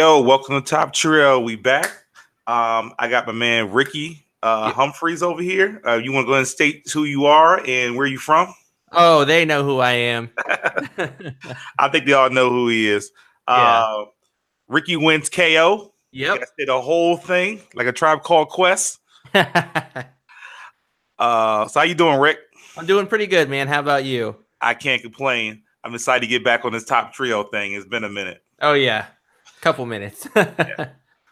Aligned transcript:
Yo, 0.00 0.18
welcome 0.22 0.54
to 0.54 0.66
Top 0.66 0.94
Trio. 0.94 1.38
We 1.38 1.56
back. 1.56 1.84
Um, 2.46 2.94
I 2.98 3.06
got 3.10 3.26
my 3.26 3.34
man 3.34 3.70
Ricky 3.70 4.24
uh, 4.42 4.72
Humphreys 4.72 5.22
over 5.22 5.42
here. 5.42 5.82
Uh, 5.86 5.96
you 5.96 6.10
want 6.10 6.24
to 6.24 6.26
go 6.26 6.32
ahead 6.32 6.40
and 6.40 6.48
state 6.48 6.88
who 6.90 7.04
you 7.04 7.26
are 7.26 7.60
and 7.66 7.94
where 7.94 8.06
you 8.06 8.16
from? 8.16 8.54
Oh, 8.92 9.26
they 9.26 9.44
know 9.44 9.62
who 9.62 9.80
I 9.80 9.90
am. 9.90 10.30
I 11.78 11.88
think 11.92 12.06
they 12.06 12.14
all 12.14 12.30
know 12.30 12.48
who 12.48 12.68
he 12.68 12.88
is. 12.88 13.12
Uh, 13.46 14.06
Ricky 14.68 14.96
wins 14.96 15.28
KO. 15.28 15.92
Yep. 16.12 16.44
Did 16.56 16.70
a 16.70 16.80
whole 16.80 17.18
thing 17.18 17.60
like 17.74 17.86
a 17.86 17.92
tribe 17.92 18.22
called 18.22 18.48
Quest. 18.48 19.00
Uh, 21.18 21.68
so 21.68 21.80
how 21.80 21.84
you 21.84 21.94
doing, 21.94 22.18
Rick? 22.18 22.38
I'm 22.78 22.86
doing 22.86 23.06
pretty 23.06 23.26
good, 23.26 23.50
man. 23.50 23.68
How 23.68 23.80
about 23.80 24.04
you? 24.04 24.36
I 24.62 24.72
can't 24.72 25.02
complain. 25.02 25.64
I'm 25.84 25.94
excited 25.94 26.22
to 26.22 26.26
get 26.26 26.42
back 26.42 26.64
on 26.64 26.72
this 26.72 26.86
top 26.86 27.12
trio 27.12 27.42
thing. 27.42 27.74
It's 27.74 27.84
been 27.84 28.04
a 28.04 28.08
minute. 28.08 28.42
Oh 28.62 28.72
yeah, 28.72 29.04
couple 29.60 29.86
minutes. 29.86 30.28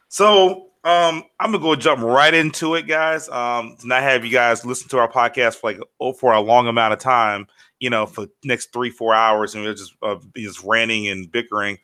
So 0.08 0.68
um, 0.84 1.24
I'm 1.38 1.52
gonna 1.52 1.58
go 1.58 1.76
jump 1.76 2.02
right 2.02 2.32
into 2.32 2.74
it, 2.74 2.86
guys. 2.86 3.28
Um, 3.28 3.76
I 3.90 4.00
have 4.00 4.24
you 4.24 4.30
guys 4.30 4.64
listen 4.64 4.88
to 4.90 4.98
our 4.98 5.10
podcast 5.10 5.56
for 5.56 5.70
like 5.70 5.80
oh, 6.00 6.12
for 6.12 6.32
a 6.32 6.40
long 6.40 6.66
amount 6.66 6.94
of 6.94 6.98
time. 6.98 7.46
You 7.78 7.90
know, 7.90 8.06
for 8.06 8.26
next 8.42 8.72
three 8.72 8.90
four 8.90 9.14
hours, 9.14 9.54
and 9.54 9.64
we're 9.64 9.74
just 9.74 9.94
uh, 10.02 10.16
just 10.36 10.62
ranting 10.64 11.08
and 11.08 11.30
bickering. 11.30 11.78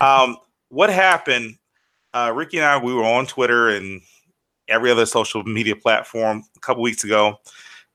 Um, 0.00 0.36
what 0.68 0.90
happened? 0.90 1.56
Uh, 2.12 2.32
Ricky 2.34 2.58
and 2.58 2.66
I 2.66 2.78
we 2.78 2.92
were 2.92 3.04
on 3.04 3.26
Twitter 3.26 3.68
and 3.68 4.02
every 4.66 4.90
other 4.90 5.06
social 5.06 5.42
media 5.44 5.76
platform 5.76 6.42
a 6.56 6.60
couple 6.60 6.82
weeks 6.82 7.04
ago, 7.04 7.36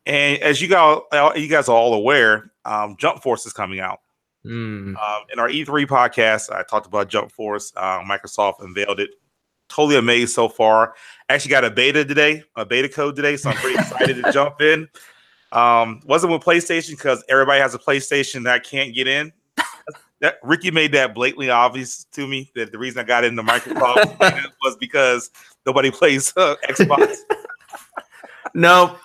and 0.06 0.42
as 0.42 0.62
you 0.62 0.70
guys 0.70 1.00
you 1.36 1.48
guys 1.48 1.68
are 1.68 1.76
all 1.76 1.94
aware, 1.94 2.52
um, 2.64 2.96
Jump 2.98 3.22
Force 3.22 3.46
is 3.46 3.54
coming 3.54 3.80
out. 3.80 4.00
Mm. 4.46 4.96
Um, 4.96 5.24
in 5.32 5.40
our 5.40 5.50
E3 5.50 5.86
podcast, 5.86 6.52
I 6.52 6.64
talked 6.64 6.86
about 6.86 7.08
Jump 7.08 7.32
Force. 7.32 7.72
Uh, 7.76 8.00
Microsoft 8.02 8.56
unveiled 8.60 9.00
it. 9.00 9.12
Totally 9.70 9.98
amazed 9.98 10.34
so 10.34 10.50
far. 10.50 10.96
Actually 11.30 11.52
got 11.52 11.64
a 11.64 11.72
beta 11.72 12.04
today, 12.06 12.44
a 12.56 12.66
beta 12.66 12.90
code 12.90 13.16
today, 13.16 13.38
so 13.38 13.50
I'm 13.50 13.56
pretty 13.58 13.80
excited 13.80 14.24
to 14.24 14.32
jump 14.34 14.62
in. 14.62 14.88
Um, 15.52 16.02
wasn't 16.06 16.34
with 16.34 16.42
PlayStation 16.42 16.92
because 16.92 17.24
everybody 17.30 17.62
has 17.62 17.74
a 17.74 17.80
PlayStation 17.80 18.44
that 18.44 18.54
I 18.54 18.60
can't 18.60 18.94
get 18.94 19.08
in. 19.08 19.32
That 20.20 20.38
Ricky 20.42 20.72
made 20.72 20.94
that 20.94 21.14
blatantly 21.14 21.50
obvious 21.50 22.06
to 22.14 22.26
me 22.28 22.50
that 22.56 22.72
the 22.72 22.78
reason 22.78 23.02
I 23.02 23.04
got 23.04 23.24
into 23.24 23.44
Microsoft 23.44 24.20
was 24.64 24.78
because 24.78 25.30
nobody 25.66 25.92
plays 25.92 26.32
uh, 26.38 26.56
Xbox. 26.70 27.18
no, 28.54 28.98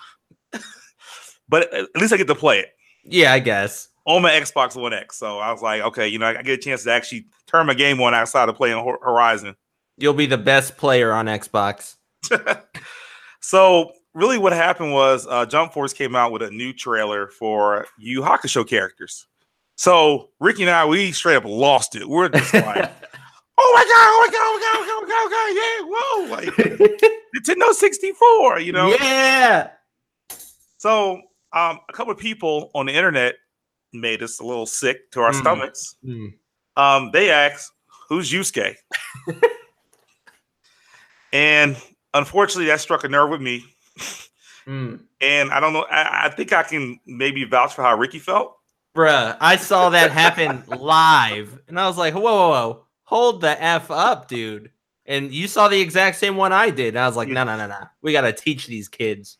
But 1.49 1.73
at 1.73 1.87
least 1.95 2.13
I 2.13 2.17
get 2.17 2.27
to 2.27 2.35
play 2.35 2.59
it. 2.59 2.75
Yeah, 3.03 3.33
I 3.33 3.39
guess. 3.39 3.89
On 4.09 4.21
my 4.21 4.31
Xbox 4.31 4.75
One 4.75 4.93
X. 4.93 5.17
So 5.17 5.39
I 5.39 5.51
was 5.51 5.61
like, 5.61 5.81
okay, 5.81 6.07
you 6.07 6.19
know, 6.19 6.27
I 6.27 6.41
get 6.41 6.59
a 6.59 6.61
chance 6.61 6.83
to 6.83 6.91
actually 6.91 7.27
turn 7.47 7.67
my 7.67 7.73
game 7.73 8.01
on 8.01 8.13
outside 8.13 8.49
of 8.49 8.55
playing 8.55 8.83
Horizon. 9.01 9.55
You'll 9.97 10.13
be 10.13 10.25
the 10.25 10.37
best 10.37 10.77
player 10.77 11.13
on 11.13 11.27
Xbox. 11.27 11.95
So 13.41 13.93
really, 14.13 14.37
what 14.37 14.53
happened 14.53 14.91
was 14.91 15.25
uh, 15.29 15.45
Jump 15.45 15.73
Force 15.73 15.93
came 15.93 16.15
out 16.15 16.31
with 16.31 16.41
a 16.41 16.51
new 16.51 16.73
trailer 16.73 17.27
for 17.27 17.87
Yu 17.97 18.21
Hakusho 18.21 18.67
characters. 18.67 19.27
So 19.75 20.29
Ricky 20.39 20.63
and 20.63 20.71
I, 20.71 20.85
we 20.85 21.11
straight 21.13 21.37
up 21.37 21.45
lost 21.45 21.95
it. 21.95 22.07
We're 22.07 22.29
just 22.29 22.53
like, 22.53 22.91
oh 23.57 23.71
my 23.73 23.83
god, 23.83 24.07
oh 24.07 24.19
my 24.21 24.31
god, 24.31 24.41
oh 24.41 24.53
my 24.53 24.61
god, 24.61 24.75
oh 24.75 25.01
my 25.01 25.07
god, 25.07 25.15
oh 25.15 25.25
my 25.25 25.31
god, 25.31 25.55
yeah, 25.55 25.85
whoa, 25.89 26.35
like 26.35 27.01
Nintendo 27.35 27.73
64, 27.73 28.59
you 28.59 28.73
know. 28.73 28.89
Yeah. 28.89 29.69
So 30.77 31.21
um, 31.53 31.79
a 31.87 31.93
couple 31.93 32.11
of 32.11 32.19
people 32.19 32.71
on 32.75 32.85
the 32.85 32.93
internet 32.93 33.35
made 33.93 34.21
us 34.23 34.39
a 34.39 34.43
little 34.43 34.65
sick 34.65 35.11
to 35.11 35.21
our 35.21 35.31
Mm. 35.31 35.39
stomachs. 35.39 35.95
Mm. 36.05 36.33
um, 36.77 37.11
they 37.11 37.29
asked, 37.31 37.71
"Who's 38.09 38.31
Yusuke?" 38.31 38.75
and 41.33 41.77
unfortunately, 42.13 42.65
that 42.67 42.81
struck 42.81 43.03
a 43.03 43.09
nerve 43.09 43.29
with 43.29 43.41
me. 43.41 43.65
Mm. 44.67 45.01
And 45.21 45.51
I 45.51 45.59
don't 45.59 45.73
know. 45.73 45.85
I, 45.89 46.25
I 46.25 46.29
think 46.29 46.53
I 46.53 46.63
can 46.63 46.99
maybe 47.05 47.43
vouch 47.43 47.73
for 47.73 47.81
how 47.83 47.95
Ricky 47.97 48.19
felt. 48.19 48.55
Bruh, 48.95 49.37
I 49.39 49.55
saw 49.55 49.89
that 49.89 50.11
happen 50.11 50.63
live, 50.67 51.59
and 51.67 51.79
I 51.79 51.87
was 51.87 51.97
like, 51.97 52.13
whoa, 52.13 52.21
whoa, 52.21 52.49
whoa, 52.49 52.85
hold 53.03 53.41
the 53.41 53.61
f 53.61 53.89
up, 53.91 54.27
dude. 54.27 54.71
And 55.05 55.31
you 55.33 55.47
saw 55.47 55.67
the 55.67 55.79
exact 55.81 56.17
same 56.17 56.35
one 56.37 56.53
I 56.53 56.69
did. 56.69 56.89
And 56.89 56.99
I 56.99 57.07
was 57.07 57.15
like, 57.15 57.29
no, 57.29 57.43
no, 57.43 57.57
no, 57.57 57.65
no. 57.67 57.79
We 58.03 58.11
got 58.11 58.21
to 58.21 58.33
teach 58.33 58.67
these 58.67 58.87
kids. 58.87 59.39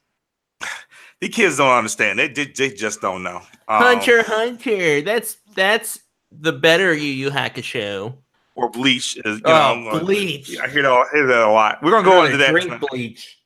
The 1.21 1.29
kids 1.29 1.57
don't 1.57 1.71
understand. 1.71 2.17
They, 2.19 2.29
they, 2.29 2.45
they 2.45 2.69
just 2.69 3.01
don't 3.01 3.23
know. 3.23 3.37
Um, 3.67 3.81
Hunter, 3.83 4.23
Hunter. 4.23 5.01
That's 5.01 5.37
that's 5.55 5.99
the 6.31 6.53
better 6.53 6.93
Yu 6.93 7.11
Yu 7.11 7.29
Hakusho. 7.29 8.15
or 8.55 8.69
bleach. 8.69 9.17
Is, 9.17 9.37
you 9.39 9.41
Oh, 9.45 9.75
know, 9.79 9.99
bleach. 9.99 10.57
I 10.59 10.67
hear 10.69 10.83
that, 10.83 10.91
I 10.91 11.05
hear 11.11 11.27
that 11.27 11.41
a 11.41 11.51
lot. 11.51 11.79
We're 11.83 11.91
gonna 11.91 12.03
go 12.09 12.23
into 12.23 12.37
that. 12.37 12.51
Drink 12.51 12.81
bleach. 12.89 13.37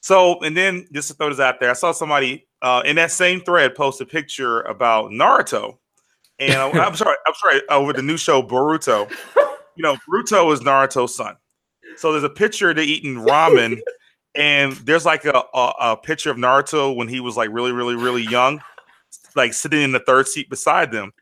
So, 0.00 0.40
and 0.42 0.56
then 0.56 0.86
just 0.92 1.08
to 1.08 1.14
throw 1.14 1.30
this 1.30 1.40
out 1.40 1.60
there, 1.60 1.70
I 1.70 1.74
saw 1.74 1.92
somebody 1.92 2.46
uh, 2.62 2.82
in 2.84 2.96
that 2.96 3.10
same 3.10 3.40
thread 3.40 3.74
post 3.74 4.00
a 4.02 4.06
picture 4.06 4.60
about 4.62 5.10
Naruto, 5.10 5.78
and 6.38 6.54
I, 6.54 6.68
am 6.86 6.94
sorry, 6.94 7.16
I'm 7.26 7.34
sorry, 7.34 7.62
over 7.70 7.92
the 7.94 8.02
new 8.02 8.16
show 8.16 8.42
Boruto. 8.42 9.10
You 9.76 9.82
know, 9.82 9.96
Boruto 10.08 10.52
is 10.52 10.60
Naruto's 10.60 11.16
son. 11.16 11.34
So 11.96 12.12
there's 12.12 12.22
a 12.22 12.28
picture 12.30 12.70
of 12.70 12.76
they 12.76 12.84
eating 12.84 13.16
ramen, 13.16 13.80
and 14.34 14.72
there's 14.72 15.04
like 15.04 15.24
a, 15.24 15.42
a 15.54 15.72
a 15.80 15.96
picture 15.96 16.30
of 16.30 16.36
Naruto 16.36 16.94
when 16.94 17.08
he 17.08 17.20
was 17.20 17.36
like 17.36 17.50
really, 17.52 17.72
really, 17.72 17.94
really 17.94 18.22
young, 18.22 18.60
like 19.34 19.54
sitting 19.54 19.82
in 19.82 19.92
the 19.92 20.00
third 20.00 20.28
seat 20.28 20.48
beside 20.50 20.90
them, 20.92 21.12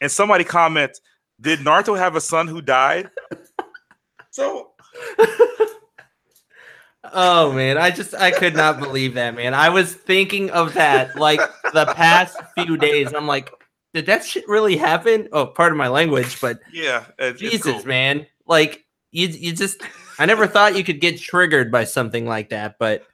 and 0.00 0.10
somebody 0.10 0.44
comments, 0.44 1.00
"Did 1.40 1.60
Naruto 1.60 1.96
have 1.96 2.16
a 2.16 2.20
son 2.20 2.48
who 2.48 2.60
died?" 2.60 3.10
So 4.30 4.72
Oh 7.12 7.52
man, 7.52 7.78
I 7.78 7.90
just 7.90 8.14
I 8.14 8.30
could 8.30 8.54
not 8.54 8.80
believe 8.80 9.14
that, 9.14 9.34
man. 9.34 9.54
I 9.54 9.68
was 9.68 9.94
thinking 9.94 10.50
of 10.50 10.74
that 10.74 11.16
like 11.16 11.40
the 11.72 11.86
past 11.86 12.36
few 12.54 12.76
days. 12.76 13.12
I'm 13.14 13.26
like, 13.26 13.50
did 13.94 14.06
that 14.06 14.24
shit 14.24 14.46
really 14.48 14.76
happen? 14.76 15.28
Oh, 15.32 15.46
pardon 15.46 15.78
my 15.78 15.88
language, 15.88 16.40
but 16.40 16.58
yeah, 16.72 17.06
it's 17.18 17.40
Jesus, 17.40 17.62
cool. 17.62 17.86
man. 17.86 18.26
Like 18.46 18.84
you 19.10 19.28
you 19.28 19.52
just 19.52 19.82
I 20.18 20.26
never 20.26 20.46
thought 20.46 20.76
you 20.76 20.84
could 20.84 21.00
get 21.00 21.18
triggered 21.18 21.70
by 21.70 21.84
something 21.84 22.26
like 22.26 22.50
that, 22.50 22.76
but 22.78 23.06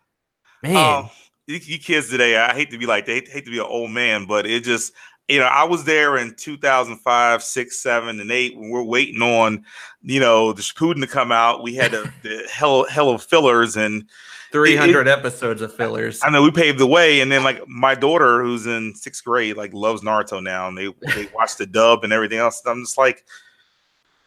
man. 0.62 1.04
Um, 1.04 1.10
you, 1.47 1.60
you 1.62 1.78
kids 1.78 2.09
today, 2.09 2.37
I 2.38 2.54
hate 2.54 2.70
to 2.70 2.78
be 2.78 2.87
like, 2.87 3.06
they 3.06 3.20
hate, 3.20 3.44
to 3.44 3.50
be 3.50 3.59
an 3.59 3.66
old 3.66 3.91
man, 3.91 4.26
but 4.26 4.47
it 4.47 4.65
just, 4.65 4.92
you 5.28 5.38
know, 5.38 5.47
I 5.47 5.64
was 5.64 5.84
there 5.84 6.16
in 6.16 6.34
2005, 6.34 7.43
six, 7.43 7.81
seven, 7.81 8.20
and 8.20 8.31
eight 8.31 8.56
when 8.56 8.70
we're 8.70 8.82
waiting 8.82 9.22
on, 9.22 9.64
you 10.03 10.20
know, 10.20 10.53
the 10.53 10.62
Shippuden 10.62 11.00
to 11.00 11.06
come 11.06 11.32
out. 11.32 11.62
We 11.62 11.75
had 11.75 11.94
a, 11.94 12.12
the 12.22 12.47
hell, 12.50 12.87
hell 12.87 13.10
of 13.10 13.22
fillers, 13.22 13.76
and 13.76 14.09
300 14.53 15.09
episodes 15.09 15.62
of 15.62 15.75
fillers. 15.75 16.20
I 16.22 16.31
know 16.31 16.43
we 16.43 16.50
paved 16.50 16.78
the 16.78 16.87
way. 16.87 17.20
And 17.20 17.32
then, 17.32 17.43
like, 17.43 17.66
my 17.66 17.94
daughter, 17.94 18.43
who's 18.43 18.66
in 18.66 18.94
sixth 18.94 19.25
grade, 19.25 19.56
like, 19.56 19.72
loves 19.75 20.03
Naruto 20.03 20.43
now, 20.43 20.69
and 20.69 20.78
they 20.78 20.94
they 21.14 21.28
watch 21.34 21.56
the 21.56 21.66
dub 21.66 22.04
and 22.04 22.12
everything 22.12 22.38
else. 22.38 22.62
And 22.64 22.70
I'm 22.70 22.84
just 22.84 22.97
like, 22.97 23.25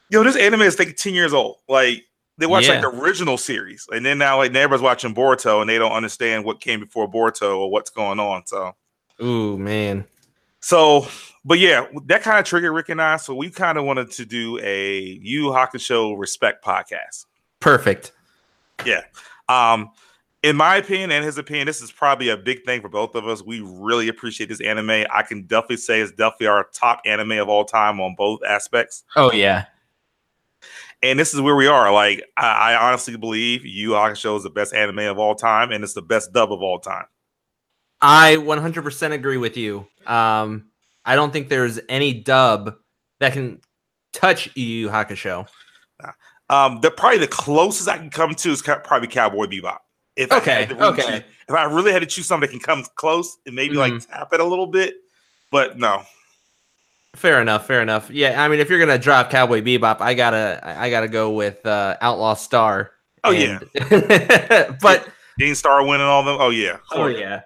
yo, 0.10 0.24
this 0.24 0.36
anime 0.36 0.64
is 0.64 0.80
like 0.80 0.98
10 0.98 1.14
years 1.14 1.34
old. 1.34 1.58
Like, 1.70 2.04
they 2.38 2.46
watch 2.46 2.68
like 2.68 2.82
the 2.82 2.88
original 2.88 3.38
series, 3.38 3.88
and 3.92 4.06
then 4.06 4.18
now 4.18 4.38
like 4.38 4.54
everybody's 4.56 4.82
watching 4.82 5.16
Boruto, 5.16 5.62
and 5.62 5.70
they 5.70 5.78
don't 5.78 5.92
understand 5.92 6.46
what 6.46 6.62
came 6.62 6.80
before 6.80 7.10
Boruto 7.10 7.58
or 7.58 7.72
what's 7.72 7.90
going 7.90 8.20
on. 8.20 8.46
So, 8.46 8.76
Ooh, 9.22 9.58
man. 9.58 10.06
so, 10.60 11.08
but 11.44 11.60
yeah, 11.60 11.88
that 12.06 12.22
kind 12.22 12.40
of 12.40 12.46
triggered 12.46 12.74
Rick 12.74 12.90
and 12.90 13.02
I. 13.02 13.18
So 13.18 13.34
we 13.34 13.50
kind 13.50 13.78
of 13.78 13.86
wanted 13.86 14.12
to 14.12 14.26
do 14.26 14.60
a 14.62 15.20
Yu 15.22 15.46
Hakusho 15.46 16.18
respect 16.18 16.64
podcast. 16.64 17.26
Perfect. 17.60 18.12
Yeah. 18.86 19.02
Um, 19.50 19.90
in 20.44 20.56
my 20.56 20.76
opinion 20.78 21.12
and 21.12 21.26
his 21.26 21.38
opinion, 21.38 21.66
this 21.66 21.82
is 21.82 21.92
probably 21.92 22.30
a 22.30 22.38
big 22.38 22.64
thing 22.64 22.82
for 22.82 22.90
both 22.90 23.16
of 23.16 23.28
us. 23.28 23.44
We 23.44 23.62
really 23.62 24.08
appreciate 24.08 24.50
this 24.50 24.62
anime. 24.62 25.06
I 25.12 25.24
can 25.24 25.44
definitely 25.44 25.78
say 25.78 26.00
it's 26.00 26.12
definitely 26.12 26.48
our 26.48 26.68
top 26.74 27.02
anime 27.06 27.32
of 27.34 27.50
all 27.50 27.66
time 27.66 28.00
on 28.00 28.16
both 28.16 28.42
aspects. 28.48 29.04
Oh 29.16 29.32
yeah. 29.32 29.66
And 31.04 31.20
this 31.20 31.34
is 31.34 31.42
where 31.42 31.56
we 31.56 31.68
are. 31.68 31.92
Like, 31.94 32.24
I, 32.36 32.74
I 32.74 32.88
honestly 32.88 33.16
believe 33.18 33.66
Yu 33.66 33.90
Hakusho 33.92 34.36
is 34.38 34.44
the 34.44 34.50
best 34.50 34.74
anime 34.74 35.00
of 35.00 35.20
all 35.20 35.36
time, 35.36 35.72
and 35.72 35.84
it's 35.84 35.94
the 35.94 36.02
best 36.02 36.34
dub 36.34 36.52
of 36.52 36.62
all 36.62 36.80
time. 36.80 37.06
I 38.02 38.36
100% 38.38 39.12
agree 39.12 39.38
with 39.38 39.58
you. 39.58 39.88
Um, 40.06 40.70
I 41.06 41.16
don't 41.16 41.32
think 41.32 41.50
there's 41.50 41.80
any 41.90 42.14
dub 42.14 42.76
that 43.20 43.34
can 43.34 43.62
touch 44.14 44.50
Yu 44.56 44.90
Hakusho. 44.90 45.48
Um, 46.50 46.80
the 46.82 46.90
probably 46.92 47.20
the 47.20 47.28
closest 47.28 47.90
I 47.90 47.98
can 47.98 48.10
come 48.10 48.34
to 48.34 48.50
is 48.52 48.62
probably 48.62 49.08
Cowboy 49.08 49.48
Bebop. 49.48 49.80
If 50.16 50.32
I 50.32 50.38
Okay, 50.38 50.52
had 50.62 50.70
to 50.70 50.76
really 50.76 50.88
okay. 50.94 51.02
choose- 51.20 51.24
if 51.50 51.56
I 51.56 51.64
really 51.66 51.92
had 51.94 52.00
to 52.00 52.06
choose 52.06 52.26
something 52.26 52.48
that 52.50 52.52
can 52.52 52.60
come 52.60 52.86
close 52.96 53.38
and 53.46 53.56
maybe 53.56 53.76
like 53.76 53.94
Mm-hmm. 53.94 54.12
tap 54.12 54.30
it 54.34 54.40
a 54.40 54.44
little 54.44 54.68
bit, 54.68 54.96
but 55.52 55.78
no, 55.78 56.04
Fair 57.18 57.42
enough. 57.42 57.66
Fair 57.66 57.82
enough. 57.82 58.12
Yeah, 58.12 58.44
I 58.44 58.48
mean, 58.48 58.60
if 58.60 58.70
you're 58.70 58.78
gonna 58.78 59.00
drop 59.00 59.32
Cowboy 59.32 59.62
Bebop, 59.62 60.02
I 60.02 60.14
gotta, 60.14 60.62
I 60.64 60.92
gotta 60.92 61.08
go 61.08 61.32
with 61.32 61.66
uh, 61.66 61.98
Outlaw 62.00 62.36
Star. 62.36 62.92
Oh, 63.24 63.32
yeah. 63.32 63.60
but 64.82 65.10
Dean 65.40 65.56
Star 65.56 65.84
winning 65.84 66.06
all 66.06 66.24
them. 66.24 66.38
Oh 66.40 66.52
yeah, 66.52 66.78
oh 66.92 67.08
yeah, 67.08 67.42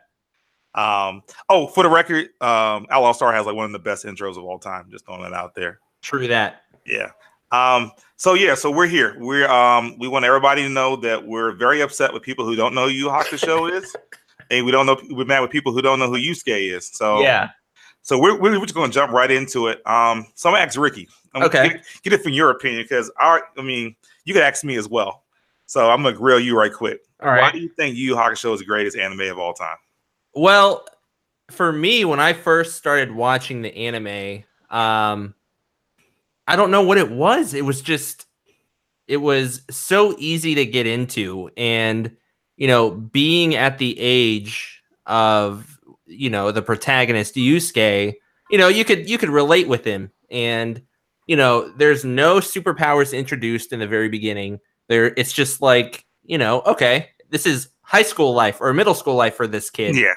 Um, 0.75 1.23
oh, 1.47 1.67
for 1.67 1.83
the 1.83 1.89
record, 1.89 2.25
um, 2.41 2.85
Outlaw 2.89 3.13
Star 3.13 3.31
has 3.31 3.45
like 3.45 3.55
one 3.55 3.65
of 3.65 3.71
the 3.71 3.79
best 3.79 4.03
intros 4.05 4.37
of 4.37 4.43
all 4.43 4.59
time. 4.59 4.89
Just 4.91 5.05
throwing 5.05 5.23
that 5.23 5.33
out 5.33 5.55
there. 5.55 5.79
true 6.01 6.27
that. 6.27 6.63
Yeah. 6.85 7.11
Um, 7.53 7.91
so 8.17 8.33
yeah, 8.33 8.55
so 8.55 8.71
we're 8.71 8.87
here. 8.87 9.15
We're 9.19 9.49
um 9.49 9.97
we 9.99 10.09
want 10.09 10.25
everybody 10.25 10.63
to 10.63 10.69
know 10.69 10.97
that 10.97 11.25
we're 11.25 11.53
very 11.53 11.79
upset 11.79 12.13
with 12.13 12.23
people 12.23 12.45
who 12.45 12.57
don't 12.57 12.75
know 12.75 12.87
who 12.87 12.91
Yu 12.91 13.07
Hakusho 13.07 13.71
is, 13.71 13.95
and 14.49 14.65
we 14.65 14.71
don't 14.73 14.85
know 14.85 14.97
we're 15.11 15.25
mad 15.25 15.39
with 15.39 15.51
people 15.51 15.71
who 15.71 15.81
don't 15.81 15.99
know 15.99 16.07
who 16.07 16.17
Yusuke 16.17 16.75
is. 16.75 16.87
So 16.87 17.21
yeah. 17.21 17.51
So 18.01 18.19
we're, 18.19 18.39
we're 18.39 18.59
just 18.59 18.73
going 18.73 18.89
to 18.89 18.93
jump 18.93 19.11
right 19.11 19.29
into 19.29 19.67
it. 19.67 19.85
Um, 19.87 20.25
so 20.35 20.49
I'm 20.49 20.53
gonna 20.53 20.65
ask 20.65 20.79
Ricky. 20.79 21.07
I'm 21.33 21.43
Okay. 21.43 21.69
Get, 21.69 21.85
get 22.03 22.13
it 22.13 22.23
from 22.23 22.33
your 22.33 22.49
opinion 22.49 22.83
because 22.83 23.11
our, 23.19 23.43
I 23.57 23.61
mean, 23.61 23.95
you 24.25 24.33
could 24.33 24.43
ask 24.43 24.63
me 24.63 24.75
as 24.75 24.87
well. 24.87 25.23
So 25.65 25.89
I'm 25.89 26.03
gonna 26.03 26.15
grill 26.15 26.39
you 26.39 26.57
right 26.57 26.73
quick. 26.73 27.01
All 27.21 27.29
Why 27.29 27.51
do 27.51 27.59
you 27.59 27.69
think 27.69 27.95
Yu 27.95 28.07
Yu 28.07 28.15
Hakusho 28.15 28.53
is 28.53 28.59
the 28.59 28.65
greatest 28.65 28.97
anime 28.97 29.21
of 29.21 29.39
all 29.39 29.53
time? 29.53 29.77
Well, 30.33 30.85
for 31.49 31.71
me, 31.71 32.03
when 32.05 32.19
I 32.19 32.33
first 32.33 32.75
started 32.75 33.11
watching 33.11 33.61
the 33.61 33.73
anime, 33.75 34.43
um, 34.69 35.33
I 36.47 36.55
don't 36.55 36.71
know 36.71 36.81
what 36.81 36.97
it 36.97 37.11
was. 37.11 37.53
It 37.53 37.63
was 37.63 37.81
just, 37.81 38.25
it 39.07 39.17
was 39.17 39.61
so 39.69 40.15
easy 40.17 40.55
to 40.55 40.65
get 40.65 40.87
into, 40.87 41.49
and 41.55 42.15
you 42.57 42.67
know, 42.67 42.91
being 42.91 43.55
at 43.55 43.77
the 43.77 43.95
age 43.99 44.81
of 45.05 45.79
you 46.11 46.29
know 46.29 46.51
the 46.51 46.61
protagonist 46.61 47.35
Yusuke, 47.35 48.13
you 48.49 48.57
know, 48.57 48.67
you 48.67 48.85
could 48.85 49.09
you 49.09 49.17
could 49.17 49.29
relate 49.29 49.67
with 49.67 49.83
him, 49.83 50.11
and 50.29 50.81
you 51.27 51.35
know, 51.35 51.71
there's 51.77 52.03
no 52.03 52.37
superpowers 52.37 53.17
introduced 53.17 53.71
in 53.71 53.79
the 53.79 53.87
very 53.87 54.09
beginning. 54.09 54.59
There, 54.89 55.13
it's 55.17 55.33
just 55.33 55.61
like 55.61 56.05
you 56.23 56.37
know, 56.37 56.61
okay, 56.61 57.09
this 57.29 57.45
is 57.45 57.69
high 57.81 58.03
school 58.03 58.33
life 58.33 58.59
or 58.61 58.73
middle 58.73 58.93
school 58.93 59.15
life 59.15 59.35
for 59.35 59.47
this 59.47 59.69
kid. 59.69 59.95
Yeah, 59.95 60.13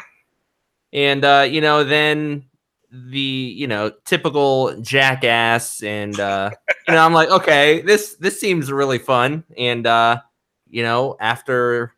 and 0.92 1.24
uh, 1.24 1.46
you 1.48 1.60
know, 1.60 1.84
then 1.84 2.46
the 2.90 3.18
you 3.18 3.66
know 3.66 3.92
typical 4.04 4.80
jackass, 4.80 5.82
and 5.82 6.18
uh, 6.18 6.50
you 6.88 6.94
know, 6.94 7.04
I'm 7.04 7.14
like, 7.14 7.30
okay, 7.30 7.82
this 7.82 8.16
this 8.16 8.40
seems 8.40 8.72
really 8.72 8.98
fun, 8.98 9.44
and 9.56 9.86
uh, 9.86 10.20
you 10.68 10.82
know, 10.82 11.16
after 11.20 11.94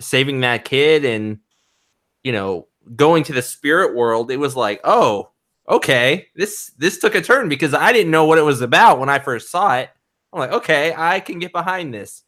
saving 0.00 0.40
that 0.40 0.64
kid 0.64 1.04
and 1.04 1.38
you 2.22 2.32
know 2.32 2.66
going 2.94 3.24
to 3.24 3.32
the 3.32 3.42
spirit 3.42 3.94
world, 3.94 4.30
it 4.30 4.36
was 4.36 4.54
like, 4.54 4.80
oh, 4.84 5.30
okay, 5.68 6.28
this 6.34 6.70
this 6.78 6.98
took 6.98 7.14
a 7.14 7.20
turn 7.20 7.48
because 7.48 7.74
I 7.74 7.92
didn't 7.92 8.12
know 8.12 8.24
what 8.24 8.38
it 8.38 8.42
was 8.42 8.60
about 8.60 8.98
when 8.98 9.08
I 9.08 9.18
first 9.18 9.50
saw 9.50 9.76
it. 9.76 9.90
I'm 10.32 10.40
like, 10.40 10.52
okay, 10.52 10.94
I 10.96 11.20
can 11.20 11.38
get 11.38 11.52
behind 11.52 11.92
this, 11.92 12.22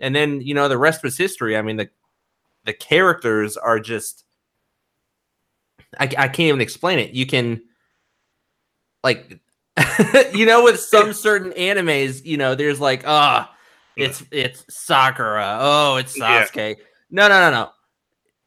and 0.00 0.14
then 0.14 0.40
you 0.40 0.54
know, 0.54 0.68
the 0.68 0.78
rest 0.78 1.02
was 1.02 1.16
history. 1.16 1.56
I 1.56 1.62
mean, 1.62 1.76
the 1.76 1.88
the 2.64 2.72
characters 2.72 3.56
are 3.56 3.80
just 3.80 4.24
I, 5.98 6.04
I 6.04 6.28
can't 6.28 6.40
even 6.40 6.60
explain 6.60 6.98
it. 6.98 7.12
You 7.12 7.26
can 7.26 7.62
like 9.02 9.40
you 10.34 10.46
know 10.46 10.64
with 10.64 10.80
some 10.80 11.12
certain 11.12 11.52
animes, 11.52 12.24
you 12.24 12.36
know, 12.36 12.54
there's 12.54 12.80
like 12.80 13.04
ah 13.06 13.52
it's 13.96 14.22
it's 14.30 14.64
Sakura. 14.68 15.58
Oh, 15.60 15.96
it's 15.96 16.16
Yeah. 16.16 16.44
Sasuke. 16.44 16.76
No, 17.10 17.28
no, 17.28 17.40
no, 17.40 17.50
no. 17.50 17.70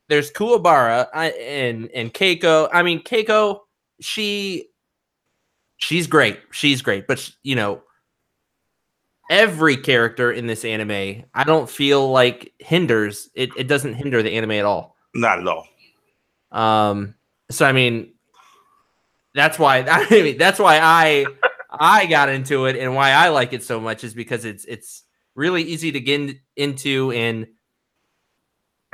There's 0.10 0.32
Kuwabara 0.32 1.08
and 1.14 1.90
and 1.94 2.14
Keiko. 2.14 2.68
I 2.74 2.84
mean, 2.84 3.02
Keiko, 3.04 3.60
she 4.02 4.68
she's 5.78 6.08
great. 6.08 6.40
She's 6.52 6.82
great, 6.82 7.08
but 7.08 7.30
you 7.44 7.56
know, 7.56 7.84
every 9.30 9.78
character 9.78 10.32
in 10.32 10.48
this 10.48 10.66
anime, 10.66 11.24
I 11.34 11.44
don't 11.46 11.70
feel 11.70 12.12
like 12.12 12.54
hinders 12.60 13.30
it. 13.36 13.52
It 13.56 13.68
doesn't 13.68 13.94
hinder 13.94 14.22
the 14.22 14.36
anime 14.36 14.52
at 14.52 14.66
all. 14.66 14.96
not 15.14 15.40
at 15.40 15.48
all. 15.48 15.68
Um, 16.52 17.16
so 17.52 17.66
I 17.66 17.72
mean, 17.72 18.14
that's 19.36 19.60
why 19.60 19.80
I 19.90 20.10
mean 20.10 20.38
that's 20.38 20.60
why 20.60 20.80
I 20.82 21.26
I 21.70 22.08
got 22.08 22.30
into 22.30 22.66
it 22.66 22.76
and 22.76 22.96
why 22.96 23.12
I 23.12 23.30
like 23.30 23.54
it 23.54 23.64
so 23.64 23.80
much 23.80 24.04
is 24.04 24.16
because 24.16 24.44
it's 24.44 24.66
it's 24.66 25.04
really 25.36 25.62
easy 25.64 25.92
to 25.92 26.00
get 26.00 26.36
into 26.56 27.12
and 27.12 27.48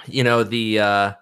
you 0.07 0.23
know 0.23 0.43
the 0.43 0.79
uh 0.79 1.13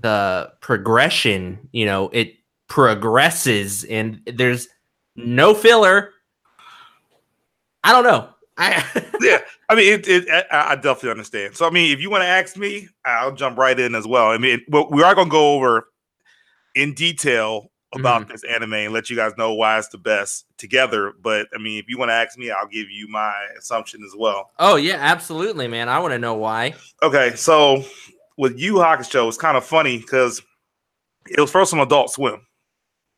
the 0.00 0.52
progression, 0.60 1.68
you 1.72 1.86
know, 1.86 2.08
it 2.12 2.34
progresses 2.68 3.84
and 3.84 4.20
there's 4.26 4.68
no 5.16 5.54
filler. 5.54 6.10
I 7.82 7.92
don't 7.92 8.04
know. 8.04 8.28
I 8.56 8.84
yeah, 9.20 9.40
I 9.68 9.74
mean, 9.74 9.92
it, 9.92 10.08
it, 10.08 10.46
I, 10.50 10.72
I 10.72 10.74
definitely 10.76 11.10
understand. 11.10 11.56
So, 11.56 11.66
I 11.66 11.70
mean, 11.70 11.92
if 11.92 12.00
you 12.00 12.10
want 12.10 12.22
to 12.22 12.28
ask 12.28 12.56
me, 12.56 12.88
I'll 13.04 13.34
jump 13.34 13.58
right 13.58 13.78
in 13.78 13.94
as 13.94 14.06
well. 14.06 14.28
I 14.30 14.38
mean, 14.38 14.62
we 14.68 15.02
are 15.02 15.14
going 15.14 15.28
to 15.28 15.32
go 15.32 15.54
over 15.54 15.88
in 16.74 16.94
detail 16.94 17.70
about 17.94 18.22
mm-hmm. 18.22 18.32
this 18.32 18.44
anime 18.44 18.74
and 18.74 18.92
let 18.92 19.10
you 19.10 19.16
guys 19.16 19.32
know 19.36 19.54
why 19.54 19.78
it's 19.78 19.88
the 19.88 19.98
best 19.98 20.46
together. 20.58 21.12
But 21.22 21.48
I 21.54 21.58
mean, 21.58 21.78
if 21.78 21.88
you 21.88 21.98
want 21.98 22.10
to 22.10 22.14
ask 22.14 22.38
me, 22.38 22.50
I'll 22.50 22.66
give 22.66 22.90
you 22.90 23.08
my 23.08 23.32
assumption 23.58 24.02
as 24.04 24.12
well. 24.16 24.50
Oh 24.58 24.76
yeah, 24.76 24.96
absolutely, 24.98 25.68
man. 25.68 25.88
I 25.88 25.98
want 25.98 26.12
to 26.12 26.18
know 26.18 26.34
why. 26.34 26.74
Okay, 27.02 27.34
so 27.36 27.84
with 28.36 28.58
Yu 28.58 28.74
Hakusho, 28.74 29.28
it's 29.28 29.38
kind 29.38 29.56
of 29.56 29.64
funny 29.64 29.98
because 29.98 30.42
it 31.28 31.40
was 31.40 31.50
first 31.50 31.72
on 31.72 31.80
Adult 31.80 32.10
Swim, 32.10 32.40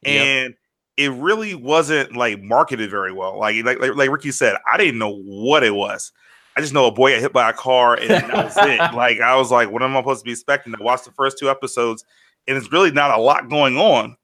Yep. 0.03 0.27
and 0.27 0.55
it 0.97 1.13
really 1.13 1.55
wasn't 1.55 2.17
like 2.17 2.43
marketed 2.43 2.91
very 2.91 3.13
well. 3.13 3.39
Like, 3.39 3.65
like 3.65 3.81
like 3.81 3.95
like 3.97 4.11
Ricky 4.11 4.31
said, 4.31 4.57
I 4.71 4.77
didn't 4.77 4.99
know 4.99 5.17
what 5.17 5.63
it 5.63 5.75
was. 5.75 6.13
I 6.57 6.63
just 6.63 6.73
know 6.73 6.87
a 6.87 6.93
boy 6.93 7.13
got 7.13 7.21
hit 7.21 7.33
by 7.35 7.51
a 7.51 7.53
car, 7.53 7.97
and 7.97 8.09
that 8.09 8.33
was 8.33 8.57
it. 8.57 8.81
Like, 8.95 9.21
I 9.21 9.37
was 9.37 9.51
like, 9.51 9.71
what 9.71 9.83
am 9.83 9.95
I 9.95 10.01
supposed 10.01 10.21
to 10.21 10.25
be 10.25 10.33
expecting? 10.33 10.75
I 10.75 10.83
watched 10.83 11.05
the 11.05 11.13
first 11.13 11.39
two 11.39 11.51
episodes, 11.51 12.05
and 12.49 12.57
it's 12.57 12.73
really 12.73 12.91
not 12.91 13.17
a 13.17 13.21
lot 13.21 13.51
going 13.51 13.77
on. 13.77 14.17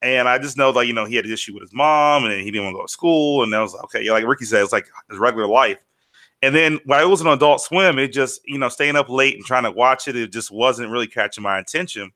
And 0.00 0.28
I 0.28 0.38
just 0.38 0.56
know 0.56 0.70
that 0.72 0.86
you 0.86 0.92
know 0.92 1.04
he 1.04 1.16
had 1.16 1.24
an 1.24 1.32
issue 1.32 1.54
with 1.54 1.62
his 1.62 1.74
mom, 1.74 2.24
and 2.24 2.40
he 2.40 2.50
didn't 2.50 2.64
want 2.64 2.74
to 2.74 2.78
go 2.78 2.86
to 2.86 2.92
school, 2.92 3.42
and 3.42 3.52
that 3.52 3.60
was 3.60 3.74
like, 3.74 3.84
okay, 3.84 4.02
yeah, 4.02 4.12
like 4.12 4.26
Ricky 4.26 4.44
said, 4.44 4.62
it's 4.62 4.72
like 4.72 4.86
his 5.10 5.18
regular 5.18 5.48
life. 5.48 5.78
And 6.40 6.54
then 6.54 6.78
when 6.84 7.00
I 7.00 7.04
was 7.04 7.20
on 7.20 7.26
Adult 7.26 7.60
Swim, 7.60 7.98
it 7.98 8.12
just, 8.12 8.40
you 8.46 8.58
know, 8.58 8.68
staying 8.68 8.94
up 8.94 9.08
late 9.08 9.34
and 9.34 9.44
trying 9.44 9.64
to 9.64 9.72
watch 9.72 10.06
it, 10.06 10.14
it 10.14 10.30
just 10.30 10.52
wasn't 10.52 10.90
really 10.90 11.08
catching 11.08 11.42
my 11.42 11.58
attention. 11.58 12.12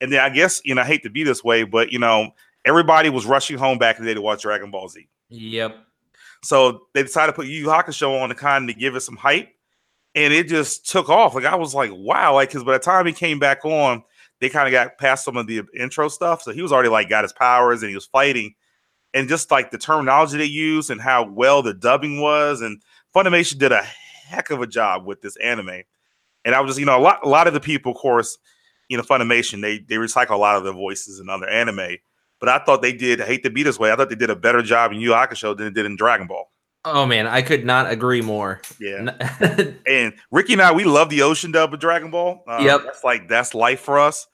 And 0.00 0.12
then 0.12 0.20
I 0.20 0.28
guess, 0.28 0.60
you 0.64 0.74
know, 0.74 0.82
I 0.82 0.84
hate 0.84 1.02
to 1.04 1.10
be 1.10 1.24
this 1.24 1.42
way, 1.42 1.62
but, 1.62 1.90
you 1.90 1.98
know, 1.98 2.32
everybody 2.66 3.08
was 3.08 3.24
rushing 3.24 3.56
home 3.56 3.78
back 3.78 3.98
in 3.98 4.04
the 4.04 4.10
day 4.10 4.14
to 4.14 4.20
watch 4.20 4.42
Dragon 4.42 4.70
Ball 4.70 4.88
Z. 4.88 5.08
Yep. 5.30 5.74
So 6.44 6.82
they 6.92 7.02
decided 7.02 7.32
to 7.32 7.36
put 7.36 7.46
Yu 7.46 7.62
Yu 7.62 7.66
Hakusho 7.66 8.20
on 8.20 8.28
to 8.28 8.34
kind 8.34 8.68
of 8.68 8.78
give 8.78 8.94
it 8.94 9.00
some 9.00 9.16
hype. 9.16 9.48
And 10.14 10.34
it 10.34 10.48
just 10.48 10.88
took 10.90 11.08
off. 11.08 11.34
Like, 11.34 11.46
I 11.46 11.56
was 11.56 11.74
like, 11.74 11.90
wow. 11.94 12.34
Like, 12.34 12.50
because 12.50 12.64
by 12.64 12.72
the 12.72 12.78
time 12.78 13.06
he 13.06 13.12
came 13.14 13.38
back 13.38 13.64
on, 13.64 14.02
they 14.40 14.48
kind 14.48 14.68
of 14.68 14.72
got 14.72 14.98
past 14.98 15.24
some 15.24 15.36
of 15.36 15.46
the 15.46 15.62
intro 15.78 16.08
stuff. 16.08 16.42
So 16.42 16.52
he 16.52 16.62
was 16.62 16.72
already 16.72 16.88
like 16.88 17.08
got 17.08 17.24
his 17.24 17.32
powers 17.32 17.82
and 17.82 17.88
he 17.88 17.94
was 17.94 18.06
fighting. 18.06 18.54
And 19.14 19.28
just 19.28 19.50
like 19.50 19.70
the 19.70 19.78
terminology 19.78 20.36
they 20.36 20.44
used 20.44 20.90
and 20.90 21.00
how 21.00 21.24
well 21.24 21.62
the 21.62 21.72
dubbing 21.72 22.20
was. 22.20 22.60
And 22.60 22.82
Funimation 23.14 23.58
did 23.58 23.72
a 23.72 23.82
heck 23.82 24.50
of 24.50 24.60
a 24.60 24.66
job 24.66 25.06
with 25.06 25.22
this 25.22 25.36
anime. 25.36 25.82
And 26.44 26.54
I 26.54 26.60
was 26.60 26.70
just, 26.70 26.80
you 26.80 26.86
know, 26.86 26.98
a 26.98 27.00
lot, 27.00 27.20
a 27.24 27.28
lot 27.28 27.46
of 27.46 27.54
the 27.54 27.60
people, 27.60 27.92
of 27.92 27.98
course, 27.98 28.36
you 28.88 28.96
know, 28.96 29.02
Funimation, 29.02 29.62
they 29.62 29.78
they 29.78 29.96
recycle 29.96 30.30
a 30.30 30.36
lot 30.36 30.56
of 30.56 30.64
their 30.64 30.72
voices 30.72 31.18
in 31.18 31.28
other 31.28 31.48
anime. 31.48 31.96
But 32.38 32.50
I 32.50 32.58
thought 32.58 32.82
they 32.82 32.92
did, 32.92 33.20
I 33.20 33.26
hate 33.26 33.42
to 33.44 33.50
be 33.50 33.62
this 33.62 33.78
way, 33.78 33.90
I 33.90 33.96
thought 33.96 34.10
they 34.10 34.14
did 34.14 34.30
a 34.30 34.36
better 34.36 34.62
job 34.62 34.92
in 34.92 35.00
Yu 35.00 35.10
Hakusho 35.10 35.56
than 35.56 35.66
they 35.66 35.72
did 35.72 35.86
in 35.86 35.96
Dragon 35.96 36.26
Ball. 36.26 36.50
Oh 36.88 37.04
man, 37.04 37.26
I 37.26 37.42
could 37.42 37.64
not 37.66 37.90
agree 37.90 38.22
more. 38.22 38.60
Yeah. 38.78 39.10
And 39.88 40.14
Ricky 40.30 40.52
and 40.52 40.62
I, 40.62 40.70
we 40.70 40.84
love 40.84 41.10
the 41.10 41.22
ocean 41.22 41.50
dub 41.50 41.74
of 41.74 41.80
Dragon 41.80 42.12
Ball. 42.12 42.44
Um, 42.46 42.64
Yep. 42.64 42.82
That's 42.84 43.02
like, 43.04 43.28
that's 43.28 43.54
life 43.54 43.80
for 43.80 43.98
us. 43.98 44.28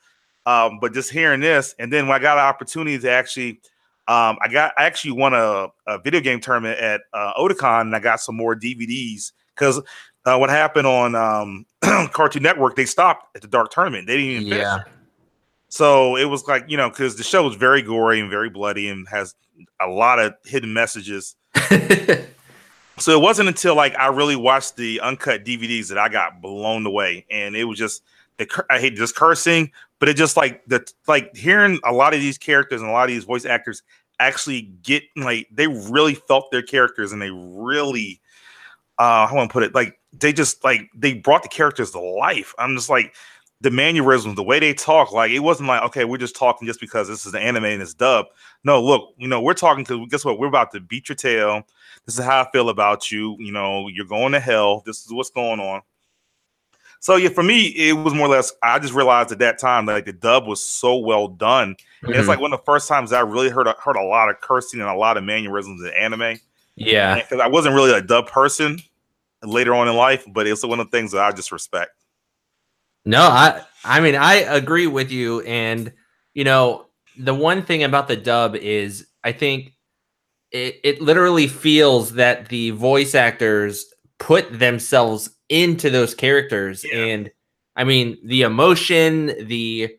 Um, 0.44 0.78
but 0.78 0.92
just 0.92 1.10
hearing 1.10 1.40
this, 1.40 1.74
and 1.78 1.90
then 1.90 2.08
when 2.08 2.14
I 2.14 2.18
got 2.18 2.36
an 2.36 2.44
opportunity 2.44 2.98
to 2.98 3.10
actually, 3.10 3.60
um, 4.06 4.36
I 4.42 4.48
got, 4.50 4.74
I 4.76 4.84
actually 4.84 5.12
won 5.12 5.32
a, 5.32 5.68
a 5.86 5.98
video 5.98 6.20
game 6.20 6.40
tournament 6.40 6.78
at 6.78 7.00
uh, 7.14 7.32
Otakon, 7.38 7.82
and 7.82 7.96
I 7.96 8.00
got 8.00 8.20
some 8.20 8.36
more 8.36 8.54
DVDs 8.54 9.32
because 9.54 9.80
uh, 10.26 10.36
what 10.36 10.50
happened 10.50 10.86
on 10.86 11.14
um, 11.14 11.64
Cartoon 12.12 12.42
Network, 12.42 12.76
they 12.76 12.84
stopped 12.84 13.34
at 13.34 13.40
the 13.40 13.48
Dark 13.48 13.70
Tournament. 13.70 14.06
They 14.06 14.16
didn't 14.18 14.30
even 14.30 14.44
finish. 14.44 14.58
yeah. 14.58 14.78
So 15.68 16.16
it 16.16 16.26
was 16.26 16.46
like, 16.46 16.64
you 16.68 16.76
know, 16.76 16.90
because 16.90 17.16
the 17.16 17.22
show 17.22 17.44
was 17.44 17.54
very 17.54 17.80
gory 17.80 18.20
and 18.20 18.28
very 18.28 18.50
bloody 18.50 18.88
and 18.88 19.08
has 19.08 19.34
a 19.80 19.86
lot 19.86 20.18
of 20.18 20.34
hidden 20.44 20.74
messages. 20.74 21.34
So 22.98 23.12
it 23.12 23.22
wasn't 23.22 23.48
until 23.48 23.74
like 23.74 23.94
I 23.96 24.08
really 24.08 24.36
watched 24.36 24.76
the 24.76 25.00
uncut 25.00 25.44
DVDs 25.44 25.88
that 25.88 25.98
I 25.98 26.08
got 26.08 26.40
blown 26.42 26.84
away, 26.86 27.26
and 27.30 27.56
it 27.56 27.64
was 27.64 27.78
just 27.78 28.02
the 28.38 28.64
I 28.70 28.78
hate 28.78 28.96
just 28.96 29.16
cursing, 29.16 29.70
but 29.98 30.08
it 30.08 30.16
just 30.16 30.36
like 30.36 30.64
the 30.66 30.86
like 31.06 31.34
hearing 31.36 31.80
a 31.84 31.92
lot 31.92 32.14
of 32.14 32.20
these 32.20 32.38
characters 32.38 32.80
and 32.80 32.90
a 32.90 32.92
lot 32.92 33.04
of 33.04 33.08
these 33.08 33.24
voice 33.24 33.44
actors 33.44 33.82
actually 34.20 34.62
get 34.82 35.02
like 35.16 35.48
they 35.50 35.66
really 35.66 36.14
felt 36.14 36.50
their 36.50 36.62
characters 36.62 37.12
and 37.12 37.20
they 37.20 37.30
really 37.30 38.20
uh 38.98 39.26
I 39.28 39.34
want 39.34 39.50
to 39.50 39.52
put 39.52 39.62
it 39.62 39.74
like 39.74 39.98
they 40.12 40.32
just 40.32 40.62
like 40.62 40.88
they 40.94 41.14
brought 41.14 41.42
the 41.42 41.48
characters 41.48 41.90
to 41.92 42.00
life. 42.00 42.54
I'm 42.58 42.76
just 42.76 42.90
like 42.90 43.14
the 43.62 43.70
mannerisms, 43.70 44.36
the 44.36 44.42
way 44.42 44.58
they 44.58 44.74
talk, 44.74 45.12
like 45.12 45.30
it 45.30 45.40
wasn't 45.40 45.68
like 45.68 45.82
okay, 45.84 46.04
we're 46.04 46.18
just 46.18 46.36
talking 46.36 46.66
just 46.68 46.80
because 46.80 47.08
this 47.08 47.24
is 47.24 47.32
the 47.32 47.40
anime 47.40 47.64
and 47.64 47.82
it's 47.82 47.94
dub. 47.94 48.26
No, 48.64 48.82
look, 48.82 49.14
you 49.16 49.28
know, 49.28 49.40
we're 49.40 49.54
talking 49.54 49.84
because 49.84 50.06
guess 50.10 50.24
what? 50.24 50.38
We're 50.38 50.48
about 50.48 50.72
to 50.72 50.80
beat 50.80 51.08
your 51.08 51.16
tail. 51.16 51.62
This 52.06 52.18
is 52.18 52.24
how 52.24 52.42
I 52.42 52.50
feel 52.50 52.68
about 52.68 53.10
you. 53.10 53.36
You 53.38 53.52
know, 53.52 53.88
you're 53.88 54.06
going 54.06 54.32
to 54.32 54.40
hell. 54.40 54.82
This 54.84 55.04
is 55.04 55.12
what's 55.12 55.30
going 55.30 55.60
on. 55.60 55.82
So 57.02 57.16
yeah, 57.16 57.30
for 57.30 57.42
me, 57.42 57.66
it 57.66 57.94
was 57.94 58.14
more 58.14 58.28
or 58.28 58.30
less. 58.30 58.52
I 58.62 58.78
just 58.78 58.94
realized 58.94 59.32
at 59.32 59.40
that 59.40 59.58
time 59.58 59.86
that 59.86 59.92
like 59.92 60.04
the 60.04 60.12
dub 60.12 60.46
was 60.46 60.62
so 60.62 60.96
well 60.96 61.26
done. 61.26 61.74
Mm-hmm. 61.74 62.12
it's 62.12 62.28
like 62.28 62.38
one 62.38 62.52
of 62.52 62.60
the 62.60 62.64
first 62.64 62.88
times 62.88 63.12
I 63.12 63.20
really 63.20 63.48
heard 63.48 63.66
a, 63.66 63.74
heard 63.82 63.96
a 63.96 64.04
lot 64.04 64.30
of 64.30 64.40
cursing 64.40 64.80
and 64.80 64.88
a 64.88 64.94
lot 64.94 65.16
of 65.16 65.24
mannerisms 65.24 65.82
in 65.82 65.90
anime. 65.94 66.38
Yeah, 66.76 67.16
because 67.16 67.40
I 67.40 67.48
wasn't 67.48 67.74
really 67.74 67.92
a 67.92 68.00
dub 68.00 68.28
person 68.28 68.78
later 69.42 69.74
on 69.74 69.88
in 69.88 69.96
life, 69.96 70.24
but 70.28 70.46
it's 70.46 70.64
one 70.64 70.78
of 70.78 70.90
the 70.90 70.96
things 70.96 71.10
that 71.10 71.22
I 71.22 71.32
just 71.32 71.50
respect. 71.50 71.90
No, 73.04 73.22
I 73.22 73.64
I 73.84 73.98
mean 73.98 74.14
I 74.14 74.34
agree 74.34 74.86
with 74.86 75.10
you, 75.10 75.40
and 75.40 75.92
you 76.34 76.44
know 76.44 76.86
the 77.18 77.34
one 77.34 77.64
thing 77.64 77.82
about 77.82 78.06
the 78.06 78.16
dub 78.16 78.54
is 78.54 79.08
I 79.24 79.32
think 79.32 79.72
it, 80.52 80.80
it 80.84 81.00
literally 81.02 81.46
feels 81.48 82.12
that 82.12 82.48
the 82.48 82.70
voice 82.70 83.14
actors 83.14 83.86
put 84.18 84.58
themselves 84.58 85.30
into 85.48 85.90
those 85.90 86.14
characters 86.14 86.84
Yeah. 86.84 86.98
and 87.04 87.30
i 87.76 87.84
mean 87.84 88.18
the 88.24 88.42
emotion 88.42 89.46
the 89.46 89.96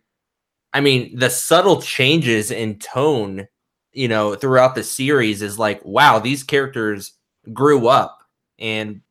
i 0.73 0.79
mean 0.79 1.17
the 1.17 1.29
subtle 1.29 1.81
changes 1.81 2.49
in 2.51 2.79
tone 2.79 3.47
you 3.91 4.07
know 4.07 4.35
throughout 4.35 4.75
the 4.75 4.83
series 4.83 5.41
is 5.41 5.59
like 5.59 5.83
wow 5.83 6.19
these 6.19 6.43
characters 6.43 7.13
grew 7.51 7.87
up 7.87 8.19
and 8.59 9.01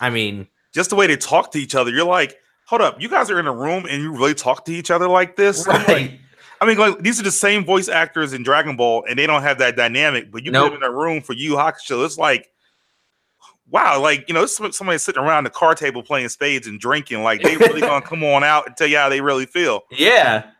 i 0.00 0.08
mean 0.10 0.46
Just 0.72 0.90
the 0.90 0.96
way 0.96 1.06
they 1.08 1.16
talk 1.16 1.50
to 1.52 1.58
each 1.58 1.74
other, 1.74 1.90
you're 1.90 2.04
like, 2.04 2.36
hold 2.66 2.82
up, 2.82 3.00
you 3.00 3.08
guys 3.08 3.30
are 3.30 3.40
in 3.40 3.46
a 3.46 3.52
room 3.54 3.86
and 3.90 4.02
you 4.02 4.12
really 4.12 4.34
talk 4.34 4.64
to 4.66 4.72
each 4.72 4.90
other 4.90 5.08
like 5.08 5.34
this? 5.34 5.66
Right 5.66 6.20
I 6.60 6.66
mean, 6.66 6.78
like 6.78 6.98
these 7.00 7.20
are 7.20 7.22
the 7.24 7.30
same 7.30 7.64
voice 7.64 7.88
actors 7.88 8.32
in 8.32 8.42
Dragon 8.42 8.76
Ball, 8.76 9.04
and 9.08 9.18
they 9.18 9.26
don't 9.26 9.42
have 9.42 9.58
that 9.58 9.76
dynamic. 9.76 10.30
But 10.30 10.44
you 10.44 10.50
Nope. 10.50 10.72
put 10.72 10.80
them 10.80 10.82
in 10.82 10.88
a 10.88 10.94
room 10.96 11.20
for 11.22 11.32
Yu 11.32 11.52
Hakusho, 11.54 12.04
it's 12.04 12.18
like, 12.18 12.48
wow, 13.70 14.00
like 14.00 14.24
you 14.28 14.34
know, 14.34 14.46
somebody 14.46 14.98
sitting 14.98 15.22
around 15.22 15.44
the 15.44 15.50
car 15.50 15.74
table 15.74 16.02
playing 16.02 16.28
spades 16.30 16.66
and 16.66 16.80
drinking. 16.80 17.22
Like 17.22 17.42
they 17.42 17.56
really 17.56 17.80
gonna 17.80 18.02
come 18.04 18.24
on 18.24 18.42
out 18.44 18.66
and 18.66 18.76
tell 18.76 18.86
you 18.86 18.96
how 18.96 19.08
they 19.08 19.20
really 19.20 19.46
feel, 19.46 19.82
yeah 19.90 20.50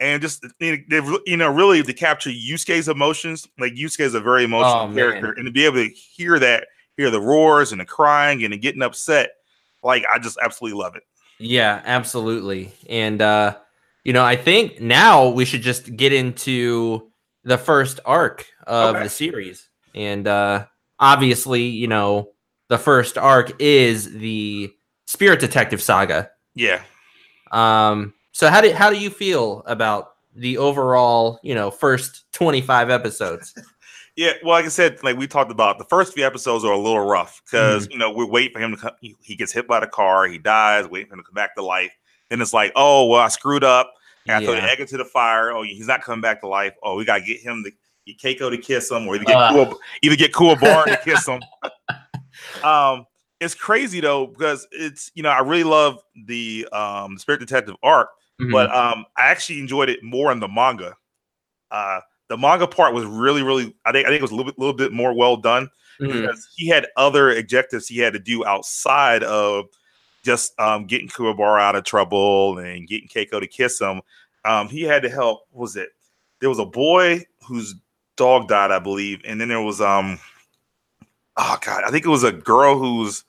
and 0.00 0.20
just 0.20 0.44
you 0.58 0.82
know, 0.88 1.20
you 1.26 1.36
know 1.36 1.48
really 1.48 1.80
to 1.82 1.92
capture 1.92 2.30
Yusuke's 2.30 2.88
emotions. 2.88 3.46
Like 3.58 3.74
Yusuke 3.74 4.00
is 4.00 4.14
a 4.14 4.20
very 4.20 4.42
emotional 4.44 4.82
Oh, 4.82 4.86
man. 4.88 4.96
character, 4.96 5.32
and 5.36 5.46
to 5.46 5.52
be 5.52 5.64
able 5.64 5.76
to 5.76 5.88
hear 5.90 6.38
that, 6.40 6.66
hear 6.96 7.08
the 7.08 7.20
roars 7.20 7.70
and 7.70 7.80
the 7.80 7.84
crying 7.84 8.42
and 8.42 8.52
the 8.52 8.58
getting 8.58 8.82
upset, 8.82 9.30
like 9.84 10.04
I 10.12 10.18
just 10.18 10.38
absolutely 10.42 10.80
love 10.80 10.96
it. 10.96 11.04
Yeah, 11.38 11.82
absolutely. 11.84 12.72
And 12.88 13.22
uh 13.22 13.56
you 14.04 14.12
know, 14.12 14.24
I 14.24 14.36
think 14.36 14.80
now 14.80 15.28
we 15.28 15.44
should 15.44 15.62
just 15.62 15.96
get 15.96 16.12
into 16.12 17.10
the 17.44 17.58
first 17.58 18.00
arc 18.04 18.46
of 18.66 18.94
Okay. 18.96 19.04
the 19.04 19.10
series. 19.10 19.68
And 19.94 20.26
uh 20.28 20.66
obviously, 20.98 21.62
you 21.62 21.88
know, 21.88 22.30
the 22.68 22.78
first 22.78 23.18
arc 23.18 23.52
is 23.60 24.12
the 24.18 24.72
Spirit 25.06 25.40
Detective 25.40 25.82
saga. 25.82 26.30
Yeah. 26.54 26.82
Um 27.50 28.14
so 28.32 28.48
how 28.48 28.60
do 28.60 28.72
how 28.72 28.90
do 28.90 28.98
you 28.98 29.10
feel 29.10 29.62
about 29.66 30.12
the 30.34 30.56
overall, 30.58 31.38
you 31.42 31.54
know, 31.54 31.70
first 31.70 32.24
25 32.32 32.90
episodes? 32.90 33.54
Yeah, 34.14 34.32
well, 34.42 34.52
like 34.52 34.66
I 34.66 34.68
said, 34.68 35.02
like 35.02 35.16
we 35.16 35.26
talked 35.26 35.50
about, 35.50 35.78
the 35.78 35.86
first 35.86 36.12
few 36.12 36.26
episodes 36.26 36.66
are 36.66 36.72
a 36.72 36.76
little 36.76 37.00
rough 37.00 37.40
because 37.46 37.84
Mm-hmm. 37.84 37.92
you 37.92 37.98
know 37.98 38.10
we're 38.12 38.26
waiting 38.28 38.52
for 38.52 38.60
him 38.60 38.72
to 38.72 38.76
come. 38.76 38.90
He, 39.00 39.16
he 39.22 39.34
gets 39.36 39.52
hit 39.52 39.66
by 39.66 39.80
the 39.80 39.86
car, 39.86 40.26
he 40.26 40.36
dies, 40.36 40.86
waiting 40.86 41.08
for 41.08 41.14
him 41.14 41.20
to 41.20 41.24
come 41.24 41.32
back 41.32 41.54
to 41.54 41.62
life. 41.62 41.92
Then 42.32 42.40
it's 42.40 42.54
like, 42.54 42.72
oh 42.76 43.06
well, 43.08 43.20
I 43.20 43.28
screwed 43.28 43.62
up. 43.62 43.92
And 44.26 44.36
I 44.36 44.44
throw 44.44 44.54
the 44.54 44.62
egg 44.62 44.80
into 44.80 44.96
the 44.96 45.04
fire. 45.04 45.50
Oh, 45.50 45.62
he's 45.64 45.86
not 45.88 46.00
coming 46.02 46.20
back 46.22 46.40
to 46.40 46.48
life. 46.48 46.72
Oh, 46.82 46.96
we 46.96 47.04
gotta 47.04 47.22
get 47.22 47.40
him 47.40 47.62
to 47.64 48.14
Keiko 48.14 48.50
to 48.50 48.56
kiss 48.56 48.90
him, 48.90 49.06
or 49.06 49.16
either 49.16 49.24
get 49.24 49.36
Uh. 49.36 49.52
cool, 49.52 49.78
either 50.00 50.16
get 50.16 50.32
Kuwabara 50.32 50.84
to 50.86 50.96
kiss 51.04 51.26
him. 51.28 51.42
um, 52.64 53.04
it's 53.40 53.54
crazy 53.54 54.00
though 54.00 54.26
because 54.28 54.66
it's 54.72 55.10
you 55.14 55.22
know 55.22 55.28
I 55.30 55.40
really 55.40 55.64
love 55.64 56.00
the 56.26 56.66
um 56.72 57.18
Spirit 57.18 57.40
Detective 57.40 57.74
arc, 57.82 58.08
Mhm. 58.40 58.52
but 58.52 58.74
um 58.74 59.04
I 59.16 59.26
actually 59.26 59.58
enjoyed 59.60 59.88
it 59.90 60.02
more 60.02 60.32
in 60.32 60.40
the 60.40 60.48
manga. 60.48 60.94
Uh 61.70 62.00
the 62.28 62.36
manga 62.38 62.66
part 62.66 62.94
was 62.94 63.04
really, 63.04 63.42
really 63.42 63.74
I 63.84 63.92
think 63.92 64.06
I 64.06 64.10
think 64.10 64.20
it 64.20 64.22
was 64.22 64.30
a 64.30 64.34
little 64.36 64.50
bit 64.50 64.58
little 64.58 64.74
bit 64.76 64.92
more 64.92 65.12
well 65.12 65.36
done 65.36 65.68
Mhm. 66.00 66.22
because 66.22 66.48
he 66.56 66.68
had 66.68 66.86
other 66.96 67.36
objectives 67.36 67.88
he 67.88 67.98
had 67.98 68.12
to 68.14 68.18
do 68.20 68.44
outside 68.46 69.22
of 69.24 69.66
just 70.22 70.58
um 70.60 70.86
getting 70.86 71.08
Kuwabara 71.08 71.60
out 71.60 71.76
of 71.76 71.84
trouble 71.84 72.58
and 72.58 72.86
getting 72.86 73.08
Keiko 73.08 73.40
to 73.40 73.46
kiss 73.46 73.80
him. 73.80 74.02
Um 74.44 74.68
he 74.68 74.82
had 74.82 75.02
to 75.02 75.08
help 75.10 75.42
what 75.50 75.62
was 75.62 75.76
it? 75.76 75.90
There 76.40 76.48
was 76.48 76.58
a 76.58 76.66
boy 76.66 77.24
whose 77.46 77.74
dog 78.16 78.48
died, 78.48 78.70
I 78.70 78.78
believe, 78.78 79.20
and 79.24 79.40
then 79.40 79.48
there 79.48 79.60
was 79.62 79.80
um 79.80 80.18
oh 81.36 81.58
god, 81.64 81.84
I 81.84 81.90
think 81.90 82.04
it 82.04 82.10
was 82.10 82.24
a 82.24 82.32
girl 82.32 82.78
who's 82.78 83.24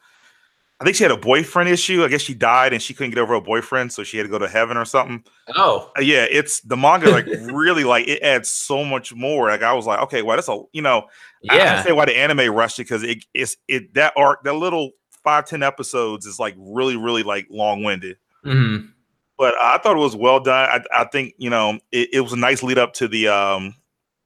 I 0.79 0.85
think 0.85 0.97
she 0.97 1.03
had 1.03 1.11
a 1.11 1.17
boyfriend 1.17 1.69
issue. 1.69 2.03
I 2.03 2.09
guess 2.09 2.21
she 2.21 2.33
died 2.33 2.73
and 2.73 2.81
she 2.81 2.93
couldn't 2.93 3.11
get 3.11 3.21
over 3.21 3.35
a 3.35 3.41
boyfriend, 3.41 3.93
so 3.93 4.03
she 4.03 4.17
had 4.17 4.23
to 4.23 4.29
go 4.29 4.39
to 4.39 4.49
heaven 4.49 4.75
or 4.75 4.83
something. 4.83 5.23
Oh, 5.55 5.89
Uh, 5.97 6.01
yeah, 6.01 6.25
it's 6.29 6.59
the 6.61 6.75
manga 6.75 7.09
like 7.09 7.25
really 7.25 7.85
like 7.85 8.07
it 8.07 8.21
adds 8.21 8.49
so 8.49 8.83
much 8.83 9.13
more. 9.13 9.47
Like 9.47 9.61
I 9.63 9.71
was 9.73 9.85
like, 9.85 10.01
okay, 10.01 10.21
well, 10.23 10.35
that's 10.35 10.49
a 10.49 10.61
you 10.73 10.81
know, 10.81 11.07
I 11.49 11.57
yeah. 11.57 11.69
understand 11.69 11.95
why 11.95 12.05
the 12.05 12.17
anime 12.17 12.53
rushed 12.53 12.79
it 12.79 12.83
because 12.83 13.03
it 13.03 13.23
it's 13.33 13.55
it 13.69 13.93
that 13.93 14.13
arc 14.17 14.43
that 14.43 14.55
little 14.55 14.91
five 15.23 15.45
ten 15.45 15.63
episodes 15.63 16.25
is 16.25 16.39
like 16.39 16.55
really 16.57 16.95
really 16.97 17.23
like 17.23 17.47
long 17.49 17.83
winded. 17.83 18.17
Mhm. 18.45 18.89
But 19.37 19.55
I 19.59 19.77
thought 19.79 19.95
it 19.95 19.99
was 19.99 20.15
well 20.15 20.39
done. 20.39 20.69
I, 20.69 21.01
I 21.01 21.05
think 21.05 21.33
you 21.37 21.49
know 21.49 21.79
it, 21.91 22.09
it 22.13 22.19
was 22.21 22.33
a 22.33 22.37
nice 22.37 22.61
lead 22.63 22.77
up 22.77 22.93
to 22.95 23.07
the 23.07 23.27
um 23.29 23.75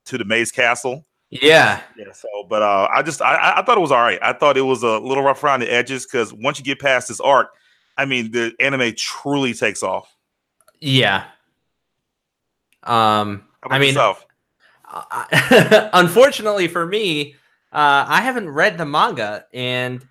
to 0.06 0.18
the 0.18 0.24
Maze 0.24 0.50
Castle. 0.52 1.04
Yeah. 1.30 1.80
Yeah. 1.96 2.12
So, 2.12 2.28
but 2.48 2.62
uh, 2.62 2.88
I 2.90 3.02
just 3.02 3.20
I- 3.20 3.54
I, 3.58 3.62
thought 3.62 3.76
it 3.76 3.82
was 3.82 3.92
all 3.92 4.00
right. 4.00 4.18
I 4.22 4.32
thought 4.32 4.56
it 4.56 4.62
was 4.62 4.82
a 4.82 4.98
little 4.98 5.22
rough 5.22 5.44
around 5.44 5.60
the 5.60 5.70
edges 5.70 6.06
because 6.06 6.32
once 6.32 6.58
you 6.58 6.64
get 6.64 6.78
past 6.80 7.08
this 7.08 7.20
arc, 7.20 7.48
I 7.98 8.06
mean 8.06 8.30
the 8.30 8.54
anime 8.60 8.92
truly 8.96 9.52
takes 9.52 9.82
off. 9.82 10.10
Yeah. 10.80 11.24
Um 12.84 13.44
I 13.62 13.78
mean 13.78 13.94
unfortunately 15.92 16.68
for 16.68 16.86
me, 16.86 17.34
uh, 17.72 18.06
I 18.08 18.22
haven't 18.22 18.48
read 18.48 18.78
the 18.78 18.86
manga, 18.86 19.44
and 19.52 20.06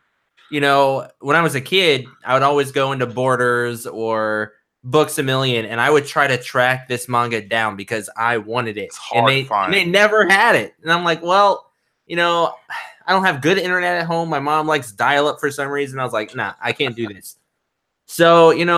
you 0.49 0.61
know, 0.61 1.09
when 1.19 1.35
I 1.35 1.41
was 1.41 1.55
a 1.55 1.61
kid, 1.61 2.05
I 2.25 2.33
would 2.33 2.43
always 2.43 2.71
go 2.71 2.91
into 2.91 3.05
Borders 3.05 3.85
or 3.85 4.53
Books 4.83 5.17
a 5.17 5.23
Million, 5.23 5.65
and 5.65 5.81
I 5.81 5.89
would 5.89 6.05
try 6.05 6.27
to 6.27 6.37
track 6.37 6.87
this 6.87 7.09
manga 7.09 7.41
down 7.41 7.75
because 7.75 8.09
I 8.15 8.37
wanted 8.37 8.77
it, 8.77 8.91
and 9.13 9.27
they 9.27 9.47
and 9.49 9.73
they 9.73 9.85
never 9.85 10.27
had 10.27 10.55
it, 10.55 10.75
and 10.81 10.91
I'm 10.91 11.03
like, 11.03 11.21
well, 11.21 11.69
you 12.05 12.15
know, 12.15 12.53
I 13.05 13.11
don't 13.11 13.25
have 13.25 13.41
good 13.41 13.57
internet 13.57 13.97
at 13.97 14.05
home. 14.05 14.29
My 14.29 14.39
mom 14.39 14.67
likes 14.67 14.91
dial 14.91 15.27
up 15.27 15.39
for 15.39 15.51
some 15.51 15.67
reason. 15.67 15.99
I 15.99 16.03
was 16.03 16.13
like, 16.13 16.35
nah, 16.35 16.53
I 16.61 16.71
can't 16.71 16.95
do 16.95 17.07
this. 17.13 17.35
So 18.05 18.51
you 18.51 18.65
know, 18.65 18.77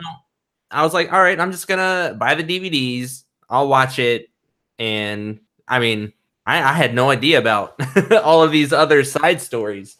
I 0.71 0.83
was 0.83 0.93
like, 0.93 1.13
all 1.13 1.21
right, 1.21 1.39
I'm 1.39 1.51
just 1.51 1.67
gonna 1.67 2.15
buy 2.17 2.35
the 2.35 2.43
DVDs. 2.43 3.23
I'll 3.49 3.67
watch 3.67 3.99
it, 3.99 4.29
and 4.79 5.39
I 5.67 5.79
mean, 5.79 6.13
I, 6.45 6.63
I 6.63 6.73
had 6.73 6.95
no 6.95 7.11
idea 7.11 7.37
about 7.37 7.79
all 8.23 8.41
of 8.41 8.51
these 8.51 8.73
other 8.73 9.03
side 9.03 9.41
stories. 9.41 9.97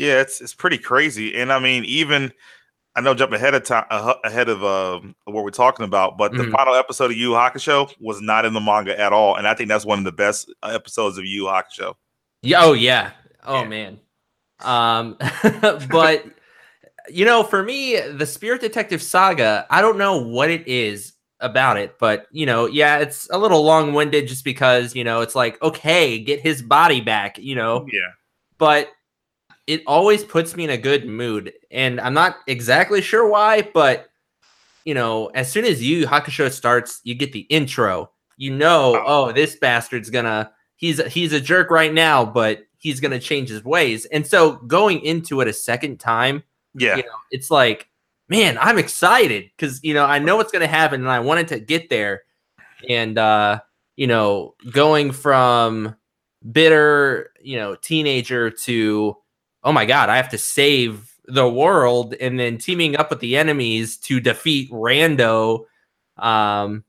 Yeah, 0.00 0.20
it's 0.20 0.40
it's 0.40 0.54
pretty 0.54 0.78
crazy, 0.78 1.36
and 1.36 1.52
I 1.52 1.58
mean, 1.58 1.84
even 1.84 2.32
I 2.96 3.02
know 3.02 3.12
jump 3.14 3.32
ahead 3.32 3.54
of 3.54 3.64
time 3.64 3.84
uh, 3.90 4.14
ahead 4.24 4.48
of 4.48 4.64
um, 4.64 5.14
what 5.24 5.44
we're 5.44 5.50
talking 5.50 5.84
about, 5.84 6.16
but 6.16 6.32
the 6.32 6.44
Mhm. 6.44 6.52
final 6.52 6.74
episode 6.74 7.10
of 7.10 7.16
Yu 7.18 7.30
Yu 7.30 7.34
Hakusho 7.36 7.94
was 8.00 8.20
not 8.22 8.44
in 8.46 8.52
the 8.54 8.60
manga 8.60 8.98
at 8.98 9.12
all, 9.12 9.36
and 9.36 9.46
I 9.46 9.54
think 9.54 9.68
that's 9.68 9.84
one 9.84 9.98
of 9.98 10.04
the 10.06 10.12
best 10.12 10.52
uh, 10.62 10.68
episodes 10.74 11.18
of 11.18 11.24
Yu 11.26 11.44
Yu 11.44 11.48
Hakusho. 11.48 11.94
Yeah, 12.42 12.64
oh 12.64 12.72
yeah. 12.72 13.10
Oh 13.44 13.62
Yeah. 13.62 13.68
man. 13.68 14.00
Um 14.60 15.18
but 15.90 16.24
you 17.10 17.24
know, 17.24 17.42
for 17.42 17.62
me, 17.62 18.00
the 18.00 18.26
Spirit 18.26 18.60
Detective 18.62 19.02
Saga, 19.02 19.66
I 19.70 19.80
don't 19.82 19.98
know 19.98 20.16
what 20.22 20.50
it 20.50 20.66
is 20.66 21.12
about 21.40 21.76
it, 21.78 21.98
but 21.98 22.26
you 22.32 22.46
know, 22.46 22.66
yeah, 22.66 22.98
it's 22.98 23.28
a 23.30 23.38
little 23.38 23.62
long-winded 23.64 24.28
just 24.28 24.44
because, 24.44 24.94
you 24.94 25.04
know, 25.04 25.20
it's 25.22 25.34
like, 25.34 25.60
okay, 25.62 26.18
get 26.18 26.40
his 26.40 26.62
body 26.62 27.00
back, 27.00 27.38
you 27.38 27.54
know. 27.54 27.86
Yeah, 27.92 28.10
but 28.58 28.88
it 29.70 29.84
always 29.86 30.24
puts 30.24 30.56
me 30.56 30.64
in 30.64 30.70
a 30.70 30.76
good 30.76 31.06
mood. 31.06 31.52
And 31.70 32.00
I'm 32.00 32.12
not 32.12 32.38
exactly 32.48 33.00
sure 33.00 33.28
why, 33.28 33.62
but 33.62 34.08
you 34.84 34.94
know, 34.94 35.26
as 35.28 35.48
soon 35.48 35.64
as 35.64 35.80
you 35.80 36.08
Hakusho 36.08 36.50
starts, 36.50 37.00
you 37.04 37.14
get 37.14 37.32
the 37.32 37.40
intro. 37.42 38.10
You 38.36 38.50
know, 38.52 39.00
oh, 39.06 39.30
this 39.30 39.54
bastard's 39.54 40.10
gonna 40.10 40.50
he's 40.74 41.00
he's 41.12 41.32
a 41.32 41.40
jerk 41.40 41.70
right 41.70 41.94
now, 41.94 42.24
but 42.24 42.62
he's 42.78 42.98
gonna 42.98 43.20
change 43.20 43.48
his 43.48 43.62
ways. 43.62 44.06
And 44.06 44.26
so 44.26 44.56
going 44.56 45.02
into 45.02 45.40
it 45.40 45.46
a 45.46 45.52
second 45.52 46.00
time, 46.00 46.42
yeah, 46.74 46.96
you 46.96 47.04
know, 47.04 47.18
it's 47.30 47.48
like, 47.48 47.88
man, 48.28 48.58
I'm 48.60 48.76
excited 48.76 49.50
because 49.56 49.84
you 49.84 49.94
know 49.94 50.04
I 50.04 50.18
know 50.18 50.36
what's 50.36 50.50
gonna 50.50 50.66
happen, 50.66 51.00
and 51.00 51.10
I 51.10 51.20
wanted 51.20 51.46
to 51.48 51.60
get 51.60 51.90
there. 51.90 52.22
And 52.88 53.16
uh, 53.16 53.60
you 53.94 54.08
know, 54.08 54.56
going 54.72 55.12
from 55.12 55.94
bitter, 56.50 57.30
you 57.40 57.56
know, 57.56 57.76
teenager 57.76 58.50
to 58.50 59.16
oh 59.62 59.72
my 59.72 59.84
god, 59.84 60.08
I 60.08 60.16
have 60.16 60.30
to 60.30 60.38
save 60.38 61.12
the 61.26 61.48
world, 61.48 62.14
and 62.20 62.38
then 62.38 62.58
teaming 62.58 62.96
up 62.96 63.10
with 63.10 63.20
the 63.20 63.36
enemies 63.36 63.96
to 63.98 64.20
defeat 64.20 64.70
Rando. 64.70 65.66
Um, 66.16 66.84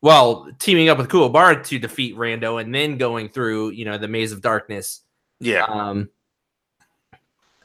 well, 0.00 0.48
teaming 0.58 0.88
up 0.88 0.98
with 0.98 1.08
Kuwabara 1.08 1.64
to 1.66 1.78
defeat 1.78 2.16
Rando, 2.16 2.60
and 2.60 2.74
then 2.74 2.98
going 2.98 3.28
through, 3.28 3.70
you 3.70 3.84
know, 3.84 3.98
the 3.98 4.08
Maze 4.08 4.32
of 4.32 4.40
Darkness 4.40 5.02
yeah. 5.42 5.64
um 5.64 6.08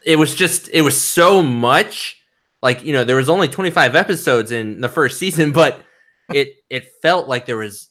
it 0.05 0.17
was 0.17 0.35
just 0.35 0.69
it 0.73 0.81
was 0.81 0.99
so 0.99 1.41
much 1.41 2.21
like 2.61 2.83
you 2.83 2.91
know 2.91 3.03
there 3.03 3.15
was 3.15 3.29
only 3.29 3.47
25 3.47 3.95
episodes 3.95 4.51
in 4.51 4.81
the 4.81 4.89
first 4.89 5.17
season 5.19 5.51
but 5.53 5.81
it 6.33 6.55
it 6.69 6.91
felt 7.01 7.27
like 7.27 7.45
there 7.45 7.57
was 7.57 7.89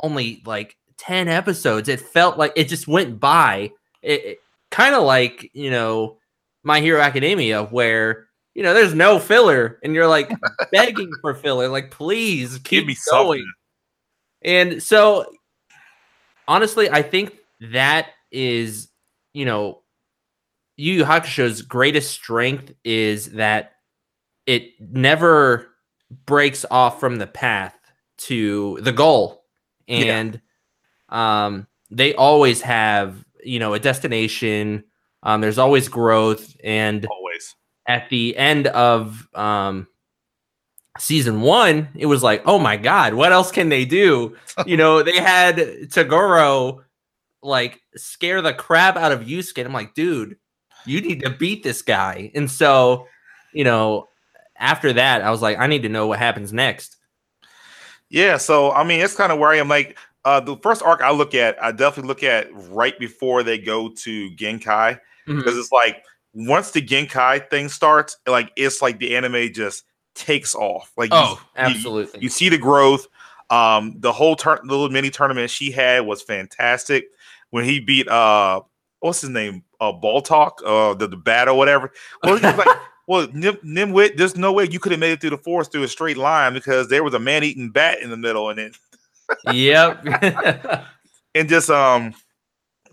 only 0.00 0.42
like 0.44 0.76
10 0.98 1.28
episodes 1.28 1.88
it 1.88 2.00
felt 2.00 2.38
like 2.38 2.52
it 2.54 2.68
just 2.68 2.86
went 2.86 3.18
by 3.18 3.72
it, 4.02 4.24
it 4.24 4.38
kind 4.74 4.94
of 4.96 5.04
like 5.04 5.50
you 5.54 5.70
know 5.70 6.18
My 6.64 6.80
Hero 6.80 7.00
Academia, 7.00 7.64
where 7.64 8.26
you 8.54 8.62
know 8.62 8.74
there's 8.74 8.94
no 8.94 9.18
filler, 9.20 9.78
and 9.84 9.94
you're 9.94 10.08
like 10.08 10.30
begging 10.72 11.10
for 11.20 11.32
filler, 11.34 11.68
like 11.68 11.90
please 11.90 12.54
keep 12.58 12.80
Give 12.80 12.86
me 12.86 12.96
going. 13.10 13.38
something. 13.38 13.52
And 14.42 14.82
so, 14.82 15.24
honestly, 16.48 16.90
I 16.90 17.02
think 17.02 17.36
that 17.72 18.08
is, 18.30 18.88
you 19.32 19.44
know, 19.46 19.82
Yu 20.76 20.94
Yu 20.94 21.04
Hakusho's 21.04 21.62
greatest 21.62 22.10
strength 22.10 22.72
is 22.84 23.32
that 23.32 23.72
it 24.46 24.72
never 24.80 25.68
breaks 26.26 26.66
off 26.70 27.00
from 27.00 27.16
the 27.16 27.26
path 27.26 27.74
to 28.18 28.78
the 28.82 28.92
goal, 28.92 29.44
Yeah. 29.86 30.16
and 30.18 30.40
um, 31.08 31.66
they 31.90 32.14
always 32.14 32.60
have, 32.60 33.24
you 33.44 33.58
know, 33.58 33.74
a 33.74 33.78
destination. 33.78 34.84
Um, 35.22 35.40
there's 35.40 35.58
always 35.58 35.88
growth, 35.88 36.56
and 36.62 37.06
Always. 37.06 37.54
at 37.88 38.08
the 38.10 38.36
end 38.36 38.66
of 38.68 39.28
um 39.34 39.86
season 40.98 41.40
one, 41.40 41.88
it 41.94 42.06
was 42.06 42.22
like, 42.22 42.42
oh 42.46 42.58
my 42.58 42.76
god, 42.76 43.14
what 43.14 43.32
else 43.32 43.50
can 43.50 43.68
they 43.68 43.84
do? 43.84 44.36
you 44.66 44.76
know, 44.76 45.02
they 45.02 45.18
had 45.18 45.56
Toguro 45.56 46.84
like 47.42 47.80
scare 47.96 48.40
the 48.42 48.54
crap 48.54 48.96
out 48.96 49.12
of 49.12 49.22
Yusuke. 49.22 49.58
And 49.58 49.66
I'm 49.66 49.74
like, 49.74 49.94
dude, 49.94 50.36
you 50.86 51.00
need 51.00 51.20
to 51.20 51.30
beat 51.30 51.62
this 51.62 51.82
guy. 51.82 52.30
And 52.34 52.50
so, 52.50 53.06
you 53.52 53.64
know, 53.64 54.08
after 54.56 54.92
that, 54.92 55.22
I 55.22 55.30
was 55.30 55.42
like, 55.42 55.58
I 55.58 55.66
need 55.66 55.82
to 55.82 55.88
know 55.88 56.06
what 56.06 56.18
happens 56.18 56.52
next. 56.52 56.96
Yeah, 58.08 58.36
so 58.36 58.70
I 58.70 58.84
mean, 58.84 59.00
it's 59.00 59.16
kind 59.16 59.32
of 59.32 59.38
where 59.38 59.50
I 59.50 59.56
am. 59.56 59.68
Like 59.68 59.98
uh, 60.24 60.40
the 60.40 60.56
first 60.58 60.82
arc 60.82 61.00
I 61.02 61.10
look 61.10 61.34
at, 61.34 61.62
I 61.62 61.72
definitely 61.72 62.08
look 62.08 62.22
at 62.22 62.48
right 62.70 62.98
before 62.98 63.42
they 63.42 63.58
go 63.58 63.90
to 63.90 64.30
Genkai 64.30 64.98
because 65.26 65.56
it's 65.56 65.72
like 65.72 66.02
once 66.34 66.70
the 66.72 66.82
Genkai 66.82 67.48
thing 67.50 67.68
starts, 67.68 68.16
like 68.26 68.52
it's 68.56 68.82
like 68.82 68.98
the 68.98 69.16
anime 69.16 69.52
just 69.52 69.84
takes 70.14 70.54
off. 70.54 70.92
Like 70.96 71.10
Oh, 71.12 71.40
you, 71.40 71.46
absolutely. 71.56 72.20
you 72.20 72.28
see 72.28 72.48
the 72.48 72.58
growth. 72.58 73.06
Um, 73.50 73.94
the 73.98 74.12
whole 74.12 74.36
turn, 74.36 74.58
little 74.64 74.88
mini 74.88 75.10
tournament 75.10 75.50
she 75.50 75.70
had 75.70 76.06
was 76.06 76.22
fantastic. 76.22 77.06
When 77.50 77.64
he 77.64 77.78
beat 77.78 78.08
uh, 78.08 78.62
what's 79.00 79.20
his 79.20 79.30
name, 79.30 79.62
uh, 79.80 79.92
Ball 79.92 80.22
Talk, 80.22 80.60
uh, 80.64 80.94
the, 80.94 81.06
the 81.06 81.16
bat 81.16 81.46
or 81.48 81.54
whatever. 81.54 81.92
Well, 82.22 82.38
like, 82.40 82.66
well, 83.06 83.28
Nim, 83.32 83.56
Nimwit, 83.56 84.16
there's 84.16 84.36
no 84.36 84.52
way 84.52 84.66
you 84.68 84.80
could 84.80 84.92
have 84.92 85.00
made 85.00 85.12
it 85.12 85.20
through 85.20 85.30
the 85.30 85.38
forest 85.38 85.70
through 85.70 85.82
a 85.82 85.88
straight 85.88 86.16
line 86.16 86.54
because 86.54 86.88
there 86.88 87.04
was 87.04 87.14
a 87.14 87.18
man-eating 87.18 87.70
bat 87.70 88.00
in 88.00 88.10
the 88.10 88.16
middle, 88.16 88.48
and 88.48 88.58
then 88.58 88.72
yep. 89.52 90.04
and 91.34 91.48
just 91.48 91.70
um, 91.70 92.14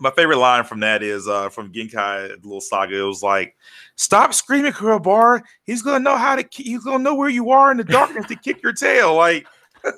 my 0.02 0.10
favorite 0.10 0.38
line 0.38 0.64
from 0.64 0.80
that 0.80 1.02
is 1.02 1.28
uh 1.28 1.48
from 1.48 1.72
Genkai 1.72 2.30
little 2.42 2.60
saga. 2.60 2.98
It 2.98 3.06
was 3.06 3.22
like, 3.22 3.56
"Stop 3.96 4.34
screaming, 4.34 4.72
Kuwabara. 4.72 5.42
He's 5.64 5.82
gonna 5.82 6.00
know 6.00 6.16
how 6.16 6.36
to. 6.36 6.42
ki- 6.42 6.64
He's 6.64 6.84
gonna 6.84 7.02
know 7.02 7.14
where 7.14 7.28
you 7.28 7.50
are 7.50 7.70
in 7.70 7.76
the 7.76 7.84
darkness 7.84 8.26
to 8.26 8.36
kick 8.36 8.62
your 8.62 8.72
tail." 8.72 9.14
Like, 9.14 9.46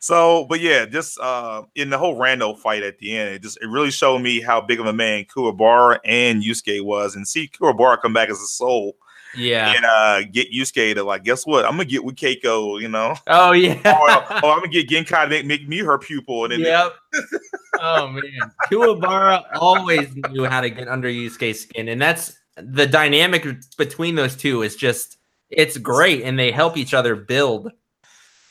so, 0.00 0.46
but 0.48 0.60
yeah, 0.60 0.86
just 0.86 1.18
uh 1.20 1.64
in 1.74 1.90
the 1.90 1.98
whole 1.98 2.16
Rando 2.16 2.58
fight 2.58 2.82
at 2.82 2.98
the 2.98 3.16
end, 3.16 3.34
it 3.34 3.42
just 3.42 3.58
it 3.60 3.66
really 3.66 3.90
showed 3.90 4.20
me 4.20 4.40
how 4.40 4.60
big 4.60 4.80
of 4.80 4.86
a 4.86 4.92
man 4.92 5.24
Kuwabara 5.24 5.98
and 6.04 6.42
Yusuke 6.42 6.82
was, 6.82 7.14
and 7.14 7.28
see 7.28 7.48
Kuwabara 7.48 8.00
come 8.00 8.14
back 8.14 8.30
as 8.30 8.40
a 8.40 8.46
soul 8.46 8.96
yeah. 9.36 9.74
and 9.74 9.84
uh 9.84 10.22
get 10.30 10.52
Yusuke 10.52 10.94
to 10.94 11.04
like, 11.04 11.24
guess 11.24 11.46
what? 11.46 11.64
I'm 11.64 11.72
gonna 11.72 11.84
get 11.84 12.04
with 12.04 12.16
Keiko, 12.16 12.80
you 12.80 12.88
know. 12.88 13.14
Oh 13.26 13.52
yeah. 13.52 13.74
or, 13.84 14.10
or 14.44 14.52
I'm 14.52 14.60
gonna 14.60 14.68
get 14.68 14.88
Genkai 14.88 15.24
to 15.24 15.28
make, 15.28 15.46
make 15.46 15.68
me 15.68 15.78
her 15.78 15.98
pupil, 15.98 16.44
and 16.44 16.52
then 16.52 16.60
Yep. 16.60 16.94
oh 17.80 18.08
man, 18.08 18.52
Kuwabara 18.70 19.44
always 19.54 20.08
knew 20.30 20.44
how 20.44 20.60
to 20.60 20.70
get 20.70 20.88
under 20.88 21.08
Yusuke's 21.08 21.60
skin, 21.60 21.88
and 21.88 22.00
that's 22.00 22.36
the 22.56 22.86
dynamic 22.86 23.46
between 23.78 24.14
those 24.14 24.36
two 24.36 24.62
is 24.62 24.76
just 24.76 25.18
it's 25.50 25.76
great, 25.78 26.22
and 26.22 26.38
they 26.38 26.50
help 26.50 26.76
each 26.76 26.94
other 26.94 27.14
build. 27.14 27.70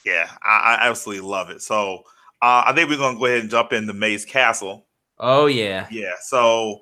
Yeah, 0.06 0.30
I, 0.44 0.78
I 0.80 0.90
absolutely 0.90 1.28
love 1.28 1.50
it. 1.50 1.62
So 1.62 2.04
uh, 2.42 2.64
I 2.66 2.74
think 2.74 2.90
we're 2.90 2.98
gonna 2.98 3.18
go 3.18 3.26
ahead 3.26 3.42
and 3.42 3.50
jump 3.50 3.74
into 3.74 3.94
Maze 3.94 4.26
Castle. 4.26 4.88
Oh 5.20 5.46
yeah, 5.46 5.88
Yeah, 5.92 6.14
so 6.22 6.82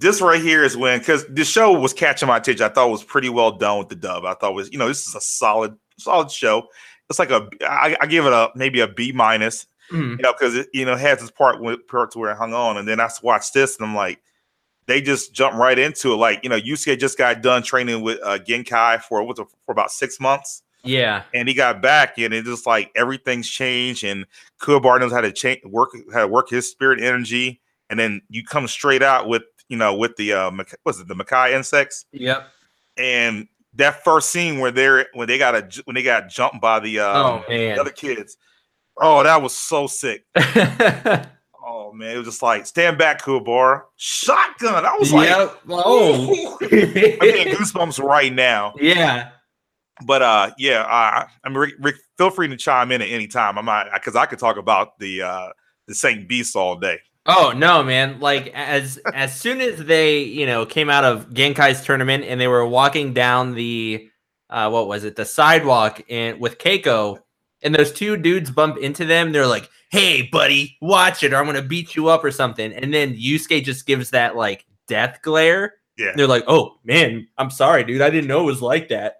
this 0.00 0.20
right 0.20 0.40
here 0.40 0.64
is 0.64 0.76
when 0.76 0.98
because 0.98 1.26
the 1.26 1.44
show 1.44 1.72
was 1.72 1.92
catching 1.92 2.28
my 2.28 2.38
attention. 2.38 2.64
I 2.64 2.68
thought 2.68 2.88
it 2.88 2.92
was 2.92 3.04
pretty 3.04 3.28
well 3.28 3.52
done 3.52 3.78
with 3.78 3.88
the 3.88 3.96
dub. 3.96 4.24
I 4.24 4.34
thought 4.34 4.52
it 4.52 4.54
was 4.54 4.70
you 4.72 4.78
know 4.78 4.88
this 4.88 5.06
is 5.06 5.14
a 5.14 5.20
solid 5.20 5.76
solid 5.98 6.30
show. 6.30 6.68
It's 7.08 7.18
like 7.18 7.30
a 7.30 7.48
I, 7.62 7.96
I 8.00 8.06
give 8.06 8.26
it 8.26 8.32
a 8.32 8.50
maybe 8.54 8.80
a 8.80 8.88
B 8.88 9.12
minus. 9.12 9.66
Mhm. 9.90 10.16
You 10.16 10.22
know 10.22 10.32
because 10.32 10.54
it 10.56 10.68
you 10.72 10.84
know 10.84 10.96
has 10.96 11.20
this 11.20 11.30
part 11.30 11.60
with 11.60 11.86
part 11.86 12.12
to 12.12 12.18
where 12.18 12.32
it 12.32 12.36
hung 12.36 12.54
on, 12.54 12.76
and 12.76 12.86
then 12.86 13.00
I 13.00 13.08
watched 13.22 13.54
this 13.54 13.76
and 13.78 13.86
I'm 13.86 13.94
like. 13.94 14.20
They 14.88 15.00
just 15.00 15.34
jump 15.34 15.56
right 15.56 15.76
into 15.76 16.12
it. 16.12 16.16
Like, 16.18 16.44
you 16.44 16.48
know, 16.48 16.60
Yusuke 16.60 16.96
just 17.00 17.18
got 17.18 17.42
done 17.42 17.64
training 17.64 18.02
with 18.02 18.20
uh, 18.22 18.38
Genkai 18.38 19.02
for 19.02 19.20
what's 19.24 19.40
it, 19.40 19.48
for 19.64 19.72
about 19.72 19.90
six 19.90 20.20
months 20.20 20.62
yeah, 20.86 21.22
and 21.34 21.48
he 21.48 21.54
got 21.54 21.82
back 21.82 22.18
and 22.18 22.32
it 22.32 22.44
just 22.44 22.66
like 22.66 22.90
everything's 22.94 23.48
changed 23.48 24.04
and 24.04 24.24
Kuwabar 24.60 25.00
knows 25.00 25.12
how 25.12 25.20
to 25.20 25.32
change 25.32 25.64
work 25.64 25.90
how 26.12 26.20
to 26.20 26.28
work 26.28 26.48
his 26.48 26.70
spirit 26.70 27.02
energy 27.02 27.60
and 27.90 27.98
then 27.98 28.22
you 28.28 28.44
come 28.44 28.68
straight 28.68 29.02
out 29.02 29.28
with 29.28 29.42
you 29.68 29.76
know 29.76 29.94
with 29.94 30.16
the 30.16 30.32
uh 30.32 30.50
what's 30.82 31.00
it 31.00 31.08
the 31.08 31.14
Makai 31.14 31.52
insects? 31.52 32.06
Yep. 32.12 32.48
and 32.96 33.48
that 33.74 34.02
first 34.04 34.30
scene 34.30 34.58
where 34.58 34.70
they're 34.70 35.06
when 35.12 35.28
they 35.28 35.36
got 35.38 35.54
a 35.54 35.82
when 35.84 35.94
they 35.94 36.02
got 36.02 36.28
jumped 36.28 36.60
by 36.60 36.80
the 36.80 37.00
uh 37.00 37.12
Oh 37.14 37.44
the 37.48 37.78
other 37.80 37.90
kids. 37.90 38.36
Oh 38.98 39.22
that 39.22 39.42
was 39.42 39.54
so 39.56 39.86
sick. 39.86 40.24
Oh 41.68 41.92
man 41.92 42.14
it 42.14 42.18
was 42.18 42.28
just 42.28 42.42
like 42.42 42.64
stand 42.64 42.96
back 42.96 43.20
Kuwabar 43.22 43.82
shotgun. 43.96 44.86
I 44.86 44.96
was 44.98 45.12
like 45.12 45.28
yep. 45.28 45.58
Oh. 45.68 46.56
I'm 46.62 46.68
getting 46.68 47.52
goosebumps 47.54 48.00
right 48.00 48.32
now. 48.32 48.72
Yeah. 48.80 49.30
but 50.06 50.22
uh 50.22 50.50
yeah 50.58 50.84
i 50.88 51.26
i 51.42 51.48
mean 51.48 51.58
rick, 51.58 51.74
rick 51.80 51.96
feel 52.18 52.30
free 52.30 52.46
to 52.46 52.56
chime 52.56 52.92
in 52.92 53.02
at 53.02 53.08
any 53.08 53.26
time. 53.26 53.58
I'm 53.58 53.64
not 53.64 53.88
because 53.92 54.14
i 54.14 54.26
could 54.26 54.38
talk 54.38 54.58
about 54.58 54.96
the 55.00 55.22
uh 55.22 55.48
the 55.88 55.94
saint 55.94 56.28
beast 56.28 56.54
all 56.54 56.76
day 56.76 56.98
Oh 57.26 57.52
no, 57.56 57.82
man! 57.82 58.20
Like 58.20 58.48
as 58.54 58.98
as 59.12 59.38
soon 59.38 59.60
as 59.60 59.84
they 59.84 60.22
you 60.22 60.46
know 60.46 60.64
came 60.64 60.88
out 60.88 61.04
of 61.04 61.30
Genkai's 61.30 61.84
tournament 61.84 62.24
and 62.24 62.40
they 62.40 62.48
were 62.48 62.66
walking 62.66 63.12
down 63.12 63.54
the 63.54 64.08
uh 64.48 64.70
what 64.70 64.86
was 64.86 65.04
it 65.04 65.16
the 65.16 65.24
sidewalk 65.24 66.00
and 66.08 66.40
with 66.40 66.58
Keiko 66.58 67.18
and 67.62 67.74
those 67.74 67.92
two 67.92 68.16
dudes 68.16 68.50
bump 68.50 68.78
into 68.78 69.04
them, 69.04 69.32
they're 69.32 69.46
like, 69.46 69.68
"Hey, 69.90 70.28
buddy, 70.30 70.76
watch 70.80 71.24
it, 71.24 71.32
or 71.32 71.36
I'm 71.36 71.46
gonna 71.46 71.62
beat 71.62 71.96
you 71.96 72.08
up 72.08 72.22
or 72.22 72.30
something." 72.30 72.72
And 72.72 72.94
then 72.94 73.14
Yusuke 73.16 73.64
just 73.64 73.86
gives 73.86 74.10
that 74.10 74.36
like 74.36 74.64
death 74.86 75.18
glare. 75.22 75.74
yeah 75.98 76.12
They're 76.14 76.28
like, 76.28 76.44
"Oh 76.46 76.78
man, 76.84 77.26
I'm 77.38 77.50
sorry, 77.50 77.82
dude. 77.82 78.02
I 78.02 78.10
didn't 78.10 78.28
know 78.28 78.42
it 78.42 78.52
was 78.52 78.62
like 78.62 78.88
that." 78.88 79.16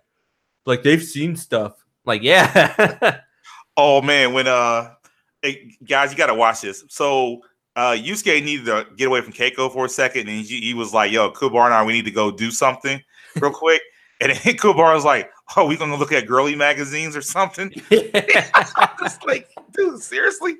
Like 0.65 0.83
they've 0.85 1.03
seen 1.03 1.35
stuff. 1.35 1.73
Like 2.05 2.23
yeah, 2.23 3.21
oh 3.77 4.01
man 4.01 4.33
when 4.33 4.47
uh 4.47 4.93
hey, 5.43 5.73
guys 5.85 6.13
you 6.13 6.17
gotta 6.17 6.35
watch 6.35 6.61
this 6.61 6.85
so 6.89 7.41
uh 7.77 7.93
Yusuke 7.93 8.43
needed 8.43 8.67
to 8.67 8.87
get 8.97 9.07
away 9.07 9.21
from 9.21 9.33
Keiko 9.33 9.73
for 9.73 9.85
a 9.85 9.89
second 9.89 10.29
and 10.29 10.45
he, 10.45 10.61
he 10.61 10.75
was 10.75 10.93
like 10.95 11.13
yo 11.13 11.31
Kubar 11.31 11.67
and 11.67 11.75
I 11.75 11.85
we 11.85 11.93
need 11.93 12.07
to 12.07 12.11
go 12.11 12.31
do 12.31 12.51
something 12.51 13.01
real 13.41 13.51
quick 13.65 13.83
and 14.21 14.33
then 14.33 14.39
Kubar 14.57 14.95
was 14.95 15.05
like 15.05 15.31
oh 15.57 15.67
we 15.67 15.77
gonna 15.77 15.97
look 15.97 16.13
at 16.13 16.27
girly 16.27 16.57
magazines 16.57 17.15
or 17.17 17.23
something 17.23 17.71
was 17.91 19.19
like 19.27 19.49
dude 19.73 20.03
seriously 20.03 20.57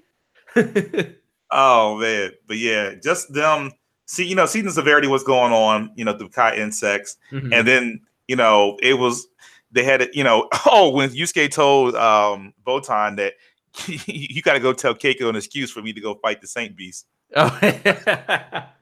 Oh 1.53 1.99
man, 1.99 2.33
but 2.49 2.57
yeah, 2.57 2.95
just 3.03 3.33
them. 3.33 3.71
See, 4.07 4.27
you 4.27 4.35
know, 4.35 4.47
seeing 4.47 4.65
the 4.65 4.71
severity 4.73 5.07
what's 5.07 5.23
going 5.23 5.53
on. 5.53 5.93
You 5.95 6.05
know, 6.05 6.13
the 6.13 6.29
Kai 6.29 6.57
insects, 6.57 7.17
Mhm. 7.31 7.53
and 7.55 7.69
then 7.69 8.01
you 8.27 8.35
know 8.37 8.77
it 8.83 8.95
was 8.95 9.27
they 9.71 9.85
had 9.85 10.03
it. 10.03 10.15
You 10.15 10.25
know, 10.25 10.49
oh, 10.67 10.91
when 10.91 11.11
Yusuke 11.11 11.51
told 11.53 11.95
um 11.95 12.53
Botan 12.67 13.17
that 13.17 13.35
you 14.07 14.43
got 14.43 14.55
to 14.55 14.61
go 14.61 14.73
tell 14.73 14.95
Keiko 14.95 15.29
an 15.29 15.37
excuse 15.37 15.71
for 15.71 15.83
me 15.83 15.93
to 15.93 16.01
go 16.01 16.15
fight 16.15 16.41
the 16.41 16.47
Saint 16.47 16.77
Beast. 16.77 17.07
oh. 17.35 17.61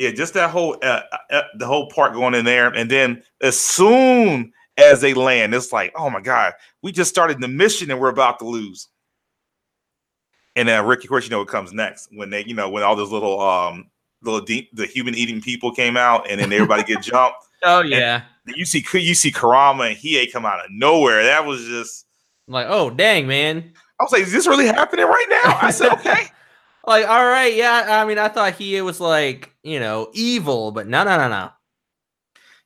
Yeah, 0.00 0.12
just 0.12 0.32
that 0.32 0.48
whole 0.48 0.78
uh, 0.82 1.02
uh, 1.30 1.42
the 1.58 1.66
whole 1.66 1.90
part 1.90 2.14
going 2.14 2.32
in 2.32 2.46
there, 2.46 2.68
and 2.68 2.90
then 2.90 3.22
as 3.42 3.58
soon 3.58 4.50
as 4.78 5.02
they 5.02 5.12
land, 5.12 5.54
it's 5.54 5.74
like, 5.74 5.92
oh 5.94 6.08
my 6.08 6.22
god, 6.22 6.54
we 6.80 6.90
just 6.90 7.10
started 7.10 7.38
the 7.38 7.48
mission 7.48 7.90
and 7.90 8.00
we're 8.00 8.08
about 8.08 8.38
to 8.38 8.46
lose. 8.46 8.88
And 10.56 10.68
then 10.68 10.86
Ricky, 10.86 11.04
of 11.04 11.10
course, 11.10 11.24
you 11.24 11.30
know 11.30 11.40
what 11.40 11.48
comes 11.48 11.74
next 11.74 12.08
when 12.12 12.30
they, 12.30 12.44
you 12.46 12.54
know, 12.54 12.70
when 12.70 12.82
all 12.82 12.96
those 12.96 13.10
little 13.10 13.42
um 13.42 13.90
little 14.22 14.40
deep 14.40 14.70
the 14.74 14.86
human 14.86 15.14
eating 15.14 15.42
people 15.42 15.70
came 15.70 15.98
out, 15.98 16.30
and 16.30 16.40
then 16.40 16.50
everybody 16.50 16.82
get 16.82 17.02
jumped. 17.02 17.36
oh 17.62 17.82
yeah. 17.82 18.22
Then 18.46 18.54
you 18.56 18.64
see 18.64 18.82
you 18.94 19.14
see 19.14 19.30
Kurama 19.30 19.84
and 19.84 19.98
Hiei 19.98 20.32
come 20.32 20.46
out 20.46 20.64
of 20.64 20.70
nowhere. 20.70 21.24
That 21.24 21.44
was 21.44 21.62
just 21.66 22.06
I'm 22.48 22.54
like, 22.54 22.68
oh 22.70 22.88
dang, 22.88 23.26
man. 23.26 23.74
I 24.00 24.02
was 24.02 24.12
like, 24.12 24.22
is 24.22 24.32
this 24.32 24.46
really 24.46 24.66
happening 24.66 25.04
right 25.04 25.26
now? 25.28 25.58
I 25.60 25.70
said, 25.70 25.92
okay. 25.98 26.26
Like, 26.86 27.06
all 27.06 27.26
right, 27.26 27.54
yeah. 27.54 28.00
I 28.02 28.06
mean, 28.06 28.18
I 28.18 28.28
thought 28.28 28.54
he 28.54 28.80
was 28.80 28.98
like, 29.00 29.54
you 29.62 29.78
know, 29.78 30.08
evil, 30.14 30.72
but 30.72 30.86
no, 30.86 31.04
no, 31.04 31.18
no, 31.18 31.28
no. 31.28 31.50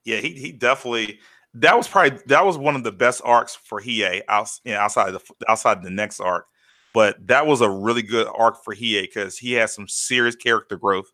Yeah, 0.05 0.19
he 0.19 0.31
he 0.35 0.53
definitely 0.53 1.19
that 1.55 1.77
was 1.77 1.89
probably 1.89 2.19
that 2.27 2.45
was 2.45 2.59
one 2.59 2.77
of 2.77 2.85
the 2.85 2.93
best 2.93 3.23
arcs 3.25 3.55
for 3.57 3.81
Hiei 3.81 4.23
out, 4.29 4.51
you 4.65 4.73
know, 4.73 4.79
outside 4.79 5.13
the 5.13 5.21
outside 5.49 5.83
the 5.83 5.91
next 5.91 6.21
arc. 6.21 6.47
But 6.93 7.27
that 7.27 7.47
was 7.47 7.61
a 7.61 7.69
really 7.71 8.03
good 8.03 8.29
arc 8.33 8.63
for 8.63 8.75
Hiei 8.75 9.03
because 9.03 9.37
he 9.39 9.53
has 9.55 9.75
some 9.75 9.89
serious 9.89 10.37
character 10.37 10.77
growth, 10.77 11.11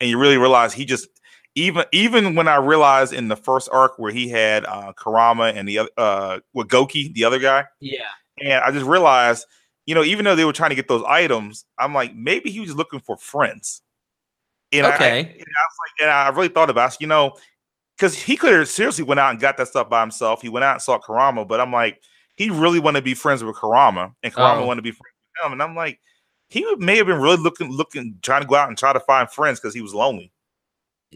and 0.00 0.08
you 0.08 0.18
really 0.18 0.38
realize 0.38 0.72
he 0.72 0.84
just 0.84 1.08
even 1.54 1.84
even 1.92 2.34
when 2.34 2.48
I 2.48 2.56
realized 2.56 3.12
in 3.12 3.28
the 3.28 3.36
first 3.36 3.68
arc 3.72 3.98
where 3.98 4.12
he 4.12 4.28
had 4.28 4.64
uh, 4.64 4.92
Kurama 4.94 5.46
and 5.46 5.68
the 5.68 5.78
other 5.80 5.90
uh, 5.98 6.38
with 6.54 6.68
Goki, 6.68 7.12
the 7.12 7.24
other 7.24 7.38
guy, 7.40 7.64
Yeah. 7.80 8.04
and 8.40 8.62
I 8.64 8.70
just 8.70 8.86
realized, 8.86 9.46
you 9.88 9.94
know, 9.94 10.04
even 10.04 10.22
though 10.26 10.36
they 10.36 10.44
were 10.44 10.52
trying 10.52 10.68
to 10.68 10.76
get 10.76 10.86
those 10.86 11.02
items, 11.08 11.64
I'm 11.78 11.94
like, 11.94 12.14
maybe 12.14 12.50
he 12.50 12.60
was 12.60 12.76
looking 12.76 13.00
for 13.00 13.16
friends. 13.16 13.80
And 14.70 14.86
I- 14.86 14.90
I, 14.90 14.94
Okay. 14.94 15.20
and 15.20 15.30
I 15.30 15.32
was 15.32 15.76
like, 15.82 16.02
and 16.02 16.10
I 16.10 16.28
really 16.28 16.48
thought 16.48 16.68
about, 16.68 16.92
it, 16.92 17.00
you 17.00 17.06
know, 17.06 17.38
because 17.96 18.14
he 18.14 18.36
could 18.36 18.52
have 18.52 18.68
seriously 18.68 19.02
went 19.02 19.18
out 19.18 19.30
and 19.30 19.40
got 19.40 19.56
that 19.56 19.68
stuff 19.68 19.88
by 19.88 20.02
himself. 20.02 20.42
He 20.42 20.50
went 20.50 20.62
out 20.64 20.74
and 20.74 20.82
saw 20.82 20.98
Kurama, 20.98 21.46
but 21.46 21.58
I'm 21.58 21.72
like, 21.72 22.02
he 22.36 22.50
really 22.50 22.80
wanted 22.80 23.00
to 23.00 23.04
be 23.04 23.14
friends 23.14 23.42
with 23.42 23.56
Kurama, 23.56 24.12
and 24.22 24.34
Kurama 24.34 24.60
Oh. 24.62 24.66
wanted 24.66 24.80
to 24.80 24.82
be 24.82 24.90
friends 24.90 25.14
with 25.38 25.46
him. 25.46 25.52
And 25.52 25.62
I'm 25.62 25.74
like, 25.74 25.98
he 26.50 26.66
may 26.76 26.98
have 26.98 27.06
been 27.06 27.20
really 27.20 27.38
looking, 27.38 27.70
looking, 27.72 28.18
trying 28.20 28.42
to 28.42 28.46
go 28.46 28.56
out 28.56 28.68
and 28.68 28.76
try 28.76 28.92
to 28.92 29.00
find 29.00 29.30
friends 29.30 29.58
because 29.58 29.74
he 29.74 29.80
was 29.80 29.94
lonely. 29.94 30.30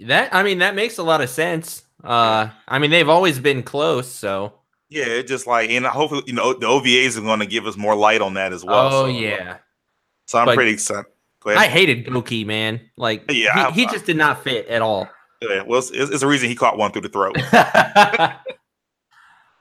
That 0.07 0.35
I 0.35 0.43
mean 0.43 0.61
that 0.61 0.75
makes 0.75 0.97
a 0.97 1.03
lot 1.03 1.21
of 1.21 1.29
sense. 1.29 1.83
Uh 2.03 2.49
I 2.67 2.79
mean 2.79 2.91
they've 2.91 3.09
always 3.11 3.39
been 3.39 3.63
close, 3.63 4.11
so 4.11 4.55
Yeah, 4.93 5.07
it 5.07 5.27
just 5.27 5.47
like, 5.47 5.71
and 5.71 5.87
hopefully, 5.87 6.23
you 6.27 6.35
know, 6.35 6.53
the 6.53 6.67
OVAs 6.67 7.17
are 7.17 7.23
going 7.23 7.41
to 7.41 7.47
give 7.47 7.67
us 7.67 7.77
more 7.77 7.95
light 7.97 8.21
on 8.21 8.35
that 8.35 8.53
as 8.53 8.63
well. 8.65 8.89
Oh 8.89 8.91
so, 8.91 9.07
yeah. 9.07 9.57
so 10.27 10.39
I'm 10.39 10.47
But- 10.47 10.55
pretty 10.57 10.73
excited. 10.73 11.07
I 11.45 11.67
hated 11.67 12.07
Goki, 12.07 12.47
man. 12.47 12.81
Like 12.97 13.25
Yeah, 13.31 13.73
he, 13.73 13.81
he 13.81 13.87
just 13.87 14.07
did 14.07 14.17
not 14.17 14.45
fit 14.45 14.69
at 14.69 14.81
all. 14.81 15.09
Yeah, 15.41 15.63
well, 15.67 15.81
it's, 15.81 15.91
it's 15.91 16.23
a 16.23 16.27
reason 16.27 16.49
he 16.49 16.55
caught 16.55 16.79
one 16.79 16.93
through 16.93 17.03
the 17.03 17.09
throat. 17.09 17.37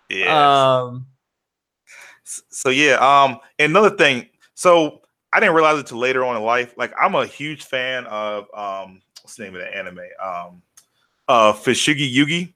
Yeah. 0.10 0.80
um 0.84 1.08
so 2.24 2.70
yeah. 2.70 2.96
Um. 2.96 3.40
Another 3.60 3.90
thing. 3.90 4.28
So 4.54 5.02
I 5.34 5.40
didn't 5.40 5.56
realize 5.56 5.80
it 5.80 5.88
till 5.88 5.98
later 5.98 6.24
on 6.26 6.36
in 6.38 6.44
life. 6.44 6.74
Like 6.78 6.94
I'm 7.02 7.16
a 7.16 7.26
huge 7.26 7.64
fan 7.64 8.06
of 8.06 8.46
um. 8.54 9.02
What's 9.22 9.36
the 9.36 9.44
name 9.44 9.56
of 9.56 9.62
the 9.62 9.76
anime? 9.76 10.00
Um. 10.24 10.62
Uh, 11.28 11.54
Fushigi 11.54 12.14
Yugi. 12.14 12.54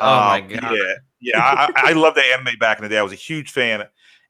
Oh 0.00 0.06
my 0.06 0.40
Um, 0.40 0.48
god. 0.48 0.76
Yeah, 0.76 0.94
yeah. 1.20 1.40
I, 1.42 1.72
I 1.76 1.92
love 1.92 2.14
that 2.14 2.24
anime 2.26 2.58
back 2.58 2.78
in 2.78 2.82
the 2.84 2.88
day. 2.88 2.98
I 2.98 3.02
was 3.02 3.12
a 3.12 3.16
huge 3.16 3.50
fan. 3.50 3.84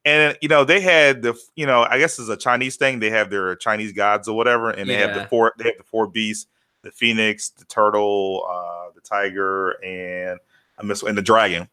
And 0.05 0.39
you 0.41 0.49
know 0.49 0.65
they 0.65 0.81
had 0.81 1.23
the 1.23 1.37
you 1.57 1.67
know 1.67 1.85
I 1.91 1.99
guess 1.99 2.19
it's 2.19 2.29
a 2.29 2.37
Chinese 2.37 2.77
thing. 2.77 3.01
They 3.01 3.11
have 3.11 3.29
their 3.29 3.57
Chinese 3.57 3.93
gods 3.93 4.29
or 4.29 4.37
whatever, 4.37 4.71
and 4.71 4.89
they 4.89 4.95
have 4.95 5.11
the 5.15 5.27
four 5.29 5.53
they 5.59 5.65
have 5.65 5.79
the 5.79 5.83
four 5.83 6.07
beasts: 6.07 6.47
the 6.83 6.93
phoenix, 6.93 7.49
the 7.51 7.65
turtle, 7.65 8.47
uh, 8.49 8.93
the 8.95 9.01
tiger, 9.01 9.71
and 9.85 10.39
I 10.79 10.85
miss 10.85 11.03
and 11.03 11.19
the 11.19 11.23
dragon. 11.23 11.69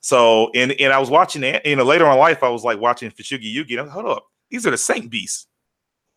So 0.00 0.50
and 0.56 0.72
and 0.72 0.92
I 0.92 0.98
was 0.98 1.08
watching 1.08 1.44
it. 1.44 1.64
You 1.64 1.76
know 1.76 1.84
later 1.84 2.04
on 2.06 2.14
in 2.14 2.18
life 2.18 2.42
I 2.42 2.48
was 2.48 2.64
like 2.64 2.80
watching 2.80 3.12
Fushigi 3.12 3.54
Yugi. 3.54 3.70
And 3.72 3.80
I 3.80 3.82
was, 3.84 3.92
Hold 3.92 4.06
up, 4.06 4.26
these 4.50 4.66
are 4.66 4.72
the 4.72 4.78
Saint 4.78 5.08
beasts. 5.08 5.46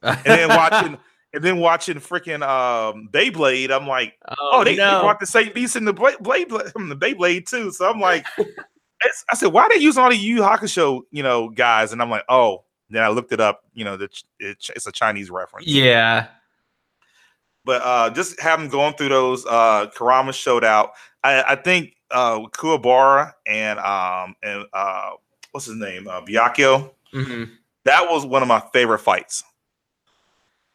And 0.02 0.18
then 0.26 0.50
watching 0.58 0.98
and 1.34 1.44
then 1.44 1.58
watching 1.58 1.98
freaking 1.98 2.42
um, 2.48 3.10
Beyblade. 3.12 3.72
I'm 3.72 3.88
like 3.88 4.18
oh, 4.40 4.64
they, 4.64 4.72
they 4.72 4.78
no. 4.78 5.02
brought 5.02 5.20
the 5.20 5.26
Saint 5.26 5.54
Beast 5.54 5.76
in 5.76 5.86
the 5.86 5.94
Blade, 5.94 6.18
Blade, 6.20 6.50
from 6.74 6.90
the 6.90 6.96
Beyblade 6.96 7.48
too. 7.48 7.72
So 7.72 7.90
I'm 7.90 8.00
like, 8.00 8.26
I 9.32 9.36
said, 9.36 9.52
why 9.52 9.64
are 9.64 9.70
they 9.70 9.78
using 9.78 10.04
all 10.04 10.10
the 10.10 10.16
Yu 10.16 10.42
Hakusho, 10.42 11.02
you 11.12 11.24
know, 11.24 11.50
guys? 11.50 11.92
And 11.92 12.02
I'm 12.02 12.10
like, 12.10 12.26
oh. 12.30 12.64
Then 12.92 13.04
I 13.04 13.08
looked 13.08 13.32
it 13.32 13.40
up. 13.40 13.64
You 13.74 13.86
know, 13.86 13.96
the, 13.96 14.10
it, 14.40 14.58
it's 14.76 14.86
a 14.86 14.92
Chinese 14.92 15.32
reference. 15.32 15.66
yeah. 15.66 16.28
But 17.64 17.82
uh, 17.84 18.10
just 18.10 18.40
having 18.40 18.68
going 18.68 18.96
through 18.96 19.10
those, 19.10 19.46
uh, 19.46 19.88
Kurama 19.96 20.34
showed 20.34 20.66
out. 20.66 20.92
I, 21.24 21.44
I 21.44 21.56
think 21.56 21.94
uh, 22.10 22.40
Kuwabara 22.48 23.34
and 23.46 23.80
um 23.80 24.36
and 24.44 24.66
uh, 24.74 25.12
what's 25.52 25.68
his 25.68 25.76
name, 25.78 26.08
uh, 26.08 26.22
Byakuyo. 26.22 26.92
hmm 27.14 27.44
That 27.86 28.10
was 28.10 28.26
one 28.26 28.42
of 28.42 28.48
my 28.48 28.62
favorite 28.74 29.00
fights 29.00 29.44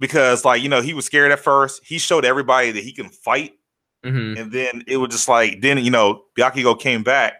because, 0.00 0.44
like, 0.44 0.62
you 0.62 0.68
know, 0.68 0.82
he 0.82 0.94
was 0.94 1.04
scared 1.06 1.32
at 1.32 1.40
first. 1.40 1.82
He 1.84 1.98
showed 1.98 2.24
everybody 2.24 2.70
that 2.72 2.82
he 2.84 2.92
can 2.92 3.08
fight. 3.08 3.52
Hmm 4.04 4.34
and 4.36 4.52
then 4.52 4.84
it 4.86 4.98
was 4.98 5.08
just 5.10 5.26
like 5.26 5.62
then 5.62 5.78
you 5.78 5.90
know 5.90 6.22
Byakugo 6.38 6.78
came 6.78 7.02
back 7.02 7.32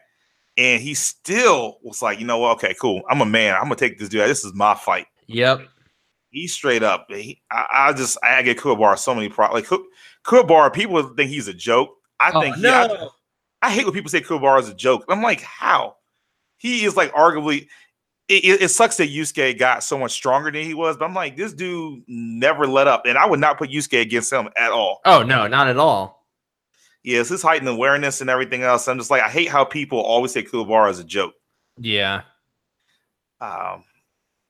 and 0.57 0.81
he 0.83 0.95
still 0.95 1.77
was 1.83 2.01
like 2.03 2.19
you 2.19 2.27
know 2.27 2.45
okay 2.53 2.75
cool. 2.81 3.03
I'm 3.09 3.21
a 3.21 3.27
man. 3.27 3.55
I'm 3.55 3.65
gonna 3.65 3.77
take 3.77 3.99
this 3.99 4.09
dude. 4.09 4.23
This 4.29 4.45
is 4.45 4.53
my 4.55 4.75
fight. 4.75 5.07
Yep. 5.29 5.61
he 6.31 6.49
straight 6.49 6.83
up 6.83 7.07
he, 7.09 7.41
I, 7.53 7.67
I 7.73 7.93
just 7.93 8.19
I 8.25 8.43
get 8.43 8.59
Kuwabara 8.59 8.99
so 8.99 9.15
many 9.15 9.29
problems 9.29 9.63
like 9.63 9.69
Ku- 9.69 9.87
Kuwabara 10.25 10.73
people 10.73 11.01
think 11.15 11.31
he's 11.31 11.47
a 11.47 11.55
joke. 11.55 11.91
I 12.19 12.33
Oh, 12.35 12.41
think 12.41 12.57
no. 12.59 13.13
I, 13.63 13.69
I 13.69 13.71
hate 13.71 13.85
when 13.85 13.95
people 13.95 14.11
say 14.11 14.23
Kuwabara 14.23 14.61
is 14.61 14.69
a 14.69 14.75
joke. 14.75 15.05
I'm 15.09 15.23
like 15.23 15.43
how? 15.43 15.97
He 16.57 16.85
is 16.85 16.97
like 16.97 17.13
arguably 17.13 17.69
it, 18.29 18.63
it 18.63 18.69
sucks 18.71 18.97
that 18.97 19.09
Yusuke 19.09 19.59
got 19.59 19.85
so 19.85 19.99
much 19.99 20.13
stronger 20.13 20.51
than 20.51 20.65
he 20.65 20.75
was 20.75 20.97
but 20.97 21.05
I'm 21.05 21.15
like 21.15 21.37
this 21.37 21.53
dude 21.53 22.03
never 22.09 22.67
let 22.67 22.87
up 22.87 23.07
and 23.07 23.17
I 23.17 23.27
would 23.27 23.41
not 23.41 23.59
put 23.59 23.71
Yusuke 23.71 24.01
against 24.01 24.33
him 24.33 24.49
at 24.57 24.73
all 24.73 25.01
oh 25.05 25.23
no, 25.23 25.47
not 25.47 25.69
at 25.69 25.79
all. 25.79 26.17
Yes, 27.07 27.29
his 27.29 27.41
heightened 27.41 27.69
awareness 27.69 28.21
and 28.21 28.29
everything 28.29 28.65
else. 28.65 28.89
I'm 28.89 28.99
just 28.99 29.13
like, 29.13 29.23
I 29.23 29.29
hate 29.29 29.49
how 29.49 29.65
people 29.65 30.01
always 30.01 30.33
say 30.33 30.43
Kuwabara 30.43 30.91
is 30.91 30.99
a 30.99 31.05
joke. 31.05 31.35
Yeah. 31.79 32.23
Um, 33.41 33.85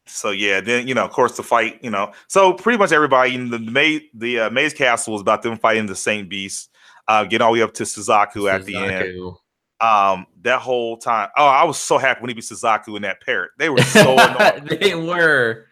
so 0.06 0.30
yeah, 0.30 0.62
then 0.62 0.88
you 0.88 0.94
know, 0.94 1.04
of 1.04 1.10
course, 1.10 1.36
the 1.36 1.42
fight, 1.42 1.78
you 1.82 1.90
know, 1.90 2.12
so 2.28 2.54
pretty 2.54 2.78
much 2.78 2.92
everybody 2.92 3.34
in 3.34 3.50
the 3.50 3.58
May, 3.58 4.08
the 4.14 4.40
uh, 4.40 4.50
Maze 4.50 4.72
Castle 4.72 5.12
was 5.12 5.20
about 5.20 5.42
them 5.42 5.58
fighting 5.58 5.84
the 5.84 5.94
Saint 5.94 6.30
Beast, 6.30 6.70
uh, 7.08 7.24
getting 7.24 7.44
all 7.44 7.52
the 7.52 7.58
way 7.58 7.62
up 7.62 7.74
to 7.74 7.82
Suzaku 7.82 8.50
at 8.50 8.64
the 8.64 8.74
end. 8.76 9.34
Um, 9.80 10.26
that 10.42 10.60
whole 10.60 10.96
time, 10.96 11.28
oh, 11.36 11.46
I 11.46 11.64
was 11.64 11.78
so 11.78 11.98
happy 11.98 12.20
when 12.20 12.30
he 12.30 12.34
beat 12.34 12.44
Suzaku 12.44 12.96
in 12.96 13.02
that 13.02 13.20
parrot. 13.20 13.50
They 13.58 13.68
were 13.68 13.82
so 13.82 14.16
annoying. 14.18 14.78
they 14.80 14.94
were. 14.94 15.66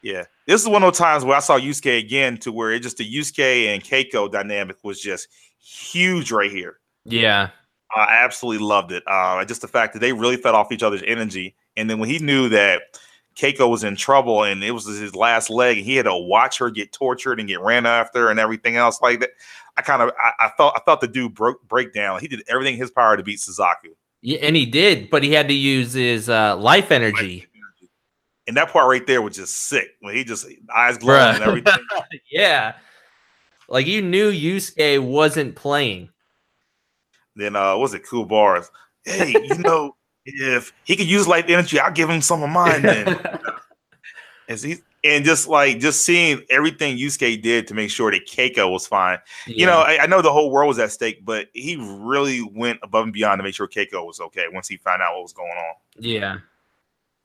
Yeah, 0.00 0.24
this 0.46 0.62
is 0.62 0.68
one 0.68 0.84
of 0.84 0.92
those 0.92 0.98
times 0.98 1.24
where 1.24 1.36
I 1.36 1.40
saw 1.40 1.58
Yusuke 1.58 1.98
again, 1.98 2.36
to 2.38 2.52
where 2.52 2.70
it 2.70 2.80
just 2.80 2.98
the 2.98 3.04
Yusuke 3.04 3.66
and 3.66 3.82
Keiko 3.82 4.30
dynamic 4.30 4.76
was 4.84 5.00
just 5.00 5.26
huge 5.58 6.30
right 6.30 6.50
here. 6.50 6.78
Yeah. 7.04 7.50
I 7.94 8.18
absolutely 8.22 8.64
loved 8.64 8.92
it. 8.92 9.02
Uh, 9.06 9.44
just 9.44 9.62
the 9.62 9.68
fact 9.68 9.94
that 9.94 10.00
they 10.00 10.12
really 10.12 10.36
fed 10.36 10.54
off 10.54 10.70
each 10.72 10.82
other's 10.82 11.02
energy, 11.06 11.56
and 11.76 11.88
then 11.88 11.98
when 11.98 12.08
he 12.08 12.18
knew 12.18 12.48
that 12.50 12.82
Keiko 13.38 13.70
was 13.70 13.84
in 13.84 13.94
trouble 13.96 14.42
and 14.42 14.64
it 14.64 14.72
was 14.72 14.84
his 14.86 15.14
last 15.14 15.48
leg, 15.48 15.78
and 15.78 15.86
he 15.86 15.96
had 15.96 16.04
to 16.04 16.14
watch 16.14 16.58
her 16.58 16.70
get 16.70 16.92
tortured 16.92 17.38
and 17.38 17.48
get 17.48 17.60
ran 17.60 17.86
after 17.86 18.30
and 18.30 18.40
everything 18.40 18.76
else 18.76 19.00
like 19.00 19.20
that, 19.20 19.30
I 19.78 19.82
kind 19.82 20.02
of 20.02 20.10
I, 20.22 20.46
I 20.46 20.50
felt 20.56 20.74
I 20.76 20.80
felt 20.80 21.00
the 21.00 21.08
dude 21.08 21.34
broke 21.34 21.66
break 21.68 21.94
down. 21.94 22.20
He 22.20 22.26
did 22.26 22.42
everything 22.48 22.74
in 22.74 22.80
his 22.80 22.90
power 22.90 23.16
to 23.16 23.22
beat 23.22 23.38
Suzaku. 23.38 23.94
Yeah, 24.20 24.38
and 24.42 24.56
he 24.56 24.66
did, 24.66 25.08
but 25.08 25.22
he 25.22 25.32
had 25.32 25.46
to 25.48 25.54
use 25.54 25.92
his 25.92 26.28
uh, 26.28 26.56
life 26.56 26.90
energy. 26.90 27.46
And 28.48 28.56
that 28.56 28.70
part 28.70 28.88
right 28.88 29.06
there 29.06 29.22
was 29.22 29.36
just 29.36 29.54
sick 29.54 29.90
when 30.00 30.16
he 30.16 30.24
just 30.24 30.46
eyes 30.74 30.98
glowing 30.98 31.36
and 31.36 31.44
everything. 31.44 31.74
yeah. 32.30 32.74
Like 33.68 33.86
you 33.86 34.02
knew 34.02 34.32
Yusuke 34.32 35.00
wasn't 35.00 35.54
playing. 35.54 36.08
then 37.36 37.54
uh, 37.54 37.76
was 37.76 37.94
it 37.94 38.06
cool 38.08 38.24
bars? 38.24 38.70
Hey, 39.04 39.30
you 39.30 39.58
know, 39.58 39.94
if 40.24 40.72
he 40.84 40.96
could 40.96 41.06
use 41.06 41.28
life 41.28 41.44
energy, 41.46 41.78
I'll 41.78 41.92
give 41.92 42.10
him 42.10 42.22
some 42.22 42.42
of 42.42 42.50
mine 42.50 42.82
then. 42.82 43.20
As 44.48 44.62
he 44.62 44.78
and 45.04 45.24
just 45.24 45.46
like 45.48 45.78
just 45.78 46.04
seeing 46.04 46.42
everything 46.50 46.96
Yusuke 46.96 47.40
did 47.42 47.66
to 47.68 47.74
make 47.74 47.90
sure 47.90 48.10
that 48.10 48.26
Keiko 48.26 48.70
was 48.70 48.86
fine. 48.86 49.18
You 49.46 49.66
know, 49.66 49.78
I, 49.80 50.02
I 50.02 50.06
know 50.06 50.20
the 50.22 50.32
whole 50.32 50.50
world 50.50 50.68
was 50.68 50.78
at 50.78 50.90
stake, 50.92 51.24
but 51.24 51.48
he 51.54 51.76
really 51.76 52.42
went 52.42 52.80
above 52.82 53.04
and 53.04 53.12
beyond 53.12 53.38
to 53.38 53.42
make 53.44 53.54
sure 53.54 53.68
Keiko 53.68 54.04
was 54.06 54.20
okay 54.20 54.46
once 54.52 54.66
he 54.68 54.76
found 54.76 55.00
out 55.02 55.14
what 55.14 55.22
was 55.22 55.32
going 55.32 55.50
on. 55.50 55.74
yeah. 55.98 56.36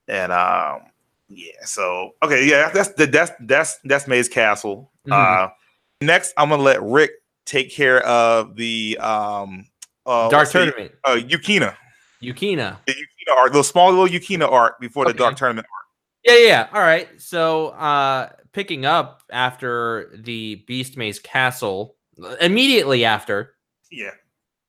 And 0.07 0.31
um, 0.33 0.81
yeah, 1.29 1.51
so 1.63 2.11
okay, 2.21 2.45
yeah, 2.47 2.69
that's 2.73 2.89
the 2.93 3.05
that's 3.07 3.31
that's 3.39 3.79
that's 3.85 4.07
Maze 4.07 4.27
Castle. 4.29 4.91
Mhm. 5.07 5.13
Uh, 5.13 5.49
next, 6.01 6.33
I'm 6.37 6.49
gonna 6.49 6.61
let 6.61 6.81
Rick 6.83 7.11
take 7.45 7.71
care 7.71 8.05
of 8.05 8.55
the 8.57 8.97
um 8.99 9.65
uh, 10.05 10.27
Dark 10.29 10.41
what's 10.41 10.51
the- 10.51 10.65
tournament. 10.65 10.91
uh, 11.05 11.15
Yukina, 11.15 11.75
Yukina. 12.21 12.77
the 12.85 12.91
Yukina 12.93 13.37
arc, 13.37 13.53
the 13.53 13.63
small 13.63 13.91
little 13.91 14.07
Yukina 14.07 14.51
arc 14.51 14.79
before 14.81 15.05
the 15.05 15.13
Dark 15.13 15.37
Tournament. 15.37 15.65
Arc. 15.73 15.82
Yeah, 16.23 16.37
yeah. 16.37 16.67
All 16.73 16.81
right. 16.81 17.09
So, 17.21 17.69
uh 17.69 18.29
picking 18.53 18.85
up 18.85 19.23
after 19.31 20.11
the 20.15 20.55
Beast 20.67 20.95
Maze 20.95 21.17
Castle, 21.19 21.95
immediately 22.39 23.03
after, 23.03 23.55
Yeah, 23.91 24.11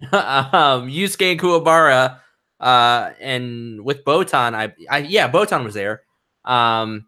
um, 0.12 0.88
Yusuke 0.88 1.32
and 1.32 1.40
Kuwabara, 1.40 2.20
uh, 2.60 3.10
and 3.20 3.84
with 3.84 4.04
Botan, 4.04 4.54
I, 4.54 4.74
I, 4.90 4.98
yeah, 4.98 5.30
Botan 5.30 5.64
was 5.64 5.74
there. 5.74 6.02
Um, 6.44 7.06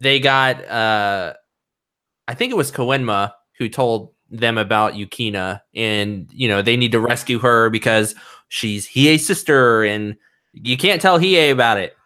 they 0.00 0.20
got, 0.20 0.64
uh, 0.66 1.34
I 2.28 2.34
think 2.34 2.52
it 2.52 2.56
was 2.56 2.72
Koenma 2.72 3.32
who 3.58 3.68
told 3.68 4.12
them 4.30 4.58
about 4.58 4.94
Yukina, 4.94 5.62
and 5.74 6.28
you 6.32 6.48
know 6.48 6.62
they 6.62 6.76
need 6.76 6.92
to 6.92 7.00
rescue 7.00 7.38
her 7.40 7.70
because 7.70 8.14
she's 8.48 8.88
Hiei's 8.88 9.26
sister, 9.26 9.84
and 9.84 10.16
you 10.52 10.76
can't 10.76 11.02
tell 11.02 11.18
Hiei 11.18 11.52
about 11.52 11.78
it. 11.78 11.96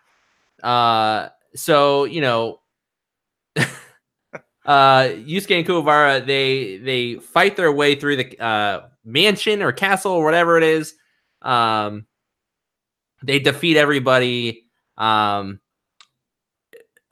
Uh, 0.62 1.28
so 1.56 2.04
you 2.04 2.20
know. 2.20 2.60
uh 4.66 5.04
Yusuke 5.04 5.58
and 5.58 5.66
Kuwabara 5.66 6.26
they 6.26 6.76
they 6.78 7.14
fight 7.14 7.56
their 7.56 7.72
way 7.72 7.94
through 7.94 8.16
the 8.16 8.38
uh 8.40 8.88
mansion 9.04 9.62
or 9.62 9.72
castle 9.72 10.12
or 10.12 10.24
whatever 10.24 10.58
it 10.58 10.64
is. 10.64 10.94
Um 11.42 12.06
they 13.22 13.38
defeat 13.38 13.76
everybody. 13.76 14.66
Um 14.98 15.60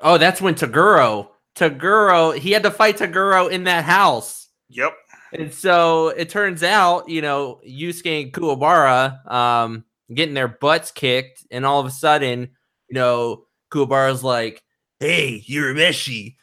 oh, 0.00 0.18
that's 0.18 0.40
when 0.40 0.54
Toguro 0.54 1.28
Toguro 1.54 2.36
he 2.36 2.52
had 2.52 2.64
to 2.64 2.70
fight 2.70 2.98
Toguro 2.98 3.50
in 3.50 3.64
that 3.64 3.84
house. 3.84 4.48
Yep. 4.68 4.92
And 5.34 5.52
so 5.52 6.08
it 6.08 6.28
turns 6.28 6.62
out, 6.62 7.08
you 7.08 7.20
know, 7.20 7.60
Yusuke 7.68 8.22
and 8.22 8.32
Kuwabara 8.32 9.30
um, 9.30 9.84
getting 10.12 10.34
their 10.34 10.48
butts 10.48 10.92
kicked, 10.92 11.44
and 11.50 11.66
all 11.66 11.80
of 11.80 11.86
a 11.86 11.90
sudden, 11.90 12.50
you 12.88 12.94
know, 12.94 13.43
Kuwabara's 13.74 14.22
like, 14.22 14.62
"Hey, 15.00 15.44
Urameshi, 15.48 16.36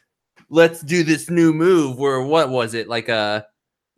let's 0.50 0.80
do 0.80 1.02
this 1.02 1.30
new 1.30 1.52
move." 1.52 1.98
Where 1.98 2.20
what 2.20 2.50
was 2.50 2.74
it 2.74 2.88
like 2.88 3.08
a 3.08 3.46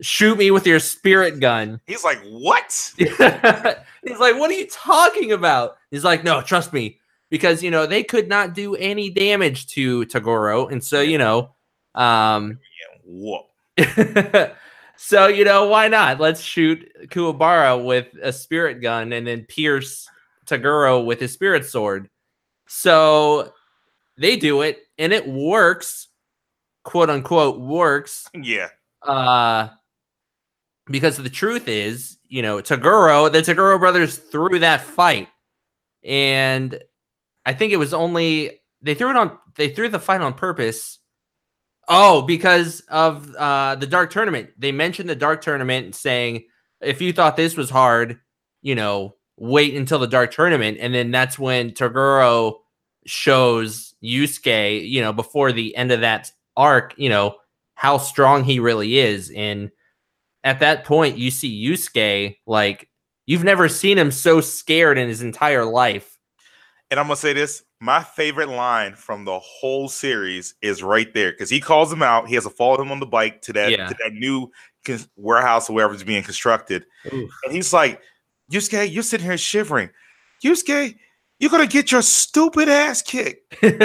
shoot 0.01 0.39
me 0.39 0.51
with 0.51 0.67
your 0.67 0.81
spirit 0.81 1.41
gun? 1.41 1.81
He's 1.87 2.05
like, 2.05 2.21
what? 2.25 2.93
He's 2.97 3.19
like, 3.19 4.39
what 4.39 4.51
are 4.51 4.55
you 4.55 4.67
talking 4.69 5.33
about? 5.33 5.77
He's 5.91 6.05
like, 6.05 6.25
no, 6.25 6.43
trust 6.43 6.73
me, 6.73 7.01
because 7.31 7.63
you 7.63 7.71
know 7.71 7.87
they 7.87 8.03
could 8.03 8.29
not 8.29 8.55
do 8.55 8.75
any 8.77 9.11
damage 9.11 9.67
to 9.69 10.05
Toguro, 10.07 10.71
and 10.71 10.83
so 10.83 11.01
you 11.01 11.19
know, 11.19 11.55
um, 11.95 12.59
Whoa. 13.05 13.47
so 14.97 15.27
you 15.27 15.45
know 15.45 15.67
why 15.67 15.89
not? 15.89 16.21
Let's 16.21 16.41
shoot 16.41 16.87
Kuwabara 17.09 17.85
with 17.85 18.09
a 18.23 18.33
spirit 18.33 18.81
gun 18.81 19.13
and 19.13 19.27
then 19.27 19.45
pierce 19.45 20.09
Toguro 20.47 21.05
with 21.05 21.21
his 21.21 21.33
spirit 21.33 21.65
sword. 21.65 22.09
So 22.67 23.53
they 24.17 24.37
do 24.37 24.63
it, 24.63 24.79
and 24.99 25.13
it 25.13 25.27
works, 25.27 26.09
quote 26.83 27.11
unquote, 27.11 27.61
works. 27.61 28.29
Yeah. 28.35 28.69
Uh, 29.03 29.69
because 30.87 31.17
the 31.17 31.31
truth 31.31 31.69
is, 31.69 32.19
you 32.29 32.43
know, 32.43 32.59
Toguro, 32.59 33.31
the 33.31 33.41
Toguro 33.41 33.79
brothers 33.79 34.19
threw 34.19 34.59
that 34.59 34.83
fight, 34.83 35.29
and 36.03 36.79
I 37.47 37.55
think 37.55 37.73
it 37.73 37.79
was 37.79 37.95
only 37.95 38.61
they 38.83 38.95
threw 38.95 39.11
it 39.11 39.17
on 39.17 39.39
they 39.57 39.71
threw 39.71 39.89
the 39.89 39.99
fight 39.99 40.21
on 40.21 40.35
purpose. 40.35 40.99
Oh, 41.89 42.23
because 42.23 42.81
of 42.89 43.35
uh 43.35 43.75
the 43.77 43.87
dark 43.87 44.11
tournament. 44.11 44.51
They 44.59 44.73
mentioned 44.73 45.09
the 45.09 45.17
dark 45.17 45.43
tournament 45.43 45.95
saying 45.95 46.45
if 46.81 47.01
you 47.01 47.13
thought 47.13 47.37
this 47.37 47.57
was 47.57 47.71
hard, 47.71 48.21
you 48.63 48.75
know, 48.75 49.17
wait 49.37 49.75
until 49.75 49.99
the 49.99 50.07
dark 50.07 50.33
tournament, 50.33 50.79
and 50.81 50.95
then 50.95 51.11
that's 51.11 51.39
when 51.39 51.71
Toguro 51.73 52.57
shows 53.07 53.95
Yusuke, 54.03 54.89
you 54.89 55.01
know, 55.01 55.13
before 55.13 55.53
the 55.53 55.77
end 55.77 55.93
of 55.93 56.01
that 56.01 56.31
arc, 56.57 56.95
you 56.97 57.09
know, 57.09 57.37
how 57.75 57.99
strong 57.99 58.45
he 58.45 58.61
really 58.61 58.99
is. 58.99 59.31
And 59.35 59.71
at 60.43 60.61
that 60.61 60.85
point, 60.85 61.19
you 61.19 61.31
see 61.31 61.65
Yusuke 61.67 62.37
like 62.47 62.89
you've 63.27 63.45
never 63.45 63.69
seen 63.69 63.99
him 63.99 64.11
so 64.11 64.41
scared 64.41 64.99
in 64.99 65.09
his 65.09 65.23
entire 65.23 65.65
life. 65.65 66.19
And 66.91 67.01
I'm 67.01 67.07
gonna 67.07 67.17
say 67.17 67.33
this: 67.33 67.65
my 67.81 68.03
favorite 68.03 68.49
line 68.51 68.95
from 68.95 69.25
the 69.25 69.39
whole 69.41 69.89
series 69.89 70.55
is 70.63 70.83
right 70.83 71.13
there 71.13 71.33
because 71.33 71.51
he 71.51 71.61
calls 71.61 71.93
him 71.93 72.03
out. 72.03 72.29
He 72.29 72.35
has 72.35 72.45
to 72.45 72.51
follow 72.51 72.81
him 72.81 72.93
on 72.93 73.01
the 73.01 73.07
bike 73.07 73.43
to 73.43 73.53
that 73.55 73.71
Yeah. 73.71 73.89
to 73.89 73.97
that 74.05 74.13
new 74.13 74.51
warehouse 75.17 75.69
or 75.69 75.73
wherever 75.73 75.95
it's 75.95 76.03
being 76.03 76.23
constructed, 76.23 76.85
Oof. 77.13 77.31
and 77.45 77.53
he's 77.55 77.73
like, 77.73 78.01
"Yusuke, 78.55 78.93
you're 78.93 79.03
sitting 79.03 79.27
here 79.27 79.37
shivering. 79.39 79.91
Yusuke, 80.45 80.97
you're 81.39 81.51
gonna 81.51 81.67
get 81.67 81.91
your 81.93 82.03
stupid 82.03 82.69
ass 82.69 83.03
kicked." 83.03 83.57
And 83.63 83.81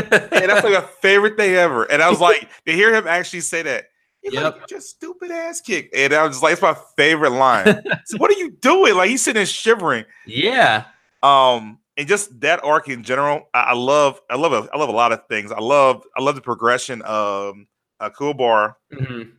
that's 0.49 0.63
like 0.63 0.73
a 0.73 0.87
favorite 1.01 1.37
thing 1.37 1.55
ever. 1.55 1.83
And 1.85 2.01
I 2.01 2.09
was 2.09 2.19
like, 2.21 2.49
to 2.65 2.71
hear 2.71 2.93
him 2.93 3.07
actually 3.07 3.41
say 3.41 3.61
that, 3.63 3.85
you're 4.23 4.33
gonna 4.41 4.57
get 4.59 4.71
your 4.71 4.81
stupid 4.81 5.31
ass 5.31 5.59
kicked. 5.61 5.95
And 5.95 6.13
I 6.13 6.23
was 6.23 6.33
just 6.37 6.43
like, 6.43 6.53
it's 6.53 6.61
my 6.61 6.75
favorite 6.95 7.31
line. 7.31 7.81
so 8.05 8.17
what 8.17 8.31
are 8.31 8.39
you 8.39 8.51
doing? 8.51 8.95
Like 8.95 9.09
he's 9.09 9.23
sitting 9.23 9.39
there 9.39 9.45
shivering. 9.45 10.05
yeah. 10.25 10.85
Um, 11.23 11.79
and 11.97 12.07
just 12.07 12.39
that 12.39 12.63
arc 12.63 12.87
in 12.87 13.03
general, 13.03 13.49
I, 13.53 13.59
I 13.59 13.73
love, 13.73 14.21
I 14.29 14.37
love, 14.37 14.53
a, 14.53 14.69
I 14.73 14.77
love 14.77 14.87
a 14.87 14.93
lot 14.93 15.11
of 15.11 15.27
things. 15.27 15.51
I 15.51 15.59
love, 15.59 16.05
I 16.15 16.21
love 16.21 16.35
the 16.35 16.41
progression 16.41 17.01
of 17.01 17.55
uh, 17.99 18.09
Kuwabara. 18.09 18.75
Mhm. 18.93 19.31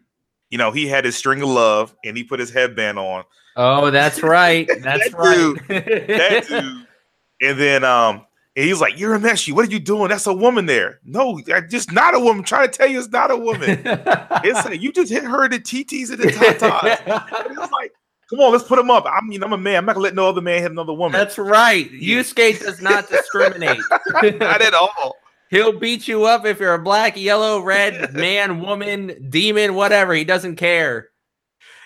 You 0.50 0.58
know, 0.58 0.72
he 0.72 0.86
had 0.86 1.04
his 1.04 1.16
string 1.16 1.42
of 1.42 1.48
love, 1.48 1.94
and 2.04 2.16
he 2.16 2.24
put 2.24 2.40
his 2.40 2.50
headband 2.50 2.98
on. 2.98 3.24
Oh, 3.56 3.90
that's 3.90 4.22
right. 4.22 4.68
That's 4.82 5.10
That 5.10 5.18
right. 5.18 5.68
That 5.68 6.46
dude, 6.48 6.86
and 7.48 7.58
then 7.58 7.84
um, 7.84 8.26
and 8.56 8.64
he's 8.64 8.80
like, 8.80 8.96
"Urameshi. 8.96 9.52
What 9.52 9.68
are 9.68 9.70
you 9.70 9.78
doing? 9.78 10.08
That's 10.08 10.26
a 10.26 10.34
woman 10.34 10.66
there. 10.66 11.00
No, 11.04 11.40
just 11.68 11.92
not 11.92 12.14
a 12.14 12.18
woman. 12.18 12.38
I'm 12.38 12.44
trying 12.44 12.68
to 12.70 12.76
tell 12.76 12.88
you, 12.88 12.98
it's 12.98 13.08
not 13.08 13.30
a 13.30 13.36
woman. 13.36 13.80
It's 13.84 14.64
like 14.64 14.80
you 14.80 14.92
just 14.92 15.10
hit 15.10 15.24
her 15.24 15.48
the 15.48 15.60
TTs 15.60 16.10
and 16.10 16.18
the 16.18 16.26
tatas. 16.28 17.00
And 17.46 17.58
it's 17.58 17.72
like, 17.72 17.92
come 18.28 18.40
on, 18.40 18.52
let's 18.52 18.64
put 18.64 18.78
him 18.78 18.90
up. 18.90 19.04
I 19.06 19.20
mean, 19.24 19.42
I'm 19.44 19.52
a 19.52 19.58
man. 19.58 19.76
I'm 19.76 19.84
not 19.86 19.94
gonna 19.94 20.02
let 20.02 20.14
no 20.14 20.28
other 20.28 20.40
man 20.40 20.62
hit 20.62 20.72
another 20.72 20.92
woman. 20.92 21.12
That's 21.12 21.38
right. 21.38 21.90
Yusuke 21.92 22.60
does 22.60 22.82
not 22.82 23.08
discriminate. 23.08 23.80
not 24.40 24.62
at 24.62 24.74
all. 24.74 25.16
He'll 25.50 25.78
beat 25.78 26.06
you 26.06 26.24
up 26.24 26.46
if 26.46 26.60
you're 26.60 26.74
a 26.74 26.82
black, 26.82 27.16
yellow, 27.16 27.60
red 27.60 28.12
man, 28.14 28.60
woman, 28.60 29.28
demon, 29.30 29.74
whatever. 29.74 30.14
He 30.14 30.24
doesn't 30.24 30.56
care. 30.56 31.08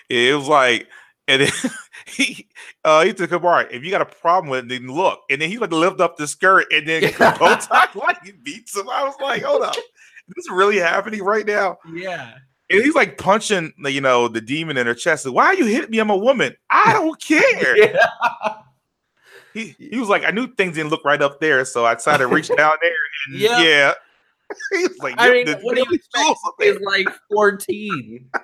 It 0.09 0.35
was 0.35 0.47
like, 0.47 0.87
and 1.27 1.41
then 1.41 1.51
he 2.05 2.47
uh 2.83 3.03
he 3.03 3.13
took 3.13 3.31
him 3.31 3.43
all 3.43 3.51
right. 3.51 3.71
If 3.71 3.83
you 3.83 3.89
got 3.89 4.01
a 4.01 4.05
problem 4.05 4.51
with 4.51 4.65
it, 4.65 4.69
then 4.69 4.87
look. 4.87 5.21
And 5.29 5.41
then 5.41 5.49
he 5.49 5.57
like 5.57 5.71
lift 5.71 5.99
up 5.99 6.15
the 6.15 6.27
skirt 6.27 6.67
and 6.71 6.87
then 6.87 7.11
bow 7.19 7.57
tie 7.57 7.87
like 7.95 8.23
he 8.23 8.31
beats 8.31 8.77
him. 8.77 8.87
I 8.87 9.03
was 9.03 9.15
like, 9.19 9.41
hold 9.41 9.63
up. 9.63 9.75
This 9.75 10.45
is 10.45 10.51
really 10.51 10.77
happening 10.77 11.23
right 11.23 11.45
now. 11.45 11.77
Yeah. 11.91 12.33
And 12.69 12.83
he's 12.83 12.95
like 12.95 13.17
punching 13.17 13.73
the, 13.83 13.91
you 13.91 14.01
know, 14.01 14.27
the 14.27 14.41
demon 14.41 14.77
in 14.77 14.87
her 14.87 14.95
chest. 14.95 15.29
Why 15.29 15.45
are 15.45 15.53
you 15.53 15.65
hitting 15.65 15.91
me? 15.91 15.99
I'm 15.99 16.09
a 16.09 16.17
woman. 16.17 16.55
I 16.69 16.93
don't 16.93 17.19
care. 17.21 17.77
Yeah. 17.77 18.55
He, 19.55 19.75
he 19.79 19.97
was 19.97 20.09
like, 20.09 20.23
I 20.23 20.29
knew 20.31 20.47
things 20.53 20.75
didn't 20.75 20.91
look 20.91 21.03
right 21.03 21.21
up 21.21 21.39
there, 21.39 21.65
so 21.65 21.85
I 21.85 21.95
decided 21.95 22.19
to 22.19 22.27
reach 22.27 22.47
down 22.55 22.73
there 22.81 22.91
and 23.27 23.39
Yeah. 23.39 23.61
yeah. 23.61 23.93
he 24.71 24.83
was 24.87 24.97
like, 24.99 25.15
I 25.17 25.31
mean, 25.31 25.47
what 25.63 25.75
do 25.75 25.83
you 25.87 25.95
expect? 25.95 26.23
tools 26.23 26.37
up 26.45 26.53
there." 26.59 26.73
He's 26.73 26.81
like 26.81 27.07
14. 27.33 28.29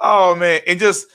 Oh 0.00 0.34
man, 0.34 0.60
and 0.66 0.78
just 0.78 1.06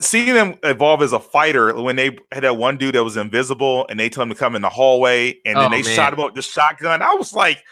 seeing 0.00 0.34
them 0.34 0.56
evolve 0.64 1.00
as 1.02 1.12
a 1.12 1.20
fighter 1.20 1.80
when 1.80 1.94
they 1.96 2.18
had 2.32 2.42
that 2.42 2.56
one 2.56 2.76
dude 2.76 2.94
that 2.96 3.04
was 3.04 3.16
invisible 3.16 3.86
and 3.88 3.98
they 4.00 4.08
told 4.08 4.26
him 4.28 4.34
to 4.34 4.38
come 4.38 4.56
in 4.56 4.62
the 4.62 4.68
hallway 4.68 5.28
and 5.46 5.56
then 5.56 5.66
Oh, 5.66 5.68
they 5.70 5.82
man. 5.82 5.94
shot 5.94 6.12
him 6.12 6.18
up 6.20 6.26
with 6.26 6.34
the 6.34 6.42
shotgun. 6.42 7.02
I 7.02 7.14
was 7.14 7.32
like, 7.32 7.62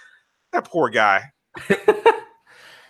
that 0.53 0.65
poor 0.65 0.89
guy. 0.91 1.25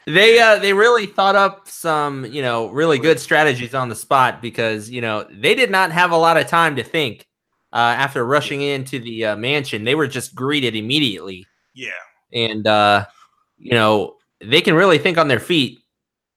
They 0.07 0.39
uh 0.41 0.59
they 0.59 0.73
really 0.73 1.07
thought 1.07 1.37
up 1.37 1.69
some, 1.69 2.25
you 2.27 2.43
know, 2.43 2.69
really 2.69 2.99
good 2.99 3.19
strategies 3.21 3.75
on 3.75 3.89
the 3.89 3.95
spot 3.95 4.43
because, 4.43 4.91
you 4.91 5.01
know, 5.01 5.27
they 5.31 5.55
did 5.55 5.71
not 5.71 5.91
have 5.93 6.11
a 6.11 6.17
lot 6.17 6.37
of 6.37 6.47
time 6.47 6.77
to 6.77 6.83
think 6.83 7.27
uh 7.72 7.94
after 7.96 8.24
rushing 8.24 8.62
into 8.62 8.98
the 8.98 9.26
uh, 9.26 9.37
mansion. 9.37 9.85
They 9.85 9.94
were 9.94 10.06
just 10.06 10.35
greeted 10.35 10.74
immediately. 10.74 11.46
Yeah. 11.74 11.90
And 12.33 12.66
uh 12.66 13.06
you 13.59 13.72
know, 13.72 14.16
they 14.40 14.61
can 14.61 14.74
really 14.74 14.98
think 14.98 15.18
on 15.18 15.28
their 15.28 15.40
feet 15.40 15.78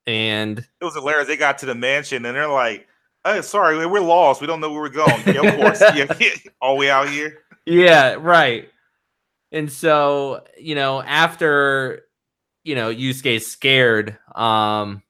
and 0.05 0.59
It 0.59 0.83
was 0.83 0.95
hilarious. 0.95 1.27
They 1.27 1.37
got 1.37 1.57
to 1.59 1.65
the 1.65 1.75
mansion 1.75 2.25
and 2.25 2.35
they're 2.35 2.47
like, 2.47 2.87
oh, 3.25 3.41
sorry, 3.41 3.85
we're 3.85 4.01
lost. 4.01 4.41
We 4.41 4.47
don't 4.47 4.59
know 4.59 4.69
where 4.71 4.81
we're 4.81 4.89
going. 4.89 5.23
Yeah, 5.25 5.47
of 5.47 5.55
course. 5.55 5.81
yeah, 5.95 6.13
all 6.61 6.75
the 6.75 6.79
way 6.79 6.89
out 6.89 7.09
here. 7.09 7.39
Yeah, 7.65 8.17
right. 8.19 8.69
And 9.51 9.71
so, 9.71 10.43
you 10.57 10.75
know, 10.75 11.01
after 11.01 12.01
you 12.63 12.75
know, 12.75 12.93
Yusuke's 12.93 13.47
scared, 13.47 14.17
um 14.35 15.01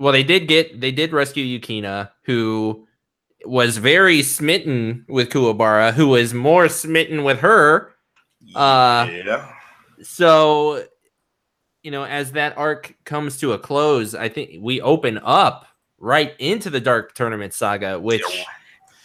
well 0.00 0.12
they 0.12 0.24
did 0.24 0.48
get 0.48 0.80
they 0.80 0.92
did 0.92 1.12
rescue 1.12 1.58
Yukina, 1.60 2.10
who 2.24 2.87
was 3.48 3.78
very 3.78 4.22
smitten 4.22 5.04
with 5.08 5.30
Kuwabara, 5.30 5.92
who 5.92 6.08
was 6.08 6.34
more 6.34 6.68
smitten 6.68 7.24
with 7.24 7.40
her. 7.40 7.94
Uh, 8.54 9.08
yeah. 9.10 9.52
So, 10.02 10.84
you 11.82 11.90
know, 11.90 12.04
as 12.04 12.32
that 12.32 12.56
arc 12.56 12.94
comes 13.04 13.38
to 13.38 13.52
a 13.52 13.58
close, 13.58 14.14
I 14.14 14.28
think 14.28 14.52
we 14.60 14.80
open 14.80 15.18
up 15.22 15.66
right 15.98 16.34
into 16.38 16.70
the 16.70 16.80
Dark 16.80 17.14
Tournament 17.14 17.54
saga, 17.54 17.98
which 17.98 18.22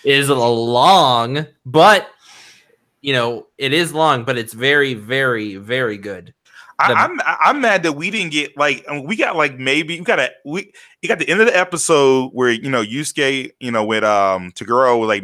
is 0.03 0.29
a 0.29 0.35
long, 0.35 1.47
but 1.65 2.09
you 3.01 3.11
know, 3.11 3.47
it 3.57 3.73
is 3.73 3.93
long, 3.93 4.23
but 4.23 4.37
it's 4.37 4.53
very, 4.53 4.93
very, 4.93 5.57
very 5.57 5.97
good. 5.97 6.33
I, 6.83 6.87
the- 6.93 6.99
I'm 6.99 7.19
I'm 7.25 7.61
mad 7.61 7.83
that 7.83 7.93
we 7.93 8.09
didn't 8.11 8.31
get 8.31 8.57
like 8.57 8.85
I 8.89 8.93
mean, 8.95 9.05
we 9.07 9.15
got 9.15 9.35
like 9.35 9.57
maybe 9.57 9.97
we 9.99 10.03
got 10.05 10.19
a 10.19 10.29
we 10.45 10.71
you 11.01 11.09
got 11.09 11.19
the 11.19 11.29
end 11.29 11.39
of 11.41 11.47
the 11.47 11.57
episode 11.57 12.29
where 12.33 12.49
you 12.51 12.69
know 12.69 12.83
Yusuke 12.83 13.51
you 13.59 13.71
know 13.71 13.83
with 13.85 14.03
um 14.03 14.51
Toguro 14.51 15.07
like 15.07 15.23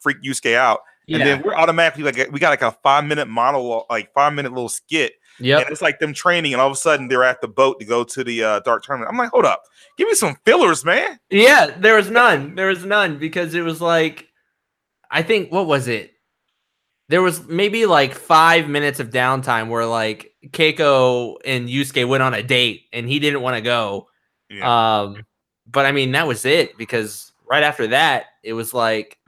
freak 0.00 0.22
Yusuke 0.22 0.54
out 0.54 0.80
Yeah. 1.06 1.18
and 1.18 1.26
then 1.26 1.42
we're 1.42 1.54
automatically 1.54 2.02
like 2.04 2.16
we 2.32 2.38
got 2.40 2.50
like 2.50 2.62
a 2.62 2.72
five 2.82 3.04
minute 3.04 3.28
monologue 3.28 3.86
like 3.90 4.12
five 4.14 4.32
minute 4.34 4.52
little 4.52 4.68
skit 4.68 5.14
yeah 5.40 5.58
and 5.60 5.70
it's 5.70 5.80
like 5.82 5.98
them 5.98 6.12
training 6.12 6.52
and 6.52 6.60
all 6.60 6.66
of 6.68 6.72
a 6.74 6.76
sudden 6.76 7.08
they're 7.08 7.24
at 7.24 7.40
the 7.40 7.48
boat 7.48 7.80
to 7.80 7.86
go 7.86 8.04
to 8.04 8.22
the 8.22 8.44
uh, 8.44 8.60
dark 8.60 8.84
tournament. 8.84 9.10
I'm 9.10 9.16
like 9.16 9.30
hold 9.30 9.44
up, 9.46 9.62
give 9.96 10.06
me 10.08 10.14
some 10.14 10.36
fillers, 10.44 10.84
man. 10.84 11.18
Yeah, 11.30 11.74
there 11.78 11.96
was 11.96 12.10
none. 12.10 12.54
There 12.54 12.68
was 12.68 12.84
none 12.84 13.18
because 13.18 13.54
it 13.54 13.62
was 13.62 13.80
like, 13.80 14.28
I 15.10 15.22
think 15.22 15.50
what 15.50 15.66
was 15.66 15.88
it? 15.88 16.11
There 17.12 17.20
was 17.20 17.46
maybe 17.46 17.84
like 17.84 18.14
five 18.14 18.70
minutes 18.70 18.98
of 18.98 19.10
downtime 19.10 19.68
where 19.68 19.84
like 19.84 20.32
Keiko 20.46 21.36
and 21.44 21.68
Yusuke 21.68 22.08
went 22.08 22.22
on 22.22 22.32
a 22.32 22.42
date 22.42 22.84
and 22.90 23.06
he 23.06 23.18
didn't 23.18 23.42
want 23.42 23.56
to 23.56 23.60
go. 23.60 24.08
Yeah. 24.48 25.00
Um, 25.02 25.26
but 25.70 25.84
I 25.84 25.92
mean 25.92 26.12
that 26.12 26.26
was 26.26 26.46
it 26.46 26.78
because 26.78 27.30
right 27.46 27.62
after 27.62 27.88
that 27.88 28.24
it 28.42 28.54
was 28.54 28.72
like 28.72 29.18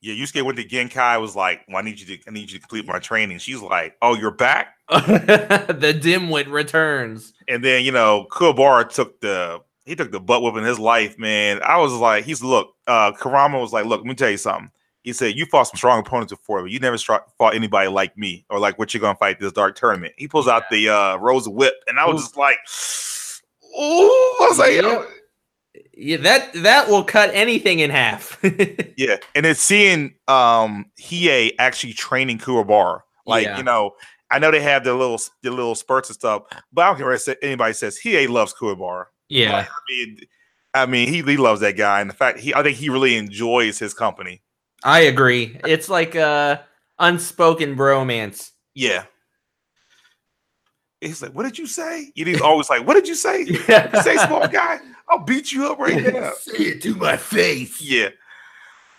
Yeah, 0.00 0.14
Yusuke 0.14 0.42
went 0.46 0.56
to 0.56 0.64
Genkai. 0.64 1.20
Was 1.20 1.36
like, 1.36 1.60
well, 1.68 1.76
I 1.76 1.82
need 1.82 2.00
you 2.00 2.06
to, 2.16 2.22
I 2.26 2.30
need 2.30 2.50
you 2.50 2.58
to 2.58 2.60
complete 2.60 2.86
my 2.86 2.98
training. 3.00 3.36
She's 3.36 3.60
like, 3.60 3.96
oh, 4.00 4.14
you're 4.14 4.30
back. 4.30 4.68
the 4.88 5.98
dimwit 6.02 6.50
returns. 6.50 7.34
And 7.48 7.62
then 7.62 7.84
you 7.84 7.92
know, 7.92 8.26
Kuwabara 8.30 8.88
took 8.88 9.20
the 9.20 9.60
he 9.84 9.94
took 9.94 10.10
the 10.10 10.20
butt 10.20 10.40
whipping 10.40 10.64
his 10.64 10.78
life, 10.78 11.18
man. 11.18 11.60
I 11.62 11.76
was 11.76 11.92
like, 11.92 12.24
he's 12.24 12.42
look, 12.42 12.74
uh, 12.86 13.12
Kurama 13.12 13.60
was 13.60 13.74
like, 13.74 13.84
look, 13.84 14.00
let 14.00 14.06
me 14.06 14.14
tell 14.14 14.30
you 14.30 14.38
something. 14.38 14.70
He 15.04 15.12
said, 15.12 15.36
you 15.36 15.44
fought 15.44 15.64
some 15.64 15.76
strong 15.76 16.00
opponents 16.00 16.32
before, 16.32 16.62
but 16.62 16.70
you 16.70 16.80
never 16.80 16.96
fought 16.96 17.54
anybody 17.54 17.88
like 17.88 18.16
me 18.16 18.46
or 18.48 18.58
like 18.58 18.78
what 18.78 18.94
you're 18.94 19.02
gonna 19.02 19.14
fight 19.14 19.38
this 19.38 19.52
dark 19.52 19.76
tournament. 19.76 20.14
He 20.16 20.26
pulls 20.26 20.48
out 20.48 20.64
the 20.70 20.88
uh 20.88 21.16
rose 21.16 21.46
whip, 21.46 21.74
and 21.86 21.98
I 21.98 22.06
was 22.06 22.22
Ooh. 22.22 22.24
just 22.24 22.36
like, 22.38 22.56
oh, 23.76 24.38
I 24.40 24.48
was 24.48 24.58
like, 24.58 24.72
yeah. 24.72 25.04
yeah, 25.96 26.16
that 26.16 26.52
that 26.62 26.88
will 26.88 27.04
cut 27.04 27.30
anything 27.34 27.80
in 27.80 27.90
half. 27.90 28.40
yeah, 28.96 29.16
and 29.34 29.44
it's 29.44 29.60
seeing 29.60 30.14
um 30.26 30.86
Hiei 30.98 31.52
actually 31.58 31.92
training 31.92 32.38
Kuwabara. 32.38 33.00
Like, 33.26 33.44
yeah. 33.44 33.58
you 33.58 33.62
know, 33.62 33.92
I 34.30 34.38
know 34.38 34.50
they 34.50 34.60
have 34.60 34.84
their 34.84 34.94
little 34.94 35.20
their 35.42 35.52
little 35.52 35.74
spurts 35.74 36.08
and 36.08 36.14
stuff, 36.14 36.44
but 36.72 36.82
I 36.82 36.88
don't 36.88 36.96
care 36.96 37.06
what 37.06 37.38
anybody 37.42 37.74
says. 37.74 37.98
Hiei 38.02 38.26
loves 38.26 38.54
Kuwabara. 38.54 39.04
Yeah. 39.28 39.66
I 39.68 39.92
mean, 39.92 40.18
I 40.72 40.86
mean, 40.86 41.08
he, 41.08 41.22
he 41.22 41.36
loves 41.36 41.60
that 41.60 41.76
guy, 41.76 42.00
and 42.00 42.08
the 42.08 42.14
fact 42.14 42.38
he, 42.38 42.54
I 42.54 42.62
think 42.62 42.78
he 42.78 42.88
really 42.88 43.16
enjoys 43.16 43.78
his 43.78 43.92
company. 43.92 44.42
I 44.84 45.00
agree. 45.00 45.58
It's 45.64 45.88
like 45.88 46.14
a 46.14 46.64
unspoken 46.98 47.74
bromance. 47.74 48.50
Yeah. 48.74 49.04
He's 51.00 51.22
like, 51.22 51.32
"What 51.32 51.44
did 51.44 51.58
you 51.58 51.66
say?" 51.66 52.12
He's 52.14 52.40
always 52.40 52.70
like, 52.70 52.86
"What 52.86 52.94
did 52.94 53.08
you 53.08 53.14
say?" 53.14 53.44
Yeah. 53.68 54.00
say, 54.02 54.16
small 54.18 54.46
guy. 54.46 54.78
I'll 55.08 55.24
beat 55.24 55.52
you 55.52 55.66
up 55.70 55.78
right 55.78 56.12
now. 56.12 56.32
say 56.38 56.64
it 56.64 56.82
to 56.82 56.94
my 56.94 57.16
face. 57.16 57.80
Yeah. 57.80 58.10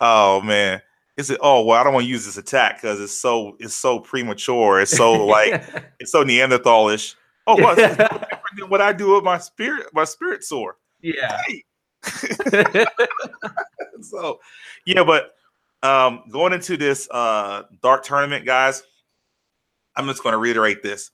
Oh 0.00 0.40
man. 0.40 0.82
Is 1.16 1.30
it? 1.30 1.38
Oh 1.40 1.64
well, 1.64 1.80
I 1.80 1.84
don't 1.84 1.94
want 1.94 2.04
to 2.04 2.10
use 2.10 2.26
this 2.26 2.36
attack 2.36 2.80
because 2.80 3.00
it's 3.00 3.18
so 3.18 3.56
it's 3.58 3.74
so 3.74 3.98
premature. 3.98 4.80
It's 4.80 4.96
so 4.96 5.24
like 5.24 5.64
it's 6.00 6.12
so 6.12 6.24
Neanderthalish. 6.24 7.14
Oh, 7.48 7.60
what? 7.62 7.76
different 7.76 8.28
than 8.58 8.68
what 8.68 8.80
I 8.80 8.92
do 8.92 9.14
with 9.14 9.24
my 9.24 9.38
spirit, 9.38 9.86
my 9.92 10.04
spirit 10.04 10.42
sword. 10.42 10.74
Yeah. 11.00 11.40
Hey. 11.46 11.64
so, 14.00 14.40
yeah, 14.84 15.04
but 15.04 15.35
um, 15.82 16.22
going 16.30 16.52
into 16.52 16.76
this 16.76 17.08
uh, 17.10 17.64
dark 17.82 18.04
tournament, 18.04 18.44
guys, 18.46 18.82
I'm 19.94 20.06
just 20.06 20.22
going 20.22 20.32
to 20.32 20.38
reiterate 20.38 20.82
this. 20.82 21.10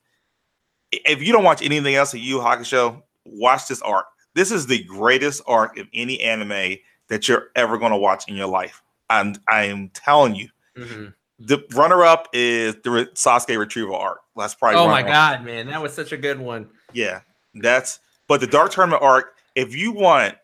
If 0.91 1.23
you 1.23 1.33
don't 1.33 1.45
watch 1.45 1.63
anything 1.63 1.95
else 1.95 2.15
at 2.15 2.21
Yu 2.21 2.39
Hakusho, 2.39 3.03
watch 3.25 3.69
this 3.69 3.81
arc. 3.83 4.07
This 4.35 4.51
is 4.51 4.67
the 4.67 4.83
greatest 4.85 5.43
arc 5.47 5.79
of 5.79 5.87
any 5.95 6.21
anime 6.21 6.77
that 7.09 7.29
you're 7.29 7.49
ever 7.55 7.79
going 7.79 7.93
to 7.93 7.99
watch 7.99 8.29
in 8.29 8.37
your 8.37 8.47
life. 8.47 8.83
I'm 9.11 9.35
I 9.49 9.65
am 9.65 9.91
telling 9.91 10.35
you. 10.35 10.49
Mm-hmm. 10.77 11.07
The 11.41 11.65
runner 11.75 12.05
up 12.05 12.29
is 12.33 12.77
the 12.77 13.11
Sasuke 13.15 13.59
retrieval 13.59 13.97
arc. 13.97 14.21
That's 14.37 14.55
probably. 14.55 14.79
Oh 14.79 14.89
my 14.89 15.03
god, 15.03 15.45
man, 15.45 15.67
that 15.67 15.83
was 15.83 15.93
such 15.93 16.13
a 16.13 16.17
good 16.17 16.39
one. 16.39 16.69
Yeah, 16.93 17.21
that's. 17.55 18.01
But 18.29 18.41
the 18.41 18.47
Dark 18.47 18.73
Tournament 18.73 19.03
arc, 19.03 19.35
if 19.55 19.75
you 19.75 19.93
want, 19.93 20.37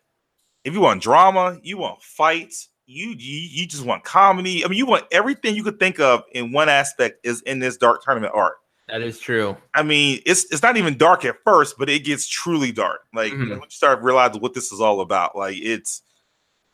if 0.63 0.73
you 0.73 0.81
want 0.81 1.01
drama, 1.01 1.59
you 1.63 1.77
want 1.77 2.03
fights, 2.03 2.69
you, 2.89 3.09
you 3.09 3.49
you 3.51 3.67
just 3.67 3.85
want 3.85 4.03
comedy. 4.03 4.65
I 4.65 4.67
mean, 4.67 4.77
you 4.77 4.87
want 4.87 5.05
everything 5.11 5.55
you 5.55 5.63
could 5.63 5.79
think 5.79 5.99
of 5.99 6.23
in 6.31 6.51
one 6.51 6.69
aspect 6.69 7.19
is 7.23 7.41
in 7.41 7.59
this 7.59 7.77
Dark 7.77 8.03
Tournament 8.03 8.33
arc. 8.33 8.57
That 8.87 9.01
is 9.01 9.19
true. 9.19 9.55
I 9.75 9.83
mean, 9.83 10.21
it's 10.25 10.51
it's 10.51 10.63
not 10.63 10.75
even 10.75 10.97
dark 10.97 11.23
at 11.23 11.35
first, 11.45 11.75
but 11.77 11.87
it 11.87 12.03
gets 12.03 12.27
truly 12.27 12.71
dark. 12.71 13.01
Like 13.13 13.31
mm-hmm. 13.31 13.49
when 13.51 13.59
you 13.59 13.69
start 13.69 14.01
realizing 14.01 14.41
what 14.41 14.55
this 14.55 14.71
is 14.71 14.81
all 14.81 15.01
about, 15.01 15.35
like 15.35 15.57
it's 15.57 16.01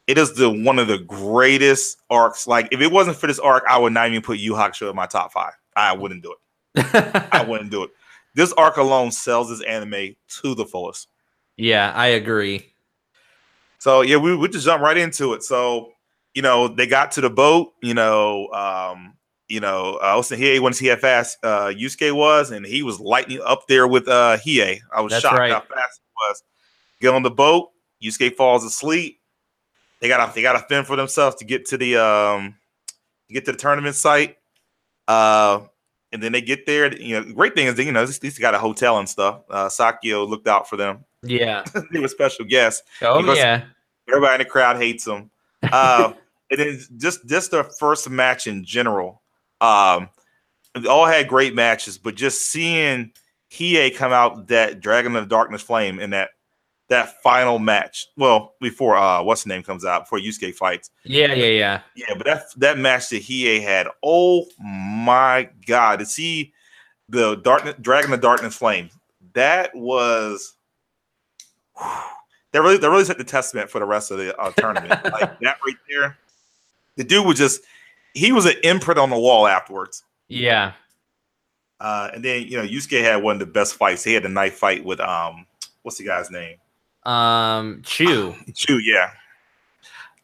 it 0.07 0.17
is 0.17 0.33
the 0.35 0.49
one 0.49 0.79
of 0.79 0.87
the 0.87 0.99
greatest 0.99 1.97
arcs. 2.09 2.47
Like 2.47 2.69
if 2.71 2.79
it 2.79 2.91
wasn't 2.91 3.17
for 3.17 3.27
this 3.27 3.39
arc, 3.39 3.65
I 3.67 3.77
would 3.77 3.91
not 3.91 4.07
even 4.07 4.21
put 4.21 4.39
Yu 4.39 4.53
Hakusho 4.53 4.89
in 4.89 4.95
my 4.95 5.07
top 5.07 5.33
five. 5.33 5.53
I 5.75 5.91
wouldn't 5.91 6.23
do 6.23 6.33
it. 6.75 7.27
I 7.33 7.43
wouldn't 7.47 7.71
do 7.71 7.83
it. 7.83 7.89
This 8.35 8.53
arc 8.53 8.77
alone 8.77 9.11
sells 9.11 9.49
this 9.49 9.61
anime 9.67 10.15
to 10.41 10.55
the 10.55 10.65
fullest. 10.65 11.09
Yeah, 11.57 11.91
I 11.93 12.07
agree. 12.07 12.73
So 13.79 13.99
yeah, 13.99 14.15
we 14.15 14.33
we 14.37 14.47
just 14.47 14.65
jump 14.65 14.81
right 14.81 14.97
into 14.97 15.33
it. 15.33 15.43
So 15.43 15.91
you 16.35 16.43
know 16.43 16.67
they 16.67 16.85
got 16.85 17.11
to 17.13 17.21
the 17.21 17.29
boat. 17.31 17.73
You 17.81 17.95
know, 17.95 18.49
um, 18.49 19.15
you 19.47 19.59
know, 19.59 19.99
uh, 20.01 20.05
I 20.05 20.15
was 20.15 20.31
in 20.31 20.37
saying 20.37 20.61
when 20.61 20.73
he 20.73 20.87
how 20.87 20.97
fast 20.97 21.39
uh, 21.43 21.67
Yusuke 21.75 22.15
was, 22.15 22.51
and 22.51 22.65
he 22.65 22.83
was 22.83 22.99
lightning 22.99 23.41
up 23.43 23.67
there 23.67 23.87
with 23.87 24.07
uh, 24.07 24.37
Hiei. 24.37 24.81
I 24.93 25.01
was 25.01 25.11
That's 25.11 25.23
shocked 25.23 25.39
right. 25.39 25.51
how 25.51 25.61
fast 25.61 26.01
he 26.01 26.29
was. 26.29 26.43
Get 27.01 27.13
on 27.13 27.23
the 27.23 27.31
boat. 27.31 27.71
Yusuke 28.03 28.35
falls 28.35 28.63
asleep 28.63 29.19
they 30.05 30.07
gotta 30.07 30.31
they 30.33 30.41
gotta 30.41 30.59
fend 30.59 30.87
for 30.87 30.95
themselves 30.95 31.35
to 31.37 31.45
get 31.45 31.65
to 31.65 31.77
the 31.77 31.97
um 31.97 32.55
get 33.29 33.45
to 33.45 33.51
the 33.51 33.57
tournament 33.57 33.95
site. 33.95 34.37
Uh 35.07 35.61
and 36.11 36.21
then 36.21 36.31
they 36.31 36.41
get 36.41 36.65
there. 36.65 36.95
You 36.95 37.19
know, 37.19 37.33
great 37.33 37.55
thing 37.55 37.67
is 37.67 37.75
that, 37.75 37.83
you 37.83 37.91
know, 37.91 38.03
at 38.03 38.23
least 38.23 38.39
got 38.39 38.53
a 38.53 38.59
hotel 38.59 38.99
and 38.99 39.09
stuff. 39.09 39.41
Uh 39.49 39.67
Sakyo 39.69 40.25
looked 40.25 40.47
out 40.47 40.69
for 40.69 40.77
them. 40.77 41.05
Yeah. 41.23 41.63
they 41.91 41.99
were 41.99 42.07
special 42.07 42.45
guests. 42.45 42.83
Oh 43.01 43.33
yeah. 43.33 43.65
Everybody 44.07 44.35
in 44.35 44.39
the 44.39 44.45
crowd 44.45 44.77
hates 44.77 45.05
them. 45.05 45.31
Uh 45.63 46.13
and 46.51 46.59
then 46.59 46.79
just 46.97 47.27
just 47.27 47.51
the 47.51 47.63
first 47.63 48.09
match 48.09 48.47
in 48.47 48.63
general. 48.63 49.21
Um 49.61 50.09
all 50.89 51.05
had 51.05 51.27
great 51.27 51.55
matches, 51.55 51.97
but 51.97 52.15
just 52.15 52.51
seeing 52.51 53.11
Hiei 53.51 53.95
come 53.95 54.11
out 54.11 54.47
that 54.47 54.81
Dragon 54.81 55.15
of 55.15 55.29
Darkness 55.29 55.61
Flame 55.61 55.99
in 55.99 56.09
that 56.11 56.31
that 56.89 57.21
final 57.23 57.57
match. 57.57 58.07
Well, 58.17 58.55
before 58.59 58.95
uh 58.95 59.23
what's 59.23 59.43
the 59.43 59.49
name 59.49 59.63
comes 59.63 59.85
out, 59.85 60.03
before 60.03 60.19
Yusuke 60.19 60.53
fights. 60.53 60.91
Yeah, 61.03 61.33
yeah, 61.33 61.45
yeah. 61.45 61.81
Yeah, 61.95 62.13
but 62.17 62.25
that 62.25 62.43
that 62.57 62.77
match 62.77 63.09
that 63.09 63.23
Hiei 63.23 63.61
had, 63.61 63.87
oh 64.03 64.45
my 64.59 65.49
god, 65.65 65.99
to 65.99 66.05
see 66.05 66.53
the 67.09 67.35
darkness 67.37 67.75
dragon 67.81 68.13
of 68.13 68.21
darkness 68.21 68.55
flame, 68.55 68.89
that 69.33 69.73
was 69.75 70.55
whew, 71.77 71.89
that 72.51 72.61
really 72.61 72.77
that 72.77 72.89
really 72.89 73.03
set 73.03 73.17
the 73.17 73.23
testament 73.23 73.69
for 73.69 73.79
the 73.79 73.85
rest 73.85 74.11
of 74.11 74.17
the 74.17 74.37
uh, 74.37 74.51
tournament. 74.51 74.91
like 75.11 75.39
that 75.39 75.57
right 75.65 75.75
there. 75.89 76.17
The 76.95 77.03
dude 77.03 77.25
was 77.25 77.37
just 77.37 77.61
he 78.13 78.31
was 78.31 78.45
an 78.45 78.55
imprint 78.63 78.99
on 78.99 79.09
the 79.09 79.19
wall 79.19 79.47
afterwards. 79.47 80.03
Yeah. 80.27 80.73
Uh, 81.79 82.09
and 82.13 82.23
then 82.23 82.47
you 82.47 82.57
know 82.57 82.63
Yusuke 82.63 83.01
had 83.01 83.17
one 83.17 83.35
of 83.35 83.39
the 83.39 83.45
best 83.45 83.75
fights. 83.75 84.03
He 84.03 84.13
had 84.13 84.25
a 84.25 84.29
knife 84.29 84.55
fight 84.55 84.83
with 84.85 84.99
um 84.99 85.45
what's 85.83 85.97
the 85.97 86.05
guy's 86.05 86.31
name? 86.31 86.57
Um, 87.03 87.81
Chu. 87.83 88.35
Chu, 88.53 88.79
yeah. 88.79 89.11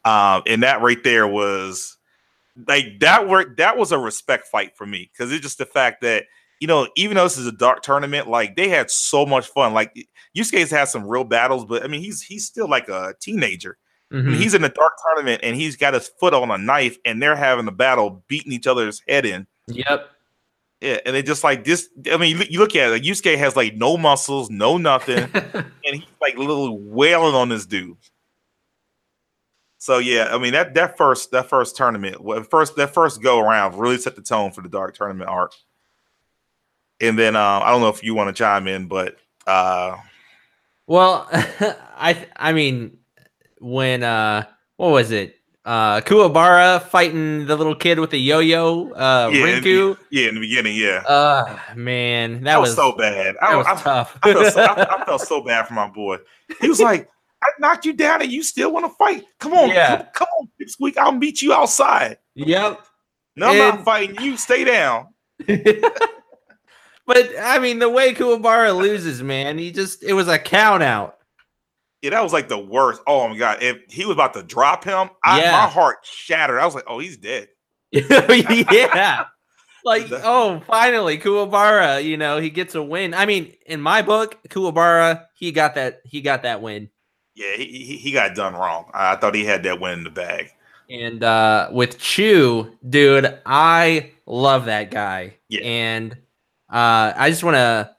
Um, 0.04 0.42
and 0.46 0.62
that 0.62 0.82
right 0.82 1.02
there 1.04 1.28
was 1.28 1.96
like 2.66 3.00
that 3.00 3.28
work. 3.28 3.56
That 3.58 3.76
was 3.76 3.92
a 3.92 3.98
respect 3.98 4.48
fight 4.48 4.76
for 4.76 4.86
me 4.86 5.10
because 5.12 5.32
it's 5.32 5.42
just 5.42 5.58
the 5.58 5.66
fact 5.66 6.00
that 6.02 6.24
you 6.60 6.68
know, 6.68 6.88
even 6.96 7.16
though 7.16 7.24
this 7.24 7.38
is 7.38 7.46
a 7.46 7.52
dark 7.52 7.82
tournament, 7.82 8.28
like 8.28 8.56
they 8.56 8.68
had 8.68 8.90
so 8.90 9.26
much 9.26 9.48
fun. 9.48 9.74
Like 9.74 10.08
Yusuke's 10.36 10.70
had 10.70 10.84
some 10.84 11.06
real 11.06 11.24
battles, 11.24 11.64
but 11.64 11.84
I 11.84 11.88
mean, 11.88 12.00
he's 12.00 12.22
he's 12.22 12.46
still 12.46 12.68
like 12.68 12.88
a 12.88 13.14
teenager. 13.20 13.78
Mm-hmm. 14.12 14.28
I 14.28 14.30
mean, 14.30 14.40
he's 14.40 14.54
in 14.54 14.62
a 14.62 14.68
dark 14.68 14.92
tournament 15.06 15.40
and 15.42 15.56
he's 15.56 15.76
got 15.76 15.94
his 15.94 16.08
foot 16.08 16.34
on 16.34 16.50
a 16.50 16.58
knife, 16.58 16.98
and 17.04 17.22
they're 17.22 17.36
having 17.36 17.66
a 17.66 17.72
battle, 17.72 18.22
beating 18.28 18.52
each 18.52 18.66
other's 18.66 19.02
head 19.08 19.24
in. 19.24 19.46
Yep. 19.68 20.10
Yeah, 20.82 20.98
and 21.06 21.14
they 21.14 21.22
just 21.22 21.44
like 21.44 21.64
this. 21.64 21.88
I 22.10 22.16
mean, 22.16 22.42
you 22.50 22.58
look 22.58 22.74
at 22.74 22.88
it, 22.88 22.90
like 22.90 23.02
Yusuke 23.02 23.38
has 23.38 23.54
like 23.54 23.76
no 23.76 23.96
muscles, 23.96 24.50
no 24.50 24.78
nothing, 24.78 25.30
and 25.54 25.64
he's 25.84 26.04
like 26.20 26.36
little 26.36 26.76
wailing 26.76 27.36
on 27.36 27.48
this 27.48 27.66
dude. 27.66 27.96
So 29.78 29.98
yeah, 29.98 30.28
I 30.32 30.38
mean 30.38 30.52
that 30.52 30.74
that 30.74 30.96
first 30.96 31.30
that 31.30 31.48
first 31.48 31.76
tournament, 31.76 32.16
first 32.50 32.74
that 32.76 32.92
first 32.92 33.22
go 33.22 33.38
around 33.38 33.78
really 33.78 33.96
set 33.96 34.16
the 34.16 34.22
tone 34.22 34.50
for 34.50 34.60
the 34.60 34.68
dark 34.68 34.96
tournament 34.96 35.30
arc. 35.30 35.52
And 37.00 37.16
then 37.16 37.36
uh, 37.36 37.60
I 37.60 37.70
don't 37.70 37.80
know 37.80 37.88
if 37.88 38.02
you 38.02 38.14
want 38.14 38.34
to 38.34 38.40
chime 38.40 38.66
in, 38.66 38.86
but 38.88 39.16
uh, 39.46 39.96
well, 40.88 41.28
I 41.32 42.26
I 42.36 42.52
mean 42.52 42.98
when 43.62 44.02
uh 44.02 44.44
what 44.76 44.90
was 44.90 45.10
it? 45.10 45.36
uh 45.64 46.00
Kuwabara 46.00 46.82
fighting 46.82 47.46
the 47.46 47.54
little 47.54 47.76
kid 47.76 48.00
with 48.00 48.10
the 48.10 48.18
yo-yo, 48.18 48.90
uh 48.92 49.30
yeah, 49.32 49.40
Rinku. 49.40 49.56
In 49.56 49.62
the, 49.62 49.98
yeah, 50.10 50.28
in 50.28 50.34
the 50.34 50.40
beginning, 50.40 50.76
yeah. 50.76 51.02
Uh 51.06 51.58
man, 51.76 52.34
that, 52.34 52.44
that 52.44 52.60
was, 52.60 52.70
was, 52.70 52.76
so 52.76 52.92
bad. 52.92 53.36
I, 53.40 53.56
was 53.56 53.66
I, 53.66 53.76
tough. 53.76 54.18
I, 54.22 54.32
felt 54.32 54.52
so, 54.52 54.62
I, 54.62 55.04
felt 55.06 55.20
so, 55.20 55.40
bad 55.42 55.68
for 55.68 55.74
my 55.74 55.88
boy. 55.88 56.18
He 56.60 56.68
was 56.68 56.80
like, 56.80 57.08
I 57.42 57.46
knocked 57.60 57.84
you 57.84 57.92
down 57.92 58.22
and 58.22 58.30
you 58.30 58.42
still 58.42 58.72
want 58.72 58.86
to 58.86 58.92
fight. 58.96 59.24
Come 59.38 59.54
on, 59.54 59.68
yeah. 59.68 59.96
come, 59.96 60.06
come 60.14 60.28
on, 60.40 60.68
Squeak. 60.68 60.98
I'll 60.98 61.12
meet 61.12 61.42
you 61.42 61.52
outside. 61.52 62.18
Yep. 62.34 62.84
No, 63.36 63.50
and... 63.50 63.62
I'm 63.62 63.76
not 63.76 63.84
fighting 63.84 64.20
you. 64.20 64.36
Stay 64.36 64.64
down. 64.64 65.08
but 65.46 67.30
I 67.40 67.58
mean, 67.60 67.78
the 67.78 67.88
way 67.88 68.14
Kuwabara 68.14 68.76
loses, 68.76 69.22
man, 69.22 69.58
he 69.58 69.70
just 69.70 70.02
it 70.02 70.12
was 70.12 70.28
a 70.28 70.38
count 70.38 70.82
out. 70.82 71.18
Yeah, 72.02 72.10
that 72.10 72.22
was 72.22 72.32
like 72.32 72.48
the 72.48 72.58
worst. 72.58 73.00
Oh 73.06 73.28
my 73.28 73.38
god! 73.38 73.62
If 73.62 73.78
he 73.88 74.04
was 74.04 74.14
about 74.14 74.34
to 74.34 74.42
drop 74.42 74.82
him, 74.82 75.10
I, 75.24 75.40
yeah. 75.40 75.52
my 75.52 75.68
heart 75.68 75.98
shattered. 76.02 76.58
I 76.58 76.66
was 76.66 76.74
like, 76.74 76.84
"Oh, 76.88 76.98
he's 76.98 77.16
dead." 77.16 77.48
yeah, 77.92 79.26
like 79.84 80.08
oh, 80.10 80.60
finally, 80.66 81.16
Kuwabara. 81.16 82.02
You 82.02 82.16
know, 82.16 82.38
he 82.38 82.50
gets 82.50 82.74
a 82.74 82.82
win. 82.82 83.14
I 83.14 83.24
mean, 83.24 83.54
in 83.66 83.80
my 83.80 84.02
book, 84.02 84.36
Kuwabara, 84.48 85.26
he 85.36 85.52
got 85.52 85.76
that. 85.76 86.00
He 86.04 86.20
got 86.20 86.42
that 86.42 86.60
win. 86.60 86.90
Yeah, 87.36 87.54
he 87.56 87.66
he, 87.66 87.96
he 87.98 88.12
got 88.12 88.34
done 88.34 88.54
wrong. 88.54 88.90
I 88.92 89.14
thought 89.14 89.36
he 89.36 89.44
had 89.44 89.62
that 89.62 89.80
win 89.80 89.98
in 89.98 90.04
the 90.04 90.10
bag. 90.10 90.50
And 90.90 91.22
uh, 91.22 91.68
with 91.72 91.98
Chu, 91.98 92.76
dude, 92.86 93.38
I 93.46 94.10
love 94.26 94.64
that 94.64 94.90
guy. 94.90 95.36
Yeah. 95.48 95.60
And 95.62 96.12
uh, 96.68 97.12
I 97.16 97.30
just 97.30 97.44
want 97.44 97.54
to 97.54 97.94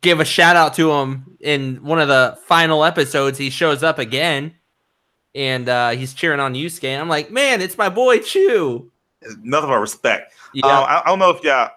give 0.00 0.20
a 0.20 0.24
shout 0.24 0.56
out 0.56 0.74
to 0.74 0.92
him 0.92 1.36
in 1.40 1.76
one 1.82 2.00
of 2.00 2.08
the 2.08 2.38
final 2.46 2.84
episodes. 2.84 3.38
He 3.38 3.50
shows 3.50 3.82
up 3.82 3.98
again 3.98 4.54
and 5.34 5.68
uh, 5.68 5.90
he's 5.90 6.14
cheering 6.14 6.40
on 6.40 6.54
Yusuke. 6.54 6.84
And 6.84 7.00
I'm 7.00 7.08
like, 7.08 7.30
man, 7.30 7.60
it's 7.60 7.78
my 7.78 7.88
boy 7.88 8.18
Chu. 8.18 8.90
Nothing 9.42 9.70
but 9.70 9.78
respect. 9.78 10.34
Yeah. 10.52 10.66
Um, 10.66 10.84
I, 10.84 11.02
I 11.04 11.06
don't 11.06 11.18
know 11.18 11.30
if 11.30 11.42
y'all. 11.42 11.70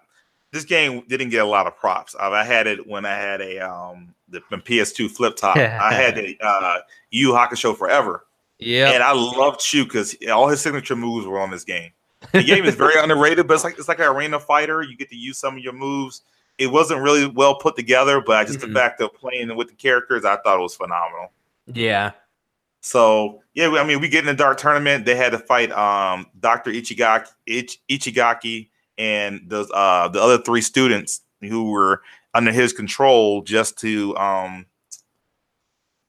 This 0.51 0.63
game 0.63 1.03
didn't 1.09 1.29
get 1.29 1.41
a 1.41 1.47
lot 1.47 1.67
of 1.67 1.75
props. 1.75 2.15
Uh, 2.15 2.31
I 2.31 2.45
had 2.45 2.65
it 2.65 2.87
when 2.87 3.05
I 3.05 3.15
had 3.15 3.41
a 3.41 3.59
um 3.59 4.15
the, 4.29 4.41
the 4.49 4.57
PS2 4.57 5.11
flip 5.11 5.35
top. 5.35 5.57
I 5.57 5.93
had 5.93 6.17
a 6.17 6.37
uh, 6.41 6.77
Yu 7.11 7.31
Hakusho 7.31 7.75
Forever, 7.77 8.25
yeah. 8.57 8.91
and 8.91 9.03
I 9.03 9.11
loved 9.11 9.59
Chu 9.59 9.83
because 9.83 10.15
all 10.31 10.47
his 10.47 10.61
signature 10.61 10.95
moves 10.95 11.27
were 11.27 11.39
on 11.39 11.51
this 11.51 11.65
game. 11.65 11.91
The 12.31 12.41
game 12.41 12.63
is 12.63 12.75
very 12.75 12.97
underrated, 13.01 13.47
but 13.47 13.55
it's 13.55 13.65
like 13.65 13.77
it's 13.77 13.89
like 13.89 13.99
an 13.99 14.05
arena 14.05 14.39
fighter. 14.39 14.81
You 14.81 14.95
get 14.95 15.09
to 15.09 15.17
use 15.17 15.37
some 15.37 15.57
of 15.57 15.63
your 15.63 15.73
moves. 15.73 16.21
It 16.57 16.67
wasn't 16.67 17.01
really 17.01 17.27
well 17.27 17.55
put 17.55 17.75
together, 17.75 18.21
but 18.21 18.47
just 18.47 18.59
Mhm. 18.59 18.67
the 18.73 18.79
fact 18.79 19.01
of 19.01 19.13
playing 19.13 19.55
with 19.55 19.67
the 19.67 19.75
characters, 19.75 20.23
I 20.23 20.37
thought 20.37 20.57
it 20.57 20.61
was 20.61 20.75
phenomenal. 20.75 21.31
Yeah. 21.67 22.11
So 22.81 23.41
yeah, 23.53 23.69
I 23.71 23.83
mean, 23.83 23.99
we 23.99 24.07
get 24.07 24.19
in 24.19 24.27
the 24.27 24.33
dark 24.33 24.57
tournament. 24.57 25.05
They 25.05 25.15
had 25.15 25.31
to 25.31 25.39
fight 25.39 25.71
um 25.71 26.27
Dr. 26.39 26.71
Ichigaki, 26.71 27.29
Ich, 27.47 27.81
Ichigaki 27.89 28.69
and 28.97 29.41
the 29.47 29.61
uh 29.73 30.07
the 30.07 30.21
other 30.21 30.37
three 30.37 30.61
students 30.61 31.21
who 31.41 31.71
were 31.71 32.01
under 32.33 32.51
his 32.51 32.71
control 32.73 33.41
just 33.41 33.77
to 33.79 34.15
um 34.17 34.65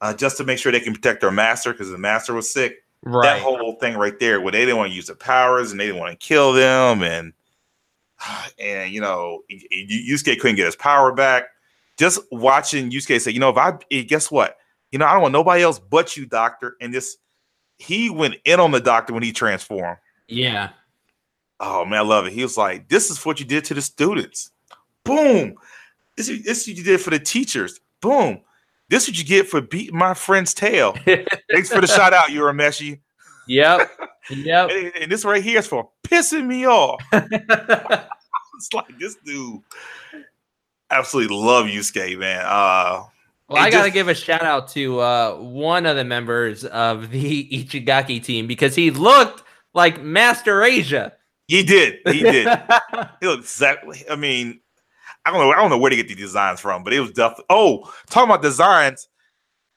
uh, 0.03 0.13
just 0.13 0.37
to 0.37 0.45
make 0.45 0.59
sure 0.59 0.71
they 0.71 0.81
can 0.81 0.93
protect 0.95 1.23
their 1.23 1.31
master 1.31 1.73
because 1.73 1.91
the 1.91 1.97
master 1.99 2.35
was 2.35 2.53
sick. 2.53 2.85
Right. 3.03 3.23
That 3.23 3.41
whole 3.43 3.77
thing 3.77 3.97
right 3.97 4.19
there, 4.21 4.41
where 4.41 4.53
they 4.53 4.61
didn't 4.61 4.77
want 4.77 4.91
to 4.91 4.95
use 4.97 5.07
the 5.07 5.15
powers 5.15 5.71
and 5.71 5.81
they 5.81 5.87
didn't 5.87 6.01
want 6.01 6.19
to 6.19 6.27
kill 6.27 6.53
them, 6.53 7.03
and 7.03 7.33
and 8.59 8.93
you 8.93 9.01
know, 9.01 9.43
Yusuke 9.51 10.39
couldn't 10.39 10.57
get 10.57 10.67
his 10.67 10.77
power 10.77 11.13
back. 11.13 11.45
Just 11.99 12.21
watching 12.31 12.91
Yusuke 12.91 13.21
say, 13.21 13.31
you 13.31 13.41
know, 13.41 13.51
if 13.51 13.57
I 13.57 13.79
eh, 13.91 14.03
guess 14.03 14.31
what, 14.31 14.57
you 14.93 14.99
know, 14.99 15.07
I 15.07 15.13
don't 15.15 15.23
want 15.23 15.33
nobody 15.33 15.63
else 15.63 15.79
but 15.79 16.17
you, 16.17 16.27
doctor. 16.27 16.77
And 16.81 16.93
this, 16.93 17.17
he 17.79 18.11
went 18.11 18.35
in 18.45 18.61
on 18.61 18.71
the 18.71 18.81
doctor 18.81 19.15
when 19.15 19.23
he 19.23 19.33
transformed. 19.33 19.99
yeah. 20.29 20.71
Oh 21.59 21.87
man, 21.87 22.01
I 22.01 22.03
love 22.03 22.27
it. 22.27 22.35
He 22.35 22.43
was 22.43 22.59
like, 22.59 22.89
"This 22.91 23.11
is 23.11 23.25
what 23.25 23.41
you 23.41 23.47
did 23.47 23.65
to 23.65 23.75
the 23.75 23.81
students. 23.81 24.51
Boom. 25.05 25.55
This 26.15 26.29
is 26.29 26.45
this 26.45 26.69
you 26.69 26.83
did 26.83 27.01
for 27.01 27.09
the 27.09 27.19
teachers. 27.19 27.81
Boom. 28.03 28.43
This 28.89 29.05
is 29.05 29.09
what 29.11 29.19
you 29.19 29.25
get 29.25 29.49
for 29.49 29.61
beating 29.61 29.97
my 29.97 30.15
friend's 30.15 30.55
tail. 30.55 30.95
Thanks 31.05 31.71
for 31.71 31.81
the 31.81 31.87
shout 31.87 32.13
out, 32.13 32.29
Urameshi. 32.29 33.01
Yep. 33.49 33.91
Yep. 34.31 34.71
And, 34.71 34.93
and 35.03 35.13
this 35.13 35.25
right 35.25 35.43
here 35.43 35.59
is 35.61 35.67
for 35.67 35.89
pissing 36.07 36.47
me 36.47 36.67
off. 36.67 37.03
It's 38.59 38.73
like 38.73 38.99
this 38.99 39.17
dude 39.23 39.61
absolutely 40.91 41.37
love 41.37 41.67
Yusuke, 41.67 42.19
man. 42.19 42.41
Uh, 42.45 43.05
Well, 43.49 43.63
I 43.63 43.71
got 43.71 43.85
to 43.85 43.91
give 43.91 44.09
a 44.09 44.15
shout 44.15 44.43
out 44.43 44.69
to 44.69 45.01
uh, 45.01 45.37
one 45.37 45.87
of 45.87 45.97
the 45.97 46.05
members 46.05 46.65
of 46.65 47.11
the 47.11 47.49
Ichigaki 47.53 48.23
team 48.23 48.47
because 48.47 48.75
he 48.75 48.91
looked 48.91 49.43
like 49.75 50.03
Master 50.03 50.63
Asia. 50.63 51.13
he 51.49 51.63
did, 51.63 51.99
he 52.07 52.21
did. 52.23 52.49
he 53.21 53.27
looked 53.27 53.45
exactly. 53.45 54.05
I 54.11 54.17
mean, 54.17 54.61
I 55.25 55.31
don't 55.31 55.41
know. 55.41 55.51
I 55.53 55.57
don't 55.57 55.71
know 55.71 55.79
where 55.79 55.91
to 55.91 55.97
get 55.97 56.09
the 56.09 56.15
designs 56.15 56.61
from, 56.61 56.83
but 56.85 56.93
it 56.93 57.01
was 57.01 57.11
definitely. 57.13 57.47
Oh, 57.51 57.93
talking 58.09 58.31
about 58.31 58.43
designs. 58.43 59.09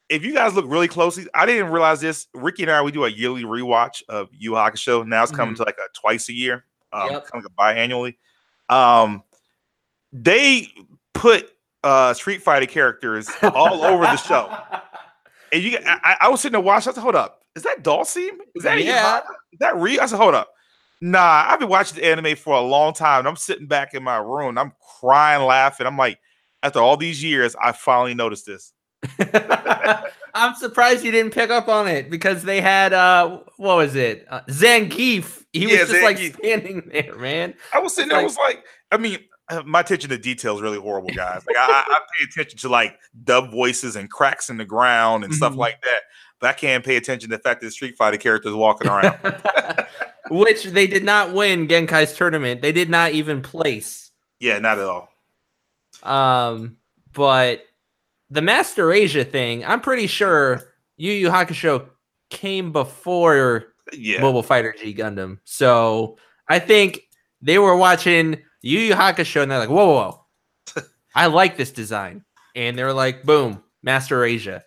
If 0.09 0.23
you 0.25 0.33
guys 0.33 0.55
look 0.55 0.65
really 0.67 0.87
closely, 0.87 1.27
I 1.35 1.45
didn't 1.45 1.71
realize 1.71 2.01
this. 2.01 2.27
Ricky 2.33 2.63
and 2.63 2.71
I, 2.71 2.81
we 2.81 2.91
do 2.91 3.05
a 3.05 3.09
yearly 3.09 3.43
rewatch 3.43 4.01
of 4.09 4.29
Yu 4.37 4.51
Hakusho. 4.51 5.05
Now 5.07 5.21
it's 5.23 5.31
coming 5.31 5.53
to 5.55 5.63
like 5.63 5.77
a 5.77 5.87
twice 5.99 6.29
a 6.29 6.33
year, 6.33 6.65
um, 6.91 7.11
Yep. 7.11 7.27
kind 7.27 7.45
of 7.45 7.51
like 7.57 7.75
a 7.75 7.77
biannually. 7.87 8.15
Um, 8.69 9.23
they 10.11 10.67
put 11.13 11.49
uh 11.83 12.13
Street 12.13 12.41
Fighter 12.41 12.65
characters 12.65 13.29
all 13.43 13.83
over 13.83 14.03
the 14.03 14.17
show, 14.17 14.51
and 15.53 15.63
you, 15.63 15.77
I, 15.85 16.17
I- 16.21 16.29
was 16.29 16.41
sitting 16.41 16.53
there 16.53 16.61
watching. 16.61 16.91
I 16.91 16.93
said, 16.95 17.01
"Hold 17.01 17.15
up, 17.15 17.43
is 17.55 17.63
that 17.63 17.83
Dhalsim? 17.83 18.37
Is 18.55 18.63
that 18.63 18.83
Yeah. 18.83 19.19
Is 19.53 19.59
that 19.59 19.75
real?" 19.77 20.01
I 20.01 20.07
said, 20.07 20.17
"Hold 20.17 20.33
up." 20.35 20.49
Nah, 21.01 21.45
I've 21.47 21.59
been 21.59 21.69
watching 21.69 21.97
the 21.97 22.05
anime 22.05 22.35
for 22.35 22.55
a 22.55 22.61
long 22.61 22.93
time. 22.93 23.19
And 23.19 23.27
I'm 23.29 23.37
sitting 23.37 23.67
back 23.67 23.93
in 23.93 24.03
my 24.03 24.17
room. 24.17 24.57
I'm 24.57 24.73
crying, 24.99 25.41
laughing. 25.45 25.87
I'm 25.87 25.95
like, 25.95 26.19
after 26.61 26.79
all 26.81 26.97
these 26.97 27.23
years, 27.23 27.55
I 27.55 27.71
finally 27.71 28.13
noticed 28.13 28.45
this. 28.45 28.73
I'm 30.35 30.55
surprised 30.55 31.03
you 31.03 31.11
didn't 31.11 31.33
pick 31.33 31.49
up 31.49 31.67
on 31.67 31.87
it 31.87 32.09
because 32.09 32.43
they 32.43 32.61
had 32.61 32.93
uh 32.93 33.39
what 33.57 33.77
was 33.77 33.95
it? 33.95 34.25
Uh, 34.29 34.41
Zangief. 34.49 35.43
He 35.53 35.71
Yeah, 35.71 35.81
was 35.81 35.89
just 35.89 36.03
like 36.03 36.17
standing 36.35 36.89
there, 36.91 37.15
man. 37.17 37.53
I 37.73 37.79
was 37.79 37.95
sitting 37.95 38.09
there, 38.09 38.19
I 38.19 38.23
was 38.23 38.37
like, 38.37 38.63
I 38.91 38.97
mean, 38.97 39.17
uh, 39.49 39.63
my 39.65 39.79
attention 39.79 40.09
to 40.11 40.17
detail 40.17 40.55
is 40.55 40.61
really 40.61 40.77
horrible, 40.79 41.09
guys. 41.09 41.43
Like, 41.47 41.55
I, 41.57 41.83
I 41.87 41.99
pay 42.17 42.25
attention 42.25 42.59
to 42.59 42.69
like 42.69 42.97
dub 43.23 43.51
voices 43.51 43.95
and 43.95 44.09
cracks 44.09 44.49
in 44.49 44.57
the 44.57 44.65
ground 44.65 45.23
and 45.23 45.33
stuff 45.33 45.53
Mhm. 45.53 45.57
like 45.57 45.81
that, 45.81 46.01
but 46.39 46.49
I 46.51 46.53
can't 46.53 46.85
pay 46.85 46.97
attention 46.97 47.29
to 47.31 47.35
the 47.37 47.41
fact 47.41 47.61
that 47.61 47.67
the 47.67 47.71
Street 47.71 47.97
Fighter 47.97 48.17
characters 48.17 48.53
walking 48.53 48.87
around. 48.89 49.17
Which 50.29 50.65
they 50.65 50.85
did 50.85 51.03
not 51.03 51.33
win 51.33 51.67
Genkai's 51.67 52.13
tournament. 52.15 52.61
They 52.61 52.71
did 52.71 52.89
not 52.89 53.13
even 53.13 53.41
place. 53.41 54.11
yeah, 54.39 54.59
not 54.59 54.77
at 54.77 54.85
all. 54.85 55.09
Um, 56.03 56.77
but 57.13 57.63
the 58.29 58.41
Master 58.41 58.91
Asia 58.91 59.23
thing, 59.23 59.65
I'm 59.65 59.81
pretty 59.81 60.07
sure 60.07 60.61
Yu 60.97 61.11
Yu 61.11 61.29
Hakusho 61.29 61.87
came 62.29 62.71
before 62.71 63.73
Yeah, 63.93 64.21
Mobile 64.21 64.43
Fighter 64.43 64.75
G 64.79 64.93
Gundam. 64.93 65.39
So 65.43 66.17
I 66.47 66.59
think 66.59 67.01
they 67.41 67.57
were 67.59 67.75
watching 67.75 68.39
Yu 68.61 68.79
Yu 68.79 68.93
Hakusho 68.93 69.41
and 69.41 69.51
they're 69.51 69.59
like, 69.59 69.69
whoa, 69.69 69.85
whoa, 69.85 70.25
whoa. 70.75 70.83
I 71.15 71.27
like 71.27 71.57
this 71.57 71.71
design. 71.71 72.23
And 72.55 72.77
they're 72.77 72.93
like, 72.93 73.23
boom, 73.23 73.63
Master 73.81 74.23
Asia. 74.23 74.63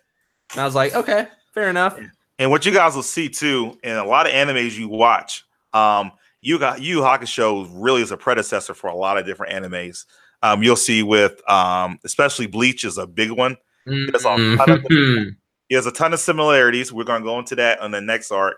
And 0.51 0.61
I 0.61 0.65
was 0.65 0.75
like, 0.75 0.95
okay, 0.95 1.27
fair 1.53 1.69
enough. 1.69 1.99
and 2.39 2.51
what 2.51 2.65
you 2.65 2.71
guys 2.71 2.95
will 2.95 3.03
see 3.03 3.29
too 3.29 3.77
in 3.83 3.95
a 3.95 4.05
lot 4.05 4.25
of 4.27 4.33
animes 4.33 4.77
you 4.77 4.89
watch, 4.89 5.45
um, 5.73 6.11
you 6.41 6.59
got 6.59 6.81
Yu 6.81 6.97
Yu 6.97 7.01
Hakusho 7.01 7.69
really 7.73 8.01
is 8.01 8.11
a 8.11 8.17
predecessor 8.17 8.73
for 8.73 8.87
a 8.87 8.95
lot 8.95 9.17
of 9.17 9.25
different 9.25 9.53
animes. 9.53 10.05
Um, 10.43 10.61
you'll 10.61 10.75
see 10.75 11.01
with 11.01 11.41
um, 11.49 11.97
especially 12.03 12.45
Bleach 12.45 12.83
is 12.83 12.99
a 12.99 13.07
big 13.07 13.31
one. 13.31 13.57
There's 13.85 14.25
a 14.25 14.55
ton 14.57 14.69
of. 14.69 14.85
There's 15.69 15.87
a 15.87 15.91
ton 15.91 16.13
of 16.13 16.19
similarities. 16.19 16.93
We're 16.93 17.05
going 17.05 17.23
to 17.23 17.25
go 17.25 17.39
into 17.39 17.55
that 17.55 17.79
on 17.79 17.89
the 17.89 18.01
next 18.01 18.29
arc. 18.29 18.57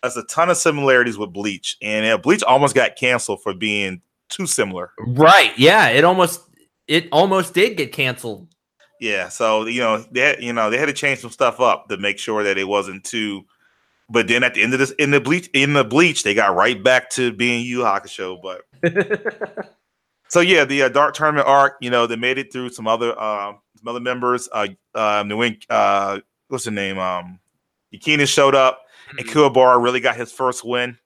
There's 0.00 0.16
a 0.16 0.22
ton 0.24 0.48
of 0.48 0.56
similarities 0.56 1.18
with 1.18 1.32
Bleach, 1.32 1.76
and 1.82 2.06
uh, 2.06 2.18
Bleach 2.18 2.44
almost 2.44 2.74
got 2.76 2.94
canceled 2.94 3.42
for 3.42 3.52
being 3.52 4.00
too 4.28 4.46
similar. 4.46 4.92
right. 5.08 5.52
Yeah. 5.58 5.88
It 5.88 6.04
almost 6.04 6.42
it 6.86 7.08
almost 7.10 7.54
did 7.54 7.76
get 7.76 7.92
canceled. 7.92 8.48
Yeah, 9.00 9.30
so 9.30 9.66
you 9.66 9.80
know 9.80 10.04
they 10.12 10.20
had, 10.20 10.42
you 10.42 10.52
know 10.52 10.70
they 10.70 10.78
had 10.78 10.86
to 10.86 10.92
change 10.92 11.18
some 11.18 11.30
stuff 11.30 11.58
up 11.58 11.88
to 11.88 11.96
make 11.96 12.20
sure 12.20 12.44
that 12.44 12.56
it 12.56 12.68
wasn't 12.68 13.02
too. 13.02 13.42
But 14.08 14.28
then 14.28 14.44
at 14.44 14.54
the 14.54 14.62
end 14.62 14.74
of 14.74 14.78
this, 14.78 14.92
in 14.92 15.10
the 15.10 15.20
bleach, 15.20 15.48
in 15.54 15.72
the 15.72 15.82
bleach, 15.82 16.22
they 16.22 16.34
got 16.34 16.54
right 16.54 16.80
back 16.80 17.10
to 17.10 17.32
being 17.32 17.64
Yu 17.64 17.78
Hakusho. 17.78 18.40
But 18.40 18.62
so 20.32 20.40
yeah, 20.40 20.64
the 20.64 20.84
uh, 20.84 20.88
Dark 20.88 21.14
Tournament 21.14 21.46
arc, 21.46 21.76
you 21.82 21.90
know, 21.90 22.06
they 22.06 22.16
made 22.16 22.38
it 22.38 22.50
through 22.50 22.70
some 22.70 22.88
other 22.88 23.12
uh, 23.20 23.52
some 23.76 23.88
other 23.88 24.00
members. 24.00 24.48
Uh, 24.50 24.68
um, 24.94 25.28
the 25.28 25.36
wing, 25.36 25.58
uh, 25.68 26.20
what's 26.48 26.64
the 26.64 26.70
name? 26.70 26.98
Um, 26.98 27.38
Yukina 27.94 28.26
showed 28.26 28.54
up, 28.54 28.80
and 29.18 29.28
Kuwabara 29.28 29.82
really 29.82 30.00
got 30.00 30.16
his 30.16 30.32
first 30.32 30.64
win. 30.64 30.96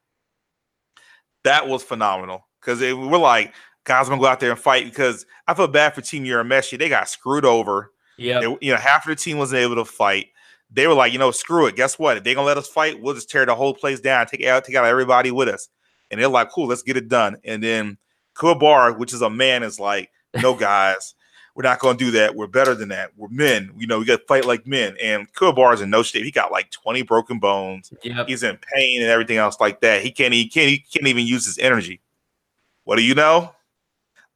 That 1.42 1.66
was 1.66 1.82
phenomenal 1.82 2.46
because 2.60 2.78
we're 2.80 3.18
like, 3.18 3.52
guys, 3.82 4.06
I'm 4.06 4.10
gonna 4.10 4.20
go 4.20 4.28
out 4.28 4.38
there 4.38 4.52
and 4.52 4.60
fight 4.60 4.84
because 4.84 5.26
I 5.48 5.54
feel 5.54 5.66
bad 5.66 5.96
for 5.96 6.02
Team 6.02 6.22
Urameshi. 6.22 6.78
They 6.78 6.88
got 6.88 7.08
screwed 7.08 7.44
over. 7.44 7.90
Yeah, 8.18 8.54
you 8.60 8.70
know, 8.70 8.76
half 8.78 9.06
of 9.06 9.10
the 9.10 9.16
team 9.16 9.38
wasn't 9.38 9.58
able 9.58 9.74
to 9.74 9.84
fight. 9.84 10.28
They 10.70 10.86
were 10.86 10.94
like, 10.94 11.12
you 11.12 11.18
know, 11.18 11.32
screw 11.32 11.66
it. 11.66 11.74
Guess 11.74 11.98
what? 11.98 12.16
If 12.16 12.22
they're 12.22 12.36
gonna 12.36 12.46
let 12.46 12.58
us 12.58 12.68
fight, 12.68 13.02
we'll 13.02 13.14
just 13.14 13.28
tear 13.28 13.44
the 13.44 13.56
whole 13.56 13.74
place 13.74 13.98
down, 13.98 14.28
take 14.28 14.44
out, 14.44 14.64
take 14.64 14.76
out 14.76 14.84
everybody 14.84 15.32
with 15.32 15.48
us. 15.48 15.68
And 16.12 16.20
they're 16.20 16.28
like, 16.28 16.52
cool, 16.52 16.68
let's 16.68 16.84
get 16.84 16.96
it 16.96 17.08
done. 17.08 17.38
And 17.42 17.60
then 17.60 17.98
Kuwabara, 18.36 18.96
which 18.96 19.12
is 19.12 19.22
a 19.22 19.30
man, 19.30 19.62
is 19.62 19.80
like, 19.80 20.10
no, 20.40 20.54
guys, 20.58 21.14
we're 21.56 21.62
not 21.62 21.78
gonna 21.78 21.96
do 21.96 22.10
that. 22.12 22.34
We're 22.34 22.46
better 22.46 22.74
than 22.74 22.90
that. 22.90 23.12
We're 23.16 23.28
men. 23.30 23.72
You 23.78 23.86
know, 23.86 23.98
we 23.98 24.04
got 24.04 24.20
to 24.20 24.26
fight 24.26 24.44
like 24.44 24.66
men. 24.66 24.94
And 25.02 25.32
Kubar 25.32 25.72
is 25.72 25.80
in 25.80 25.88
no 25.88 26.02
shape. 26.02 26.22
He 26.22 26.30
got 26.30 26.52
like 26.52 26.70
20 26.70 27.02
broken 27.02 27.38
bones. 27.38 27.92
Yep. 28.02 28.28
He's 28.28 28.42
in 28.42 28.58
pain 28.74 29.00
and 29.00 29.10
everything 29.10 29.38
else 29.38 29.58
like 29.58 29.80
that. 29.80 30.02
He 30.02 30.10
can't. 30.10 30.34
He 30.34 30.48
can't. 30.48 30.68
He 30.68 30.78
can't 30.78 31.06
even 31.06 31.26
use 31.26 31.46
his 31.46 31.56
energy. 31.58 32.02
What 32.84 32.96
do 32.96 33.02
you 33.02 33.14
know? 33.14 33.52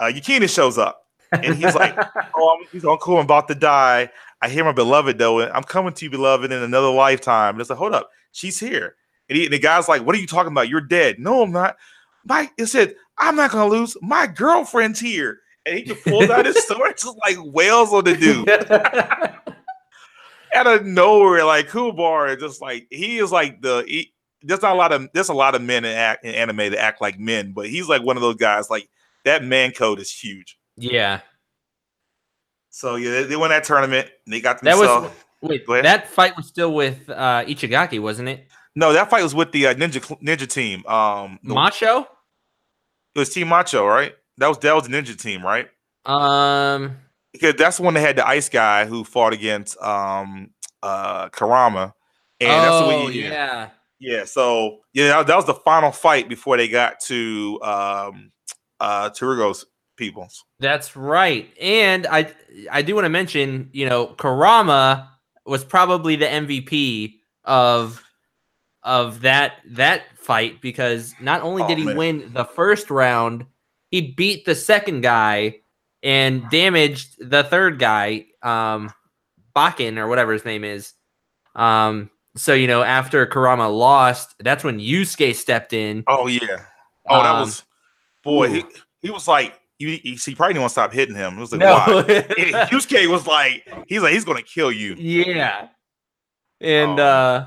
Uh, 0.01 0.05
Yukina 0.07 0.48
shows 0.48 0.78
up, 0.78 1.07
and 1.30 1.55
he's 1.55 1.74
like, 1.74 1.94
"Oh, 2.34 2.57
I'm, 2.59 2.66
he's 2.72 2.86
uncle. 2.86 3.18
I'm 3.18 3.24
about 3.26 3.48
to 3.48 3.55
die. 3.55 4.11
I 4.40 4.48
hear 4.48 4.64
my 4.64 4.72
beloved 4.72 5.18
though, 5.18 5.40
and 5.40 5.53
I'm 5.53 5.62
coming 5.62 5.92
to 5.92 6.05
you, 6.07 6.11
beloved, 6.11 6.51
in 6.51 6.62
another 6.62 6.90
lifetime." 6.90 7.55
And 7.55 7.61
it's 7.61 7.68
like, 7.68 7.78
"Hold 7.78 7.92
up, 7.92 8.09
she's 8.32 8.59
here." 8.59 8.96
And, 9.28 9.36
he, 9.36 9.44
and 9.44 9.53
the 9.53 9.59
guy's 9.59 9.88
like, 9.88 10.07
"What 10.07 10.16
are 10.16 10.18
you 10.18 10.26
talking 10.26 10.53
about? 10.53 10.70
You're 10.70 10.80
dead." 10.80 11.18
No, 11.18 11.42
I'm 11.42 11.53
not. 11.53 11.76
Mike, 12.24 12.53
it 12.59 12.66
said, 12.66 12.94
"I'm 13.20 13.36
not 13.36 13.52
gonna 13.52 13.70
lose. 13.70 13.96
My 14.02 14.26
girlfriend's 14.26 14.98
here." 15.00 15.38
And 15.66 15.76
he 15.78 15.84
just 15.84 16.02
pulls 16.04 16.30
out 16.30 16.46
his 16.46 16.56
sword, 16.66 16.96
just 16.96 17.16
like 17.24 17.36
wails 17.40 17.92
on 17.92 18.04
the 18.04 18.16
dude 18.16 18.48
out 20.54 20.66
of 20.66 20.84
nowhere, 20.86 21.44
like 21.44 21.68
Kubar, 21.68 22.38
just 22.40 22.60
like 22.60 22.86
he 22.90 23.18
is 23.18 23.30
like 23.30 23.60
the 23.62 23.84
he, 23.86 24.12
there's 24.42 24.62
not 24.62 24.72
a 24.72 24.78
lot 24.78 24.92
of 24.92 25.08
there's 25.12 25.28
a 25.28 25.34
lot 25.34 25.54
of 25.54 25.62
men 25.62 25.84
in, 25.84 25.96
act, 25.96 26.24
in 26.24 26.34
anime 26.34 26.56
that 26.56 26.80
act 26.80 27.00
like 27.00 27.18
men, 27.18 27.52
but 27.52 27.68
he's 27.68 27.88
like 27.88 28.02
one 28.02 28.16
of 28.16 28.22
those 28.22 28.36
guys. 28.36 28.70
Like 28.70 28.88
that 29.24 29.44
man 29.44 29.72
code 29.72 30.00
is 30.00 30.10
huge. 30.10 30.58
Yeah. 30.76 31.20
So 32.70 32.96
yeah, 32.96 33.10
they, 33.10 33.22
they 33.24 33.36
won 33.36 33.50
that 33.50 33.64
tournament. 33.64 34.08
They 34.26 34.40
got 34.40 34.60
That 34.62 34.78
was 34.78 35.10
wait. 35.42 35.66
That 35.66 36.08
fight 36.08 36.36
was 36.36 36.46
still 36.46 36.72
with 36.72 37.08
uh, 37.10 37.44
Ichigaki, 37.46 38.00
wasn't 38.00 38.28
it? 38.30 38.46
no, 38.74 38.92
that 38.92 39.10
fight 39.10 39.22
was 39.22 39.34
with 39.34 39.52
the 39.52 39.66
uh, 39.66 39.74
ninja 39.74 40.00
ninja 40.22 40.48
team. 40.48 40.86
Um, 40.86 41.38
the- 41.42 41.54
Macho. 41.54 42.06
It 43.20 43.28
was 43.28 43.34
Team 43.34 43.48
Macho, 43.48 43.86
right? 43.86 44.14
That 44.38 44.48
was 44.48 44.58
that 44.60 44.74
was 44.74 44.88
ninja 44.88 45.20
team, 45.20 45.44
right? 45.44 45.68
Um. 46.06 46.96
Because 47.32 47.54
that's 47.56 47.76
the 47.76 47.82
one 47.82 47.92
that 47.94 48.00
had 48.00 48.16
the 48.16 48.26
ice 48.26 48.48
guy 48.48 48.86
who 48.86 49.04
fought 49.04 49.34
against 49.34 49.80
um 49.82 50.50
uh 50.82 51.28
Kurama, 51.28 51.92
and 52.40 52.64
that's 52.64 52.78
the 52.78 52.84
oh 52.84 52.88
way. 52.88 53.12
Yeah, 53.12 53.68
yeah. 53.98 54.24
So 54.24 54.78
yeah, 54.94 55.08
that, 55.08 55.26
that 55.26 55.36
was 55.36 55.44
the 55.44 55.54
final 55.54 55.92
fight 55.92 56.30
before 56.30 56.56
they 56.56 56.66
got 56.66 57.00
to 57.00 57.60
um 57.62 58.32
uh 58.80 59.10
Toguro's 59.10 59.66
peoples. 59.98 60.42
That's 60.58 60.96
right. 60.96 61.52
And 61.60 62.06
I 62.06 62.32
I 62.72 62.80
do 62.80 62.94
want 62.94 63.04
to 63.04 63.10
mention, 63.10 63.68
you 63.72 63.86
know, 63.86 64.06
Kurama 64.06 65.10
was 65.44 65.62
probably 65.62 66.16
the 66.16 66.26
MVP 66.26 67.16
of 67.44 68.02
of 68.82 69.20
that 69.22 69.56
that 69.70 70.02
fight 70.16 70.60
because 70.60 71.14
not 71.20 71.42
only 71.42 71.62
Oh, 71.62 71.68
did 71.68 71.78
he 71.78 71.84
man. 71.84 71.96
win 71.96 72.30
the 72.32 72.44
first 72.44 72.90
round, 72.90 73.44
he 73.90 74.12
beat 74.12 74.44
the 74.44 74.54
second 74.54 75.02
guy 75.02 75.56
and 76.02 76.48
damaged 76.50 77.16
the 77.18 77.44
third 77.44 77.78
guy, 77.78 78.26
um 78.42 78.90
Bakken 79.54 79.98
or 79.98 80.08
whatever 80.08 80.32
his 80.32 80.44
name 80.44 80.64
is. 80.64 80.94
Um 81.54 82.10
so 82.36 82.54
you 82.54 82.66
know, 82.68 82.82
after 82.82 83.26
Kurama 83.26 83.68
lost, 83.68 84.34
that's 84.38 84.62
when 84.64 84.78
Yusuke 84.78 85.34
stepped 85.34 85.72
in. 85.72 86.04
Oh 86.06 86.26
yeah. 86.26 86.64
Oh, 87.08 87.22
that 87.22 87.34
Um, 87.34 87.40
was 87.40 87.64
boy. 88.22 88.48
ooh. 88.48 88.52
He, 88.54 88.64
he 89.02 89.10
was 89.10 89.26
like 89.28 89.58
he, 89.78 89.96
he, 89.96 90.14
he 90.14 90.34
probably 90.34 90.52
didn't 90.54 90.60
want 90.62 90.70
to 90.70 90.74
stop 90.74 90.92
hitting 90.92 91.14
him. 91.16 91.36
It 91.38 91.40
was 91.40 91.52
like 91.52 91.60
No. 91.60 91.74
why? 91.74 92.02
Yusuke 92.70 93.06
was 93.08 93.26
like 93.26 93.66
he's 93.88 94.00
like 94.02 94.12
he's 94.14 94.24
gonna 94.24 94.42
kill 94.42 94.70
you. 94.72 94.94
Yeah. 94.94 95.68
And 96.60 96.98
Oh. 97.00 97.04
uh 97.04 97.46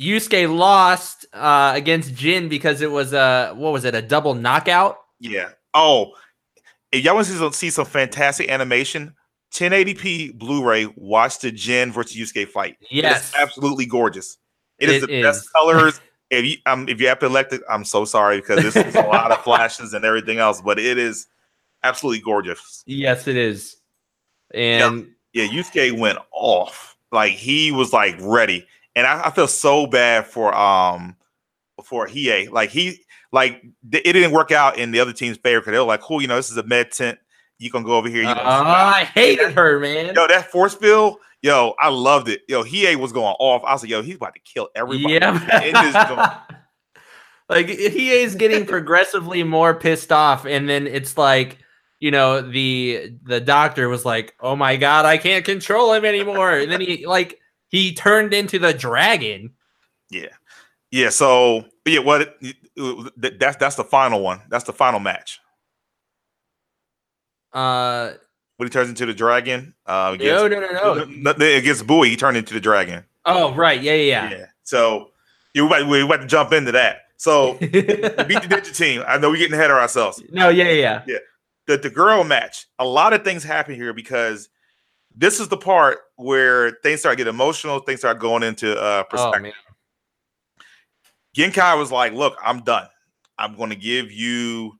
Yusuke 0.00 0.52
lost 0.52 1.26
uh 1.32 1.72
against 1.74 2.14
Jin 2.14 2.48
because 2.48 2.80
it 2.80 2.90
was 2.90 3.12
a 3.12 3.52
what 3.54 3.72
was 3.72 3.84
it, 3.84 3.94
a 3.94 4.02
double 4.02 4.34
knockout? 4.34 4.98
Yeah. 5.18 5.50
Oh, 5.74 6.12
if 6.90 7.04
y'all 7.04 7.14
want 7.14 7.26
to 7.26 7.32
see 7.32 7.38
some, 7.38 7.52
see 7.52 7.70
some 7.70 7.86
fantastic 7.86 8.50
animation, 8.50 9.14
1080p 9.52 10.36
Blu-ray. 10.38 10.88
Watch 10.96 11.38
the 11.38 11.52
Jin 11.52 11.92
versus 11.92 12.16
Yusuke 12.16 12.48
fight. 12.48 12.76
Yes. 12.90 13.32
Absolutely 13.38 13.86
gorgeous. 13.86 14.38
it 14.78 14.88
is 14.88 15.02
It 15.02 15.06
the 15.08 15.22
best 15.22 15.52
colors. 15.52 16.00
If 16.32 16.44
you 16.44 16.58
um 16.66 16.88
if 16.88 17.00
you're 17.00 17.10
epileptic, 17.10 17.60
I'm 17.68 17.84
so 17.84 18.04
sorry 18.04 18.36
because 18.40 18.62
this 18.62 18.76
is 18.76 18.94
a 18.94 19.02
lot 19.02 19.32
of 19.32 19.38
flashes 19.42 19.94
and 19.94 20.04
everything 20.04 20.38
else, 20.38 20.60
but 20.60 20.78
it 20.78 20.96
is 20.96 21.26
absolutely 21.82 22.20
gorgeous. 22.20 22.84
Yes, 22.86 23.26
it 23.26 23.36
is. 23.36 23.78
And 24.54 25.08
Yeah, 25.32 25.46
Yusuke 25.46 25.98
went 25.98 26.20
off. 26.30 26.96
Like 27.10 27.32
he 27.32 27.72
was 27.72 27.92
like 27.92 28.14
ready. 28.20 28.64
And 29.00 29.06
I, 29.06 29.28
I 29.28 29.30
feel 29.30 29.48
so 29.48 29.86
bad 29.86 30.26
for 30.26 30.54
um 30.54 31.16
for 31.82 32.06
Hiei. 32.06 32.50
Like 32.50 32.68
he 32.68 33.00
like 33.32 33.62
th- 33.90 34.04
it 34.04 34.12
didn't 34.12 34.32
work 34.32 34.52
out 34.52 34.78
in 34.78 34.90
the 34.90 35.00
other 35.00 35.14
team's 35.14 35.38
favor 35.38 35.60
because 35.60 35.72
they 35.72 35.78
were 35.78 35.86
like, 35.86 36.02
cool, 36.02 36.20
you 36.20 36.28
know, 36.28 36.36
this 36.36 36.50
is 36.50 36.58
a 36.58 36.62
med 36.64 36.92
tent. 36.92 37.18
You 37.58 37.70
can 37.70 37.82
go 37.82 37.96
over 37.96 38.10
here. 38.10 38.22
You 38.22 38.28
uh, 38.28 38.34
I 38.36 39.04
hated 39.04 39.52
her, 39.52 39.80
man. 39.80 40.14
Yo, 40.14 40.26
that 40.28 40.50
force 40.50 40.74
bill, 40.74 41.18
yo, 41.40 41.74
I 41.78 41.88
loved 41.88 42.28
it. 42.28 42.42
Yo, 42.46 42.62
Hiei 42.62 42.94
was 42.96 43.10
going 43.10 43.34
off. 43.40 43.64
I 43.64 43.72
was 43.72 43.82
like, 43.82 43.90
yo, 43.90 44.02
he's 44.02 44.16
about 44.16 44.34
to 44.34 44.40
kill 44.40 44.68
everybody. 44.74 45.14
in 45.14 45.22
this 45.22 45.94
joint. 45.94 46.18
Yeah. 46.18 46.40
like 47.48 47.68
he 47.68 48.10
is 48.10 48.34
getting 48.34 48.66
progressively 48.66 49.42
more 49.42 49.74
pissed 49.74 50.12
off 50.12 50.44
and 50.44 50.68
then 50.68 50.86
it's 50.86 51.16
like 51.16 51.56
you 52.00 52.10
know 52.10 52.42
the 52.42 53.12
the 53.24 53.40
doctor 53.40 53.88
was 53.88 54.04
like 54.04 54.34
oh 54.38 54.54
my 54.54 54.76
god 54.76 55.04
i 55.04 55.18
can't 55.18 55.44
control 55.44 55.92
him 55.92 56.04
anymore 56.04 56.52
and 56.52 56.70
then 56.70 56.80
he 56.80 57.06
like 57.06 57.39
he 57.70 57.94
turned 57.94 58.34
into 58.34 58.58
the 58.58 58.74
dragon 58.74 59.52
Yeah. 60.10 60.26
Yeah. 60.90 61.10
So 61.10 61.64
yeah, 61.86 62.00
what 62.00 62.36
it, 62.40 63.38
that's 63.40 63.56
that's 63.56 63.76
the 63.76 63.84
final 63.84 64.20
one. 64.20 64.42
That's 64.48 64.64
the 64.64 64.72
final 64.72 65.00
match. 65.00 65.38
uh 67.52 68.12
When 68.56 68.66
he 68.66 68.70
turns 68.70 68.88
into 68.88 69.06
the 69.06 69.14
dragon, 69.14 69.74
uh 69.86 70.16
no 70.18 70.46
against, 70.46 70.50
no 70.50 70.60
no 70.60 71.04
no 71.04 71.32
no, 71.32 71.46
against 71.46 71.86
Bowie, 71.86 72.10
he 72.10 72.16
turned 72.16 72.36
into 72.36 72.54
the 72.54 72.60
dragon. 72.60 73.04
oh 73.24 73.54
right 73.54 73.80
yeah 73.80 73.94
yeah, 73.94 74.30
Yeah. 74.30 74.46
So 74.62 75.10
you 75.54 75.66
about, 75.66 75.88
we 75.88 76.02
about 76.02 76.20
to 76.20 76.26
jump 76.26 76.52
into 76.52 76.72
that. 76.72 77.02
So 77.16 77.54
beat 77.58 77.70
the 77.72 78.48
ninja 78.48 78.74
team. 78.76 79.02
I 79.06 79.18
know 79.18 79.30
we're 79.30 79.36
getting 79.36 79.54
ahead 79.54 79.70
of 79.70 79.76
ourselves. 79.76 80.22
no 80.30 80.48
yeah 80.48 80.70
yeah 80.70 81.02
yeah 81.06 81.18
The 81.66 81.76
the 81.76 81.90
girl 81.90 82.24
match. 82.24 82.66
A 82.78 82.84
lot 82.84 83.12
of 83.12 83.24
things 83.24 83.42
happen 83.44 83.74
here 83.74 83.92
because 83.92 84.48
this 85.14 85.40
is 85.40 85.48
the 85.48 85.56
part 85.56 85.98
where 86.16 86.72
things 86.82 87.00
start 87.00 87.16
getting 87.16 87.34
emotional. 87.34 87.80
Things 87.80 88.00
start 88.00 88.18
going 88.18 88.42
into 88.42 88.72
uh 88.80 89.02
oh 89.06 89.10
perspective. 89.10 89.42
man 89.42 89.52
Genkai 91.36 91.78
was 91.78 91.92
like, 91.92 92.12
"Look, 92.12 92.36
I'm 92.42 92.62
done. 92.62 92.88
I'm 93.38 93.56
going 93.56 93.70
to 93.70 93.76
give 93.76 94.10
you. 94.12 94.72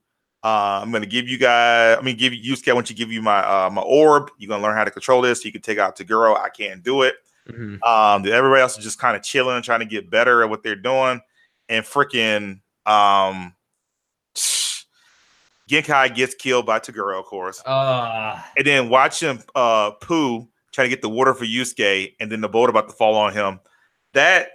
Uh, 0.43 0.81
I'm 0.83 0.91
going 0.91 1.03
to 1.03 1.09
give 1.09 1.28
you 1.28 1.39
guys. 1.39 1.97
I 1.99 2.03
mean, 2.03 2.16
give 2.16 2.33
you 2.33 2.55
Yusuke. 2.55 2.74
Want 2.74 2.91
you 2.91 2.97
give 2.97 3.12
you 3.12 3.22
my 3.22 3.39
uh, 3.39 3.70
my 3.70 3.83
orb. 3.83 4.31
You're 4.39 4.49
going 4.49 4.61
to 4.61 4.66
learn 4.66 4.76
how 4.76 4.85
to 4.85 4.91
control 4.91 5.22
this. 5.22 5.45
You 5.45 5.53
can 5.53 5.62
take 5.62 5.78
out 5.78 5.97
Toguro. 5.97 6.37
I 6.37 6.49
can't 6.49 6.83
do 6.83 7.03
it. 7.03 7.14
Mhm. 7.49 7.83
Um, 7.83 8.26
everybody 8.26 8.61
else 8.61 8.76
is 8.78 8.85
just 8.85 8.99
kind 8.99 9.16
of 9.16 9.22
chilling, 9.22 9.62
trying 9.62 9.81
to 9.81 9.87
get 9.87 10.11
better 10.11 10.43
at 10.43 10.51
what 10.51 10.62
they're 10.62 10.76
doing. 10.76 11.20
And 11.68 11.85
freaking 11.85 12.61
um, 12.87 13.55
Genkai 15.70 16.14
gets 16.14 16.34
killed 16.34 16.66
by 16.66 16.80
Toguro, 16.80 17.18
of 17.18 17.26
course. 17.26 17.62
uh 17.64 18.40
And 18.56 18.66
then 18.66 18.88
watch 18.88 19.22
him 19.22 19.42
uh 19.54 19.92
poo 19.92 20.48
trying 20.72 20.86
to 20.86 20.88
get 20.90 21.02
the 21.02 21.08
water 21.08 21.34
for 21.34 21.44
Yusuke, 21.44 22.14
and 22.20 22.30
then 22.30 22.40
the 22.40 22.48
boat 22.48 22.70
about 22.70 22.88
to 22.88 22.94
fall 22.94 23.16
on 23.16 23.32
him. 23.32 23.60
That 24.12 24.48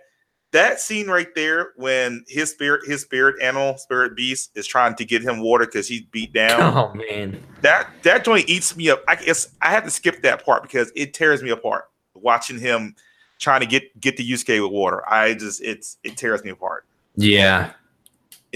that 0.52 0.80
scene 0.80 1.08
right 1.08 1.28
there 1.36 1.74
when 1.76 2.24
his 2.28 2.52
spirit, 2.52 2.88
his 2.88 3.02
spirit 3.02 3.42
animal, 3.42 3.78
spirit 3.78 4.16
beast 4.16 4.52
is 4.56 4.66
trying 4.66 4.96
to 4.96 5.06
get 5.06 5.22
him 5.22 5.40
water 5.40 5.66
because 5.66 5.88
he's 5.88 6.04
beat 6.04 6.34
down. 6.34 6.62
oh 6.78 6.94
man 6.94 7.42
that 7.62 7.90
that 8.04 8.24
joint 8.24 8.50
eats 8.50 8.76
me 8.76 8.90
up. 8.90 9.04
I 9.08 9.16
guess 9.16 9.48
I 9.62 9.72
have 9.72 9.84
to 9.86 9.92
skip 9.92 10.22
that 10.24 10.46
part 10.46 10.64
because 10.64 10.92
it 10.96 11.14
tears 11.14 11.42
me 11.42 11.50
apart 11.50 11.86
watching 12.14 12.60
him 12.60 12.96
trying 13.40 13.62
to 13.62 13.66
get 13.66 14.00
get 14.00 14.18
the 14.18 14.30
Yusuke 14.30 14.62
with 14.62 14.72
water. 14.72 15.08
I 15.10 15.34
just 15.34 15.62
it's 15.62 15.98
it 16.04 16.18
tears 16.18 16.44
me 16.44 16.52
apart 16.52 16.86
yeah 17.18 17.72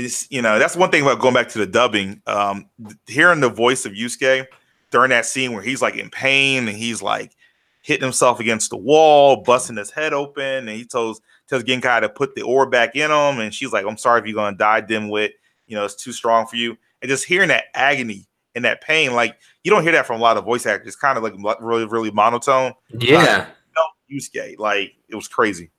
it's 0.06 0.30
you 0.32 0.42
know 0.42 0.60
that's 0.60 0.76
one 0.76 0.92
thing 0.92 1.02
about 1.02 1.20
going 1.20 1.34
back 1.34 1.50
to 1.50 1.60
the 1.60 1.68
dubbing. 1.68 2.22
Um 2.28 2.70
hearing 3.08 3.40
the 3.40 3.50
voice 3.50 3.86
of 3.86 3.94
Yusuke 3.94 4.48
during 4.92 5.10
that 5.10 5.26
scene 5.26 5.54
where 5.54 5.62
he's 5.62 5.82
like 5.82 5.96
in 5.96 6.10
pain 6.10 6.68
and 6.68 6.78
he's 6.78 7.02
like 7.02 7.36
hitting 7.82 8.04
himself 8.04 8.40
against 8.40 8.70
the 8.70 8.78
wall 8.78 9.44
busting 9.44 9.78
his 9.78 9.92
head 9.92 10.14
open 10.14 10.44
and 10.44 10.70
he 10.70 10.86
tells 10.86 11.22
tells 11.48 11.64
Genkai 11.64 12.02
to 12.02 12.10
put 12.10 12.36
the 12.36 12.42
ore 12.42 12.70
back 12.70 12.96
in 12.96 13.10
him 13.10 13.40
and 13.40 13.54
she's 13.54 13.72
like 13.72 13.86
I'm 13.86 13.98
sorry 13.98 14.22
if 14.22 14.28
you're 14.28 14.36
gonna 14.36 14.58
die 14.58 14.82
dimwit 14.82 15.32
you 15.68 15.76
know 15.76 15.86
it's 15.86 15.96
too 15.96 16.12
strong 16.12 16.48
for 16.48 16.56
you. 16.56 16.78
And 17.02 17.10
just 17.10 17.26
hearing 17.26 17.50
that 17.50 17.66
agony 17.74 18.28
and 18.56 18.66
that 18.66 18.82
pain 18.82 19.14
like 19.14 19.38
you 19.64 19.72
don't 19.72 19.84
hear 19.84 19.92
that 19.94 20.06
from 20.06 20.20
a 20.20 20.24
lot 20.24 20.38
of 20.38 20.46
voice 20.46 20.66
actors. 20.66 20.96
Kind 20.96 21.18
of 21.18 21.24
like 21.24 21.34
really 21.62 21.86
really 21.86 22.12
monotone. 22.12 22.74
Yeah. 22.92 23.48
No 23.76 23.84
Yusuke 24.16 24.58
like 24.58 24.94
it 25.08 25.16
was 25.16 25.28
crazy. 25.28 25.72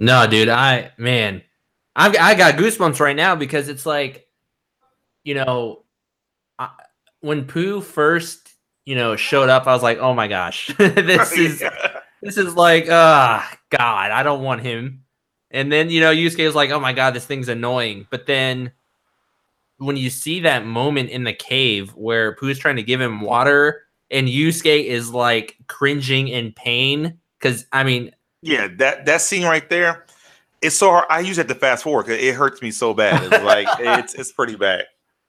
No, 0.00 0.26
dude, 0.26 0.48
I 0.48 0.92
man, 0.96 1.42
I've 1.96 2.16
I 2.16 2.34
got 2.34 2.54
goosebumps 2.54 3.00
right 3.00 3.16
now 3.16 3.34
because 3.34 3.68
it's 3.68 3.86
like, 3.86 4.26
you 5.24 5.34
know, 5.34 5.84
I, 6.58 6.70
when 7.20 7.46
Pooh 7.46 7.80
first, 7.80 8.50
you 8.84 8.94
know, 8.94 9.16
showed 9.16 9.48
up, 9.48 9.66
I 9.66 9.74
was 9.74 9.82
like, 9.82 9.98
oh 9.98 10.14
my 10.14 10.28
gosh, 10.28 10.68
this 10.78 11.32
is 11.32 11.62
this 12.22 12.36
is 12.36 12.54
like, 12.54 12.86
ah, 12.90 13.58
God, 13.70 14.10
I 14.10 14.22
don't 14.22 14.42
want 14.42 14.62
him. 14.62 15.04
And 15.50 15.72
then 15.72 15.90
you 15.90 16.00
know, 16.00 16.14
Yusuke 16.14 16.46
was 16.46 16.54
like, 16.54 16.70
oh 16.70 16.80
my 16.80 16.92
God, 16.92 17.14
this 17.14 17.26
thing's 17.26 17.48
annoying. 17.48 18.06
But 18.10 18.26
then 18.26 18.72
when 19.78 19.96
you 19.96 20.10
see 20.10 20.40
that 20.40 20.66
moment 20.66 21.10
in 21.10 21.24
the 21.24 21.32
cave 21.32 21.90
where 21.96 22.36
Pooh's 22.36 22.58
trying 22.58 22.76
to 22.76 22.82
give 22.82 23.00
him 23.00 23.22
water 23.22 23.82
and 24.10 24.28
Yusuke 24.28 24.84
is 24.84 25.10
like 25.10 25.56
cringing 25.66 26.28
in 26.28 26.52
pain, 26.52 27.18
because 27.38 27.66
I 27.72 27.84
mean, 27.84 28.12
Yeah, 28.42 28.68
that 28.76 29.06
that 29.06 29.22
scene 29.22 29.44
right 29.44 29.68
there, 29.68 30.06
it's 30.62 30.76
so 30.76 30.90
hard. 30.90 31.06
I 31.10 31.20
use 31.20 31.38
it 31.38 31.48
to 31.48 31.54
fast 31.54 31.82
forward 31.84 32.06
because 32.06 32.22
it 32.22 32.34
hurts 32.34 32.60
me 32.62 32.70
so 32.70 32.94
bad. 32.94 33.32
It's 33.32 33.44
like 33.44 33.66
it's 33.78 34.14
it's 34.14 34.32
pretty 34.32 34.56
bad. 34.56 34.84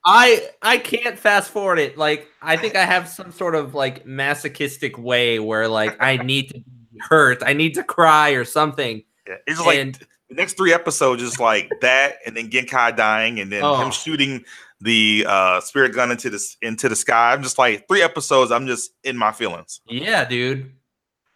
I 0.06 0.50
I 0.62 0.78
can't 0.78 1.18
fast 1.18 1.52
forward 1.52 1.80
it. 1.80 1.98
Like 1.98 2.28
I 2.42 2.58
think 2.58 2.76
I 2.76 2.86
have 2.86 3.08
some 3.08 3.32
sort 3.32 3.56
of 3.56 3.74
like 3.76 4.06
masochistic 4.06 4.98
way 4.98 5.40
where 5.40 5.68
like 5.68 5.96
I 6.02 6.18
need 6.24 6.50
to 6.50 6.54
be 6.56 6.64
hurt, 7.10 7.44
I 7.46 7.54
need 7.54 7.76
to 7.76 7.84
cry 7.84 8.32
or 8.32 8.44
something. 8.46 9.04
Yeah, 9.28 9.36
it's 9.48 9.58
just 9.58 9.66
like 9.68 9.78
And- 9.80 10.00
the 10.30 10.36
next 10.36 10.56
three 10.56 10.74
episodes 10.74 11.22
is 11.22 11.40
like 11.42 11.70
that, 11.82 12.16
and 12.26 12.38
then 12.38 12.50
Genkai 12.50 12.96
dying, 12.96 13.42
and 13.42 13.52
then 13.52 13.64
Oh. 13.66 13.76
him 13.76 13.92
shooting 13.92 14.46
the 14.80 15.26
uh 15.28 15.60
spirit 15.60 15.94
gun 15.94 16.10
into 16.10 16.30
the 16.30 16.56
into 16.62 16.88
the 16.90 16.96
sky. 16.96 17.34
I'm 17.34 17.44
just 17.44 17.58
like 17.60 17.86
three 17.88 18.02
episodes. 18.02 18.50
I'm 18.50 18.66
just 18.66 18.92
in 19.04 19.18
my 19.18 19.32
feelings. 19.34 19.82
Yeah, 19.88 20.24
dude. 20.26 20.72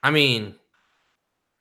I 0.02 0.12
mean, 0.12 0.56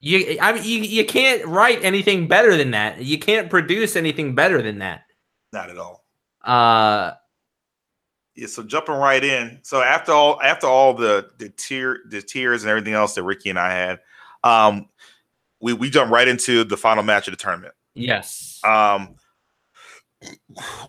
You, 0.04 0.36
I 0.38 0.52
mean, 0.52 0.64
you, 0.64 0.80
you 0.80 1.06
can't 1.06 1.46
write 1.46 1.82
anything 1.82 2.28
better 2.28 2.58
than 2.58 2.72
that. 2.72 3.02
You 3.02 3.18
can't 3.18 3.48
produce 3.48 3.96
anything 3.96 4.34
better 4.34 4.60
than 4.60 4.80
that. 4.80 5.04
Not 5.50 5.70
at 5.70 5.78
all. 5.78 6.04
Uh, 6.44 7.12
Yeah, 8.34 8.48
so 8.48 8.64
jumping 8.64 8.96
right 8.96 9.24
in. 9.24 9.60
So 9.62 9.80
after 9.80 10.12
all, 10.12 10.42
after 10.42 10.66
all 10.66 10.92
the 10.92 11.30
the 11.38 11.48
tear, 11.48 12.00
the 12.10 12.20
tears 12.20 12.64
and 12.64 12.70
everything 12.70 12.92
else 12.92 13.14
that 13.14 13.22
Ricky 13.22 13.48
and 13.48 13.58
I 13.58 13.72
had, 13.72 14.00
um, 14.42 14.90
we 15.62 15.72
we 15.72 15.88
jump 15.88 16.10
right 16.10 16.28
into 16.28 16.64
the 16.64 16.76
final 16.76 17.02
match 17.02 17.26
of 17.26 17.32
the 17.32 17.42
tournament. 17.42 17.72
yes. 17.94 18.60
Um, 18.62 19.14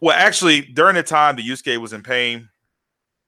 well, 0.01 0.18
actually, 0.18 0.61
during 0.61 0.95
the 0.95 1.03
time 1.03 1.38
the 1.38 1.47
Yusuke 1.47 1.78
was 1.78 1.93
in 1.93 2.03
pain, 2.03 2.49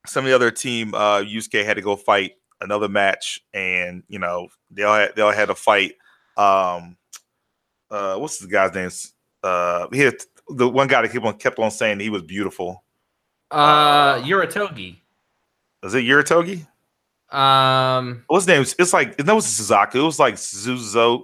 some 0.06 0.26
of 0.26 0.30
the 0.30 0.36
other 0.36 0.52
team, 0.52 0.94
uh, 0.94 1.20
Yusuke 1.20 1.64
had 1.64 1.76
to 1.76 1.82
go 1.82 1.96
fight 1.96 2.34
another 2.62 2.90
match, 2.90 3.40
and 3.54 4.04
you 4.08 4.20
know 4.20 4.48
they 4.72 4.84
all 4.84 4.96
had, 4.96 5.16
they 5.16 5.22
all 5.22 5.32
had 5.32 5.50
a 5.50 5.56
fight. 5.56 5.94
Um, 6.36 6.98
uh, 7.90 8.18
what's 8.18 8.40
the 8.40 8.48
guy's 8.48 8.74
name? 8.74 8.90
Uh, 9.44 9.88
he 9.92 10.00
had 10.00 10.16
the 10.50 10.68
one 10.68 10.88
guy 10.88 11.02
that 11.02 11.12
kept 11.12 11.26
on 11.26 11.38
kept 11.38 11.60
on 11.60 11.72
saying 11.72 12.00
he 12.00 12.10
was 12.10 12.24
beautiful. 12.24 12.84
Uh, 13.52 14.20
Yuritogi. 14.22 14.98
Was 15.84 15.94
it 15.94 16.04
Yuritogi? 16.04 16.66
Um, 17.34 18.24
What's 18.28 18.46
his 18.46 18.48
name? 18.48 18.62
It's 18.80 18.94
like 18.94 19.16
it 19.20 19.26
was 19.26 19.46
Suzaku. 19.46 19.96
It 19.96 20.02
was 20.02 20.20
like 20.20 20.36
Suzuzo. 20.36 21.24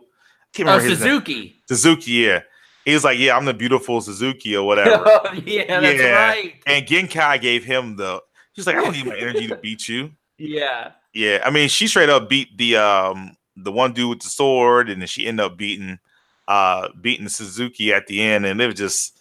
Can't 0.53 0.69
oh, 0.69 0.73
remember 0.73 0.89
his 0.89 0.99
name. 0.99 1.09
Suzuki. 1.09 1.55
Suzuki. 1.67 2.11
Yeah, 2.11 2.41
he 2.85 2.93
was 2.93 3.03
like, 3.03 3.17
yeah, 3.17 3.35
I'm 3.35 3.45
the 3.45 3.53
beautiful 3.53 4.01
Suzuki 4.01 4.55
or 4.55 4.65
whatever. 4.67 5.05
yeah, 5.45 5.79
that's 5.79 5.99
Yeah. 5.99 6.27
right. 6.27 6.53
And 6.67 6.85
Genkai 6.85 7.41
gave 7.41 7.63
him 7.63 7.95
the. 7.95 8.21
He's 8.53 8.67
like, 8.67 8.75
I 8.75 8.81
don't 8.81 8.93
need 8.93 9.07
my 9.07 9.17
energy 9.17 9.47
to 9.47 9.55
beat 9.57 9.87
you. 9.87 10.11
Yeah. 10.39 10.91
Yeah, 11.13 11.41
I 11.45 11.51
mean, 11.51 11.69
she 11.69 11.87
straight 11.87 12.09
up 12.09 12.27
beat 12.27 12.57
the 12.57 12.77
um 12.77 13.37
the 13.55 13.71
one 13.71 13.93
dude 13.93 14.09
with 14.09 14.19
the 14.21 14.29
sword, 14.29 14.89
and 14.89 15.01
then 15.01 15.07
she 15.07 15.27
ended 15.27 15.45
up 15.45 15.57
beating 15.57 15.99
uh 16.47 16.89
beating 17.01 17.29
Suzuki 17.29 17.93
at 17.93 18.07
the 18.07 18.21
end, 18.21 18.45
and 18.45 18.59
it 18.59 18.65
was 18.65 18.75
just 18.75 19.19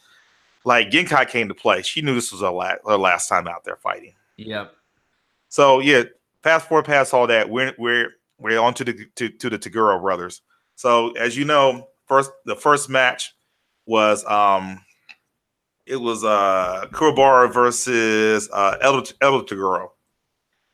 like 0.64 0.90
Genkai 0.90 1.28
came 1.28 1.48
to 1.48 1.54
play. 1.54 1.82
She 1.82 2.02
knew 2.02 2.14
this 2.14 2.32
was 2.32 2.40
her 2.40 2.50
last 2.50 2.80
her 2.86 2.96
last 2.96 3.28
time 3.28 3.46
out 3.46 3.64
there 3.64 3.76
fighting. 3.76 4.14
Yep. 4.36 4.74
So 5.48 5.80
yeah, 5.80 6.04
fast 6.42 6.68
forward 6.68 6.86
past 6.86 7.12
all 7.12 7.26
that, 7.26 7.50
we're 7.50 7.74
we're 7.78 8.10
we're 8.38 8.60
on 8.60 8.74
to 8.74 8.84
the 8.84 9.06
to, 9.16 9.28
to 9.28 9.50
the 9.50 9.58
Toguro 9.58 10.00
brothers. 10.00 10.40
So 10.76 11.12
as 11.12 11.36
you 11.36 11.44
know, 11.44 11.88
first 12.06 12.30
the 12.46 12.56
first 12.56 12.88
match 12.88 13.34
was 13.86 14.24
um 14.24 14.82
it 15.86 15.96
was 15.96 16.24
uh 16.24 16.86
Kuwabara 16.92 17.52
versus 17.52 18.48
uh 18.52 18.78
Elder 18.80 19.12
Elder 19.20 19.44
Toguro. 19.44 19.90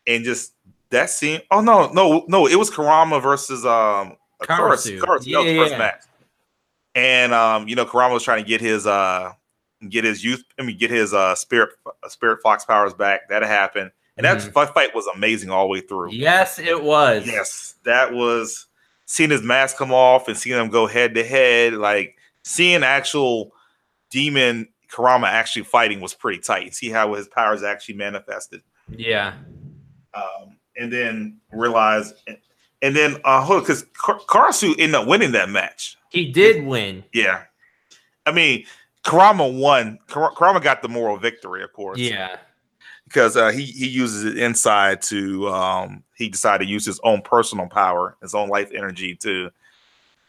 And 0.06 0.24
just 0.24 0.52
that 0.90 1.10
scene. 1.10 1.40
Oh 1.50 1.60
no, 1.60 1.90
no, 1.92 2.24
no, 2.28 2.46
it 2.46 2.56
was 2.56 2.70
Kurama 2.70 3.20
versus 3.20 3.64
um 3.64 4.16
Karasu. 4.42 4.98
Karasu. 4.98 5.00
Karasu. 5.00 5.26
Yeah, 5.26 5.38
that 5.38 5.58
was 5.58 5.68
first 5.68 5.78
match. 5.78 6.02
And 6.94 7.32
um, 7.32 7.68
you 7.68 7.76
know, 7.76 7.84
Kurama 7.84 8.14
was 8.14 8.22
trying 8.22 8.42
to 8.42 8.48
get 8.48 8.60
his 8.60 8.86
uh 8.86 9.32
get 9.88 10.04
his 10.04 10.24
youth, 10.24 10.42
I 10.58 10.62
mean 10.62 10.78
get 10.78 10.90
his 10.90 11.14
uh 11.14 11.34
spirit 11.34 11.70
uh, 11.86 12.08
spirit 12.08 12.40
fox 12.42 12.64
powers 12.64 12.94
back. 12.94 13.28
That 13.28 13.42
happened. 13.42 13.90
And 14.16 14.24
that 14.24 14.42
fight 14.42 14.74
fight 14.74 14.94
was 14.96 15.06
amazing 15.14 15.50
all 15.50 15.66
the 15.66 15.70
way 15.70 15.80
through. 15.80 16.10
Yes, 16.10 16.58
it 16.58 16.82
was. 16.82 17.24
Yes, 17.24 17.76
that 17.84 18.12
was 18.12 18.66
seeing 19.06 19.30
his 19.30 19.42
mask 19.42 19.76
come 19.76 19.92
off 19.92 20.26
and 20.26 20.36
seeing 20.36 20.56
them 20.56 20.70
go 20.70 20.88
head 20.88 21.14
to 21.14 21.22
head, 21.22 21.74
like 21.74 22.16
seeing 22.42 22.82
actual 22.82 23.52
demon 24.10 24.68
Kurama 24.88 25.28
actually 25.28 25.62
fighting 25.62 26.00
was 26.00 26.14
pretty 26.14 26.40
tight. 26.40 26.74
See 26.74 26.90
how 26.90 27.14
his 27.14 27.28
powers 27.28 27.62
actually 27.62 27.96
manifested. 27.96 28.62
Yeah. 28.88 29.34
Um, 30.14 30.57
and 30.78 30.92
then 30.92 31.38
realize, 31.52 32.14
and 32.82 32.94
then 32.96 33.16
uh, 33.24 33.42
hold 33.42 33.62
because 33.64 33.84
Karasu 33.94 34.70
ended 34.78 34.94
up 34.94 35.06
winning 35.06 35.32
that 35.32 35.50
match. 35.50 35.96
He 36.10 36.30
did 36.30 36.64
win. 36.64 37.04
Yeah, 37.12 37.42
I 38.26 38.32
mean, 38.32 38.64
Kurama 39.04 39.46
won. 39.48 39.98
Kar- 40.06 40.32
Kurama 40.32 40.60
got 40.60 40.82
the 40.82 40.88
moral 40.88 41.16
victory, 41.18 41.62
of 41.62 41.72
course. 41.72 41.98
Yeah. 41.98 42.36
because 43.04 43.36
uh, 43.36 43.48
he 43.50 43.64
he 43.64 43.88
uses 43.88 44.24
it 44.24 44.38
inside 44.38 45.02
to 45.02 45.48
um, 45.48 46.02
he 46.16 46.28
decided 46.28 46.64
to 46.64 46.70
use 46.70 46.84
his 46.86 47.00
own 47.04 47.22
personal 47.22 47.66
power, 47.68 48.16
his 48.22 48.34
own 48.34 48.48
life 48.48 48.70
energy 48.74 49.14
to 49.16 49.50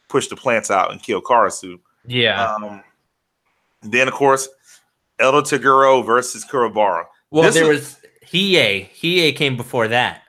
push 0.07 0.27
the 0.27 0.35
plants 0.35 0.71
out 0.71 0.91
and 0.91 1.01
kill 1.03 1.21
Karasu. 1.21 1.79
Yeah. 2.05 2.55
Um, 2.55 2.83
then 3.83 4.07
of 4.07 4.13
course, 4.13 4.49
Elder 5.19 5.41
Toguro 5.41 6.05
versus 6.05 6.43
Kuwabara. 6.45 7.05
well, 7.31 7.43
this 7.43 7.55
there 7.55 7.71
is- 7.71 7.81
was 7.81 7.95
Hiei. 8.31 8.89
Hiei 8.91 9.35
came 9.35 9.55
before 9.57 9.87
that. 9.89 10.23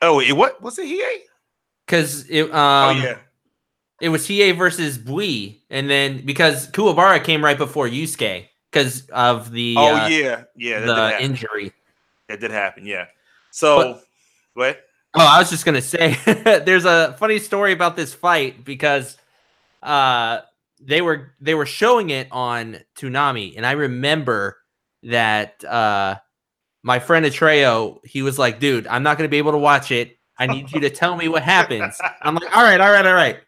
Oh, 0.00 0.20
it, 0.20 0.32
what 0.32 0.62
was 0.62 0.78
it? 0.78 0.86
He? 0.86 1.04
Because 1.86 2.28
it 2.28 2.50
Oh 2.52 2.58
um 2.58 3.02
yeah, 3.02 3.18
it 4.00 4.08
was 4.10 4.26
Hiei 4.26 4.56
versus 4.56 4.98
Bui, 4.98 5.62
and 5.70 5.90
then 5.90 6.24
because 6.24 6.70
Kuwabara 6.70 7.22
came 7.22 7.44
right 7.44 7.58
before 7.58 7.88
Yusuke 7.88 8.46
because 8.70 9.08
of 9.10 9.50
the 9.50 9.74
oh 9.76 9.96
uh, 9.96 10.08
yeah, 10.08 10.44
yeah. 10.56 10.80
The 10.80 11.22
injury. 11.22 11.72
that 12.28 12.40
did 12.40 12.50
happen. 12.50 12.86
Yeah. 12.86 13.06
So 13.50 14.00
what? 14.54 14.80
Oh, 15.14 15.26
I 15.26 15.38
was 15.38 15.50
just 15.50 15.64
gonna 15.64 15.82
say 15.82 16.16
there's 16.64 16.84
a 16.84 17.16
funny 17.18 17.38
story 17.38 17.72
about 17.72 17.96
this 17.96 18.14
fight 18.14 18.64
because 18.64 19.16
uh 19.82 20.40
they 20.80 21.02
were 21.02 21.32
they 21.40 21.54
were 21.54 21.66
showing 21.66 22.10
it 22.10 22.28
on 22.30 22.78
Toonami, 22.96 23.56
and 23.56 23.66
I 23.66 23.72
remember 23.72 24.58
that 25.04 25.64
uh 25.64 26.16
my 26.88 26.98
friend 26.98 27.26
Atreo, 27.26 28.02
he 28.02 28.22
was 28.22 28.38
like, 28.38 28.60
dude, 28.60 28.86
I'm 28.86 29.02
not 29.02 29.18
gonna 29.18 29.28
be 29.28 29.36
able 29.36 29.52
to 29.52 29.58
watch 29.58 29.92
it. 29.92 30.16
I 30.38 30.46
need 30.46 30.72
you 30.72 30.80
to 30.80 30.88
tell 30.88 31.16
me 31.16 31.28
what 31.28 31.42
happens. 31.42 32.00
I'm 32.22 32.34
like, 32.34 32.56
all 32.56 32.62
right, 32.62 32.80
all 32.80 32.90
right, 32.90 33.04
all 33.04 33.12
right. 33.12 33.40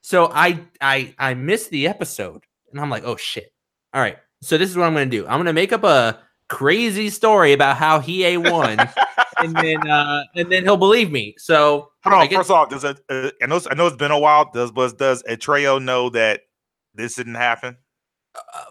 So 0.00 0.30
I 0.32 0.58
I 0.80 1.14
I 1.18 1.34
missed 1.34 1.68
the 1.68 1.86
episode 1.86 2.42
and 2.70 2.80
I'm 2.80 2.88
like, 2.88 3.04
oh 3.04 3.16
shit. 3.16 3.52
All 3.92 4.00
right. 4.00 4.16
So 4.40 4.56
this 4.56 4.70
is 4.70 4.76
what 4.76 4.86
I'm 4.86 4.94
gonna 4.94 5.04
do. 5.04 5.26
I'm 5.26 5.38
gonna 5.38 5.52
make 5.52 5.70
up 5.74 5.84
a 5.84 6.18
crazy 6.48 7.10
story 7.10 7.52
about 7.52 7.76
how 7.76 8.00
Hiei 8.00 8.38
won 8.38 8.78
and 9.38 9.54
then 9.54 9.86
uh 9.86 10.24
and 10.34 10.50
then 10.50 10.62
he'll 10.62 10.78
believe 10.78 11.12
me. 11.12 11.34
So 11.36 11.90
Hold 12.04 12.22
on. 12.22 12.26
Guess- 12.28 12.38
First 12.38 12.50
off, 12.50 12.70
does 12.70 12.84
it? 12.84 12.98
Uh, 13.10 13.30
I 13.42 13.46
know. 13.46 13.60
I 13.70 13.74
know 13.74 13.86
it's 13.86 13.96
been 13.96 14.12
a 14.12 14.18
while. 14.18 14.50
Does 14.50 14.72
was 14.72 14.94
does 14.94 15.22
Atreo 15.24 15.82
know 15.82 16.08
that 16.10 16.40
this 16.94 17.16
didn't 17.16 17.34
happen? 17.34 17.76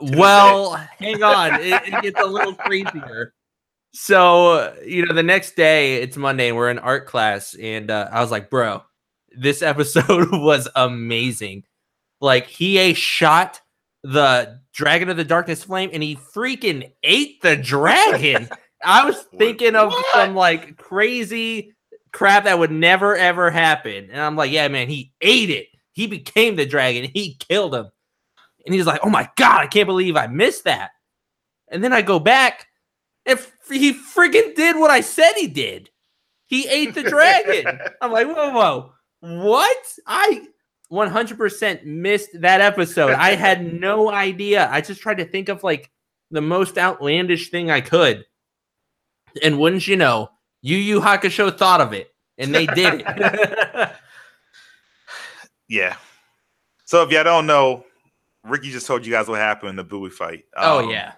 well, 0.02 0.74
hang 0.98 1.22
on, 1.22 1.62
it, 1.62 1.82
it 1.86 2.02
gets 2.02 2.20
a 2.20 2.26
little 2.26 2.56
crazier. 2.66 3.36
So 3.94 4.74
you 4.86 5.06
know, 5.06 5.14
the 5.14 5.24
next 5.24 5.56
day 5.56 6.02
it's 6.02 6.18
Monday 6.18 6.48
and 6.48 6.58
we're 6.58 6.70
in 6.70 6.80
art 6.80 7.08
class, 7.08 7.56
and 7.56 7.92
uh, 7.92 8.10
I 8.12 8.22
was 8.22 8.32
like, 8.32 8.50
bro, 8.50 8.84
this 9.38 9.62
episode 9.62 10.30
was 10.32 10.68
amazing. 10.76 11.64
Like 12.20 12.48
Hiei 12.48 12.96
shot 12.96 13.62
the 14.04 14.60
dragon 14.74 15.10
of 15.10 15.18
the 15.18 15.24
darkness 15.26 15.64
flame, 15.64 15.90
and 15.94 16.02
he 16.02 16.16
freaking 16.16 16.92
ate 17.04 17.42
the 17.42 17.56
dragon. 17.58 18.50
I 18.84 19.06
was 19.06 19.22
thinking 19.38 19.76
of 19.76 19.90
What? 19.92 20.06
some 20.14 20.36
like 20.36 20.78
crazy 20.78 21.76
crap 22.14 22.44
that 22.46 22.60
would 22.60 22.72
never 22.72 23.16
ever 23.16 23.52
happen, 23.52 24.10
and 24.12 24.22
I'm 24.22 24.36
like, 24.36 24.52
yeah, 24.52 24.68
man, 24.68 24.88
he 24.90 25.12
ate 25.22 25.50
it. 25.50 25.68
He 25.94 26.08
became 26.08 26.56
the 26.56 26.66
dragon. 26.66 27.10
He 27.14 27.36
killed 27.40 27.76
him. 27.76 27.90
And 28.66 28.74
he's 28.76 28.86
like, 28.86 29.02
"Oh 29.04 29.10
my 29.10 29.30
god, 29.36 29.62
I 29.62 29.68
can't 29.68 29.88
believe 29.88 30.16
I 30.16 30.28
missed 30.28 30.64
that." 30.64 30.92
And 31.70 31.84
then 31.84 31.92
I 31.94 32.02
go 32.02 32.20
back, 32.20 32.68
and 33.26 33.40
he 33.72 33.94
freaking 33.94 34.56
did 34.56 34.76
what 34.78 34.92
I 34.92 35.02
said 35.02 35.34
he 35.36 35.48
did. 35.48 35.90
He 36.46 36.68
ate 36.68 36.94
the 36.94 37.04
dragon. 37.04 37.80
I'm 38.02 38.12
like, 38.12 38.28
whoa, 38.28 38.52
whoa, 38.52 38.92
what? 39.22 39.78
I 40.06 40.46
100% 40.92 41.86
missed 41.86 42.30
that 42.42 42.60
episode. 42.62 43.12
I 43.12 43.36
had 43.36 43.74
no 43.80 44.12
idea. 44.12 44.68
I 44.70 44.82
just 44.82 45.02
tried 45.02 45.18
to 45.20 45.26
think 45.26 45.48
of 45.50 45.64
like 45.64 45.90
the 46.32 46.42
most 46.42 46.78
outlandish 46.78 47.50
thing 47.50 47.72
I 47.72 47.82
could, 47.82 48.26
and 49.42 49.60
wouldn't 49.60 49.88
you 49.88 49.96
know, 49.96 50.30
Yu 50.62 50.78
Yu 50.78 51.00
Hakusho 51.00 51.58
thought 51.58 51.82
of 51.82 51.94
it, 51.94 52.14
and 52.38 52.54
they 52.54 52.66
did 52.68 53.04
it. 53.06 53.90
Yeah. 55.68 55.96
So 56.84 57.02
if 57.04 57.12
y'all 57.12 57.24
don't 57.24 57.46
know, 57.46 57.86
Ricky 58.44 58.72
just 58.72 58.86
told 58.86 59.06
you 59.06 59.12
guys 59.14 59.30
what 59.30 59.40
happened 59.40 59.70
in 59.70 59.76
the 59.78 59.86
Bowie 59.86 60.10
fight. 60.10 60.44
oh 60.58 60.80
Um, 60.84 60.90
yeah. 60.90 61.14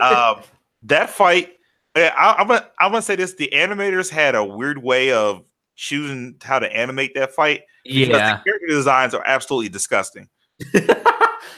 um, 0.00 0.42
that 0.84 1.10
fight. 1.10 1.54
Yeah, 1.96 2.14
I, 2.16 2.34
I'm 2.40 2.46
gonna 2.48 2.68
I'm 2.78 2.90
gonna 2.92 3.02
say 3.02 3.16
this: 3.16 3.34
the 3.34 3.50
animators 3.52 4.10
had 4.10 4.34
a 4.34 4.44
weird 4.44 4.82
way 4.82 5.12
of 5.12 5.42
choosing 5.76 6.36
how 6.42 6.58
to 6.58 6.74
animate 6.74 7.14
that 7.14 7.32
fight. 7.32 7.62
because 7.84 8.08
Yeah. 8.08 8.36
the 8.36 8.42
character 8.44 8.66
designs 8.68 9.14
are 9.14 9.22
absolutely 9.26 9.68
disgusting. 9.68 10.28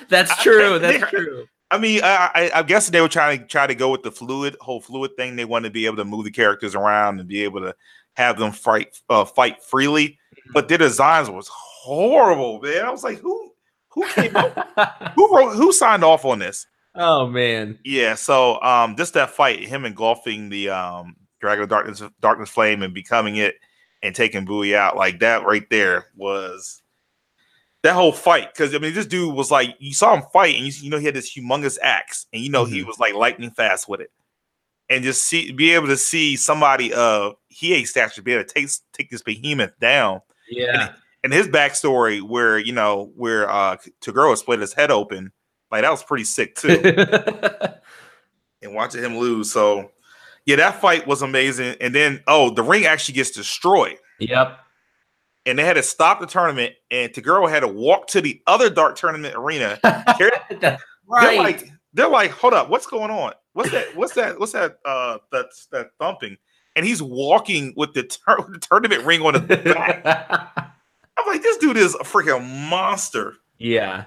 That's 0.08 0.30
I- 0.30 0.42
true. 0.42 0.78
That's 0.78 0.98
yeah. 0.98 1.06
true. 1.10 1.46
I 1.70 1.76
mean, 1.76 2.00
I, 2.02 2.50
I, 2.54 2.62
guessing 2.62 2.92
they 2.92 3.02
were 3.02 3.08
trying 3.10 3.40
to 3.40 3.44
try 3.46 3.66
to 3.66 3.74
go 3.74 3.90
with 3.90 4.02
the 4.02 4.10
fluid 4.10 4.56
whole 4.58 4.80
fluid 4.80 5.10
thing. 5.18 5.36
They 5.36 5.44
wanted 5.44 5.68
to 5.68 5.72
be 5.72 5.84
able 5.84 5.98
to 5.98 6.04
move 6.06 6.24
the 6.24 6.30
characters 6.30 6.74
around 6.74 7.20
and 7.20 7.28
be 7.28 7.44
able 7.44 7.60
to 7.60 7.74
have 8.14 8.38
them 8.38 8.52
fight 8.52 8.98
uh, 9.10 9.26
fight 9.26 9.62
freely. 9.62 10.18
But 10.54 10.68
their 10.68 10.78
designs 10.78 11.28
was 11.28 11.46
horrible, 11.48 12.58
man. 12.62 12.86
I 12.86 12.90
was 12.90 13.04
like, 13.04 13.18
who 13.18 13.52
who 13.90 14.06
came 14.08 14.34
up? 14.34 15.12
who 15.14 15.36
wrote? 15.36 15.56
Who 15.56 15.70
signed 15.72 16.04
off 16.04 16.24
on 16.24 16.38
this? 16.38 16.66
Oh 16.98 17.26
man. 17.26 17.78
Yeah, 17.84 18.14
so 18.14 18.60
um, 18.62 18.96
just 18.96 19.14
that 19.14 19.30
fight, 19.30 19.60
him 19.60 19.84
engulfing 19.84 20.48
the 20.48 20.70
um, 20.70 21.16
Dragon 21.40 21.62
of 21.62 21.68
Darkness, 21.68 22.02
Darkness 22.20 22.50
Flame, 22.50 22.82
and 22.82 22.92
becoming 22.92 23.36
it, 23.36 23.56
and 24.02 24.14
taking 24.14 24.44
Bowie 24.44 24.76
out. 24.76 24.96
Like 24.96 25.20
that 25.20 25.44
right 25.44 25.68
there 25.70 26.06
was 26.16 26.82
that 27.82 27.94
whole 27.94 28.12
fight. 28.12 28.52
Because 28.52 28.74
I 28.74 28.78
mean, 28.78 28.94
this 28.94 29.06
dude 29.06 29.34
was 29.34 29.50
like, 29.50 29.76
you 29.78 29.94
saw 29.94 30.14
him 30.14 30.24
fight, 30.32 30.56
and 30.56 30.66
you, 30.66 30.72
you 30.82 30.90
know 30.90 30.98
he 30.98 31.06
had 31.06 31.14
this 31.14 31.34
humongous 31.34 31.78
axe, 31.82 32.26
and 32.32 32.42
you 32.42 32.50
know 32.50 32.64
mm-hmm. 32.64 32.74
he 32.74 32.84
was 32.84 32.98
like 32.98 33.14
lightning 33.14 33.50
fast 33.50 33.88
with 33.88 34.00
it. 34.00 34.10
And 34.90 35.04
just 35.04 35.24
see, 35.24 35.52
be 35.52 35.72
able 35.72 35.88
to 35.88 35.98
see 35.98 36.36
somebody 36.36 36.94
of 36.94 37.34
Hiei 37.54 37.86
stature 37.86 38.22
be 38.22 38.32
able 38.32 38.44
to 38.44 38.54
take 38.54 38.68
take 38.92 39.10
this 39.10 39.22
behemoth 39.22 39.78
down. 39.78 40.22
Yeah. 40.50 40.88
And, 40.88 40.94
and 41.24 41.32
his 41.32 41.48
backstory, 41.48 42.22
where 42.22 42.58
you 42.58 42.72
know 42.72 43.12
where 43.16 43.50
uh 43.50 43.76
Toguro 44.00 44.36
split 44.36 44.60
his 44.60 44.72
head 44.72 44.90
open, 44.90 45.32
like 45.70 45.82
that 45.82 45.90
was 45.90 46.02
pretty 46.02 46.24
sick 46.24 46.54
too. 46.54 46.80
and 48.62 48.74
watching 48.74 49.02
him 49.02 49.18
lose, 49.18 49.52
so 49.52 49.90
yeah, 50.48 50.56
that 50.56 50.80
fight 50.80 51.06
was 51.06 51.20
amazing. 51.20 51.76
And 51.78 51.94
then, 51.94 52.22
oh, 52.26 52.48
the 52.48 52.62
ring 52.62 52.86
actually 52.86 53.16
gets 53.16 53.32
destroyed. 53.32 53.98
Yep. 54.18 54.58
And 55.44 55.58
they 55.58 55.64
had 55.64 55.74
to 55.74 55.82
stop 55.82 56.20
the 56.20 56.26
tournament, 56.26 56.72
and 56.90 57.12
Toguro 57.12 57.50
had 57.50 57.60
to 57.60 57.68
walk 57.68 58.06
to 58.08 58.22
the 58.22 58.40
other 58.46 58.70
dark 58.70 58.96
tournament 58.96 59.34
arena. 59.36 59.78
right. 59.84 60.32
They're 60.50 60.78
like, 61.36 61.70
they're 61.92 62.08
like, 62.08 62.30
hold 62.30 62.54
up, 62.54 62.70
what's 62.70 62.86
going 62.86 63.10
on? 63.10 63.32
What's 63.52 63.72
that? 63.72 63.94
What's 63.94 64.14
that? 64.14 64.40
What's 64.40 64.52
that? 64.52 64.78
Uh, 64.86 65.18
that's 65.30 65.66
that 65.66 65.88
thumping. 65.98 66.38
And 66.76 66.86
he's 66.86 67.02
walking 67.02 67.74
with 67.76 67.92
the, 67.92 68.04
tur- 68.04 68.46
the 68.48 68.58
tournament 68.58 69.04
ring 69.04 69.20
on 69.20 69.34
his 69.34 69.42
back. 69.42 70.02
I'm 71.18 71.26
like, 71.26 71.42
this 71.42 71.58
dude 71.58 71.76
is 71.76 71.94
a 71.94 72.04
freaking 72.04 72.70
monster. 72.70 73.34
Yeah. 73.58 74.04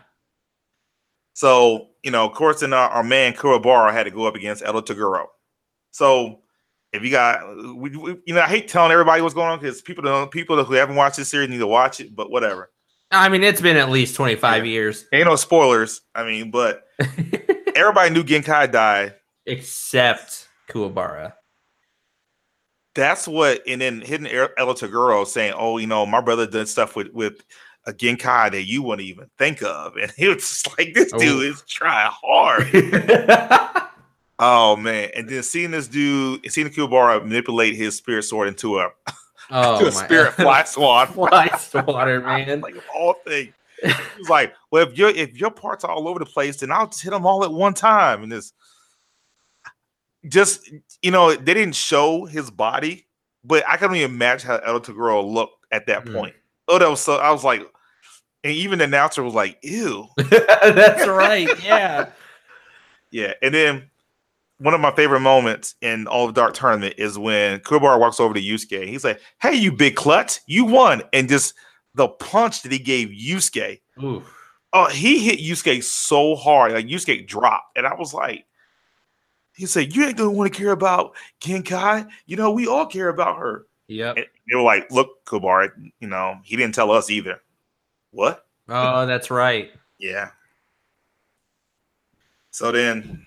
So, 1.34 1.88
you 2.04 2.12
know, 2.12 2.26
of 2.26 2.34
course, 2.34 2.60
then 2.60 2.74
our, 2.74 2.90
our 2.90 3.04
man 3.04 3.34
Kuwabara 3.34 3.94
had 3.94 4.04
to 4.04 4.12
go 4.12 4.26
up 4.26 4.36
against 4.36 4.64
Edo 4.64 4.82
Toguro. 4.82 5.28
So 5.92 6.42
if 6.94 7.04
you 7.04 7.12
got, 7.12 7.42
we, 7.76 7.96
we, 7.96 8.18
you 8.26 8.34
know, 8.34 8.42
I 8.42 8.48
hate 8.48 8.68
telling 8.68 8.92
everybody 8.92 9.22
what's 9.22 9.34
going 9.34 9.50
on 9.50 9.60
because 9.60 9.82
people 9.82 10.04
don't, 10.04 10.30
people 10.32 10.62
who 10.64 10.74
haven't 10.74 10.96
watched 10.96 11.18
this 11.18 11.30
series 11.30 11.50
need 11.50 11.60
to 11.60 11.68
watch 11.68 12.00
it. 12.00 12.16
But 12.16 12.32
whatever. 12.32 12.72
I 13.12 13.28
mean, 13.28 13.44
it's 13.44 13.62
been 13.62 13.78
at 13.78 13.90
least 13.90 14.16
twenty 14.16 14.36
five 14.36 14.66
yeah. 14.66 14.72
years. 14.72 15.06
Ain't 15.12 15.28
no 15.28 15.36
spoilers. 15.36 16.02
I 16.16 16.24
mean, 16.24 16.50
but 16.50 16.84
everybody 17.76 18.10
knew 18.10 18.24
Genkai 18.24 18.72
died 18.72 19.16
except 19.46 20.48
Kuwabara. 20.70 21.34
That's 22.96 23.28
what, 23.28 23.62
and 23.68 23.82
then 23.82 24.02
hidden 24.02 24.28
Edo 24.28 24.50
Toguro 24.58 25.26
saying, 25.28 25.54
"Oh, 25.58 25.78
you 25.78 25.88
know, 25.88 26.06
my 26.06 26.22
brother 26.22 26.48
did 26.48 26.70
stuff 26.70 26.96
with 26.96 27.12
with 27.12 27.44
a 27.86 27.94
Genkai 27.94 28.52
that 28.52 28.64
you 28.64 28.84
wouldn't 28.84 29.08
even 29.08 29.30
think 29.38 29.62
of," 29.64 29.96
and 30.02 30.12
he 30.18 30.28
was 30.28 30.38
just 30.38 30.78
like, 30.78 30.94
"This 30.94 31.12
oh. 31.14 31.20
dude 31.20 31.54
is 31.54 31.64
trying 31.68 32.12
hard." 32.12 33.88
Oh 34.44 34.76
man! 34.76 35.12
And 35.16 35.30
then 35.30 35.44
seeing 35.44 35.70
this 35.70 35.88
dude, 35.88 36.52
seeing 36.52 36.68
Kuwabara 36.70 37.24
manipulate 37.24 37.76
his 37.76 37.96
spirit 37.96 38.24
sword 38.24 38.48
into 38.48 38.80
a, 38.80 38.90
oh, 39.52 39.80
to 39.80 39.88
a 39.88 39.92
spirit 39.92 40.34
fly 40.34 40.64
swan, 40.64 41.06
fly 41.08 41.56
swatter, 41.60 42.22
man. 42.22 42.60
like 42.60 42.76
all 42.96 43.14
thing. 43.24 43.54
He's 43.84 44.30
like, 44.30 44.56
well, 44.72 44.88
if 44.88 44.98
your 44.98 45.10
if 45.10 45.38
your 45.38 45.52
parts 45.52 45.84
are 45.84 45.92
all 45.92 46.08
over 46.08 46.18
the 46.18 46.26
place, 46.26 46.58
then 46.58 46.72
I'll 46.72 46.88
just 46.88 47.04
hit 47.04 47.12
them 47.12 47.24
all 47.28 47.44
at 47.44 47.52
one 47.52 47.76
time. 47.76 48.24
And 48.24 48.32
this, 48.32 48.52
just 50.28 50.72
you 51.04 51.12
know, 51.12 51.36
they 51.36 51.54
didn't 51.54 51.76
show 51.76 52.26
his 52.26 52.50
body, 52.50 53.06
but 53.44 53.64
I 53.68 53.78
can 53.78 53.90
only 53.90 54.02
imagine 54.02 54.48
how 54.48 54.58
Edo 54.58 54.80
Toguro 54.80 55.24
looked 55.24 55.68
at 55.72 55.86
that 55.86 56.06
mm. 56.06 56.16
point. 56.16 56.36
Oh, 56.72 56.80
that 56.80 56.90
was 56.90 57.02
so. 57.02 57.18
I 57.18 57.32
was 57.32 57.44
like, 57.44 57.62
and 58.46 58.54
even 58.54 58.80
the 58.80 58.86
announcer 58.86 59.22
was 59.22 59.34
like, 59.34 59.58
"Ew." 59.62 60.08
That's 60.18 61.06
right. 61.06 61.50
Yeah. 61.62 62.10
yeah, 63.12 63.34
and 63.42 63.54
then 63.54 63.90
one 64.60 64.74
of 64.74 64.80
my 64.80 64.92
favorite 64.92 65.20
moments 65.20 65.76
in 65.82 66.08
all 66.08 66.30
of 66.30 66.34
Dark 66.34 66.54
Tournament 66.54 66.96
is 66.98 67.18
when 67.18 67.60
Kuwabara 67.60 68.00
walks 68.00 68.20
over 68.22 68.34
to 68.34 68.42
Yusuke. 68.42 68.88
He's 68.88 69.04
like, 69.04 69.20
"Hey, 69.42 69.56
you 69.56 69.72
big 69.72 69.96
klutz, 69.96 70.40
you 70.48 70.64
won!" 70.64 71.04
And 71.12 71.28
just 71.28 71.54
the 71.96 72.08
punch 72.08 72.62
that 72.62 72.72
he 72.72 72.80
gave 72.80 73.10
Yusuke. 73.10 73.82
Oh, 74.72 74.86
he 74.88 75.20
hit 75.20 75.40
Yusuke 75.40 75.84
so 75.84 76.36
hard, 76.38 76.72
like 76.72 76.86
Yusuke 76.88 77.28
dropped, 77.28 77.76
and 77.78 77.86
I 77.86 77.96
was 77.96 78.14
like, 78.14 78.46
he 79.54 79.66
said, 79.66 79.94
"You 79.94 80.06
ain't 80.06 80.16
gonna 80.18 80.32
want 80.32 80.54
to 80.54 80.58
care 80.58 80.72
about 80.72 81.16
Genkai. 81.42 82.08
You 82.26 82.38
know, 82.38 82.52
we 82.52 82.66
all 82.68 82.86
care 82.86 83.10
about 83.10 83.38
her." 83.40 83.66
Yeah. 83.92 84.14
They 84.14 84.56
were 84.56 84.62
like, 84.62 84.92
"Look, 84.92 85.26
Kuwabara, 85.26 85.72
you 86.00 86.08
know, 86.08 86.38
he 86.44 86.56
didn't 86.56 86.76
tell 86.76 86.92
us 86.92 87.10
either." 87.10 87.42
What? 88.12 88.46
Oh, 88.70 89.06
that's 89.06 89.30
right. 89.32 89.72
yeah. 90.00 90.30
So 92.52 92.72
then 92.72 93.26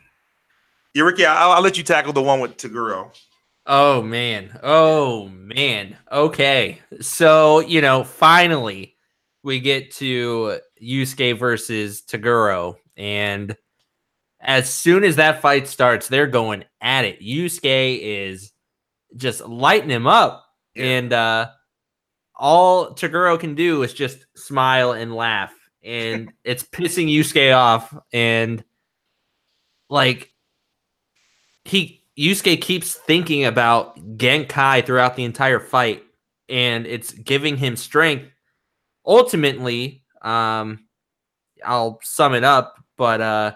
yeah, 0.94 1.02
Ricky, 1.02 1.26
I'll, 1.26 1.52
I'll 1.52 1.62
let 1.62 1.76
you 1.76 1.82
tackle 1.82 2.12
the 2.12 2.22
one 2.22 2.40
with 2.40 2.56
Toguro. 2.56 3.10
Oh 3.66 4.00
man. 4.00 4.58
Oh 4.62 5.28
man. 5.28 5.96
Okay. 6.12 6.80
So, 7.00 7.60
you 7.60 7.80
know, 7.80 8.04
finally 8.04 8.96
we 9.42 9.58
get 9.60 9.90
to 9.96 10.60
Yusuke 10.80 11.38
versus 11.38 12.02
Toguro. 12.02 12.76
And 12.96 13.56
as 14.40 14.72
soon 14.72 15.02
as 15.02 15.16
that 15.16 15.40
fight 15.42 15.66
starts, 15.66 16.06
they're 16.06 16.28
going 16.28 16.64
at 16.80 17.04
it. 17.04 17.20
Yusuke 17.20 17.98
is 18.00 18.52
just 19.16 19.40
lighting 19.40 19.90
him 19.90 20.06
up. 20.06 20.43
Yeah. 20.74 20.84
And 20.84 21.12
uh 21.12 21.50
all 22.36 22.94
Toguro 22.94 23.38
can 23.38 23.54
do 23.54 23.82
is 23.82 23.94
just 23.94 24.26
smile 24.36 24.92
and 24.92 25.14
laugh. 25.14 25.52
And 25.82 26.32
it's 26.44 26.64
pissing 26.64 27.08
Yusuke 27.08 27.56
off. 27.56 27.94
And 28.12 28.64
like 29.88 30.32
he 31.64 32.04
Yusuke 32.18 32.60
keeps 32.60 32.94
thinking 32.94 33.44
about 33.44 33.96
Genkai 34.16 34.86
throughout 34.86 35.16
the 35.16 35.24
entire 35.24 35.58
fight, 35.58 36.04
and 36.48 36.86
it's 36.86 37.12
giving 37.12 37.56
him 37.56 37.76
strength. 37.76 38.30
Ultimately, 39.04 40.04
um, 40.22 40.86
I'll 41.64 41.98
sum 42.02 42.34
it 42.34 42.44
up, 42.44 42.76
but 42.96 43.20
uh, 43.20 43.52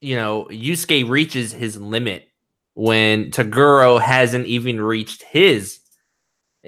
you 0.00 0.16
know, 0.16 0.48
Yusuke 0.50 1.08
reaches 1.08 1.52
his 1.52 1.76
limit 1.76 2.28
when 2.74 3.30
Toguro 3.30 4.00
hasn't 4.00 4.46
even 4.46 4.80
reached 4.80 5.22
his. 5.22 5.80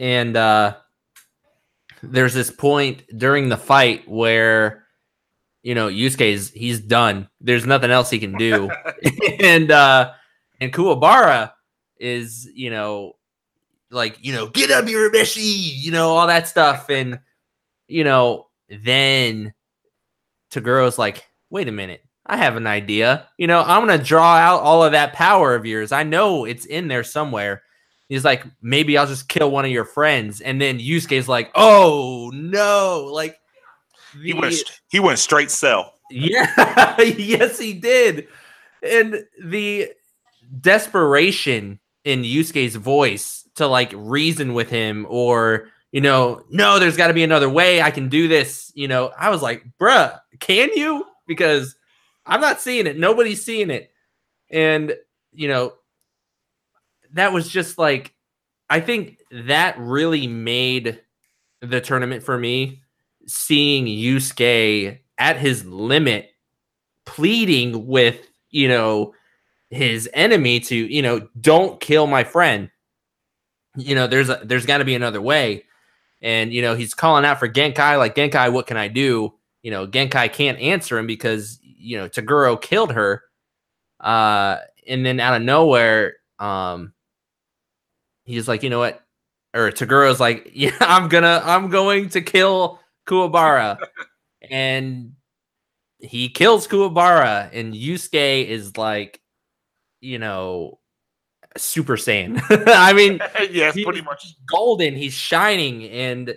And 0.00 0.36
uh 0.36 0.76
there's 2.02 2.34
this 2.34 2.50
point 2.50 3.04
during 3.16 3.48
the 3.48 3.56
fight 3.56 4.08
where 4.08 4.86
you 5.62 5.74
know, 5.74 5.88
Yusuke's 5.88 6.50
he's 6.50 6.80
done. 6.80 7.28
There's 7.40 7.66
nothing 7.66 7.90
else 7.90 8.10
he 8.10 8.18
can 8.18 8.32
do. 8.32 8.70
and 9.40 9.70
uh 9.70 10.12
and 10.60 10.72
Kuwabara 10.72 11.52
is, 11.98 12.48
you 12.54 12.70
know, 12.70 13.16
like, 13.90 14.18
you 14.20 14.32
know, 14.32 14.48
get 14.48 14.70
up 14.70 14.86
Urameshi, 14.86 15.72
you 15.74 15.90
know, 15.92 16.10
all 16.10 16.26
that 16.26 16.48
stuff. 16.48 16.88
And, 16.88 17.20
you 17.88 18.04
know, 18.04 18.48
then 18.68 19.52
Toguro's 20.50 20.98
like, 20.98 21.26
wait 21.50 21.68
a 21.68 21.72
minute, 21.72 22.02
I 22.26 22.36
have 22.36 22.56
an 22.56 22.66
idea. 22.66 23.28
You 23.36 23.46
know, 23.46 23.60
I'm 23.60 23.86
gonna 23.86 24.02
draw 24.02 24.36
out 24.36 24.60
all 24.62 24.82
of 24.84 24.92
that 24.92 25.12
power 25.12 25.54
of 25.54 25.66
yours. 25.66 25.92
I 25.92 26.04
know 26.04 26.44
it's 26.44 26.64
in 26.64 26.88
there 26.88 27.04
somewhere. 27.04 27.62
He's 28.10 28.24
like, 28.24 28.44
maybe 28.60 28.98
I'll 28.98 29.06
just 29.06 29.28
kill 29.28 29.52
one 29.52 29.64
of 29.64 29.70
your 29.70 29.84
friends. 29.84 30.40
And 30.40 30.60
then 30.60 30.80
Yusuke's 30.80 31.28
like, 31.28 31.52
oh 31.54 32.32
no, 32.34 33.08
like 33.12 33.38
the, 34.14 34.32
he 34.32 34.34
went 34.34 34.56
he 34.88 34.98
went 34.98 35.20
straight 35.20 35.50
cell. 35.50 35.94
Yeah, 36.10 37.00
yes, 37.00 37.56
he 37.56 37.72
did. 37.72 38.26
And 38.82 39.24
the 39.40 39.92
desperation 40.60 41.78
in 42.04 42.22
Yusuke's 42.22 42.74
voice 42.74 43.48
to 43.54 43.68
like 43.68 43.92
reason 43.94 44.54
with 44.54 44.70
him 44.70 45.06
or 45.08 45.68
you 45.92 46.00
know, 46.00 46.44
no, 46.50 46.80
there's 46.80 46.96
got 46.96 47.08
to 47.08 47.14
be 47.14 47.22
another 47.22 47.48
way. 47.48 47.80
I 47.80 47.92
can 47.92 48.08
do 48.08 48.26
this. 48.26 48.72
You 48.74 48.88
know, 48.88 49.12
I 49.16 49.30
was 49.30 49.40
like, 49.40 49.64
bruh, 49.80 50.18
can 50.40 50.70
you? 50.74 51.04
Because 51.28 51.76
I'm 52.26 52.40
not 52.40 52.60
seeing 52.60 52.88
it. 52.88 52.98
Nobody's 52.98 53.44
seeing 53.44 53.70
it. 53.70 53.92
And, 54.50 54.94
you 55.32 55.46
know, 55.48 55.74
that 57.12 57.32
was 57.32 57.48
just 57.48 57.78
like, 57.78 58.14
I 58.68 58.80
think 58.80 59.18
that 59.30 59.78
really 59.78 60.26
made 60.26 61.00
the 61.60 61.80
tournament 61.80 62.22
for 62.22 62.38
me 62.38 62.82
seeing 63.26 63.86
Yusuke 63.86 64.98
at 65.18 65.36
his 65.36 65.64
limit, 65.64 66.30
pleading 67.06 67.86
with, 67.86 68.26
you 68.50 68.68
know, 68.68 69.14
his 69.70 70.08
enemy 70.12 70.60
to, 70.60 70.74
you 70.74 71.02
know, 71.02 71.28
don't 71.40 71.80
kill 71.80 72.06
my 72.06 72.24
friend. 72.24 72.70
You 73.76 73.94
know, 73.94 74.06
there's 74.06 74.28
a 74.28 74.40
there's 74.44 74.66
got 74.66 74.78
to 74.78 74.84
be 74.84 74.94
another 74.94 75.22
way. 75.22 75.64
And 76.22 76.52
you 76.52 76.60
know, 76.60 76.74
he's 76.74 76.92
calling 76.92 77.24
out 77.24 77.38
for 77.38 77.48
Genkai, 77.48 77.96
like 77.98 78.14
Genkai, 78.14 78.52
what 78.52 78.66
can 78.66 78.76
I 78.76 78.88
do? 78.88 79.34
You 79.62 79.70
know, 79.70 79.86
Genkai 79.86 80.32
can't 80.32 80.58
answer 80.58 80.98
him 80.98 81.06
because 81.06 81.60
you 81.62 81.96
know 81.96 82.08
Toguro 82.08 82.60
killed 82.60 82.92
her. 82.92 83.22
Uh, 84.00 84.58
and 84.88 85.04
then 85.06 85.20
out 85.20 85.36
of 85.36 85.42
nowhere, 85.42 86.14
um, 86.38 86.92
he's 88.30 88.48
like, 88.48 88.62
you 88.62 88.70
know 88.70 88.78
what? 88.78 89.02
Or 89.54 89.70
Toguro's 89.70 90.20
like, 90.20 90.50
yeah, 90.54 90.76
I'm 90.80 91.08
gonna, 91.08 91.42
I'm 91.44 91.68
going 91.70 92.08
to 92.10 92.20
kill 92.22 92.80
Kuwabara, 93.06 93.78
and 94.50 95.12
he 95.98 96.28
kills 96.28 96.66
Kuwabara, 96.66 97.50
and 97.52 97.74
Yusuke 97.74 98.46
is 98.46 98.76
like, 98.78 99.20
you 100.00 100.18
know, 100.18 100.78
Super 101.56 101.96
Saiyan. 101.96 102.40
I 102.68 102.92
mean, 102.92 103.20
yes, 103.50 103.74
he- 103.74 103.84
pretty 103.84 104.02
much. 104.02 104.34
golden. 104.50 104.94
He's 104.94 105.12
shining, 105.14 105.84
and 105.84 106.34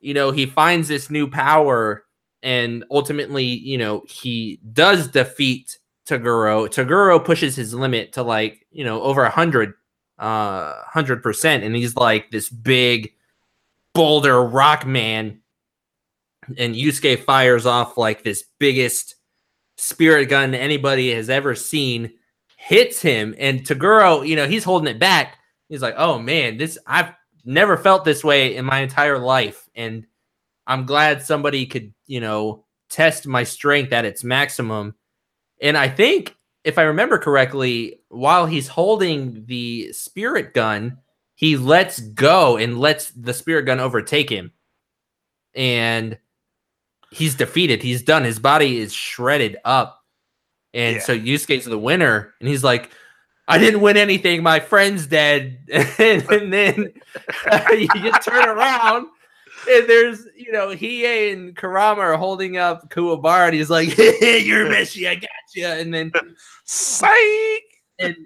you 0.00 0.14
know 0.14 0.30
he 0.30 0.46
finds 0.46 0.86
this 0.88 1.10
new 1.10 1.28
power, 1.28 2.04
and 2.42 2.84
ultimately, 2.90 3.44
you 3.44 3.76
know, 3.76 4.04
he 4.08 4.60
does 4.72 5.08
defeat 5.08 5.78
Toguro. 6.08 6.68
Toguro 6.68 7.22
pushes 7.22 7.56
his 7.56 7.74
limit 7.74 8.12
to 8.12 8.22
like 8.22 8.64
you 8.70 8.84
know 8.84 9.02
over 9.02 9.24
a 9.24 9.30
hundred, 9.30 9.74
uh, 10.18 10.74
hundred 10.84 11.22
percent, 11.22 11.64
and 11.64 11.74
he's 11.76 11.96
like 11.96 12.30
this 12.30 12.48
big 12.48 13.12
boulder 13.94 14.42
rock 14.42 14.86
man. 14.86 15.40
And 16.58 16.74
Yusuke 16.74 17.24
fires 17.24 17.66
off 17.66 17.98
like 17.98 18.22
this 18.22 18.44
biggest 18.58 19.16
spirit 19.76 20.26
gun 20.26 20.54
anybody 20.54 21.12
has 21.12 21.28
ever 21.28 21.54
seen, 21.54 22.12
hits 22.56 23.00
him, 23.02 23.34
and 23.38 23.60
Toguro, 23.60 24.26
you 24.26 24.36
know, 24.36 24.46
he's 24.46 24.64
holding 24.64 24.88
it 24.88 24.98
back. 24.98 25.38
He's 25.68 25.82
like, 25.82 25.94
"Oh 25.96 26.18
man, 26.18 26.56
this 26.56 26.78
I've 26.86 27.12
never 27.44 27.76
felt 27.76 28.04
this 28.04 28.24
way 28.24 28.56
in 28.56 28.64
my 28.64 28.80
entire 28.80 29.18
life, 29.18 29.68
and 29.74 30.06
I'm 30.66 30.86
glad 30.86 31.22
somebody 31.22 31.66
could, 31.66 31.92
you 32.06 32.20
know, 32.20 32.64
test 32.88 33.26
my 33.26 33.42
strength 33.44 33.92
at 33.92 34.04
its 34.04 34.22
maximum." 34.24 34.94
And 35.60 35.76
I 35.76 35.88
think, 35.88 36.36
if 36.66 36.78
I 36.78 36.82
remember 36.82 37.16
correctly, 37.16 38.00
while 38.08 38.44
he's 38.44 38.66
holding 38.66 39.46
the 39.46 39.92
spirit 39.92 40.52
gun, 40.52 40.98
he 41.36 41.56
lets 41.56 42.00
go 42.00 42.56
and 42.56 42.78
lets 42.80 43.10
the 43.12 43.32
spirit 43.32 43.62
gun 43.66 43.78
overtake 43.78 44.28
him, 44.28 44.52
and 45.54 46.18
he's 47.12 47.36
defeated. 47.36 47.82
He's 47.82 48.02
done. 48.02 48.24
His 48.24 48.40
body 48.40 48.78
is 48.78 48.92
shredded 48.92 49.58
up. 49.64 50.02
And 50.74 50.96
Yeah. 50.96 51.02
so 51.02 51.16
Yusuke's 51.16 51.64
the 51.66 51.78
winner. 51.78 52.34
And 52.40 52.48
he's 52.48 52.64
like, 52.64 52.90
I 53.48 53.58
didn't 53.58 53.80
win 53.80 53.96
anything. 53.96 54.42
My 54.42 54.58
friend's 54.58 55.06
dead. 55.06 55.58
and, 55.98 56.52
then 56.52 56.92
you 57.72 57.88
just 57.88 58.22
turn 58.28 58.48
around 58.48 59.06
and 59.68 59.88
there's, 59.88 60.26
you 60.36 60.52
know, 60.52 60.68
Hiei 60.68 61.32
and 61.32 61.56
Kurama 61.56 62.00
are 62.00 62.16
holding 62.16 62.56
up 62.56 62.90
Kuwabara 62.90 63.46
and 63.46 63.54
he's 63.54 63.70
like, 63.70 63.88
Urameshi, 63.88 65.08
I 65.08 65.14
got 65.14 65.30
you. 65.54 65.66
And 65.66 65.92
then 65.92 66.12
Psych. 66.64 67.10
and 67.98 68.16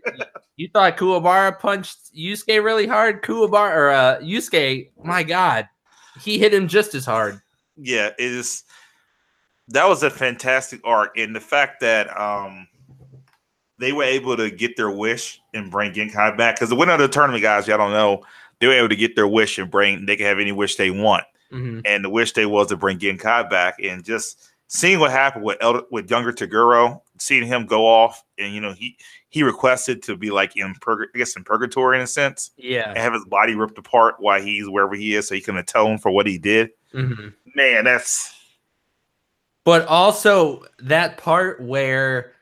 you 0.57 0.68
thought 0.72 0.97
Kuwabara 0.97 1.59
punched 1.59 2.14
Yusuke 2.16 2.62
really 2.62 2.86
hard. 2.86 3.22
Kuwabara 3.22 3.74
or 3.74 3.91
uh, 3.91 4.18
Yusuke, 4.20 4.91
my 5.03 5.22
God, 5.22 5.68
he 6.20 6.38
hit 6.38 6.55
him 6.55 6.68
just 6.68 6.95
as 6.95 7.05
hard. 7.05 7.41
Yeah, 7.76 8.09
it 8.18 8.32
is. 8.32 8.64
That 9.68 9.88
was 9.88 10.03
a 10.03 10.11
fantastic 10.11 10.80
arc, 10.84 11.16
and 11.16 11.34
the 11.34 11.41
fact 11.41 11.80
that 11.80 12.09
um 12.20 12.66
they 13.80 13.93
were 13.93 14.05
able 14.05 14.36
to 14.36 14.51
get 14.51 14.76
their 14.76 14.91
wish 14.91 15.41
and 15.55 15.70
bring 15.70 15.93
Genkai 15.93 16.36
back 16.36 16.57
because 16.57 16.68
the 16.68 16.76
winner 16.76 16.93
of 16.93 16.99
the 16.99 17.09
tournament, 17.09 17.43
guys, 17.43 17.66
y'all 17.66 17.78
don't 17.78 17.93
know, 17.93 18.22
they 18.61 18.66
were 18.66 18.74
able 18.74 18.91
to 18.91 18.97
get 18.97 19.16
their 19.16 19.26
wish 19.26 19.59
and 19.59 19.70
bring. 19.70 20.05
They 20.05 20.16
can 20.16 20.26
have 20.26 20.38
any 20.38 20.53
wish 20.53 20.76
they 20.76 20.91
want, 20.91 21.24
Mhm. 21.53 21.82
and 21.84 22.05
the 22.05 22.11
wish 22.11 22.32
they 22.32 22.46
was 22.46 22.68
to 22.68 22.76
bring 22.76 22.98
Genkai 22.98 23.48
back, 23.51 23.76
and 23.82 24.05
just 24.05 24.51
seeing 24.68 24.98
what 25.01 25.11
happened 25.11 25.44
with 25.44 25.59
elder, 25.61 25.82
with 25.90 26.11
younger 26.11 26.32
Toguro, 26.32 27.01
seeing 27.18 27.46
him 27.46 27.66
go 27.66 27.86
off, 27.86 28.22
and 28.38 28.55
you 28.55 28.61
know 28.61 28.72
he 28.72 28.96
he 29.28 29.42
requested 29.42 30.03
to 30.05 30.16
be 30.16 30.30
like 30.30 30.57
in 30.57 30.74
purg- 30.80 31.09
I 31.14 31.18
guess 31.18 31.36
in 31.36 31.44
purgatory 31.44 31.96
in 31.98 32.03
a 32.03 32.07
sense, 32.07 32.51
Yeah. 32.57 32.88
and 32.88 32.98
have 32.98 33.12
his 33.12 33.24
body 33.24 33.55
ripped 33.55 33.78
apart 33.78 34.16
while 34.18 34.40
he's 34.42 34.68
wherever 34.68 34.94
he 34.96 35.14
is, 35.14 35.28
so 35.28 35.34
he 35.36 35.40
can 35.40 35.57
atone 35.57 35.98
for 35.98 36.11
what 36.11 36.26
he 36.26 36.36
did. 36.38 36.70
Mhm. 36.94 37.34
Man, 37.55 37.84
that's 37.84 38.34
But 39.64 39.86
also 39.86 40.64
that 40.80 41.16
part 41.18 41.61
where 41.62 42.32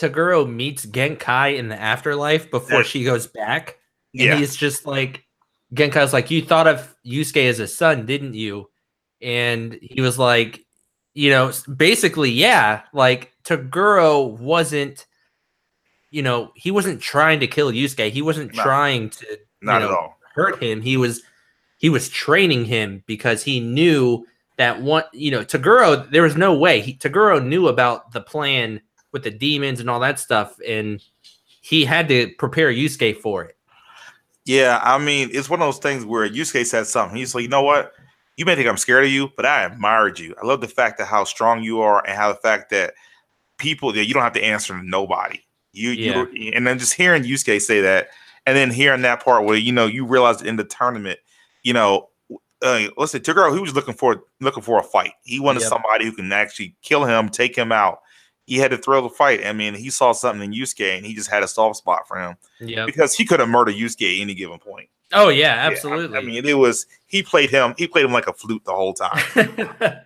Toguro 0.00 0.48
meets 0.48 0.84
Genkai 0.86 1.56
in 1.56 1.68
the 1.68 1.80
afterlife 1.80 2.50
before 2.50 2.82
she 2.82 3.04
goes 3.04 3.26
back. 3.28 3.78
And 4.14 4.22
yeah. 4.22 4.36
he's 4.36 4.56
just 4.56 4.86
like, 4.86 5.24
Genkai's 5.74 6.12
like, 6.12 6.30
You 6.32 6.42
thought 6.42 6.66
of 6.66 6.93
Yusuke 7.06 7.48
as 7.48 7.60
a 7.60 7.66
son, 7.66 8.06
didn't 8.06 8.34
you? 8.34 8.70
And 9.22 9.78
he 9.80 10.00
was 10.00 10.18
like, 10.18 10.64
You 11.14 11.30
know, 11.30 11.52
basically, 11.76 12.30
yeah, 12.30 12.82
like 12.92 13.32
Toguro 13.44 14.36
wasn't, 14.38 15.06
you 16.10 16.22
know, 16.22 16.50
he 16.56 16.70
wasn't 16.70 17.00
trying 17.00 17.40
to 17.40 17.46
kill 17.46 17.70
Yusuke. 17.72 18.10
He 18.10 18.22
wasn't 18.22 18.54
No. 18.54 18.62
trying 18.62 19.10
to 19.10 19.38
Not 19.62 19.82
you 19.82 19.88
at 19.88 19.94
all. 19.94 20.18
hurt 20.34 20.62
him. 20.62 20.80
He 20.80 20.96
was 20.96 21.22
he 21.78 21.88
was 21.90 22.08
training 22.08 22.64
him 22.64 23.02
because 23.06 23.42
he 23.42 23.60
knew 23.60 24.24
that 24.56 24.80
one, 24.80 25.04
you 25.12 25.30
know, 25.30 25.44
Toguro, 25.44 26.08
there 26.10 26.22
was 26.22 26.36
no 26.36 26.54
way. 26.56 26.80
He 26.80 26.94
Toguro 26.94 27.44
knew 27.44 27.68
about 27.68 28.12
the 28.12 28.20
plan 28.20 28.80
with 29.12 29.22
the 29.24 29.30
demons 29.30 29.80
and 29.80 29.88
all 29.90 30.00
that 30.00 30.18
stuff, 30.18 30.56
and 30.66 31.02
he 31.60 31.84
had 31.84 32.08
to 32.08 32.32
prepare 32.38 32.72
Yusuke 32.72 33.16
for 33.20 33.44
it. 33.44 33.56
Yeah, 34.44 34.78
I 34.82 34.98
mean, 34.98 35.30
it's 35.32 35.48
one 35.48 35.62
of 35.62 35.66
those 35.66 35.78
things 35.78 36.04
where 36.04 36.28
Yusuke 36.28 36.66
said 36.66 36.86
something. 36.86 37.16
He's 37.16 37.34
like, 37.34 37.42
you 37.42 37.48
know 37.48 37.62
what? 37.62 37.92
You 38.36 38.44
may 38.44 38.54
think 38.54 38.68
I'm 38.68 38.76
scared 38.76 39.04
of 39.04 39.10
you, 39.10 39.30
but 39.36 39.46
I 39.46 39.64
admired 39.64 40.18
you. 40.18 40.34
I 40.42 40.46
love 40.46 40.60
the 40.60 40.68
fact 40.68 40.98
that 40.98 41.06
how 41.06 41.24
strong 41.24 41.62
you 41.62 41.80
are 41.80 42.04
and 42.06 42.16
how 42.16 42.32
the 42.32 42.38
fact 42.38 42.70
that 42.70 42.94
people 43.58 43.92
that 43.92 44.06
you 44.06 44.12
don't 44.12 44.22
have 44.22 44.32
to 44.34 44.44
answer 44.44 44.76
to 44.76 44.82
nobody. 44.86 45.38
You, 45.72 45.90
you, 45.90 46.52
and 46.52 46.66
then 46.66 46.78
just 46.78 46.94
hearing 46.94 47.22
Yusuke 47.22 47.60
say 47.60 47.80
that, 47.80 48.08
and 48.46 48.56
then 48.56 48.70
hearing 48.70 49.02
that 49.02 49.24
part 49.24 49.44
where 49.44 49.56
you 49.56 49.72
know 49.72 49.86
you 49.86 50.06
realize 50.06 50.42
in 50.42 50.56
the 50.56 50.64
tournament, 50.64 51.18
you 51.62 51.72
know, 51.72 52.10
uh, 52.62 52.88
listen, 52.96 53.20
Toguro, 53.20 53.52
he 53.54 53.60
was 53.60 53.74
looking 53.74 53.94
for 53.94 54.24
looking 54.40 54.62
for 54.62 54.78
a 54.78 54.82
fight. 54.82 55.12
He 55.22 55.40
wanted 55.40 55.60
Yep. 55.60 55.68
somebody 55.70 56.04
who 56.04 56.12
can 56.12 56.32
actually 56.32 56.76
kill 56.82 57.04
him, 57.04 57.28
take 57.28 57.56
him 57.56 57.72
out. 57.72 58.00
He 58.46 58.56
had 58.58 58.70
to 58.72 58.78
throw 58.78 59.00
the 59.02 59.08
fight. 59.08 59.44
I 59.46 59.52
mean, 59.52 59.74
he 59.74 59.88
saw 59.90 60.12
something 60.12 60.52
in 60.52 60.58
Yusuke, 60.58 60.96
and 60.96 61.06
he 61.06 61.14
just 61.14 61.30
had 61.30 61.42
a 61.42 61.48
soft 61.48 61.76
spot 61.76 62.06
for 62.06 62.18
him 62.20 62.36
Yeah. 62.60 62.84
because 62.86 63.14
he 63.14 63.24
could 63.24 63.40
have 63.40 63.48
murdered 63.48 63.74
Yusuke 63.74 64.16
at 64.18 64.20
any 64.22 64.34
given 64.34 64.58
point. 64.58 64.88
Oh 65.12 65.28
yeah, 65.28 65.54
Yeah, 65.54 65.62
I- 65.62 65.72
absolutely. 65.72 66.18
I, 66.18 66.22
mean, 66.22 66.44
it 66.44 66.58
was 66.58 66.86
he 67.06 67.22
played 67.22 67.50
him. 67.50 67.74
He 67.78 67.86
played 67.86 68.04
him 68.04 68.12
like 68.12 68.26
a 68.26 68.32
flute 68.32 68.64
the 68.64 68.74
whole 68.74 68.92
time. 68.94 69.22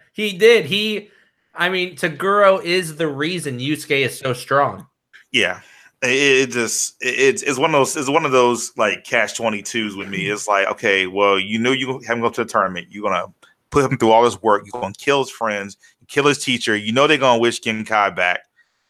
he 0.13 0.37
did. 0.37 0.67
He, 0.67 1.11
I 1.55 1.69
mean, 1.69 1.97
Toguro 1.97 2.63
is 2.63 2.97
the 2.97 3.09
reason 3.09 3.59
Yusuke 3.59 4.05
is 4.05 4.19
so 4.19 4.33
strong. 4.33 4.87
yeah, 5.33 5.61
it, 6.03 6.09
it 6.49 6.51
just 6.51 6.97
it's 7.01 7.43
it's 7.43 7.59
one 7.59 7.71
of 7.75 7.79
those 7.81 7.97
it's 7.97 8.09
one 8.11 8.25
of 8.25 8.33
those 8.33 8.73
like 8.77 9.03
cash 9.05 9.33
twenty 9.33 9.63
twos 9.63 9.97
with 9.97 10.09
me. 10.09 10.29
It's 10.29 10.47
like 10.47 10.69
okay, 10.69 11.07
well, 11.07 11.39
you 11.39 11.59
know 11.59 11.73
you 11.73 12.01
haven't 12.07 12.23
go 12.23 12.31
to 12.31 12.45
the 12.45 12.51
tournament. 12.51 12.87
You're 12.91 13.03
gonna 13.03 13.33
put 13.71 13.91
him 13.91 13.99
through 13.99 14.11
all 14.13 14.23
this 14.25 14.41
work. 14.43 14.63
You're 14.65 14.81
gonna 14.81 14.95
kill 14.97 15.21
his 15.25 15.31
friends, 15.31 15.77
kill 16.09 16.27
his 16.27 16.43
teacher. 16.43 16.77
You 16.77 16.93
know 16.93 17.07
they're 17.07 17.19
gonna 17.19 17.39
wish 17.39 17.61
Genkai 17.61 18.15
back, 18.17 18.41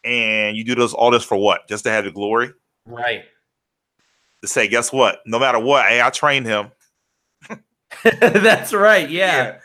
and 0.04 0.56
you 0.56 0.64
do 0.64 0.74
this 0.74 0.92
all 0.92 1.10
this 1.10 1.24
for 1.24 1.36
what? 1.36 1.68
Just 1.68 1.84
to 1.84 1.90
have 1.90 2.04
the 2.04 2.10
glory? 2.10 2.52
Right. 2.86 3.24
To 4.42 4.48
say, 4.48 4.68
guess 4.68 4.92
what? 4.92 5.20
No 5.26 5.38
matter 5.38 5.58
what, 5.58 5.86
hey, 5.86 6.00
I 6.00 6.10
trained 6.10 6.46
him. 6.46 6.70
That's 8.04 8.72
right. 8.72 9.08
Yeah. 9.10 9.58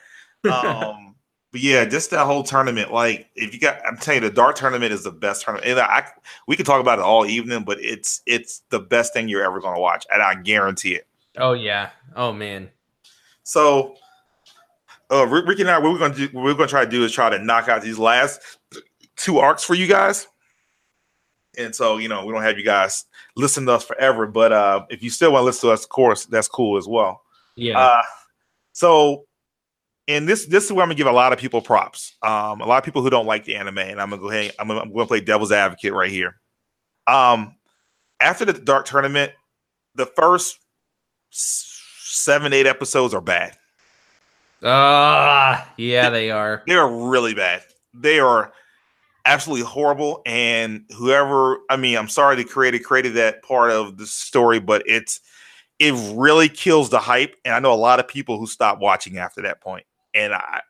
um, 0.51 1.15
but 1.51 1.61
yeah, 1.61 1.85
just 1.85 2.09
that 2.09 2.25
whole 2.25 2.41
tournament. 2.41 2.91
Like, 2.91 3.29
if 3.35 3.53
you 3.53 3.59
got, 3.59 3.79
I'm 3.87 3.95
telling 3.97 4.23
you, 4.23 4.29
the 4.29 4.35
dark 4.35 4.55
tournament 4.55 4.91
is 4.91 5.03
the 5.03 5.11
best 5.11 5.43
tournament. 5.43 5.69
And 5.69 5.79
I, 5.79 6.07
we 6.47 6.55
could 6.55 6.65
talk 6.65 6.81
about 6.81 6.97
it 6.97 7.03
all 7.05 7.27
evening, 7.27 7.63
but 7.63 7.79
it's 7.79 8.21
it's 8.25 8.63
the 8.69 8.79
best 8.79 9.13
thing 9.13 9.29
you're 9.29 9.43
ever 9.43 9.61
going 9.61 9.75
to 9.75 9.79
watch, 9.79 10.07
and 10.11 10.23
I 10.23 10.33
guarantee 10.33 10.95
it. 10.95 11.07
Oh 11.37 11.53
yeah. 11.53 11.91
Oh 12.15 12.33
man. 12.33 12.71
So, 13.43 13.95
uh, 15.13 15.27
Rick- 15.27 15.47
Ricky 15.47 15.61
and 15.61 15.71
I, 15.71 15.77
what 15.77 15.91
we're 15.91 15.99
going 15.99 16.13
to 16.13 16.27
do, 16.27 16.35
what 16.35 16.43
we're 16.43 16.53
to 16.55 16.67
try 16.67 16.83
to 16.83 16.89
do 16.89 17.03
is 17.03 17.11
try 17.11 17.29
to 17.29 17.39
knock 17.39 17.69
out 17.69 17.81
these 17.81 17.99
last 17.99 18.41
two 19.15 19.37
arcs 19.37 19.63
for 19.63 19.75
you 19.75 19.87
guys. 19.87 20.27
And 21.57 21.75
so, 21.75 21.97
you 21.97 22.07
know, 22.07 22.25
we 22.25 22.33
don't 22.33 22.41
have 22.41 22.57
you 22.57 22.65
guys 22.65 23.05
listen 23.35 23.65
to 23.67 23.73
us 23.73 23.85
forever, 23.85 24.25
but 24.25 24.51
uh, 24.51 24.85
if 24.89 25.03
you 25.03 25.09
still 25.09 25.33
want 25.33 25.41
to 25.41 25.45
listen 25.45 25.69
to 25.69 25.73
us, 25.73 25.83
of 25.83 25.89
course, 25.89 26.25
that's 26.25 26.47
cool 26.47 26.77
as 26.77 26.87
well. 26.87 27.21
Yeah. 27.55 27.79
Uh, 27.79 28.01
so, 28.71 29.25
and 30.07 30.27
this 30.27 30.47
this 30.47 30.65
is 30.65 30.71
where 30.73 30.83
I'm 30.83 30.89
gonna 30.89 30.97
give 30.97 31.07
a 31.07 31.11
lot 31.11 31.31
of 31.31 31.39
people 31.39 31.61
props. 31.61 32.15
Um, 32.23 32.59
a 32.59 32.65
lot 32.65 32.77
of 32.77 32.83
people 32.83 33.01
who 33.01 33.09
don't 33.09 33.27
like 33.27 33.45
the 33.45 33.55
anime, 33.55 33.77
and 33.77 34.01
I'm 34.01 34.09
gonna 34.09 34.21
go 34.21 34.29
ahead. 34.29 34.51
I'm 34.59 34.67
gonna, 34.67 34.81
I'm 34.81 34.91
gonna 34.91 35.05
play 35.05 35.21
devil's 35.21 35.51
advocate 35.51 35.93
right 35.93 36.11
here. 36.11 36.41
Um, 37.07 37.55
after 38.19 38.43
the 38.43 38.53
Dark 38.53 38.85
Tournament, 38.85 39.31
the 39.95 40.05
first 40.07 40.57
seven 41.29 42.51
eight 42.51 42.65
episodes 42.65 43.13
are 43.13 43.21
bad. 43.21 43.55
Ah, 44.63 45.73
yeah, 45.77 46.09
they 46.09 46.31
are. 46.31 46.63
They 46.67 46.75
are 46.75 46.89
really 47.09 47.33
bad. 47.33 47.63
They 47.93 48.19
are 48.19 48.53
absolutely 49.25 49.65
horrible. 49.65 50.21
And 50.25 50.85
whoever, 50.95 51.59
I 51.69 51.75
mean, 51.75 51.97
I'm 51.97 52.09
sorry 52.09 52.35
the 52.35 52.43
creator 52.43 52.79
created 52.79 53.15
that 53.15 53.43
part 53.43 53.71
of 53.71 53.97
the 53.97 54.07
story, 54.07 54.59
but 54.59 54.83
it's 54.85 55.19
it 55.79 55.93
really 56.15 56.49
kills 56.49 56.89
the 56.89 56.99
hype. 56.99 57.35
And 57.43 57.53
I 57.53 57.59
know 57.59 57.73
a 57.73 57.75
lot 57.75 57.99
of 57.99 58.07
people 58.07 58.37
who 58.37 58.47
stopped 58.47 58.81
watching 58.81 59.17
after 59.17 59.41
that 59.41 59.59
point. 59.59 59.85
And 60.13 60.33
I, 60.33 60.61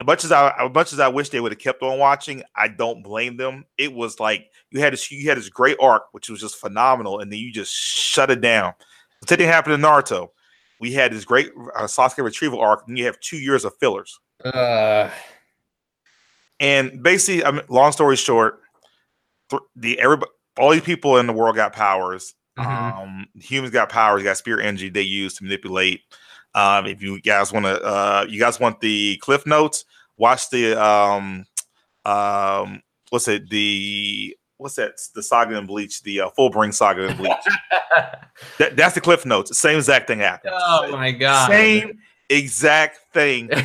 as 0.00 0.06
much 0.06 0.24
as 0.24 0.32
I, 0.32 0.52
as 0.58 0.72
much 0.74 0.92
as 0.92 0.98
I 1.00 1.08
wish 1.08 1.28
they 1.28 1.40
would 1.40 1.52
have 1.52 1.58
kept 1.58 1.82
on 1.82 1.98
watching, 1.98 2.42
I 2.56 2.68
don't 2.68 3.02
blame 3.02 3.36
them. 3.36 3.64
It 3.78 3.92
was 3.92 4.18
like 4.18 4.50
you 4.70 4.80
had 4.80 4.92
this, 4.92 5.10
you 5.10 5.28
had 5.28 5.38
this 5.38 5.48
great 5.48 5.76
arc, 5.80 6.04
which 6.12 6.30
was 6.30 6.40
just 6.40 6.56
phenomenal, 6.56 7.20
and 7.20 7.30
then 7.30 7.38
you 7.38 7.52
just 7.52 7.72
shut 7.72 8.30
it 8.30 8.40
down. 8.40 8.72
The 9.20 9.28
same 9.28 9.38
thing 9.38 9.48
happened 9.48 9.74
in 9.74 9.82
Naruto. 9.82 10.30
We 10.80 10.92
had 10.92 11.12
this 11.12 11.24
great 11.24 11.50
uh, 11.76 11.82
Sasuke 11.82 12.24
retrieval 12.24 12.60
arc, 12.60 12.88
and 12.88 12.98
you 12.98 13.04
have 13.04 13.20
two 13.20 13.36
years 13.36 13.64
of 13.64 13.74
fillers. 13.78 14.18
Uh, 14.44 15.10
And 16.58 17.02
basically, 17.02 17.44
I 17.44 17.50
mean, 17.52 17.62
long 17.68 17.92
story 17.92 18.16
short, 18.16 18.60
th- 19.50 19.62
the 19.76 19.98
everybody, 20.00 20.30
all 20.58 20.70
these 20.70 20.82
people 20.82 21.16
in 21.18 21.26
the 21.26 21.32
world 21.32 21.56
got 21.56 21.72
powers. 21.72 22.34
Mhm. 22.58 23.02
Um, 23.02 23.26
humans 23.34 23.72
got 23.72 23.88
powers, 23.88 24.22
got 24.22 24.36
spirit 24.36 24.64
energy 24.66 24.90
they 24.90 25.02
use 25.02 25.34
to 25.36 25.44
manipulate. 25.44 26.02
Um, 26.54 26.86
if 26.86 27.00
you 27.02 27.20
guys 27.20 27.52
want 27.52 27.64
to, 27.66 27.80
uh, 27.82 28.26
you 28.28 28.40
guys 28.40 28.58
want 28.60 28.80
the 28.80 29.16
cliff 29.18 29.46
notes, 29.46 29.84
watch 30.16 30.50
the 30.50 30.74
um, 30.82 31.46
um, 32.04 32.82
what's 33.10 33.28
it? 33.28 33.48
The 33.48 34.36
what's 34.60 34.76
that? 34.76 34.92
The 35.14 35.22
saga 35.22 35.56
and 35.58 35.66
Bleach, 35.66 36.02
the 36.02 36.20
uh, 36.20 36.30
Fullbring 36.38 36.72
saga 36.74 37.08
and 37.08 37.16
Bleach. 37.16 37.32
that, 38.58 38.76
that's 38.76 38.94
the 38.94 39.00
cliff 39.00 39.24
notes. 39.26 39.56
Same 39.58 39.76
exact 39.78 40.06
thing 40.06 40.20
happened. 40.20 40.52
oh 40.56 40.90
my 40.92 41.10
god. 41.10 41.48
Same 41.48 41.98
exact 42.28 42.98
thing. 43.12 43.48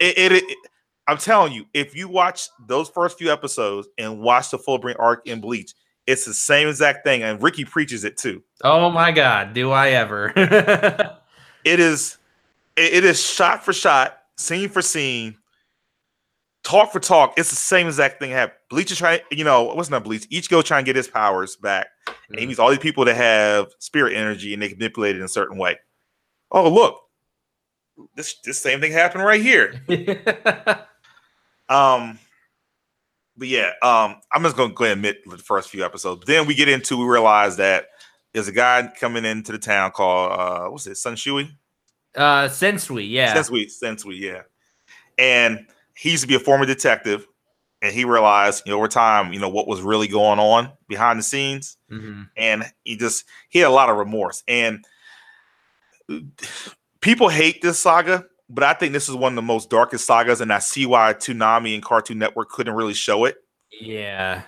It, 0.00 0.18
it, 0.18 0.32
it- 0.32 0.58
I'm 1.06 1.18
telling 1.18 1.52
you, 1.52 1.66
if 1.74 1.94
you 1.94 2.08
watch 2.08 2.48
those 2.66 2.88
first 2.88 3.18
few 3.18 3.30
episodes 3.30 3.88
and 3.98 4.20
watch 4.20 4.50
the 4.50 4.58
Fullbring 4.58 4.96
arc 4.98 5.26
in 5.26 5.40
Bleach, 5.40 5.74
it's 6.06 6.24
the 6.24 6.32
same 6.34 6.66
exact 6.68 7.04
thing, 7.04 7.22
and 7.22 7.42
Ricky 7.42 7.64
preaches 7.64 8.04
it 8.04 8.16
too. 8.18 8.42
oh 8.62 8.90
my 8.90 9.10
god. 9.12 9.52
Do 9.54 9.70
I 9.70 9.90
ever? 9.90 10.32
It 11.64 11.80
is, 11.80 12.18
it, 12.76 12.92
it 12.94 13.04
is 13.04 13.22
shot 13.24 13.64
for 13.64 13.72
shot, 13.72 14.18
scene 14.36 14.68
for 14.68 14.82
scene, 14.82 15.36
talk 16.64 16.92
for 16.92 16.98
talk. 17.00 17.34
It's 17.36 17.50
the 17.50 17.56
same 17.56 17.86
exact 17.86 18.18
thing 18.18 18.30
happened. 18.30 18.58
Bleach 18.70 18.90
is 18.90 18.98
trying, 18.98 19.20
you 19.30 19.44
know, 19.44 19.62
what's 19.62 19.90
not 19.90 20.02
Bleach? 20.02 20.28
Ichigo 20.30 20.64
try 20.64 20.78
and 20.78 20.86
get 20.86 20.96
his 20.96 21.06
powers 21.08 21.56
back, 21.56 21.86
and 22.28 22.38
he 22.38 22.46
meets 22.46 22.58
all 22.58 22.70
these 22.70 22.78
people 22.78 23.04
that 23.04 23.16
have 23.16 23.68
spirit 23.78 24.16
energy 24.16 24.52
and 24.52 24.62
they 24.62 24.68
can 24.68 24.78
manipulate 24.78 25.14
it 25.14 25.18
in 25.20 25.24
a 25.24 25.28
certain 25.28 25.58
way. 25.58 25.78
Oh, 26.50 26.68
look, 26.68 27.00
this 28.16 28.36
this 28.44 28.58
same 28.58 28.80
thing 28.80 28.92
happened 28.92 29.24
right 29.24 29.40
here. 29.40 29.80
Um, 31.68 32.18
but 33.36 33.48
yeah, 33.48 33.70
um, 33.82 34.16
I'm 34.32 34.42
just 34.42 34.56
gonna 34.56 34.72
go 34.74 34.84
ahead 34.84 34.98
and 34.98 35.04
admit 35.04 35.22
the 35.26 35.38
first 35.38 35.70
few 35.70 35.84
episodes. 35.84 36.26
Then 36.26 36.46
we 36.46 36.54
get 36.54 36.68
into 36.68 36.96
we 36.96 37.04
realize 37.04 37.56
that 37.56 37.86
there's 38.32 38.48
a 38.48 38.52
guy 38.52 38.90
coming 39.00 39.24
into 39.24 39.52
the 39.52 39.58
town 39.58 39.90
called 39.90 40.32
uh 40.32 40.68
what's 40.68 40.86
it, 40.86 40.96
Sun 40.96 41.16
Shui? 41.16 41.56
uh 42.16 42.48
Sensui, 42.48 43.08
yeah. 43.08 43.34
Sensui, 43.34 43.66
Sensui, 43.66 44.20
yeah. 44.20 44.42
And 45.18 45.66
he 45.94 46.10
used 46.10 46.22
to 46.22 46.28
be 46.28 46.34
a 46.34 46.40
former 46.40 46.66
detective, 46.66 47.26
and 47.82 47.92
he 47.92 48.04
realized, 48.04 48.62
you 48.66 48.72
know, 48.72 48.78
over 48.78 48.88
time, 48.88 49.32
you 49.32 49.40
know, 49.40 49.48
what 49.48 49.68
was 49.68 49.82
really 49.82 50.08
going 50.08 50.38
on 50.38 50.72
behind 50.88 51.18
the 51.18 51.22
scenes. 51.22 51.76
Mhm. 51.90 52.28
And 52.36 52.64
he 52.84 52.96
just 52.96 53.24
he 53.48 53.58
had 53.58 53.68
a 53.68 53.70
lot 53.70 53.90
of 53.90 53.96
remorse. 53.96 54.42
And 54.48 54.84
people 57.00 57.28
hate 57.28 57.62
this 57.62 57.78
saga, 57.78 58.26
but 58.48 58.64
I 58.64 58.74
think 58.74 58.92
this 58.92 59.08
is 59.08 59.14
one 59.14 59.32
of 59.32 59.36
the 59.36 59.42
most 59.42 59.70
darkest 59.70 60.06
sagas, 60.06 60.40
and 60.40 60.52
I 60.52 60.58
see 60.58 60.86
why 60.86 61.14
Toonami 61.14 61.74
and 61.74 61.84
Cartoon 61.84 62.18
Network 62.18 62.50
couldn't 62.50 62.74
really 62.74 62.94
show 62.94 63.24
it. 63.24 63.36
Yeah. 63.80 64.42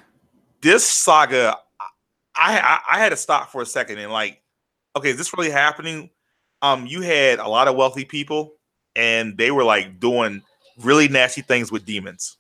This 0.63 0.85
saga, 0.87 1.57
I, 2.35 2.59
I 2.59 2.97
I 2.97 2.99
had 2.99 3.11
to 3.11 3.17
stop 3.17 3.51
for 3.51 3.63
a 3.63 3.67
second 3.67 3.99
and 3.99 4.13
like, 4.13 4.43
okay, 4.97 5.11
is 5.11 5.19
this 5.19 5.33
really 5.37 5.51
happening? 5.51 6.11
Um, 6.63 6.87
you 6.87 7.03
had 7.03 7.39
a 7.39 7.49
lot 7.49 7.69
of 7.69 7.77
wealthy 7.77 8.05
people, 8.05 8.55
and 8.95 9.37
they 9.37 9.51
were 9.51 9.65
like 9.65 10.01
doing 10.01 10.43
really 10.83 11.09
nasty 11.09 11.43
things 11.43 11.71
with 11.73 11.85
demons. 11.85 12.37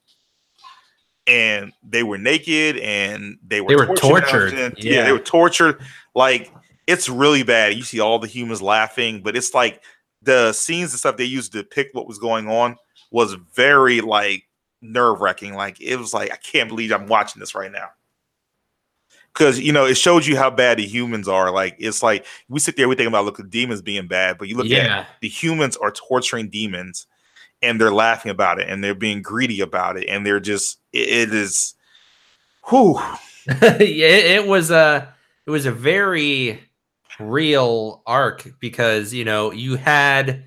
And 1.27 1.73
they 1.83 2.03
were 2.03 2.19
naked 2.19 2.77
and 2.79 3.39
they 3.45 3.61
were 3.61 3.69
They 3.69 3.77
were 3.77 3.87
tortured. 3.97 4.29
tortured, 4.29 4.55
and- 4.55 4.75
yeah, 4.79 4.93
yeah. 4.93 5.05
they 5.05 5.13
were 5.13 5.19
tortured. 5.19 5.81
Like 6.15 6.53
it's 6.87 7.09
really 7.09 7.43
bad. 7.43 7.75
You 7.75 7.83
see 7.83 8.01
all 8.01 8.19
the 8.19 8.29
humans 8.29 8.63
laughing, 8.63 9.23
but 9.23 9.37
it's 9.37 9.53
like 9.55 9.83
the 10.23 10.53
scenes 10.53 10.93
and 10.93 10.99
stuff 11.01 11.17
they 11.17 11.25
used 11.25 11.53
to 11.53 11.63
depict 11.63 11.95
what 11.95 12.07
was 12.07 12.19
going 12.19 12.49
on 12.49 12.77
was 13.11 13.35
very 13.55 14.01
like 14.01 14.45
nerve 14.81 15.21
wracking. 15.21 15.55
Like 15.55 15.81
it 15.81 15.97
was 15.97 16.15
like 16.15 16.33
I 16.33 16.37
can't 16.37 16.69
believe 16.69 16.93
I'm 16.93 17.07
watching 17.07 17.41
this 17.41 17.55
right 17.55 17.73
now. 17.73 17.89
Because 19.33 19.61
you 19.61 19.73
know 19.73 19.85
it 19.85 19.97
shows 19.97 20.27
you 20.27 20.37
how 20.37 20.51
bad 20.51 20.79
the 20.79 20.87
humans 20.87 21.29
are. 21.29 21.51
Like 21.51 21.77
it's 21.79 22.03
like 22.03 22.25
we 22.49 22.59
sit 22.61 22.77
there 22.77 22.89
we 22.89 22.95
think 22.95 23.09
about 23.09 23.25
look 23.25 23.41
at 23.41 23.51
demons 23.51 23.83
being 23.83 24.07
bad, 24.07 24.39
but 24.39 24.49
you 24.49 24.57
look 24.57 24.67
at 24.67 24.71
yeah. 24.71 25.05
the 25.21 25.29
humans 25.29 25.77
are 25.77 25.91
torturing 25.91 26.49
demons, 26.49 27.07
and 27.63 27.81
they're 27.81 27.93
laughing 27.93 28.31
about 28.31 28.59
it, 28.61 28.69
and 28.69 28.83
they're 28.83 28.95
being 28.95 29.23
greedy 29.23 29.61
about 29.61 29.97
it, 29.97 30.09
and 30.09 30.25
they're 30.25 30.41
just 30.41 30.79
it, 30.93 31.09
it 31.09 31.35
is, 31.35 31.75
whew, 32.69 33.01
yeah, 33.49 33.79
it, 33.79 34.47
was 34.47 34.71
a 34.71 35.15
it 35.47 35.51
was 35.51 35.67
a 35.67 35.73
very 35.73 36.61
real 37.19 38.03
arc 38.07 38.47
because 38.61 39.15
you 39.15 39.25
know 39.25 39.53
you 39.53 39.77
had 39.77 40.45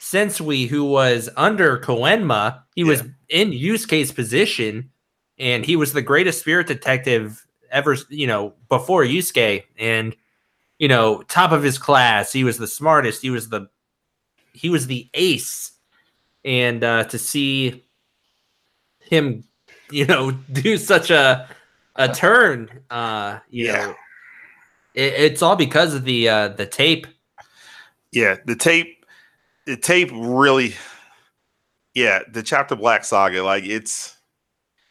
Sensui 0.00 0.68
who 0.68 0.84
was 0.84 1.28
under 1.36 1.78
Koenma, 1.78 2.62
he 2.74 2.84
was 2.84 3.02
in 3.28 3.52
Yusuke's 3.52 4.12
position, 4.12 4.90
and 5.38 5.64
he 5.64 5.76
was 5.76 5.92
the 5.92 6.02
greatest 6.02 6.40
spirit 6.40 6.66
detective 6.66 7.46
ever, 7.70 7.96
you 8.08 8.26
know, 8.26 8.54
before 8.68 9.02
Yusuke, 9.04 9.64
and 9.78 10.14
you 10.78 10.88
know, 10.88 11.22
top 11.22 11.52
of 11.52 11.62
his 11.62 11.78
class. 11.78 12.32
He 12.32 12.44
was 12.44 12.58
the 12.58 12.66
smartest. 12.66 13.22
He 13.22 13.30
was 13.30 13.48
the 13.48 13.68
he 14.52 14.68
was 14.68 14.86
the 14.86 15.08
ace, 15.14 15.72
and 16.44 16.84
uh, 16.84 17.04
to 17.04 17.18
see 17.18 17.84
him, 19.00 19.44
you 19.90 20.06
know, 20.06 20.30
do 20.52 20.78
such 20.78 21.10
a 21.10 21.48
a 21.96 22.08
turn, 22.08 22.68
uh, 22.90 23.38
you 23.50 23.66
Yeah. 23.66 23.72
know, 23.72 23.94
it, 24.94 25.12
it's 25.14 25.42
all 25.42 25.56
because 25.56 25.94
of 25.94 26.04
the 26.04 26.28
uh, 26.28 26.48
the 26.48 26.66
tape. 26.66 27.06
yeah. 28.12 28.36
The 28.46 28.56
tape, 28.56 29.04
the 29.66 29.76
tape 29.76 30.10
really, 30.12 30.74
yeah. 31.94 32.20
The 32.32 32.42
chapter 32.42 32.76
black 32.76 33.04
saga, 33.04 33.42
like 33.42 33.64
it's, 33.64 34.16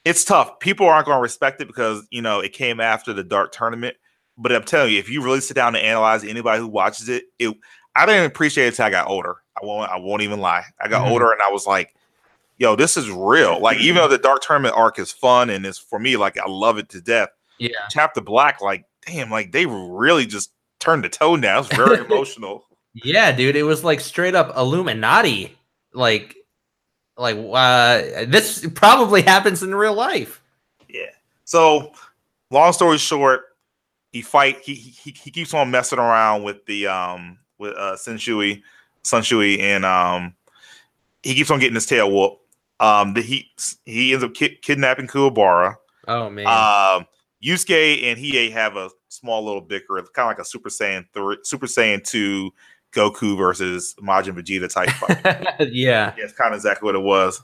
it's 0.06 0.26
tough. 0.26 0.60
People 0.60 0.88
aren't 0.88 1.06
going 1.06 1.18
to 1.18 1.22
respect 1.22 1.62
it 1.62 1.68
because 1.68 2.06
you 2.12 2.22
know 2.22 2.40
it 2.40 2.54
came 2.54 2.80
after 2.80 3.14
the 3.14 3.24
dark 3.24 3.52
tournament. 3.52 3.96
But 4.38 4.52
I'm 4.52 4.64
telling 4.64 4.94
you, 4.94 5.00
if 5.00 5.10
you 5.10 5.22
really 5.24 5.42
sit 5.42 5.54
down 5.56 5.76
and 5.76 5.86
analyze 5.86 6.24
anybody 6.24 6.60
who 6.60 6.68
watches 6.68 7.08
it, 7.10 7.26
it 7.40 7.56
I 7.96 8.06
didn't 8.06 8.26
appreciate 8.26 8.66
it 8.66 8.70
until 8.70 8.86
I 8.86 8.90
got 8.90 9.08
older. 9.08 9.36
I 9.62 9.66
won't. 9.66 9.90
I 9.92 9.98
won't 9.98 10.22
even 10.24 10.40
lie. 10.40 10.66
I 10.82 10.88
got 10.88 11.06
Mhm. 11.06 11.12
older 11.12 11.32
and 11.32 11.42
I 11.42 11.50
was 11.52 11.66
like, 11.68 11.94
"Yo, 12.58 12.76
this 12.76 12.98
is 12.98 13.10
real." 13.10 13.60
Like 13.60 13.78
even 13.80 13.98
though 13.98 14.08
the 14.08 14.18
dark 14.18 14.42
tournament 14.42 14.76
arc 14.76 14.98
is 15.00 15.12
fun 15.12 15.50
and 15.50 15.66
it's 15.66 15.78
for 15.78 16.00
me, 16.00 16.18
like 16.18 16.38
I 16.40 16.48
love 16.50 16.78
it 16.78 16.90
to 16.90 17.02
death. 17.02 17.30
Yeah, 17.60 17.70
Chapter 17.92 18.22
Black, 18.22 18.62
like 18.62 18.86
damn, 19.06 19.30
like 19.30 19.52
they 19.52 19.66
really 19.66 20.26
just 20.26 20.52
turned 20.80 21.04
the 21.04 21.10
tone 21.10 21.42
down. 21.42 21.66
It's 21.66 21.76
very 21.76 21.98
emotional. 22.06 22.66
yeah, 22.94 23.32
dude, 23.32 23.56
it 23.56 23.64
was 23.64 23.84
like 23.84 24.00
straight 24.00 24.36
up 24.36 24.56
Illuminati. 24.58 25.56
Like, 25.94 26.36
like 27.18 27.38
uh, 27.38 28.26
this 28.26 28.66
probably 28.74 29.22
happens 29.22 29.62
in 29.62 29.74
real 29.76 29.94
life. 29.94 30.42
Yeah. 30.90 31.12
So, 31.46 31.92
long 32.50 32.74
story 32.74 32.98
short, 32.98 33.42
he 34.12 34.22
fight. 34.24 34.60
He 34.62 34.74
he, 34.74 35.12
he 35.12 35.30
keeps 35.32 35.54
on 35.54 35.70
messing 35.70 36.00
around 36.00 36.42
with 36.44 36.66
the 36.66 36.88
um 36.88 37.38
with 37.60 37.76
uh 37.76 37.96
Senshui, 39.04 39.58
Sunshui, 39.58 39.60
and 39.60 39.86
um 39.86 40.36
he 41.24 41.36
keeps 41.36 41.50
on 41.52 41.60
getting 41.60 41.76
his 41.76 41.86
tail 41.86 42.12
whooped. 42.12 42.42
Um, 42.80 43.14
the, 43.14 43.22
he 43.22 43.50
he 43.86 44.12
ends 44.14 44.24
up 44.24 44.34
ki- 44.34 44.60
kidnapping 44.62 45.08
Kuwabara. 45.08 45.76
Oh 46.08 46.30
man, 46.30 46.48
Um, 46.48 47.06
Yusuke 47.44 48.04
and 48.04 48.20
Hiei 48.20 48.52
have 48.52 48.76
a 48.76 48.90
small 49.10 49.44
little 49.46 49.62
bicker, 49.62 49.96
kind 50.14 50.26
of 50.26 50.28
like 50.28 50.40
a 50.40 50.46
Super 50.46 50.70
Saiyan 50.70 51.06
three, 51.14 51.38
Super 51.44 51.66
Saiyan 51.68 52.04
two 52.04 52.52
Goku 52.92 53.38
versus 53.38 53.96
Majin 54.02 54.38
Vegeta 54.38 54.70
type 54.72 54.90
fight. 54.90 55.22
yeah, 55.72 56.14
Yeah, 56.18 56.24
it's 56.26 56.34
kind 56.34 56.54
of 56.54 56.58
exactly 56.58 56.86
what 56.86 56.96
it 56.96 57.02
was. 57.02 57.42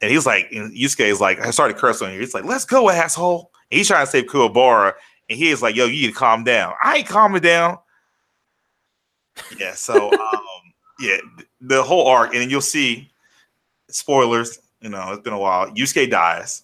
And 0.00 0.10
he's 0.10 0.26
like, 0.26 0.48
and 0.52 0.72
Yusuke 0.76 1.06
is 1.06 1.20
like, 1.20 1.38
I 1.40 1.50
started 1.50 1.76
cursing 1.76 2.08
on 2.08 2.14
you. 2.14 2.20
He's 2.20 2.34
like, 2.34 2.44
let's 2.44 2.64
go, 2.64 2.90
asshole. 2.90 3.50
And 3.70 3.78
he's 3.78 3.88
trying 3.88 4.04
to 4.04 4.10
save 4.10 4.24
Kuwabara. 4.24 4.94
And 5.28 5.38
he 5.38 5.50
is 5.50 5.62
like, 5.62 5.76
yo, 5.76 5.86
you 5.86 6.02
need 6.02 6.06
to 6.08 6.12
calm 6.12 6.42
down. 6.44 6.74
I 6.82 6.98
ain't 6.98 7.06
calming 7.06 7.42
down. 7.42 7.78
Yeah, 9.58 9.74
so 9.74 10.10
um, 10.12 10.18
yeah, 11.02 11.18
the 11.60 11.82
whole 11.82 12.06
arc, 12.06 12.32
and 12.32 12.40
then 12.42 12.50
you'll 12.50 12.60
see 12.60 13.10
spoilers, 13.90 14.58
you 14.80 14.88
know, 14.88 15.12
it's 15.12 15.22
been 15.22 15.32
a 15.32 15.38
while. 15.38 15.70
Yusuke 15.72 16.10
dies. 16.10 16.62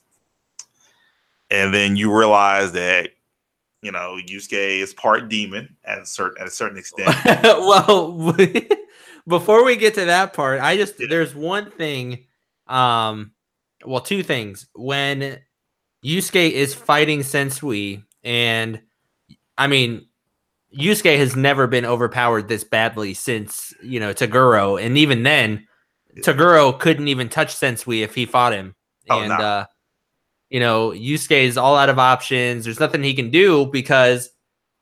And 1.50 1.72
then 1.72 1.96
you 1.96 2.14
realize 2.16 2.72
that, 2.72 3.10
you 3.82 3.90
know, 3.92 4.18
Yusuke 4.26 4.80
is 4.80 4.92
part 4.94 5.28
demon 5.28 5.76
at 5.84 6.00
a 6.00 6.06
certain 6.06 6.40
at 6.42 6.48
a 6.48 6.50
certain 6.50 6.78
extent. 6.78 7.14
well, 7.42 8.34
before 9.28 9.64
we 9.64 9.76
get 9.76 9.94
to 9.94 10.04
that 10.06 10.32
part, 10.32 10.60
I 10.60 10.76
just 10.76 10.98
Yeah. 11.00 11.06
there's 11.08 11.34
one 11.34 11.70
thing. 11.70 12.24
Um, 12.66 13.32
well, 13.86 14.00
two 14.00 14.22
things. 14.22 14.66
When 14.74 15.38
Yusuke 16.04 16.50
is 16.50 16.74
fighting 16.74 17.20
Sensui, 17.20 18.02
and 18.24 18.82
I 19.56 19.68
mean, 19.68 20.07
Yusuke 20.76 21.16
has 21.16 21.36
never 21.36 21.66
been 21.66 21.84
overpowered 21.84 22.48
this 22.48 22.64
badly 22.64 23.14
since 23.14 23.72
you 23.82 24.00
know 24.00 24.12
Toguro, 24.12 24.82
and 24.82 24.98
even 24.98 25.22
then. 25.22 25.66
Toguro 26.22 26.76
couldn't 26.76 27.06
even 27.06 27.28
touch 27.28 27.54
Sensui 27.54 28.02
if 28.02 28.14
he 28.14 28.26
fought 28.26 28.52
him. 28.52 28.74
Oh, 29.08 29.20
and 29.20 29.28
no. 29.28 29.34
uh, 29.36 29.64
you 30.50 30.60
know, 30.60 30.90
Yusuke 30.90 31.42
is 31.44 31.56
all 31.56 31.76
out 31.76 31.90
of 31.90 31.98
options. 31.98 32.64
There's 32.64 32.80
nothing 32.80 33.02
he 33.02 33.14
can 33.14 33.30
do 33.30 33.66
because 33.66 34.30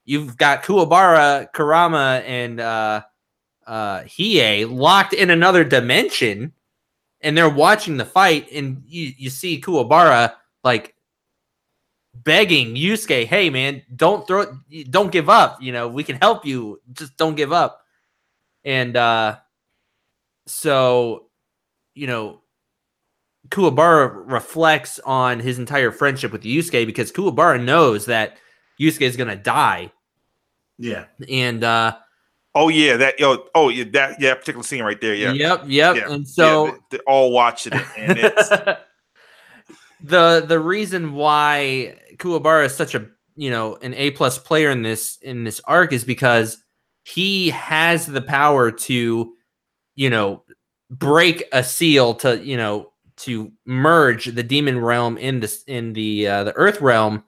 you've 0.04 0.36
got 0.36 0.62
Kuwabara, 0.62 1.52
Kurama, 1.52 2.22
and 2.24 2.60
uh, 2.60 3.02
uh, 3.66 4.00
Hiei 4.02 4.70
locked 4.70 5.12
in 5.12 5.30
another 5.30 5.64
dimension, 5.64 6.52
and 7.20 7.36
they're 7.36 7.50
watching 7.50 7.96
the 7.96 8.04
fight. 8.04 8.50
And 8.52 8.82
you, 8.86 9.12
you 9.16 9.30
see 9.30 9.60
Kuwabara 9.60 10.34
like 10.62 10.94
begging 12.24 12.74
Yusuke, 12.74 13.26
"Hey 13.26 13.50
man, 13.50 13.82
don't 13.94 14.26
throw 14.26 14.46
it, 14.70 14.90
don't 14.90 15.12
give 15.12 15.28
up. 15.28 15.60
You 15.62 15.72
know, 15.72 15.88
we 15.88 16.04
can 16.04 16.16
help 16.16 16.44
you. 16.46 16.80
Just 16.92 17.16
don't 17.16 17.34
give 17.36 17.52
up." 17.52 17.82
And 18.64 18.96
uh 18.96 19.36
so, 20.46 21.26
you 21.94 22.06
know, 22.06 22.40
Kuwabara 23.48 24.22
reflects 24.30 24.98
on 25.00 25.40
his 25.40 25.58
entire 25.58 25.90
friendship 25.90 26.32
with 26.32 26.42
Yusuke 26.42 26.86
because 26.86 27.12
Kuwabara 27.12 27.62
knows 27.62 28.06
that 28.06 28.36
Yusuke 28.80 29.02
is 29.02 29.16
going 29.16 29.28
to 29.30 29.36
die. 29.36 29.92
Yeah. 30.78 31.06
And 31.28 31.64
uh 31.64 31.96
Oh 32.58 32.68
yeah, 32.68 32.96
that 32.96 33.20
yo. 33.20 33.44
Oh 33.54 33.68
yeah, 33.68 33.84
that 33.92 34.18
yeah, 34.20 34.34
particular 34.34 34.62
scene 34.62 34.82
right 34.82 34.98
there. 35.00 35.14
Yeah. 35.14 35.32
Yep, 35.32 35.64
yep. 35.66 35.96
Yeah, 35.96 36.10
And 36.10 36.26
so 36.26 36.64
yeah, 36.66 36.70
they- 36.72 36.78
they're 36.90 37.00
all 37.06 37.30
watching 37.30 37.74
it, 37.74 37.84
and 37.98 38.18
it's 38.18 38.48
the 40.02 40.44
the 40.46 40.58
reason 40.58 41.12
why 41.12 41.98
Kuwabara 42.16 42.66
is 42.66 42.74
such 42.74 42.94
a 42.94 43.06
you 43.36 43.50
know 43.50 43.76
an 43.76 43.94
A 43.94 44.10
plus 44.12 44.38
player 44.38 44.70
in 44.70 44.82
this 44.82 45.18
in 45.22 45.44
this 45.44 45.60
arc 45.64 45.92
is 45.92 46.04
because 46.04 46.58
he 47.04 47.50
has 47.50 48.06
the 48.06 48.22
power 48.22 48.70
to 48.70 49.32
you 49.94 50.10
know 50.10 50.42
break 50.90 51.44
a 51.52 51.62
seal 51.62 52.14
to 52.14 52.38
you 52.44 52.56
know 52.56 52.92
to 53.16 53.50
merge 53.64 54.26
the 54.26 54.42
demon 54.42 54.78
realm 54.78 55.16
in 55.16 55.40
this 55.40 55.62
in 55.66 55.92
the 55.92 56.26
uh, 56.26 56.44
the 56.44 56.54
earth 56.54 56.80
realm. 56.80 57.24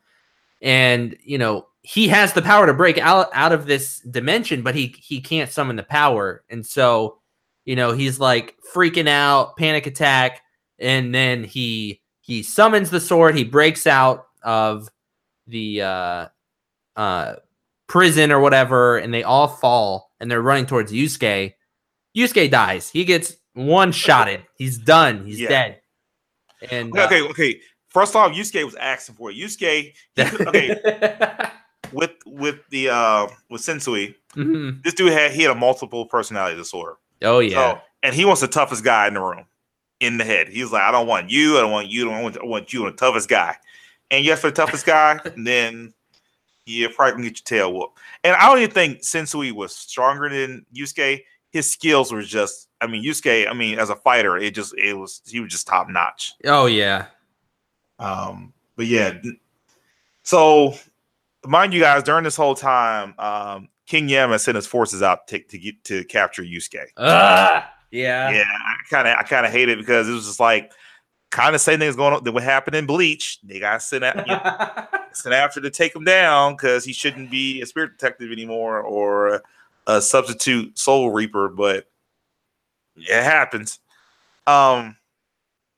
And 0.61 1.17
you 1.23 1.39
know 1.39 1.67
he 1.83 2.09
has 2.09 2.33
the 2.33 2.43
power 2.43 2.67
to 2.67 2.75
break 2.75 2.99
out 2.99 3.29
out 3.33 3.53
of 3.53 3.67
this 3.67 4.01
dimension 4.01 4.63
but 4.63 4.75
he 4.75 4.95
he 4.99 5.21
can't 5.21 5.51
summon 5.51 5.77
the 5.77 5.83
power. 5.83 6.45
And 6.51 6.65
so 6.65 7.19
you 7.65 7.77
know 7.77 7.93
he's 7.93 8.19
like 8.19 8.57
freaking 8.75 9.09
out 9.09 9.57
panic 9.57 9.87
attack 9.87 10.43
and 10.79 11.15
then 11.15 11.45
he 11.45 12.01
he 12.21 12.43
summons 12.43 12.91
the 12.91 13.01
sword 13.01 13.37
he 13.37 13.45
breaks 13.45 13.87
out 13.87 14.28
of 14.43 14.89
the 15.47 15.83
uh 15.83 16.27
uh 16.97 17.35
prison 17.87 18.31
or 18.33 18.41
whatever 18.41 18.99
and 18.99 19.13
they 19.15 19.23
all 19.23 19.49
fall 19.49 20.13
and 20.21 20.31
they're 20.31 20.43
running 20.43 20.67
towards 20.67 20.93
Yusuke 20.93 21.55
Yusuke 22.17 22.51
dies 22.51 22.91
he 22.91 23.05
gets 23.05 23.37
one 23.55 23.93
shotted 23.93 24.43
he's 24.57 24.79
done 24.79 25.25
he's 25.25 25.41
Yeah. 25.41 25.49
dead 25.49 25.81
and 26.71 26.93
okay, 26.93 27.21
uh, 27.21 27.25
okay. 27.25 27.31
Okay. 27.31 27.61
First 27.89 28.15
off, 28.15 28.33
Yusuke 28.33 28.63
was 28.65 28.75
asking 28.75 29.15
for 29.15 29.31
it. 29.31 29.37
Yusuke, 29.37 29.95
he 30.15 30.23
okay, 30.47 30.77
with 31.93 32.11
with 32.27 32.57
the 32.71 32.91
uh 32.91 33.29
with 33.49 33.63
Sensui, 33.63 34.15
Mhm. 34.37 34.83
this 34.83 34.93
dude 34.95 35.13
had 35.13 35.31
he 35.33 35.43
had 35.43 35.51
a 35.53 35.55
multiple 35.55 36.05
personality 36.05 36.57
disorder. 36.57 36.97
oh 37.23 37.39
yeah 37.39 37.75
So, 37.77 37.81
and 38.03 38.15
he 38.15 38.25
wants 38.27 38.41
the 38.43 38.49
toughest 38.49 38.85
guy 38.85 39.09
in 39.09 39.15
the 39.15 39.21
room, 39.21 39.47
in 40.01 40.19
the 40.19 40.25
head. 40.25 40.49
He's 40.49 40.71
like, 40.71 40.83
I 40.83 40.91
don't 40.93 41.07
want 41.07 41.31
you. 41.31 41.57
I 41.57 41.63
don't 41.63 41.71
want 41.73 41.89
you. 41.89 42.11
I 42.11 42.15
don't 42.15 42.23
want, 42.25 42.39
I 42.39 42.45
want 42.45 42.73
you. 42.75 42.85
I'm 42.85 42.91
the 42.91 42.97
toughest 42.97 43.29
guy. 43.29 43.57
And 44.11 44.25
yes, 44.25 44.41
for 44.41 44.51
the 44.51 44.57
toughest 44.57 44.87
guy, 44.87 45.21
then 45.37 45.93
you're 46.67 46.91
probably 46.91 47.13
gonna 47.13 47.25
get 47.25 47.41
your 47.41 47.61
tail 47.61 47.73
whooped. 47.73 47.99
And 48.25 48.37
I 48.37 48.47
don't 48.47 48.59
even 48.59 48.71
think 48.71 49.01
Sensui 49.01 49.53
was 49.53 49.75
stronger 49.75 50.29
than 50.29 50.67
Yusuke. 50.75 51.23
His 51.51 51.71
skills 51.71 52.13
were 52.13 52.23
just, 52.23 52.69
I 52.81 52.87
mean, 52.87 53.03
Yusuke, 53.03 53.49
I 53.49 53.55
mean, 53.55 53.79
as 53.79 53.89
a 53.91 53.97
fighter, 53.97 54.37
it 54.37 54.55
just, 54.55 54.75
it 54.77 54.93
was, 54.93 55.23
he 55.27 55.41
was 55.41 55.51
just 55.51 55.67
top 55.67 55.89
notch. 55.89 56.35
oh 56.45 56.67
yeah 56.67 57.07
Um, 57.99 58.53
but 58.77 58.87
yeah, 58.87 59.15
so 60.23 60.75
mind 61.47 61.73
you 61.73 61.81
guys, 61.81 62.03
during 62.03 62.25
this 62.25 62.37
whole 62.37 62.55
time, 62.55 63.15
um, 63.19 63.69
King 63.87 64.09
Yama 64.09 64.39
sent 64.39 64.57
his 64.57 64.67
forces 64.67 65.03
out 65.03 65.27
to, 65.29 65.39
to 65.39 65.59
get 65.59 65.83
to 65.85 66.05
capture 66.05 66.43
Yusuke. 66.43 66.85
Ugh. 66.99 67.63
yeah 67.91 68.31
Yeah, 68.31 68.45
I 68.45 68.75
kind 68.91 69.09
of 69.09 69.17
I 69.17 69.23
kind 69.23 69.47
of 69.47 69.53
hate 69.53 69.71
it 69.71 69.79
because 69.79 70.09
it 70.09 70.13
was 70.13 70.27
just 70.27 70.41
like 70.41 70.71
kind 71.31 71.55
of 71.55 71.61
same 71.61 71.79
things 71.79 71.97
going 71.97 72.15
on 72.15 72.25
that 72.25 72.33
would 72.33 72.43
happen 72.43 72.75
in 72.75 72.87
Bleach. 72.87 73.39
They 73.43 73.61
got 73.61 73.83
sent 73.83 74.05
out, 74.05 74.27
you 74.27 74.33
know, 74.33 74.87
sent 75.13 75.35
after 75.35 75.61
to 75.61 75.71
take 75.71 75.95
him 75.95 76.05
down 76.05 76.55
because 76.55 76.85
he 76.85 76.93
shouldn't 76.93 77.31
be 77.31 77.61
a 77.61 77.67
spirit 77.67 77.99
detective 77.99 78.33
anymore 78.33 78.81
or 78.81 79.43
a 79.87 80.01
substitute 80.01 80.79
soul 80.79 81.11
reaper. 81.11 81.49
But 81.49 81.87
it 82.97 83.23
happens. 83.23 83.79
Um, 84.47 84.97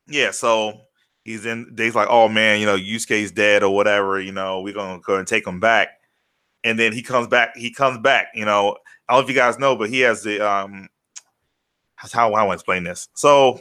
yeah. 0.07 0.31
So 0.31 0.81
he's 1.25 1.47
in. 1.47 1.69
They's 1.73 1.95
like, 1.95 2.09
oh 2.11 2.29
man, 2.29 2.61
you 2.61 2.67
know, 2.67 2.77
Yusuke's 2.77 3.33
dead 3.33 3.63
or 3.63 3.75
whatever. 3.75 4.21
You 4.21 4.33
know, 4.33 4.61
we're 4.61 4.75
gonna 4.75 5.01
go 5.01 5.17
and 5.17 5.27
take 5.27 5.47
him 5.47 5.61
back. 5.61 5.89
And 6.63 6.79
then 6.79 6.93
he 6.93 7.03
comes 7.03 7.27
back. 7.27 7.57
He 7.57 7.73
comes 7.73 7.99
back. 7.99 8.29
You 8.35 8.45
know, 8.45 8.77
I 9.09 9.15
don't 9.15 9.23
know 9.23 9.25
if 9.25 9.29
you 9.29 9.35
guys 9.35 9.59
know, 9.59 9.77
but 9.77 9.91
he 9.91 10.01
has 10.01 10.23
the 10.23 10.41
um. 10.41 10.89
That's 12.01 12.15
how 12.15 12.33
I 12.33 12.45
want 12.45 12.49
to 12.49 12.55
explain 12.55 12.85
this. 12.85 13.09
So 13.15 13.61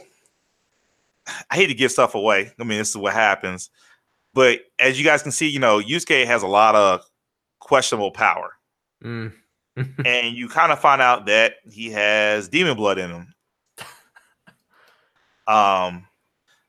I 1.50 1.54
hate 1.56 1.66
to 1.68 1.74
give 1.74 1.92
stuff 1.92 2.14
away. 2.14 2.52
I 2.58 2.64
mean, 2.64 2.78
this 2.78 2.90
is 2.90 2.96
what 2.96 3.12
happens. 3.12 3.70
But 4.34 4.60
as 4.78 4.98
you 4.98 5.04
guys 5.04 5.22
can 5.22 5.32
see, 5.32 5.48
you 5.48 5.58
know, 5.58 5.78
Yusuke 5.80 6.24
has 6.26 6.42
a 6.42 6.46
lot 6.48 6.74
of 6.74 7.02
questionable 7.58 8.10
power. 8.10 8.52
Mm. 9.04 9.32
and 10.04 10.36
you 10.36 10.48
kind 10.48 10.72
of 10.72 10.78
find 10.80 11.00
out 11.00 11.26
that 11.26 11.54
he 11.70 11.90
has 11.90 12.48
demon 12.48 12.76
blood 12.76 12.98
in 12.98 13.10
him. 13.10 13.34
Um, 15.46 16.06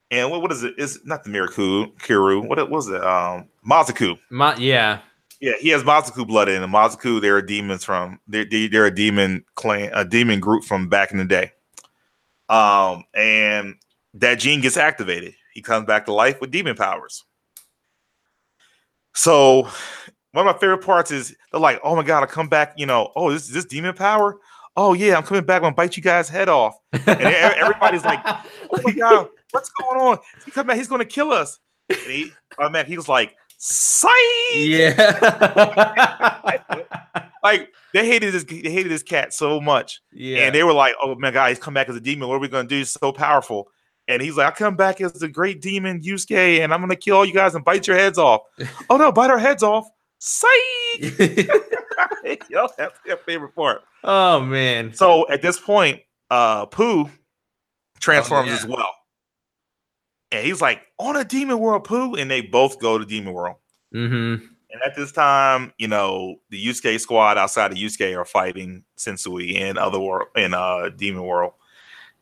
and 0.09 0.31
what, 0.31 0.41
what 0.41 0.51
is 0.51 0.63
it? 0.63 0.73
It's 0.77 1.05
not 1.05 1.23
the 1.23 1.29
Miraku 1.29 1.95
Kiru. 1.99 2.41
What 2.47 2.57
it 2.59 2.69
was 2.69 2.89
it? 2.89 3.03
Um, 3.03 3.47
Mazoku. 3.67 4.17
Ma- 4.31 4.55
yeah 4.57 4.99
Yeah, 5.39 5.53
he 5.59 5.69
has 5.69 5.83
Mazoku 5.83 6.25
blood 6.27 6.49
in 6.49 6.63
him. 6.63 6.71
Mazoku, 6.71 7.21
they're 7.21 7.41
demons 7.41 7.83
from 7.83 8.19
they're 8.27 8.45
they- 8.45 8.67
they're 8.67 8.87
a 8.87 8.95
demon 8.95 9.45
clan, 9.55 9.91
a 9.93 10.03
demon 10.03 10.39
group 10.39 10.63
from 10.63 10.89
back 10.89 11.11
in 11.11 11.17
the 11.19 11.25
day. 11.25 11.51
Um, 12.49 13.03
and 13.13 13.75
that 14.15 14.35
gene 14.39 14.61
gets 14.61 14.77
activated. 14.77 15.33
He 15.53 15.61
comes 15.61 15.85
back 15.85 16.05
to 16.05 16.13
life 16.13 16.39
with 16.41 16.51
demon 16.51 16.75
powers. 16.75 17.23
So 19.13 19.63
one 20.31 20.47
of 20.47 20.55
my 20.55 20.59
favorite 20.59 20.85
parts 20.85 21.11
is 21.11 21.35
they're 21.51 21.59
like, 21.59 21.79
"Oh 21.83 21.95
my 21.95 22.03
god, 22.03 22.23
I 22.23 22.25
come 22.25 22.47
back!" 22.47 22.73
You 22.77 22.85
know, 22.85 23.11
"Oh, 23.15 23.31
this 23.31 23.47
this 23.47 23.65
demon 23.65 23.93
power." 23.93 24.37
Oh 24.77 24.93
yeah, 24.93 25.17
I'm 25.17 25.23
coming 25.23 25.43
back. 25.43 25.57
I'm 25.57 25.63
gonna 25.63 25.75
bite 25.75 25.97
you 25.97 26.03
guys' 26.03 26.29
head 26.29 26.47
off. 26.47 26.75
And 26.93 27.07
everybody's 27.07 28.05
like, 28.05 28.21
"Oh 28.25 28.79
my 28.83 28.93
god, 28.93 29.27
what's 29.51 29.69
going 29.69 29.99
on? 29.99 30.19
He 30.45 30.51
come 30.51 30.67
back. 30.67 30.77
He's 30.77 30.87
gonna 30.87 31.05
kill 31.05 31.31
us." 31.31 31.59
And 31.89 31.99
he, 31.99 32.31
oh 32.57 32.69
man, 32.69 32.85
he 32.85 32.95
was 32.95 33.09
like, 33.09 33.35
"Psych!" 33.57 34.11
yeah 34.53 36.39
like 37.43 37.69
they 37.93 38.05
hated 38.05 38.33
this 38.33 38.43
they 38.43 38.71
hated 38.71 38.91
this 38.91 39.03
cat 39.03 39.33
so 39.33 39.59
much 39.59 40.01
yeah 40.11 40.39
and 40.39 40.55
they 40.55 40.63
were 40.63 40.73
like 40.73 40.93
oh 41.01 41.15
my 41.15 41.31
god 41.31 41.49
he's 41.49 41.59
come 41.59 41.73
back 41.73 41.89
as 41.89 41.95
a 41.95 42.01
demon 42.01 42.27
what 42.27 42.35
are 42.35 42.39
we 42.39 42.47
gonna 42.47 42.67
do 42.67 42.77
he's 42.77 42.91
so 42.91 43.11
powerful 43.11 43.69
and 44.11 44.21
he's 44.21 44.35
like 44.35 44.47
i 44.47 44.51
come 44.55 44.75
back 44.75 44.99
as 45.01 45.13
the 45.13 45.27
great 45.27 45.61
demon 45.61 46.01
Yusuke 46.01 46.59
and 46.59 46.73
i'm 46.73 46.81
gonna 46.81 46.95
kill 46.95 47.17
all 47.17 47.25
you 47.25 47.33
guys 47.33 47.55
and 47.55 47.63
bite 47.63 47.87
your 47.87 47.97
heads 47.97 48.17
off. 48.17 48.41
Oh 48.89 48.97
no 48.97 49.11
bite 49.11 49.29
our 49.29 49.39
heads 49.39 49.63
off. 49.63 49.87
Psych! 50.19 50.51
Yo, 52.49 52.67
that's 52.77 52.99
their 53.05 53.17
favorite 53.17 53.55
part. 53.55 53.81
Oh 54.03 54.39
man. 54.41 54.93
So 54.93 55.29
at 55.29 55.41
this 55.41 55.59
point 55.59 56.01
uh 56.29 56.65
Puu 56.65 57.09
transforms 57.99 58.49
yeah. 58.49 58.55
as 58.55 58.65
well. 58.65 58.93
And 60.31 60.45
he's 60.45 60.61
like 60.61 60.81
on 60.99 61.15
a 61.15 61.23
demon 61.23 61.59
world 61.59 61.85
Puu? 61.85 62.15
And 62.15 62.29
they 62.29 62.41
both 62.41 62.79
go 62.79 62.97
to 62.97 63.05
demon 63.05 63.33
world. 63.33 63.55
Mm-hmm. 63.95 64.45
And 64.73 64.81
at 64.85 64.95
this 64.95 65.11
time, 65.11 65.73
you 65.77 65.87
know, 65.87 66.37
the 66.49 66.65
Yusuke 66.65 66.99
squad 66.99 67.37
outside 67.37 67.71
of 67.71 67.77
Yusuke 67.77 68.17
are 68.17 68.25
fighting 68.25 68.83
Sensui 68.97 69.53
in 69.53 69.77
other 69.77 69.99
world 69.99 70.27
in 70.35 70.53
uh 70.53 70.89
Demon 70.89 71.23
World. 71.23 71.53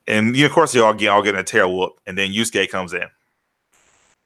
And 0.10 0.36
you 0.36 0.46
of 0.46 0.52
course 0.52 0.74
they 0.74 0.80
all 0.80 0.94
get 0.94 1.10
all 1.10 1.22
getting 1.22 1.40
a 1.40 1.44
tail 1.44 1.76
whoop, 1.76 1.94
and 2.06 2.18
then 2.18 2.32
Yusuke 2.32 2.70
comes 2.70 2.94
in. 2.94 3.08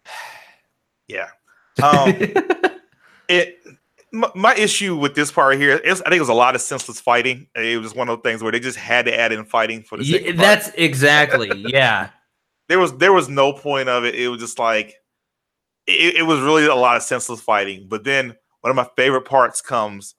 yeah. 1.07 1.27
Um 1.81 2.15
it 3.29 3.59
my, 4.11 4.29
my 4.35 4.55
issue 4.55 4.95
with 4.95 5.15
this 5.15 5.31
part 5.31 5.57
here 5.57 5.77
is 5.77 6.01
I 6.01 6.05
think 6.05 6.17
it 6.17 6.21
was 6.21 6.29
a 6.29 6.33
lot 6.33 6.55
of 6.55 6.61
senseless 6.61 6.99
fighting. 6.99 7.47
It 7.55 7.81
was 7.81 7.93
one 7.93 8.09
of 8.09 8.17
those 8.17 8.23
things 8.23 8.41
where 8.43 8.51
they 8.51 8.59
just 8.59 8.77
had 8.77 9.05
to 9.05 9.19
add 9.19 9.31
in 9.31 9.45
fighting 9.45 9.83
for 9.83 9.97
the 9.97 10.05
sake 10.05 10.25
Yeah, 10.25 10.33
that's 10.33 10.69
exactly 10.75 11.49
yeah 11.67 12.09
there 12.69 12.79
was 12.79 12.97
there 12.97 13.13
was 13.13 13.29
no 13.29 13.53
point 13.53 13.89
of 13.89 14.05
it. 14.05 14.15
It 14.15 14.29
was 14.29 14.39
just 14.39 14.59
like 14.59 14.95
it, 15.87 16.15
it 16.15 16.23
was 16.23 16.39
really 16.39 16.65
a 16.65 16.75
lot 16.75 16.95
of 16.95 17.03
senseless 17.03 17.41
fighting. 17.41 17.87
But 17.89 18.03
then 18.03 18.35
one 18.61 18.69
of 18.71 18.75
my 18.75 18.87
favorite 18.95 19.25
parts 19.25 19.61
comes. 19.61 20.15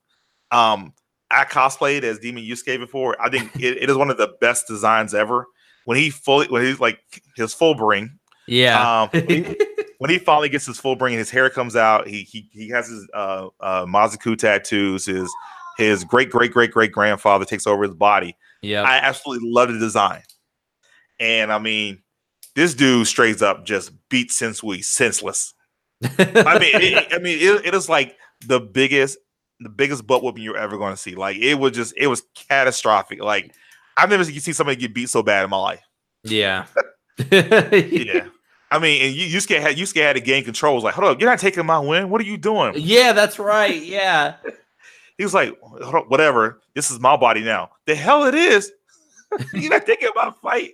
Um, 0.51 0.93
I 1.31 1.45
cosplayed 1.45 2.03
as 2.03 2.19
Demon 2.19 2.45
Yusuke 2.45 2.79
before. 2.79 3.21
I 3.21 3.29
think 3.31 3.57
it, 3.57 3.83
it 3.83 3.91
is 3.91 3.97
one 3.97 4.11
of 4.11 4.19
the 4.19 4.37
best 4.41 4.69
designs 4.69 5.15
ever. 5.15 5.47
When 5.85 5.99
he 5.99 6.11
fully 6.11 6.47
when 6.49 6.63
he's 6.63 6.81
like 6.81 7.01
his 7.37 7.55
full 7.55 7.75
bring, 7.75 8.19
yeah 8.47 9.03
um, 9.03 9.09
when, 9.13 9.29
he, 9.29 9.57
when 9.99 10.11
he 10.11 10.19
finally 10.19 10.49
gets 10.49 10.67
his 10.67 10.79
full 10.79 10.97
bring 10.97 11.15
and 11.15 11.19
his 11.19 11.31
hair 11.31 11.51
comes 11.51 11.77
out, 11.77 12.07
he 12.07 12.23
he 12.23 12.49
he 12.53 12.69
has 12.69 12.89
his 12.89 13.07
uh, 13.15 13.49
uh, 13.61 13.85
Mazoku 13.87 14.37
tattoos. 14.37 15.07
His 15.07 15.33
his 15.77 16.05
great 16.05 16.31
great 16.31 16.53
great 16.53 16.71
great 16.71 16.93
grandfather 16.93 17.45
takes 17.45 17.67
over 17.67 17.85
his 17.85 17.95
body. 17.95 18.37
yeah 18.63 18.83
I 18.83 18.97
absolutely 18.97 19.51
love 19.51 19.73
the 19.73 19.79
design. 19.79 20.23
And 21.21 21.53
I 21.53 21.59
mean, 21.59 22.03
this 22.55 22.75
dude 22.75 23.07
straight 23.07 23.43
up 23.43 23.65
just 23.65 23.93
beat 24.09 24.31
Sensui 24.31 24.85
senseless. 24.85 25.55
I 26.03 26.59
mean, 26.59 26.75
it, 26.75 27.13
I 27.13 27.19
mean, 27.19 27.39
it, 27.41 27.67
it 27.67 27.75
is 27.75 27.89
like 27.89 28.17
the 28.47 28.61
biggest, 28.61 29.19
the 29.61 29.69
biggest 29.69 30.07
butt 30.07 30.23
whooping 30.23 30.43
you're 30.43 30.57
ever 30.57 30.77
going 30.77 30.93
to 30.93 30.97
see. 30.97 31.15
Like 31.15 31.37
it 31.37 31.55
was 31.55 31.73
just, 31.73 31.95
it 31.97 32.07
was 32.07 32.23
catastrophic. 32.49 33.23
Like 33.23 33.55
I've 33.97 34.11
never 34.11 34.25
seen 34.25 34.55
somebody 34.55 34.77
get 34.81 34.95
beat 34.95 35.09
so 35.09 35.23
bad 35.23 35.45
in 35.45 35.51
my 35.51 35.59
life. 35.59 35.83
yeah 36.25 36.67
Yeah. 37.29 38.27
I 38.71 38.79
mean, 38.81 39.03
and 39.03 39.15
you 39.15 39.39
Yusuke 39.39 39.61
had 39.61 39.77
Yusuke 39.77 40.03
had 40.03 40.15
to 40.15 40.21
gain 40.21 40.43
control. 40.45 40.75
Was 40.75 40.83
like, 40.85 40.95
hold 40.95 41.09
up, 41.09 41.21
you're 41.21 41.31
not 41.31 41.39
taking 41.39 41.65
my 41.65 41.79
win. 41.79 42.11
What 42.11 42.21
are 42.21 42.25
you 42.25 42.37
doing? 42.37 42.73
Yeah, 42.77 43.13
that's 43.13 43.39
right. 43.39 43.81
Yeah. 43.83 44.35
He 45.17 45.23
was 45.23 45.33
like, 45.33 45.57
whatever. 46.09 46.61
This 46.75 46.91
is 46.91 46.99
my 46.99 47.17
body 47.17 47.45
now. 47.45 47.71
The 47.87 47.95
hell 47.95 48.25
it 48.25 48.35
is. 48.35 48.73
you're 49.53 49.71
not 49.71 49.87
taking 49.87 50.09
my 50.17 50.33
fight. 50.43 50.73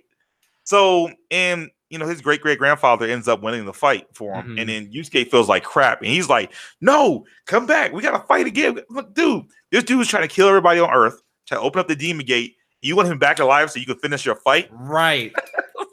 So, 0.63 1.11
and 1.29 1.69
you 1.91 1.99
know, 1.99 2.07
his 2.07 2.21
great 2.21 2.41
great 2.41 2.57
grandfather 2.57 3.05
ends 3.05 3.27
up 3.27 3.43
winning 3.43 3.65
the 3.65 3.73
fight 3.73 4.07
for 4.15 4.33
him, 4.33 4.55
Mhm. 4.55 4.59
and 4.59 4.67
then 4.69 4.91
Yusuke 4.91 5.29
feels 5.29 5.47
like 5.47 5.63
crap, 5.63 5.99
and 5.99 6.07
he's 6.09 6.27
like, 6.27 6.51
"No, 6.81 7.23
come 7.45 7.67
back. 7.67 7.91
We 7.91 8.01
gotta 8.01 8.25
fight 8.25 8.47
again." 8.47 8.79
Look, 8.89 9.13
dude, 9.13 9.45
this 9.71 9.83
dude 9.83 9.99
was 9.99 10.07
trying 10.07 10.27
to 10.27 10.33
kill 10.33 10.47
everybody 10.47 10.79
on 10.79 10.89
Earth, 10.89 11.21
trying 11.47 11.59
to 11.61 11.63
open 11.65 11.79
up 11.79 11.87
the 11.87 11.95
demon 11.95 12.25
gate. 12.25 12.55
You 12.81 12.95
want 12.95 13.07
him 13.07 13.19
back 13.19 13.39
alive 13.39 13.71
so 13.71 13.79
you 13.79 13.85
can 13.85 13.97
finish 13.97 14.25
your 14.25 14.35
fight? 14.35 14.69
Right. 14.91 15.33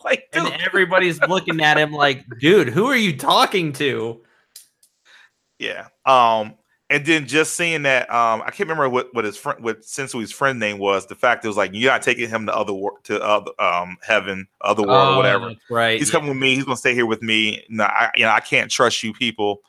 like, 0.05 0.29
dude, 0.33 0.45
And 0.45 0.63
everybody's 0.63 1.21
looking 1.23 1.61
at 1.61 1.77
him 1.77 1.93
like, 1.93 2.25
dude, 2.41 2.69
who 2.69 2.87
are 2.87 2.97
you 2.97 3.17
talking 3.17 3.73
to? 3.75 4.23
Yeah. 5.59 5.89
Um, 6.07 6.55
and 6.91 7.05
then 7.05 7.27
just 7.27 7.55
seeing 7.55 7.83
that, 7.83 8.11
um, 8.11 8.41
I 8.43 8.47
can't 8.47 8.61
remember 8.61 8.89
what, 8.89 9.15
what 9.15 9.25
his 9.25 9.37
friend, 9.37 9.63
what 9.63 9.83
Sensui's 9.83 10.33
friend 10.33 10.59
name 10.59 10.79
was. 10.79 11.07
The 11.07 11.15
fact 11.15 11.45
it 11.45 11.49
was 11.49 11.57
like 11.57 11.73
you're 11.75 11.93
not 11.93 12.01
taking 12.01 12.29
him 12.31 12.47
to 12.47 12.57
other 12.57 12.73
wor- 12.73 12.99
to 13.05 13.23
other 13.23 13.51
um 13.59 13.99
heaven, 14.01 14.49
other 14.63 14.83
world, 14.83 15.15
or 15.15 15.17
whatever. 15.17 15.51
Oh, 15.51 15.55
right. 15.69 15.99
He's 15.99 16.09
yeah. 16.09 16.13
coming 16.13 16.31
with 16.31 16.39
me. 16.39 16.55
He's 16.55 16.65
gonna 16.65 16.77
stay 16.79 16.95
here 16.95 17.05
with 17.05 17.23
me. 17.23 17.63
No, 17.69 17.85
I, 17.85 18.11
you 18.17 18.25
know, 18.25 18.31
I 18.31 18.41
can't 18.41 18.71
trust 18.71 19.03
you 19.03 19.13
people. 19.13 19.61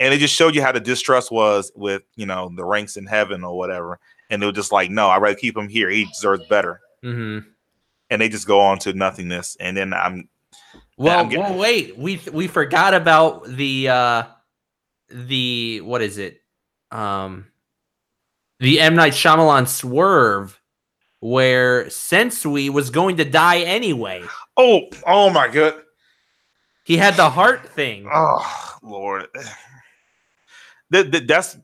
And 0.00 0.14
it 0.14 0.18
just 0.18 0.34
showed 0.34 0.54
you 0.54 0.62
how 0.62 0.72
the 0.72 0.80
distrust 0.80 1.30
was 1.30 1.70
with 1.74 2.02
you 2.16 2.24
know 2.24 2.50
the 2.56 2.64
ranks 2.64 2.96
in 2.96 3.04
heaven 3.04 3.44
or 3.44 3.56
whatever. 3.56 4.00
And 4.32 4.40
they 4.42 4.46
were 4.46 4.52
just 4.52 4.72
like, 4.72 4.90
no, 4.90 5.08
I'd 5.10 5.20
rather 5.20 5.36
keep 5.36 5.56
him 5.56 5.68
here. 5.68 5.90
He 5.90 6.06
deserves 6.06 6.42
better. 6.48 6.80
Mhm. 7.04 7.44
And 8.10 8.20
they 8.20 8.28
just 8.30 8.46
go 8.46 8.60
on 8.60 8.78
to 8.80 8.92
nothingness. 8.94 9.56
And 9.60 9.76
then 9.76 9.92
I'm 9.92 10.28
Well, 10.96 11.20
I'm 11.20 11.28
getting- 11.28 11.44
well, 11.44 11.58
wait. 11.58 11.96
We 11.98 12.20
we 12.32 12.48
forgot 12.48 12.94
about 12.94 13.44
the 13.46 13.88
uh 13.90 14.22
the 15.10 15.82
what 15.82 16.00
is 16.00 16.16
it? 16.18 16.40
Um 16.90 17.46
the 18.58 18.80
M 18.80 18.94
Night 18.94 19.12
Shyamalan 19.12 19.68
swerve 19.68 20.58
where 21.20 21.84
Sensui 21.86 22.70
was 22.70 22.88
going 22.90 23.18
to 23.18 23.24
die 23.24 23.60
anyway. 23.60 24.22
oh 24.56 24.82
oh 25.06 25.28
my 25.30 25.48
god. 25.48 25.74
He 26.84 26.96
had 26.96 27.14
the 27.16 27.28
heart 27.30 27.68
thing. 27.68 28.08
Oh 28.12 28.76
Lord, 28.82 29.28
that, 30.90 31.12
that- 31.12 31.26
that's 31.26 31.56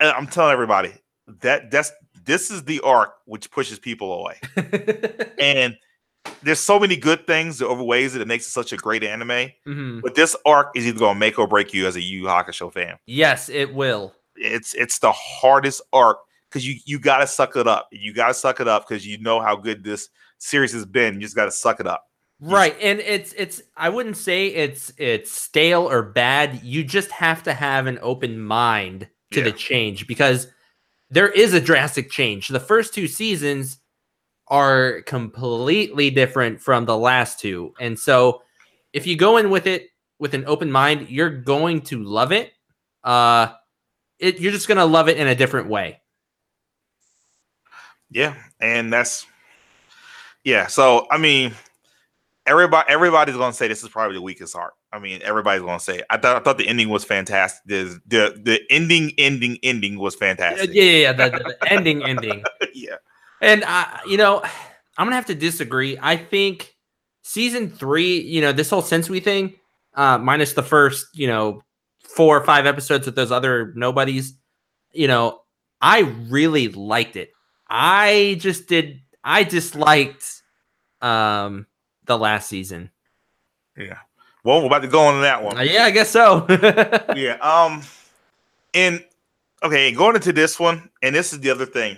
uh, 0.00 0.12
I'm 0.16 0.26
telling 0.26 0.52
everybody 0.52 0.92
that 1.40 1.70
that's 1.70 1.90
this 2.24 2.50
is 2.50 2.64
the 2.64 2.80
arc 2.80 3.14
which 3.26 3.50
pushes 3.50 3.78
people 3.78 4.12
away, 4.20 4.38
and 5.38 5.76
there's 6.42 6.60
so 6.60 6.78
many 6.80 6.96
good 6.96 7.26
things 7.26 7.58
that 7.58 7.66
overweighs 7.68 8.14
it. 8.14 8.20
It 8.22 8.28
makes 8.28 8.46
it 8.46 8.50
such 8.50 8.72
a 8.72 8.76
great 8.76 9.04
anime, 9.04 9.50
Mhm. 9.66 10.02
but 10.02 10.14
this 10.14 10.34
arc 10.46 10.70
is 10.74 10.86
either 10.86 10.98
going 10.98 11.14
to 11.14 11.20
make 11.20 11.38
or 11.38 11.46
break 11.46 11.74
you 11.74 11.86
as 11.86 11.96
a 11.96 12.00
Yu 12.02 12.24
Hakusho 12.24 12.72
fan. 12.72 12.96
Yes, 13.06 13.48
it 13.48 13.74
will. 13.74 14.14
It's 14.36 14.74
it's 14.74 14.98
the 14.98 15.12
hardest 15.12 15.82
arc 15.92 16.18
because 16.50 16.66
you 16.66 16.76
you 16.86 16.98
got 16.98 17.18
to 17.18 17.26
suck 17.26 17.56
it 17.56 17.66
up. 17.68 17.88
You 17.92 18.12
got 18.14 18.28
to 18.28 18.34
suck 18.34 18.60
it 18.60 18.68
up 18.68 18.88
because 18.88 19.06
you 19.06 19.18
know 19.18 19.40
how 19.40 19.54
good 19.56 19.84
this 19.84 20.08
series 20.38 20.72
has 20.72 20.84
been. 20.86 21.14
You 21.14 21.20
just 21.20 21.36
got 21.36 21.44
to 21.46 21.52
suck 21.52 21.78
it 21.80 21.86
up. 21.86 22.04
Right. 22.40 22.76
And 22.82 22.98
it's 23.00 23.32
it's 23.34 23.62
I 23.76 23.88
wouldn't 23.90 24.16
say 24.16 24.48
it's 24.48 24.92
it's 24.98 25.30
stale 25.30 25.88
or 25.88 26.02
bad. 26.02 26.62
You 26.64 26.82
just 26.84 27.10
have 27.12 27.42
to 27.44 27.54
have 27.54 27.86
an 27.86 27.98
open 28.02 28.40
mind 28.40 29.08
to 29.32 29.40
the 29.42 29.52
change 29.52 30.06
because 30.06 30.48
there 31.14 31.28
is 31.28 31.54
a 31.54 31.60
drastic 31.60 32.10
change. 32.10 32.48
The 32.48 32.58
first 32.58 32.92
two 32.92 33.06
seasons 33.06 33.78
are 34.48 35.02
completely 35.02 36.10
different 36.10 36.60
from 36.60 36.84
the 36.84 36.98
last 36.98 37.38
two. 37.38 37.72
And 37.80 37.98
so 37.98 38.42
if 38.92 39.06
you 39.06 39.16
go 39.16 39.36
in 39.36 39.48
with 39.48 39.68
it 39.68 39.90
with 40.18 40.34
an 40.34 40.44
open 40.46 40.72
mind, 40.72 41.08
you're 41.08 41.30
going 41.30 41.82
to 41.82 42.02
love 42.02 42.32
it. 42.32 42.52
Uh 43.04 43.52
it, 44.18 44.40
you're 44.40 44.52
just 44.52 44.68
going 44.68 44.78
to 44.78 44.84
love 44.84 45.08
it 45.08 45.18
in 45.18 45.26
a 45.26 45.34
different 45.34 45.68
way. 45.68 46.00
Yeah, 48.10 48.34
and 48.60 48.92
that's 48.92 49.26
yeah. 50.44 50.66
So 50.66 51.06
I 51.10 51.18
mean, 51.18 51.52
everybody 52.46 52.88
everybody's 52.90 53.36
gonna 53.36 53.52
say 53.52 53.68
this 53.68 53.82
is 53.82 53.88
probably 53.88 54.16
the 54.16 54.22
weakest 54.22 54.54
arc. 54.56 54.74
I 54.92 54.98
mean, 54.98 55.20
everybody's 55.22 55.62
gonna 55.62 55.80
say. 55.80 55.98
It. 55.98 56.06
I 56.10 56.16
thought 56.18 56.36
I 56.36 56.40
thought 56.40 56.58
the 56.58 56.68
ending 56.68 56.88
was 56.88 57.04
fantastic. 57.04 57.62
The 57.66 58.00
the 58.06 58.40
the 58.42 58.60
ending 58.70 59.12
ending 59.18 59.58
ending 59.62 59.98
was 59.98 60.14
fantastic. 60.14 60.70
yeah, 60.72 60.82
yeah. 60.82 61.12
The, 61.12 61.30
the- 61.30 61.56
the 61.60 61.72
ending, 61.72 62.02
ending. 62.04 62.44
yeah. 62.74 62.96
And 63.40 63.64
I, 63.64 64.00
you 64.06 64.16
know, 64.16 64.42
I'm 64.96 65.06
gonna 65.06 65.16
have 65.16 65.26
to 65.26 65.34
disagree. 65.34 65.98
I 66.00 66.16
think 66.16 66.74
season 67.22 67.70
three, 67.70 68.20
you 68.20 68.40
know, 68.40 68.52
this 68.52 68.70
whole 68.70 68.82
Sensui 68.82 69.22
thing, 69.22 69.54
uh, 69.94 70.18
minus 70.18 70.52
the 70.52 70.62
first, 70.62 71.06
you 71.14 71.26
know, 71.26 71.62
four 72.02 72.36
or 72.38 72.44
five 72.44 72.66
episodes 72.66 73.06
with 73.06 73.16
those 73.16 73.32
other 73.32 73.72
nobodies, 73.74 74.34
you 74.92 75.08
know, 75.08 75.40
I 75.80 76.00
really 76.28 76.68
liked 76.68 77.16
it. 77.16 77.30
I 77.68 78.36
just 78.40 78.68
did. 78.68 79.00
I 79.24 79.42
disliked 79.42 80.42
um 81.02 81.66
the 82.06 82.18
last 82.18 82.48
season. 82.48 82.90
Yeah. 83.76 83.98
Well, 84.44 84.60
we're 84.60 84.66
about 84.66 84.82
to 84.82 84.88
go 84.88 85.00
on 85.06 85.14
to 85.14 85.20
that 85.22 85.42
one. 85.42 85.56
Uh, 85.58 85.62
yeah, 85.62 85.84
I 85.84 85.90
guess 85.90 86.10
so. 86.10 86.46
yeah. 87.16 87.38
Um. 87.40 87.82
And 88.74 89.04
okay, 89.62 89.92
going 89.92 90.16
into 90.16 90.32
this 90.32 90.58
one, 90.60 90.90
and 91.02 91.14
this 91.14 91.32
is 91.32 91.40
the 91.40 91.50
other 91.50 91.66
thing. 91.66 91.96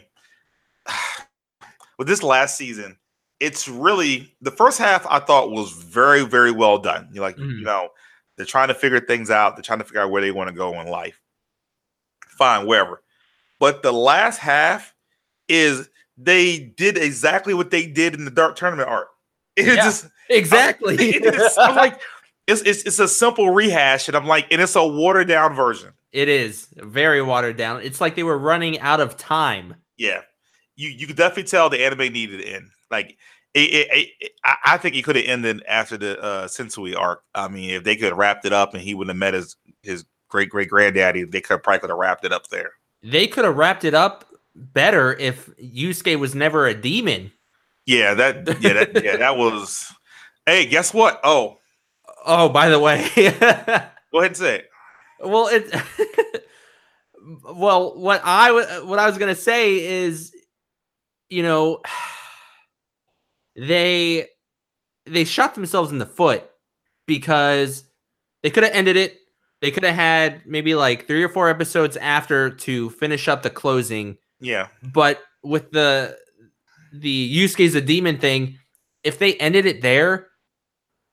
With 1.99 2.07
this 2.09 2.23
last 2.23 2.57
season, 2.57 2.99
it's 3.41 3.67
really 3.69 4.35
the 4.43 4.51
first 4.51 4.79
half 4.79 5.07
I 5.09 5.19
thought 5.19 5.51
was 5.51 5.73
very, 5.73 6.25
very 6.25 6.53
well 6.53 6.79
done. 6.79 7.09
You're 7.13 7.23
like, 7.25 7.37
Mhm. 7.37 7.59
you 7.61 7.65
know, 7.65 7.89
they're 8.37 8.45
trying 8.47 8.69
to 8.69 8.75
figure 8.75 9.01
things 9.01 9.31
out. 9.31 9.57
They're 9.57 9.63
trying 9.63 9.79
to 9.79 9.85
figure 9.85 10.03
out 10.03 10.11
where 10.11 10.21
they 10.23 10.31
want 10.31 10.49
to 10.49 10.55
go 10.55 10.79
in 10.81 10.87
life. 10.89 11.19
Fine, 12.29 12.67
wherever. 12.67 13.03
But 13.59 13.83
the 13.83 13.93
last 13.93 14.39
half 14.39 14.95
is 15.49 15.89
they 16.19 16.59
did 16.59 16.99
exactly 16.99 17.55
what 17.55 17.71
they 17.71 17.87
did 17.87 18.15
in 18.15 18.27
the 18.27 18.31
Dark 18.31 18.57
Tournament 18.57 18.89
art. 18.91 19.09
It's 19.67 19.69
Yeah. 19.69 19.77
just 19.77 20.07
exactly. 20.29 20.97
it's, 21.01 21.59
I'm 21.59 21.75
like, 21.77 22.01
it's, 22.47 22.63
it's 22.63 22.83
it's 22.85 22.99
a 22.99 23.09
simple 23.09 23.51
rehash, 23.51 24.09
and 24.09 24.17
I'm 24.17 24.27
like, 24.27 24.47
and 24.53 24.61
it's 24.63 24.77
a 24.77 24.87
watered 24.87 25.29
down 25.29 25.55
version. 25.55 25.93
it 26.13 26.29
is 26.29 26.69
very 26.77 27.23
watered 27.23 27.57
down. 27.57 27.83
It's 27.83 28.01
like 28.01 28.15
they 28.17 28.23
were 28.23 28.39
running 28.39 28.79
out 28.81 29.01
of 29.01 29.17
time. 29.17 29.75
Yeah, 29.97 30.21
you 30.77 30.91
you 30.91 31.07
could 31.07 31.17
definitely 31.17 31.45
tell 31.45 31.71
the 31.71 31.85
anime 31.85 32.13
needed 32.13 32.39
to 32.43 32.45
end. 32.49 32.69
Like, 32.91 33.17
it, 33.55 33.89
it, 33.91 34.09
it, 34.21 34.33
I, 34.45 34.57
I 34.65 34.77
think 34.79 34.95
it 34.95 35.03
could 35.03 35.17
have 35.17 35.25
ended 35.25 35.63
after 35.67 35.97
the 35.97 36.21
uh, 36.23 36.47
Sensui 36.49 36.97
arc. 36.97 37.23
I 37.35 37.49
mean, 37.49 37.71
if 37.71 37.83
they 37.85 37.97
could 37.97 38.11
have 38.11 38.19
wrapped 38.19 38.45
it 38.45 38.53
up, 38.53 38.75
and 38.75 38.83
he 38.83 38.95
would 38.95 39.09
have 39.09 39.17
met 39.17 39.35
his 39.35 39.57
his 39.83 40.05
great 40.29 40.51
great 40.51 40.69
granddaddy, 40.69 41.25
they 41.25 41.41
could 41.41 41.55
have 41.55 41.63
probably 41.63 41.81
could 41.81 41.91
have 41.91 41.99
wrapped 41.99 42.25
it 42.25 42.33
up 42.33 42.47
there. 42.49 42.73
They 43.03 43.27
could 43.27 43.45
have 43.45 43.57
wrapped 43.57 43.85
it 43.85 43.95
up 43.95 44.25
better 44.55 45.15
if 45.15 45.47
Yusuke 45.57 46.19
was 46.19 46.35
never 46.35 46.67
a 46.67 46.75
demon. 46.75 47.33
Yeah, 47.87 48.15
that 48.15 48.61
yeah 48.61 48.73
that 48.73 49.05
yeah 49.05 49.17
that 49.17 49.37
was. 49.39 49.93
Hey, 50.45 50.67
guess 50.67 50.93
what? 50.95 51.21
Oh, 51.25 51.59
Oh, 52.25 52.49
by 52.49 52.69
the 52.69 52.79
way. 52.81 53.09
go 53.17 54.19
ahead 54.19 54.31
and 54.31 54.37
say 54.37 54.57
it. 54.57 54.69
well, 55.21 55.49
it 55.49 55.73
Well, 57.55 57.99
what 57.99 58.21
I 58.25 58.53
wa- 58.53 58.87
what 58.87 58.99
I 58.99 59.07
was 59.07 59.19
going 59.19 59.35
to 59.35 59.41
say 59.41 59.85
is 60.05 60.33
you 61.29 61.43
know 61.43 61.81
they 63.57 64.27
they 65.07 65.25
shot 65.25 65.55
themselves 65.55 65.91
in 65.93 65.99
the 65.99 66.07
foot 66.07 66.45
because 67.07 67.85
they 68.43 68.51
could 68.51 68.65
have 68.65 68.73
ended 68.75 68.97
it. 68.97 69.17
They 69.63 69.71
could 69.71 69.85
have 69.85 69.95
had 69.95 70.43
maybe 70.47 70.75
like 70.75 71.07
3 71.07 71.23
or 71.25 71.29
4 71.29 71.49
episodes 71.49 71.97
after 71.97 72.51
to 72.51 72.91
finish 72.91 73.27
up 73.29 73.43
the 73.43 73.51
closing 73.51 74.19
Yeah, 74.41 74.69
but 74.93 75.21
with 75.43 75.71
the 75.71 76.17
the 76.93 77.37
Yusuke's 77.37 77.75
a 77.75 77.81
demon 77.81 78.19
thing, 78.19 78.59
if 79.05 79.19
they 79.19 79.35
ended 79.35 79.67
it 79.67 79.83
there 79.83 80.29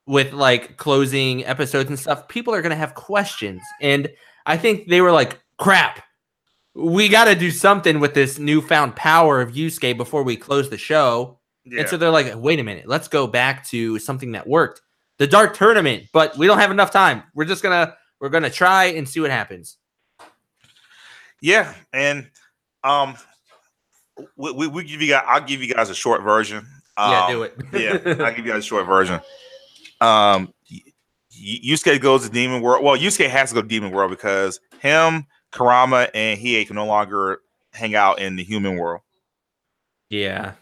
with 0.06 0.34
like 0.34 0.78
closing 0.78 1.46
episodes 1.46 1.90
and 1.90 2.00
stuff, 2.00 2.28
people 2.28 2.54
are 2.54 2.62
gonna 2.62 2.76
have 2.76 2.96
questions. 2.96 3.62
And 3.82 4.12
I 4.46 4.58
think 4.58 4.88
they 4.88 5.02
were 5.02 5.12
like, 5.12 5.42
crap, 5.58 6.04
we 6.76 7.08
gotta 7.08 7.36
do 7.36 7.52
something 7.52 8.00
with 8.00 8.14
this 8.14 8.40
newfound 8.40 8.96
power 8.96 9.42
of 9.42 9.54
Yusuke 9.54 9.96
before 9.96 10.24
we 10.24 10.36
close 10.36 10.70
the 10.70 10.78
show. 10.78 11.40
yeah. 11.66 11.82
And 11.82 11.90
so 11.90 11.98
they're 11.98 12.10
like, 12.10 12.34
wait 12.36 12.60
a 12.60 12.64
minute, 12.64 12.88
let's 12.88 13.08
go 13.08 13.28
back 13.28 13.68
to 13.70 14.00
something 14.00 14.32
that 14.34 14.48
worked. 14.48 14.82
The 15.20 15.28
dark 15.28 15.56
tournament, 15.56 16.06
but 16.12 16.36
we 16.38 16.48
don't 16.48 16.58
have 16.58 16.72
enough 16.72 16.92
time. 16.92 17.24
We're 17.36 17.46
just 17.46 17.62
gonna 17.64 17.96
we're 18.20 18.30
gonna 18.30 18.50
try 18.50 18.86
and 18.86 19.08
see 19.08 19.20
what 19.20 19.32
happens. 19.32 19.78
Yeah, 21.40 21.74
and 21.92 22.30
um, 22.84 23.16
we, 24.36 24.52
we, 24.52 24.68
we 24.68 24.84
give 24.84 25.02
you 25.02 25.10
guys. 25.10 25.24
I'll 25.28 25.42
give 25.42 25.62
you 25.62 25.74
guys 25.74 25.90
a 25.90 25.96
short 25.96 26.22
version. 26.24 26.66
yeah, 26.98 27.26
Um, 27.26 27.32
do 27.32 27.44
it. 27.44 27.56
yeah, 27.74 28.26
I'll 28.26 28.34
give 28.34 28.46
you 28.46 28.52
guys 28.52 28.64
a 28.64 28.68
short 28.68 28.86
version. 28.88 29.20
Um, 30.02 30.54
Yusuke 31.36 32.00
goes 32.00 32.24
to 32.26 32.32
Demon 32.32 32.62
World. 32.62 32.84
Well, 32.84 32.98
Yusuke 32.98 33.28
has 33.30 33.50
to 33.50 33.56
go 33.56 33.62
to 33.62 33.68
Demon 33.68 33.92
World 33.92 34.12
because 34.12 34.60
him, 34.80 35.26
Kurama, 35.52 36.10
and 36.14 36.40
Hiei 36.40 36.66
can 36.66 36.76
no 36.76 36.86
longer 36.86 37.42
hang 37.72 37.96
out 37.96 38.20
in 38.20 38.36
the 38.36 38.44
human 38.44 38.78
world. 38.78 39.02
yeah. 40.10 40.54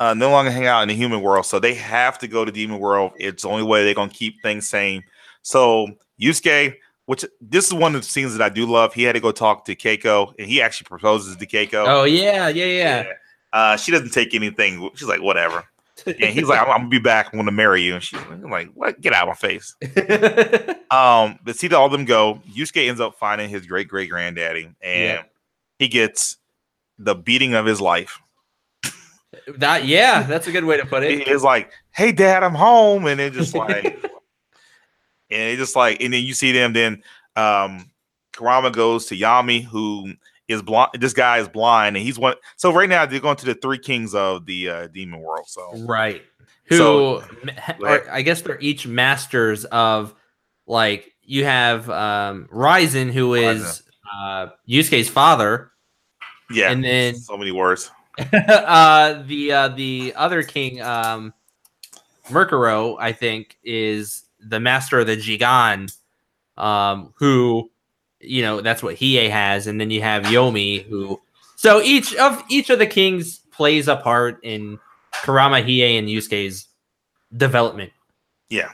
uh, 0.00 0.12
no 0.14 0.30
longer 0.30 0.50
hang 0.50 0.66
out 0.66 0.82
in 0.82 0.88
the 0.88 0.94
human 0.94 1.20
world, 1.20 1.46
so 1.46 1.60
they 1.60 1.74
have 1.74 2.18
to 2.18 2.26
go 2.26 2.44
to 2.44 2.50
demon 2.50 2.80
world. 2.80 3.12
It's 3.16 3.44
the 3.44 3.48
only 3.48 3.62
way 3.62 3.84
they're 3.84 3.94
gonna 3.94 4.10
keep 4.10 4.42
things 4.42 4.68
sane. 4.68 5.04
So 5.42 5.86
Yusuke, 6.20 6.74
which 7.06 7.24
this 7.40 7.66
is 7.66 7.74
one 7.74 7.94
of 7.94 8.02
the 8.02 8.08
scenes 8.08 8.36
that 8.36 8.42
I 8.44 8.48
do 8.48 8.66
love. 8.66 8.94
He 8.94 9.02
had 9.02 9.12
to 9.14 9.20
go 9.20 9.32
talk 9.32 9.64
to 9.66 9.76
Keiko, 9.76 10.32
and 10.38 10.48
he 10.48 10.62
actually 10.62 10.86
proposes 10.86 11.36
to 11.36 11.46
Keiko. 11.46 11.84
Oh 11.86 12.04
yeah, 12.04 12.48
yeah, 12.48 12.64
yeah. 12.64 13.04
Uh, 13.52 13.76
she 13.76 13.92
doesn't 13.92 14.10
take 14.12 14.34
anything. 14.34 14.90
She's 14.96 15.06
like, 15.08 15.22
whatever. 15.22 15.64
And 16.06 16.16
he's 16.16 16.48
like, 16.48 16.60
I'm, 16.60 16.68
I'm 16.70 16.76
gonna 16.78 16.88
be 16.88 16.98
back. 16.98 17.28
I'm 17.32 17.38
gonna 17.38 17.52
marry 17.52 17.82
you. 17.82 17.94
And 17.94 18.02
she's 18.02 18.18
like, 18.42 18.68
what? 18.74 19.00
Get 19.00 19.12
out 19.12 19.28
of 19.28 19.28
my 19.28 19.34
face. 19.34 19.74
um, 20.90 21.38
but 21.44 21.56
see 21.56 21.72
all 21.72 21.86
of 21.86 21.92
them 21.92 22.04
go. 22.04 22.40
Yusuke 22.52 22.88
ends 22.88 23.00
up 23.00 23.16
finding 23.16 23.48
his 23.48 23.66
great 23.66 23.88
great 23.88 24.10
granddaddy, 24.10 24.64
and 24.82 25.02
Yeah. 25.02 25.22
he 25.78 25.88
gets 25.88 26.36
the 26.98 27.14
beating 27.14 27.54
of 27.54 27.64
his 27.64 27.80
life. 27.80 28.18
that 29.56 29.84
yeah, 29.84 30.22
that's 30.24 30.46
a 30.46 30.52
good 30.52 30.64
way 30.64 30.76
to 30.76 30.86
put 30.86 31.02
it. 31.04 31.10
He 31.12 31.20
it. 31.22 31.28
is 31.28 31.42
like, 31.42 31.70
"Hey, 31.92 32.12
Dad, 32.12 32.42
I'm 32.42 32.54
home," 32.54 33.06
and 33.06 33.18
then 33.20 33.32
just 33.32 33.54
like, 33.54 34.04
and 35.30 35.40
it 35.52 35.56
just 35.56 35.76
like, 35.76 36.00
and 36.02 36.12
then 36.12 36.22
you 36.22 36.34
see 36.34 36.52
them. 36.52 36.72
Then 36.72 37.02
um, 37.36 37.90
Kurama 38.32 38.70
goes 38.70 39.06
to 39.06 39.16
Yomi, 39.16 39.64
who 39.64 40.12
is 40.48 40.62
blind. 40.62 40.90
This 40.98 41.12
guy 41.12 41.38
is 41.38 41.48
blind, 41.48 41.96
and 41.96 42.04
he's 42.04 42.18
one. 42.18 42.34
So 42.56 42.72
right 42.72 42.88
now 42.88 43.06
they're 43.06 43.20
going 43.20 43.36
to 43.36 43.46
the 43.46 43.54
three 43.54 43.78
kings 43.78 44.14
of 44.14 44.46
the 44.46 44.68
uh, 44.68 44.86
demon 44.88 45.20
world. 45.20 45.46
So 45.46 45.72
Right. 45.86 46.22
Who 46.66 46.76
So- 46.76 47.24
or 47.80 48.10
I 48.10 48.22
guess 48.22 48.40
they're 48.42 48.60
each 48.60 48.86
masters 48.86 49.64
of 49.66 50.14
like 50.66 51.12
you 51.22 51.44
have 51.44 51.88
um 51.90 52.48
Raizen 52.52 53.10
who 53.12 53.34
is 53.34 53.82
uh 54.18 54.48
Yusuke's 54.68 55.08
father 55.08 55.72
yeah, 56.50 56.70
and 56.70 56.82
then 56.84 57.16
so 57.16 57.36
many 57.36 57.52
words. 57.52 57.90
uh 58.32 59.22
the 59.26 59.52
uh 59.52 59.68
the 59.68 60.14
other 60.16 60.42
king 60.42 60.80
um 60.80 61.32
Mukuro 62.28 62.96
I 62.98 63.12
think 63.12 63.58
is 63.62 64.23
the 64.48 64.60
master 64.60 65.00
of 65.00 65.06
the 65.06 65.16
Jagan 65.16 65.94
um 66.56 67.12
who 67.16 67.70
you 68.20 68.42
know 68.42 68.60
that's 68.60 68.82
what 68.82 68.96
Hiei 68.96 69.28
has 69.30 69.66
and 69.66 69.80
then 69.80 69.90
you 69.90 70.00
have 70.02 70.24
Yomi 70.24 70.84
who 70.86 71.20
so 71.56 71.80
each 71.80 72.14
of 72.16 72.42
each 72.48 72.70
of 72.70 72.78
the 72.78 72.86
kings 72.86 73.38
plays 73.50 73.88
a 73.88 73.96
part 73.96 74.38
in 74.42 74.78
Kurama 75.22 75.62
Hiei 75.62 75.98
and 75.98 76.08
Yusuke's 76.08 76.68
development. 77.36 77.92
Yeah. 78.50 78.70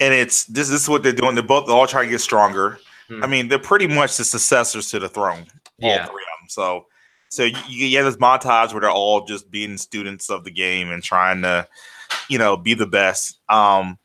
And 0.00 0.14
it's 0.14 0.44
this, 0.44 0.68
this 0.68 0.82
is 0.82 0.88
what 0.88 1.02
they're 1.02 1.12
doing. 1.12 1.34
They're 1.34 1.42
both 1.44 1.66
they're 1.66 1.74
all 1.74 1.86
trying 1.86 2.04
to 2.04 2.10
get 2.10 2.20
stronger. 2.20 2.78
Hmm. 3.08 3.24
I 3.24 3.26
mean, 3.26 3.48
they're 3.48 3.58
pretty 3.58 3.86
much 3.86 4.16
the 4.16 4.24
successors 4.24 4.90
to 4.90 4.98
the 4.98 5.08
throne. 5.08 5.46
All 5.82 5.90
Yeah. 5.90 6.06
three 6.06 6.22
of 6.22 6.40
them. 6.40 6.48
So 6.48 6.86
so 7.30 7.44
you, 7.44 7.56
you 7.68 7.96
have 7.96 8.06
this 8.06 8.16
montage 8.16 8.72
where 8.72 8.80
they're 8.80 8.90
all 8.90 9.24
just 9.24 9.50
being 9.50 9.76
students 9.76 10.30
of 10.30 10.44
the 10.44 10.50
game 10.50 10.90
and 10.90 11.02
trying 11.02 11.42
to, 11.42 11.66
you 12.28 12.38
know, 12.38 12.56
be 12.56 12.74
the 12.74 12.86
best. 12.86 13.38
Um 13.48 13.98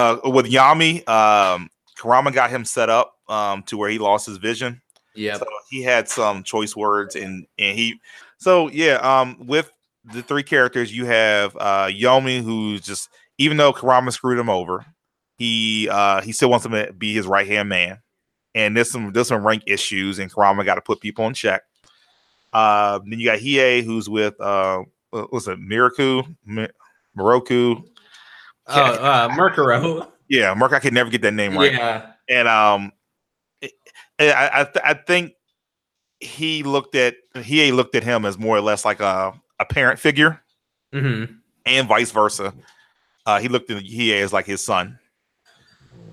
uh, 0.00 0.30
with 0.30 0.46
Yomi, 0.46 1.06
um, 1.08 1.68
Kurama 1.96 2.32
got 2.32 2.50
him 2.50 2.64
set 2.64 2.88
up 2.88 3.14
um, 3.28 3.62
to 3.64 3.76
where 3.76 3.90
he 3.90 3.98
lost 3.98 4.26
his 4.26 4.38
vision. 4.38 4.80
Yeah, 5.14 5.36
So 5.38 5.44
he 5.70 5.82
had 5.82 6.08
some 6.08 6.42
choice 6.42 6.76
words 6.76 7.16
and 7.16 7.46
and 7.58 7.76
he 7.76 8.00
so 8.38 8.68
yeah, 8.68 8.94
um 8.94 9.36
with 9.46 9.70
the 10.04 10.22
three 10.22 10.44
characters 10.44 10.96
you 10.96 11.04
have 11.04 11.56
uh 11.56 11.86
Yomi 11.86 12.42
who's 12.42 12.80
just 12.80 13.08
even 13.36 13.56
though 13.56 13.72
Kurama 13.72 14.12
screwed 14.12 14.38
him 14.38 14.48
over, 14.48 14.86
he 15.36 15.88
uh 15.90 16.20
he 16.22 16.32
still 16.32 16.48
wants 16.48 16.64
him 16.64 16.72
to 16.72 16.92
be 16.92 17.12
his 17.12 17.26
right 17.26 17.46
hand 17.46 17.68
man. 17.68 17.98
And 18.54 18.76
there's 18.76 18.90
some 18.90 19.12
there's 19.12 19.28
some 19.28 19.44
rank 19.44 19.64
issues 19.66 20.20
and 20.20 20.32
Kurama 20.32 20.64
got 20.64 20.76
to 20.76 20.80
put 20.80 21.00
people 21.00 21.26
in 21.26 21.34
check. 21.34 21.62
Uh 22.52 23.00
then 23.04 23.18
you 23.18 23.26
got 23.26 23.40
Hiei 23.40 23.82
who's 23.82 24.08
with 24.08 24.40
uh 24.40 24.84
what 25.10 25.32
was 25.32 25.48
it 25.48 25.58
Miraku 25.58 26.36
Mi- 26.46 26.68
Moroku. 27.18 27.82
Oh, 28.70 28.82
uh, 28.94 29.28
Mukuro. 29.30 30.08
Yeah, 30.28 30.54
Merc 30.56 30.72
I 30.72 30.80
could 30.80 30.92
never 30.94 31.10
get 31.10 31.22
that 31.22 31.34
name 31.34 31.56
right. 31.56 31.72
Yeah. 31.72 32.12
and 32.28 32.46
um, 32.48 32.92
it- 33.60 33.72
I 34.18 34.50
I, 34.60 34.64
th- 34.64 34.84
I 34.84 34.94
think 34.94 35.32
he 36.20 36.62
looked 36.62 36.94
at 36.94 37.14
he 37.42 37.72
looked 37.72 37.94
at 37.94 38.02
him 38.04 38.24
as 38.24 38.38
more 38.38 38.56
or 38.56 38.60
less 38.60 38.84
like 38.84 39.00
a 39.00 39.32
a 39.58 39.64
parent 39.64 39.98
figure, 39.98 40.40
hmm 40.92 41.24
and 41.66 41.86
vice 41.88 42.10
versa. 42.10 42.54
Uh, 43.26 43.38
he 43.38 43.48
looked 43.48 43.70
at 43.70 43.82
he 43.82 44.14
as 44.14 44.32
like 44.32 44.46
his 44.46 44.64
son. 44.64 44.98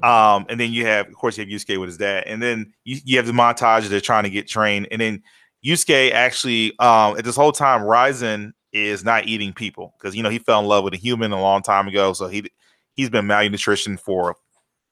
Um, 0.03 0.45
and 0.49 0.59
then 0.59 0.71
you 0.73 0.85
have, 0.85 1.07
of 1.07 1.13
course, 1.15 1.37
you 1.37 1.43
have 1.43 1.49
Yusuke 1.51 1.79
with 1.79 1.87
his 1.89 1.97
dad, 1.97 2.25
and 2.27 2.41
then 2.41 2.71
you, 2.83 2.99
you 3.03 3.17
have 3.17 3.25
the 3.25 3.31
montage 3.33 3.87
they're 3.87 3.99
trying 4.01 4.25
to 4.25 4.29
get 4.29 4.47
trained, 4.47 4.87
and 4.91 5.01
then 5.01 5.23
Yusuke 5.65 6.11
actually, 6.11 6.77
um, 6.79 7.17
at 7.17 7.23
this 7.25 7.35
whole 7.35 7.51
time, 7.51 7.81
Raizen 7.81 8.51
is 8.85 9.03
not 9.03 9.27
eating 9.27 9.53
people 9.53 9.93
because 9.97 10.15
you 10.15 10.23
know 10.23 10.29
he 10.29 10.39
fell 10.39 10.59
in 10.59 10.65
love 10.65 10.83
with 10.83 10.93
a 10.93 10.97
human 10.97 11.31
a 11.31 11.41
long 11.41 11.61
time 11.61 11.87
ago, 11.87 12.13
so 12.13 12.27
he 12.27 12.49
he's 12.93 13.09
been 13.09 13.27
malnutrition 13.27 13.97
for, 13.97 14.35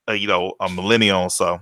uh, 0.07 0.13
you 0.13 0.27
know, 0.27 0.53
a 0.59 0.69
millennium 0.69 1.17
or 1.17 1.29
so, 1.29 1.59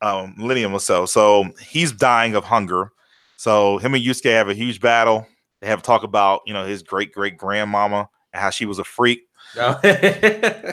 um, 0.00 0.34
millennium 0.36 0.72
or 0.72 0.80
so. 0.80 1.06
So 1.06 1.48
he's 1.60 1.92
dying 1.92 2.34
of 2.34 2.44
hunger. 2.44 2.90
So 3.36 3.78
him 3.78 3.94
and 3.94 4.04
Yusuke 4.04 4.30
have 4.32 4.48
a 4.48 4.54
huge 4.54 4.80
battle. 4.80 5.26
They 5.60 5.68
have 5.68 5.80
a 5.80 5.82
talk 5.82 6.02
about 6.02 6.42
you 6.46 6.52
know 6.52 6.66
his 6.66 6.82
great 6.82 7.12
great 7.12 7.36
grandmama 7.36 8.08
and 8.32 8.40
how 8.40 8.50
she 8.50 8.66
was 8.66 8.78
a 8.78 8.84
freak 8.84 9.22
Oh. 9.56 9.78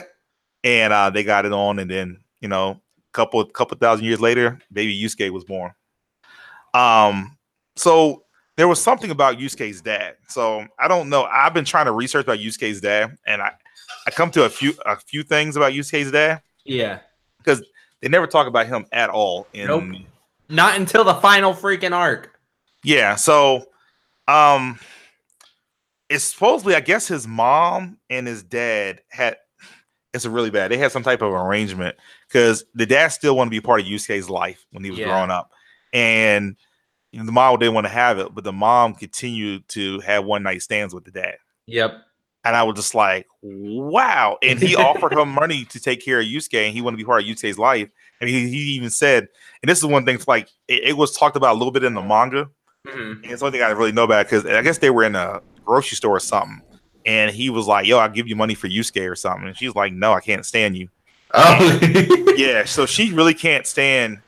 and 0.64 0.92
uh, 0.92 1.10
they 1.10 1.24
got 1.24 1.46
it 1.46 1.52
on, 1.52 1.78
and 1.78 1.90
then 1.90 2.20
you 2.40 2.48
know, 2.48 2.70
a 2.70 3.12
couple 3.12 3.44
couple 3.46 3.76
thousand 3.78 4.04
years 4.04 4.20
later, 4.20 4.58
baby 4.72 5.00
Yusuke 5.00 5.30
was 5.30 5.44
born. 5.44 5.72
Um, 6.74 7.36
so 7.76 8.24
there 8.60 8.68
was 8.68 8.78
something 8.78 9.10
about 9.10 9.38
Yusuke's 9.38 9.80
dad. 9.80 10.16
So 10.28 10.66
I 10.78 10.86
don't 10.86 11.08
know. 11.08 11.22
I've 11.24 11.54
been 11.54 11.64
trying 11.64 11.86
to 11.86 11.92
research 11.92 12.24
about 12.24 12.40
Yusuke's 12.40 12.82
dad, 12.82 13.16
and 13.26 13.40
I 13.40 13.52
I 14.06 14.10
come 14.10 14.30
to 14.32 14.44
a 14.44 14.50
few 14.50 14.74
a 14.84 14.96
few 14.96 15.22
things 15.22 15.56
about 15.56 15.72
Yusuke's 15.72 16.12
dad. 16.12 16.42
yeah. 16.64 16.98
Because 17.38 17.64
they 18.02 18.08
never 18.08 18.26
talk 18.26 18.46
about 18.46 18.66
him 18.66 18.84
at 18.92 19.08
all. 19.08 19.46
In, 19.54 19.66
Nope. 19.68 19.84
Not 20.50 20.76
until 20.78 21.04
the 21.04 21.14
final 21.14 21.54
freaking 21.54 21.92
arc. 21.96 22.38
Yeah. 22.84 23.14
So, 23.14 23.64
um, 24.28 24.78
it's 26.10 26.24
supposedly, 26.24 26.74
I 26.74 26.80
guess, 26.80 27.08
his 27.08 27.26
mom 27.26 27.96
and 28.10 28.26
his 28.26 28.42
dad 28.42 29.00
had. 29.08 29.36
It's 30.12 30.26
a 30.26 30.30
really 30.30 30.50
bad. 30.50 30.70
They 30.70 30.76
had 30.76 30.92
some 30.92 31.02
type 31.02 31.22
of 31.22 31.32
arrangement 31.32 31.96
because 32.28 32.64
the 32.74 32.84
dad 32.84 33.08
still 33.08 33.36
wanted 33.36 33.48
to 33.52 33.56
be 33.56 33.60
part 33.62 33.80
of 33.80 33.86
Yusuke's 33.86 34.28
life 34.28 34.66
when 34.70 34.84
he 34.84 34.90
was 34.90 34.98
Yeah. 34.98 35.06
growing 35.06 35.30
up, 35.30 35.50
and 35.94 36.56
you 37.12 37.18
know, 37.18 37.26
the 37.26 37.32
mom 37.32 37.58
didn't 37.58 37.74
want 37.74 37.86
to 37.86 37.92
have 37.92 38.18
it, 38.18 38.34
but 38.34 38.44
the 38.44 38.52
mom 38.52 38.94
continued 38.94 39.66
to 39.68 40.00
have 40.00 40.24
one 40.24 40.42
night 40.42 40.62
stands 40.62 40.94
with 40.94 41.04
the 41.04 41.10
dad. 41.10 41.36
Yep. 41.66 41.92
And 42.44 42.56
I 42.56 42.62
was 42.62 42.76
just 42.76 42.94
like, 42.94 43.26
wow. 43.42 44.38
And 44.42 44.58
he 44.58 44.74
offered 44.76 45.12
her 45.12 45.26
money 45.26 45.64
to 45.66 45.80
take 45.80 46.02
care 46.02 46.20
of 46.20 46.26
Yusuke, 46.26 46.64
and 46.66 46.74
he 46.74 46.80
wanted 46.80 46.96
to 46.96 47.02
be 47.02 47.06
part 47.06 47.22
of 47.22 47.28
Yusuke's 47.28 47.58
life. 47.58 47.90
And 48.20 48.30
he, 48.30 48.48
he 48.48 48.58
even 48.72 48.90
said, 48.90 49.28
and 49.62 49.68
this 49.68 49.78
is 49.78 49.84
one 49.84 50.04
thing, 50.04 50.18
like 50.26 50.48
it, 50.68 50.84
it 50.90 50.96
was 50.96 51.16
talked 51.16 51.36
about 51.36 51.54
a 51.54 51.58
little 51.58 51.72
bit 51.72 51.84
in 51.84 51.94
the 51.94 52.02
manga. 52.02 52.48
Mhm. 52.86 53.22
And 53.22 53.26
it's 53.26 53.40
the 53.40 53.46
only 53.46 53.58
thing 53.58 53.66
I 53.66 53.70
really 53.70 53.92
know 53.92 54.04
about 54.04 54.26
because 54.26 54.46
I 54.46 54.62
guess 54.62 54.78
they 54.78 54.90
were 54.90 55.04
in 55.04 55.14
a 55.16 55.42
grocery 55.64 55.96
store 55.96 56.16
or 56.16 56.20
something. 56.20 56.62
And 57.04 57.30
he 57.30 57.50
was 57.50 57.66
like, 57.66 57.86
Yo, 57.86 57.98
I'll 57.98 58.08
give 58.08 58.28
you 58.28 58.36
money 58.36 58.54
for 58.54 58.68
Yusuke 58.68 59.10
or 59.10 59.16
something. 59.16 59.48
And 59.48 59.56
she's 59.56 59.74
like, 59.74 59.92
No, 59.92 60.12
I 60.12 60.20
can't 60.20 60.44
stand 60.46 60.76
you. 60.76 60.88
Oh. 61.34 61.78
Yeah. 62.36 62.64
So 62.64 62.86
she 62.86 63.12
really 63.12 63.34
can't 63.34 63.66
stand 63.66 64.20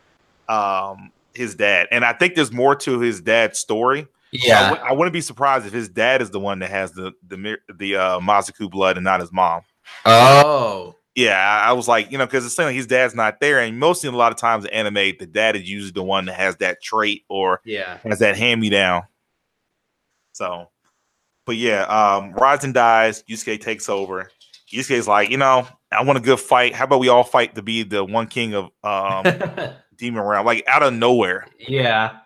um 0.48 1.11
his 1.34 1.54
dad. 1.54 1.88
And 1.90 2.04
I 2.04 2.12
think 2.12 2.34
there's 2.34 2.52
more 2.52 2.74
to 2.76 2.98
his 3.00 3.20
dad's 3.20 3.58
story. 3.58 4.02
I 4.02 4.06
yeah. 4.32 4.68
w- 4.70 4.88
I 4.88 4.92
wouldn't 4.92 5.12
be 5.12 5.20
surprised 5.20 5.66
if 5.66 5.72
his 5.72 5.88
dad 5.88 6.22
is 6.22 6.30
the 6.30 6.40
one 6.40 6.58
that 6.60 6.70
has 6.70 6.92
the 6.92 7.12
the 7.26 7.58
the 7.74 7.96
uh, 7.96 8.20
Mazoku 8.20 8.70
blood 8.70 8.96
and 8.96 9.04
not 9.04 9.20
his 9.20 9.32
mom. 9.32 9.62
Oh. 10.06 10.94
Yeah, 11.14 11.36
I 11.38 11.68
I 11.68 11.72
was 11.72 11.86
like, 11.88 12.10
you 12.10 12.16
know, 12.16 12.24
because 12.24 12.46
it's 12.46 12.56
saying 12.56 12.68
like 12.68 12.76
his 12.76 12.86
dad's 12.86 13.14
not 13.14 13.40
there, 13.40 13.60
and 13.60 13.78
mostly 13.78 14.08
a 14.08 14.12
lot 14.12 14.32
of 14.32 14.38
times 14.38 14.64
in 14.64 14.70
anime, 14.70 15.12
the 15.18 15.26
dad 15.26 15.56
is 15.56 15.68
usually 15.68 15.90
the 15.92 16.02
one 16.02 16.24
that 16.24 16.36
has 16.36 16.56
that 16.56 16.82
trait 16.82 17.24
or 17.28 17.60
Yeah. 17.64 17.98
has 18.04 18.20
that 18.20 18.36
hand 18.38 18.62
me 18.62 18.70
down. 18.70 19.02
So, 20.32 20.70
but 21.44 21.56
yeah, 21.56 21.82
um, 21.82 22.32
Raizen 22.32 22.72
dies, 22.72 23.22
Yusuke 23.24 23.60
takes 23.60 23.88
over. 23.90 24.30
Yusuke's 24.72 25.06
like, 25.06 25.28
you 25.28 25.36
know, 25.36 25.66
I 25.90 26.02
want 26.02 26.18
a 26.18 26.22
good 26.22 26.40
fight. 26.40 26.74
How 26.74 26.84
about 26.84 27.00
we 27.00 27.08
all 27.08 27.24
fight 27.24 27.54
to 27.56 27.62
be 27.62 27.82
the 27.82 28.02
one 28.02 28.26
king 28.26 28.54
of 28.54 28.70
um, 28.82 29.24
Demon 30.02 30.22
Realm, 30.22 30.44
like 30.44 30.64
out 30.66 30.82
of 30.82 30.92
nowhere. 30.92 31.46
yeah. 31.58 32.18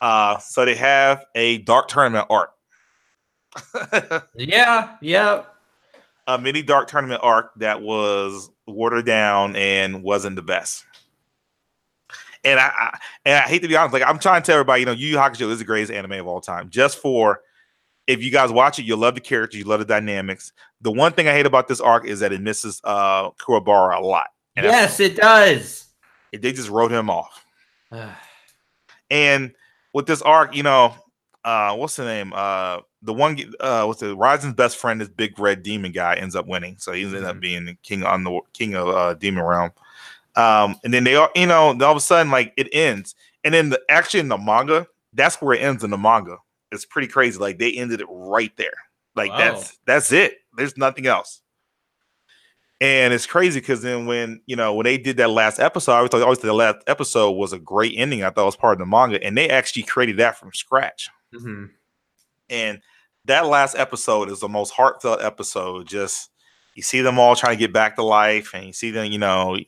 Uh, 0.00 0.38
so 0.38 0.64
they 0.64 0.74
have 0.76 1.24
a 1.34 1.58
dark 1.58 1.88
tournament 1.88 2.26
arc. 2.30 2.50
Yeah. 4.36 4.96
Yeah. 5.00 5.42
a 6.26 6.38
mini 6.38 6.62
dark 6.62 6.86
tournament 6.88 7.20
arc 7.24 7.52
that 7.56 7.80
was 7.82 8.50
watered 8.66 9.06
down 9.06 9.56
and 9.56 10.02
wasn't 10.02 10.36
the 10.36 10.42
best. 10.42 10.84
And 12.44 12.60
I, 12.60 12.66
I 12.68 12.98
and 13.24 13.34
I 13.36 13.48
hate 13.48 13.62
to 13.62 13.68
be 13.68 13.76
honest, 13.76 13.92
like 13.94 14.02
I'm 14.06 14.18
trying 14.20 14.42
to 14.42 14.46
tell 14.46 14.54
everybody, 14.56 14.80
you 14.80 14.86
know, 14.86 14.92
Yu 14.92 15.08
Yu 15.08 15.16
Hakusho 15.16 15.50
is 15.50 15.58
the 15.58 15.64
greatest 15.64 15.90
anime 15.90 16.12
of 16.12 16.26
all 16.28 16.40
time. 16.40 16.68
Just 16.70 16.98
for 16.98 17.40
if 18.06 18.22
you 18.22 18.30
guys 18.30 18.52
watch 18.52 18.78
it, 18.78 18.84
you'll 18.84 18.98
love 18.98 19.14
the 19.16 19.20
characters, 19.20 19.58
you 19.58 19.64
love 19.64 19.80
the 19.80 19.84
dynamics. 19.86 20.52
The 20.82 20.92
one 20.92 21.12
thing 21.12 21.26
I 21.26 21.32
hate 21.32 21.46
about 21.46 21.66
this 21.66 21.80
arc 21.80 22.04
is 22.06 22.20
that 22.20 22.32
it 22.32 22.40
misses 22.42 22.80
uh 22.84 23.30
Kuwabara 23.32 23.96
a 23.98 24.04
lot. 24.04 24.26
Yes, 24.56 25.00
it 25.00 25.16
does. 25.16 25.85
They 26.32 26.52
just 26.52 26.68
wrote 26.68 26.92
him 26.92 27.10
off. 27.10 27.44
And 29.10 29.54
with 29.92 30.06
this 30.06 30.22
arc, 30.22 30.54
you 30.56 30.62
know, 30.62 30.94
uh, 31.44 31.74
what's 31.76 31.96
the 31.96 32.04
name? 32.04 32.32
Uh, 32.34 32.80
the 33.02 33.12
one, 33.14 33.38
uh, 33.60 33.84
what's 33.84 34.00
the 34.00 34.16
Raizen's 34.16 34.54
best 34.54 34.78
friend? 34.78 35.00
This 35.00 35.08
big 35.08 35.38
red 35.38 35.62
demon 35.62 35.92
guy 35.92 36.16
ends 36.16 36.34
up 36.34 36.46
winning, 36.46 36.76
so 36.78 36.92
he 36.92 37.04
ends 37.04 37.14
up 37.14 37.36
Mhm. 37.36 37.40
being 37.40 37.64
the 37.66 37.74
king 37.82 38.02
on 38.02 38.24
the 38.24 38.40
king 38.52 38.74
of 38.74 38.88
uh, 38.88 39.14
demon 39.14 39.44
realm. 39.44 39.70
Um, 40.34 40.76
and 40.84 40.92
then 40.92 41.04
they 41.04 41.14
all, 41.14 41.28
you 41.36 41.46
know, 41.46 41.68
all 41.68 41.82
of 41.82 41.96
a 41.96 42.00
sudden, 42.00 42.32
like 42.32 42.52
it 42.56 42.68
ends, 42.72 43.14
and 43.44 43.54
then 43.54 43.70
the 43.70 43.80
actually 43.88 44.20
in 44.20 44.28
the 44.28 44.36
manga, 44.36 44.86
that's 45.12 45.36
where 45.40 45.54
it 45.54 45.62
ends 45.62 45.84
in 45.84 45.90
the 45.90 45.96
manga. 45.98 46.36
It's 46.72 46.84
pretty 46.84 47.08
crazy. 47.08 47.38
Like 47.38 47.58
they 47.58 47.72
ended 47.72 48.00
it 48.00 48.06
right 48.10 48.54
there. 48.56 48.74
Like 49.14 49.30
Wow. 49.30 49.38
that's 49.38 49.78
that's 49.86 50.12
it. 50.12 50.38
There's 50.56 50.76
nothing 50.76 51.06
else. 51.06 51.42
And 52.80 53.14
it's 53.14 53.26
crazy 53.26 53.60
because 53.60 53.80
then 53.80 54.04
when 54.04 54.42
you 54.44 54.54
know 54.54 54.74
when 54.74 54.84
they 54.84 54.98
did 54.98 55.16
that 55.16 55.30
last 55.30 55.58
episode, 55.58 55.92
I 55.92 55.96
always 55.96 56.10
thought 56.10 56.22
always 56.22 56.38
the 56.40 56.52
last 56.52 56.78
episode 56.86 57.32
was 57.32 57.54
a 57.54 57.58
great 57.58 57.94
ending. 57.96 58.22
I 58.22 58.30
thought 58.30 58.42
it 58.42 58.46
was 58.46 58.56
part 58.56 58.74
of 58.74 58.78
the 58.80 58.86
manga, 58.86 59.22
and 59.22 59.36
they 59.36 59.48
actually 59.48 59.84
created 59.84 60.18
that 60.18 60.38
from 60.38 60.52
scratch. 60.52 61.08
Mhm. 61.32 61.70
And 62.50 62.82
that 63.24 63.46
last 63.46 63.76
episode 63.76 64.30
is 64.30 64.40
the 64.40 64.48
most 64.48 64.72
heartfelt 64.72 65.22
episode. 65.22 65.86
Just 65.86 66.30
you 66.74 66.82
see 66.82 67.00
them 67.00 67.18
all 67.18 67.34
trying 67.34 67.56
to 67.56 67.58
get 67.58 67.72
back 67.72 67.96
to 67.96 68.02
life, 68.02 68.52
and 68.52 68.66
you 68.66 68.72
see 68.74 68.90
them, 68.90 69.10
you 69.10 69.18
know, 69.18 69.58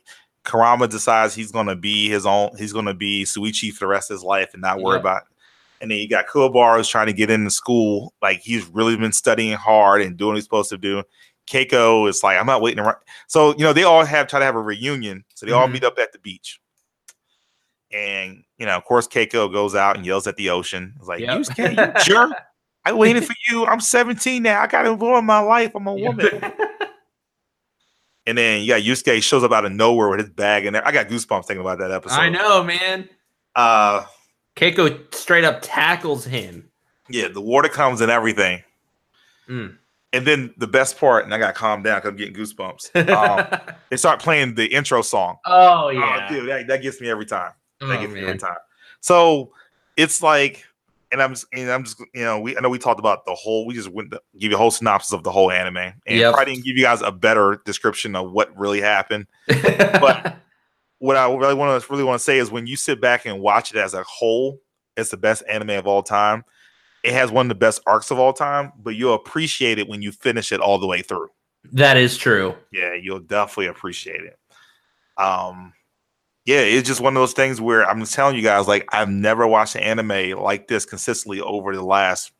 Kurama 0.43 0.87
decides 0.87 1.33
he's 1.33 1.51
gonna 1.51 1.75
be 1.75 2.09
his 2.09 2.27
own, 2.27 2.51
he's 2.59 2.73
gonna 2.73 2.93
be 2.93 3.23
Shuichi 3.23 3.73
for 3.73 3.79
the 3.79 3.87
rest 3.87 4.11
of 4.11 4.15
his 4.15 4.23
life 4.23 4.51
and 4.53 4.61
not 4.61 4.81
worry 4.81 4.99
about 4.99 5.23
and 5.81 5.89
then 5.89 5.97
you 5.97 6.09
got 6.09 6.27
Kuwabara 6.27 6.77
who's 6.77 6.87
trying 6.87 7.07
to 7.07 7.13
get 7.13 7.29
into 7.29 7.49
school. 7.49 8.13
Like 8.21 8.41
he's 8.41 8.65
really 8.67 8.95
been 8.97 9.13
studying 9.13 9.55
hard 9.55 10.01
and 10.01 10.17
doing 10.17 10.29
what 10.29 10.35
he's 10.35 10.43
supposed 10.43 10.69
to 10.69 10.77
do. 10.77 11.03
Keiko 11.49 12.07
is 12.07 12.23
like, 12.23 12.37
I'm 12.37 12.45
not 12.45 12.61
waiting 12.61 12.79
around. 12.79 12.97
So, 13.27 13.51
you 13.53 13.63
know, 13.63 13.73
they 13.73 13.83
all 13.83 14.05
have 14.05 14.27
try 14.27 14.39
to 14.39 14.45
have 14.45 14.55
a 14.55 14.61
reunion. 14.61 15.25
So 15.35 15.45
they 15.45 15.51
all 15.51 15.67
Mhm. 15.67 15.73
meet 15.73 15.83
up 15.83 15.97
at 15.97 16.11
the 16.13 16.19
beach. 16.19 16.59
And, 17.91 18.43
you 18.59 18.65
know, 18.67 18.77
of 18.77 18.83
course, 18.85 19.07
Keiko 19.07 19.51
goes 19.51 19.73
out 19.73 19.97
and 19.97 20.05
yells 20.05 20.27
at 20.27 20.35
the 20.35 20.51
ocean. 20.51 20.93
It's 20.99 21.07
like, 21.07 21.21
Yep. 21.21 21.37
you, 21.37 21.43
scared, 21.45 21.77
you 21.77 21.93
jerk. 22.05 22.31
I 22.85 22.93
waited 22.93 23.25
for 23.25 23.33
you. 23.49 23.65
I'm 23.65 23.81
17 23.81 24.43
now. 24.43 24.61
I 24.61 24.67
got 24.67 24.83
to 24.83 24.91
enjoy 24.91 25.21
my 25.21 25.39
life. 25.39 25.71
I'm 25.75 25.87
a 25.87 25.93
woman. 25.93 26.29
And 28.25 28.37
then, 28.37 28.61
yeah, 28.63 28.79
Yusuke 28.79 29.23
shows 29.23 29.43
up 29.43 29.51
out 29.51 29.65
of 29.65 29.71
nowhere 29.71 30.09
with 30.09 30.19
his 30.19 30.29
bag 30.29 30.65
in 30.67 30.73
there. 30.73 30.87
I 30.87 30.91
got 30.91 31.07
goosebumps 31.07 31.45
thinking 31.45 31.61
about 31.61 31.79
that 31.79 31.89
episode. 31.91 32.15
I 32.19 32.29
know, 32.29 32.63
man. 32.63 33.09
Uh, 33.55 34.05
Keiko 34.55 35.13
straight 35.15 35.43
up 35.43 35.59
tackles 35.63 36.25
him. 36.25 36.69
yeah, 37.09 37.27
the 37.27 37.41
water 37.41 37.69
comes 37.69 38.01
and 38.01 38.11
everything. 38.11 38.61
Mm. 39.49 39.77
And 40.11 40.25
then 40.25 40.53
the 40.57 40.67
best 40.67 40.97
part, 40.97 41.25
and 41.25 41.33
I 41.33 41.37
got 41.37 41.47
to 41.47 41.53
calm 41.53 41.83
down 41.83 41.97
because 41.99 42.09
I'm 42.09 42.15
getting 42.15 42.33
goosebumps. 42.33 43.09
Um, 43.13 43.59
they 43.91 43.97
start 43.97 44.19
playing 44.19 44.55
the 44.55 44.65
intro 44.65 45.01
song. 45.03 45.37
oh 45.45 45.85
Oh, 45.85 45.89
yeah. 45.89 46.27
dude, 46.29 46.49
that, 46.49 46.67
that 46.67 46.81
gets 46.81 46.99
me 46.99 47.09
every 47.09 47.25
time. 47.27 47.51
That 47.79 47.97
Oh, 47.97 48.01
gets 48.01 48.13
me 48.13 48.21
every 48.21 48.37
time. 48.39 48.57
So 49.01 49.51
it's 49.97 50.23
like, 50.23 50.65
and 51.11 51.21
I'm 51.21 51.31
just, 51.31 51.45
and 51.53 51.69
I'm 51.71 51.83
just, 51.83 51.99
you 52.13 52.23
know, 52.23 52.39
we 52.39 52.57
I 52.57 52.61
know 52.61 52.69
we 52.69 52.77
talked 52.79 52.99
about 52.99 53.25
the 53.25 53.33
whole. 53.35 53.65
We 53.67 53.73
just 53.75 53.89
went 53.89 54.11
to 54.11 54.21
give 54.39 54.49
you 54.51 54.57
a 54.57 54.59
whole 54.59 54.71
synopsis 54.71 55.13
of 55.13 55.23
the 55.23 55.31
whole 55.31 55.51
anime, 55.51 55.77
and 55.77 55.93
Yep. 56.07 56.33
probably 56.33 56.53
didn't 56.53 56.65
give 56.65 56.77
you 56.77 56.83
guys 56.83 57.01
a 57.01 57.11
better 57.11 57.61
description 57.65 58.15
of 58.15 58.31
what 58.31 58.55
really 58.57 58.81
happened. 58.81 59.27
But- 59.47 60.37
What 61.01 61.15
I 61.15 61.31
really 61.33 61.53
want 61.53 61.81
to 61.81 61.89
really 61.91 62.03
want 62.03 62.19
to 62.19 62.23
say 62.23 62.39
is 62.39 62.51
when 62.51 62.67
you 62.67 62.75
sit 62.75 62.99
back 62.99 63.25
and 63.25 63.39
watch 63.39 63.71
it 63.71 63.77
as 63.77 63.93
a 63.93 64.03
whole, 64.03 64.59
it's 64.97 65.11
the 65.11 65.17
best 65.17 65.43
anime 65.49 65.69
of 65.69 65.87
all 65.87 66.03
time. 66.03 66.43
It 67.03 67.13
has 67.13 67.31
one 67.31 67.45
of 67.45 67.49
the 67.49 67.55
best 67.55 67.81
arcs 67.87 68.11
of 68.11 68.19
all 68.19 68.33
time, 68.33 68.71
but 68.81 68.95
you'll 68.95 69.13
appreciate 69.13 69.79
it 69.79 69.87
when 69.87 70.01
you 70.01 70.11
finish 70.11 70.51
it 70.51 70.59
all 70.59 70.77
the 70.79 70.87
way 70.87 71.01
through. 71.01 71.29
that 71.73 71.97
is 71.97 72.17
true. 72.17 72.55
yeah, 72.71 72.93
you'll 72.93 73.19
definitely 73.19 73.67
appreciate 73.67 74.21
it. 74.21 74.37
Um, 75.17 75.73
yeah, 76.45 76.59
it's 76.59 76.87
just 76.87 77.01
one 77.01 77.15
of 77.15 77.21
those 77.21 77.33
things 77.33 77.59
where 77.61 77.87
I'm 77.87 77.99
just 77.99 78.13
telling 78.13 78.35
you 78.35 78.41
guys, 78.41 78.67
like, 78.67 78.87
I've 78.93 79.09
never 79.09 79.45
watched 79.45 79.75
an 79.75 79.83
anime 79.83 80.39
like 80.39 80.67
this 80.67 80.85
consistently 80.85 81.41
over 81.41 81.75
the 81.75 81.83
last 81.83 82.31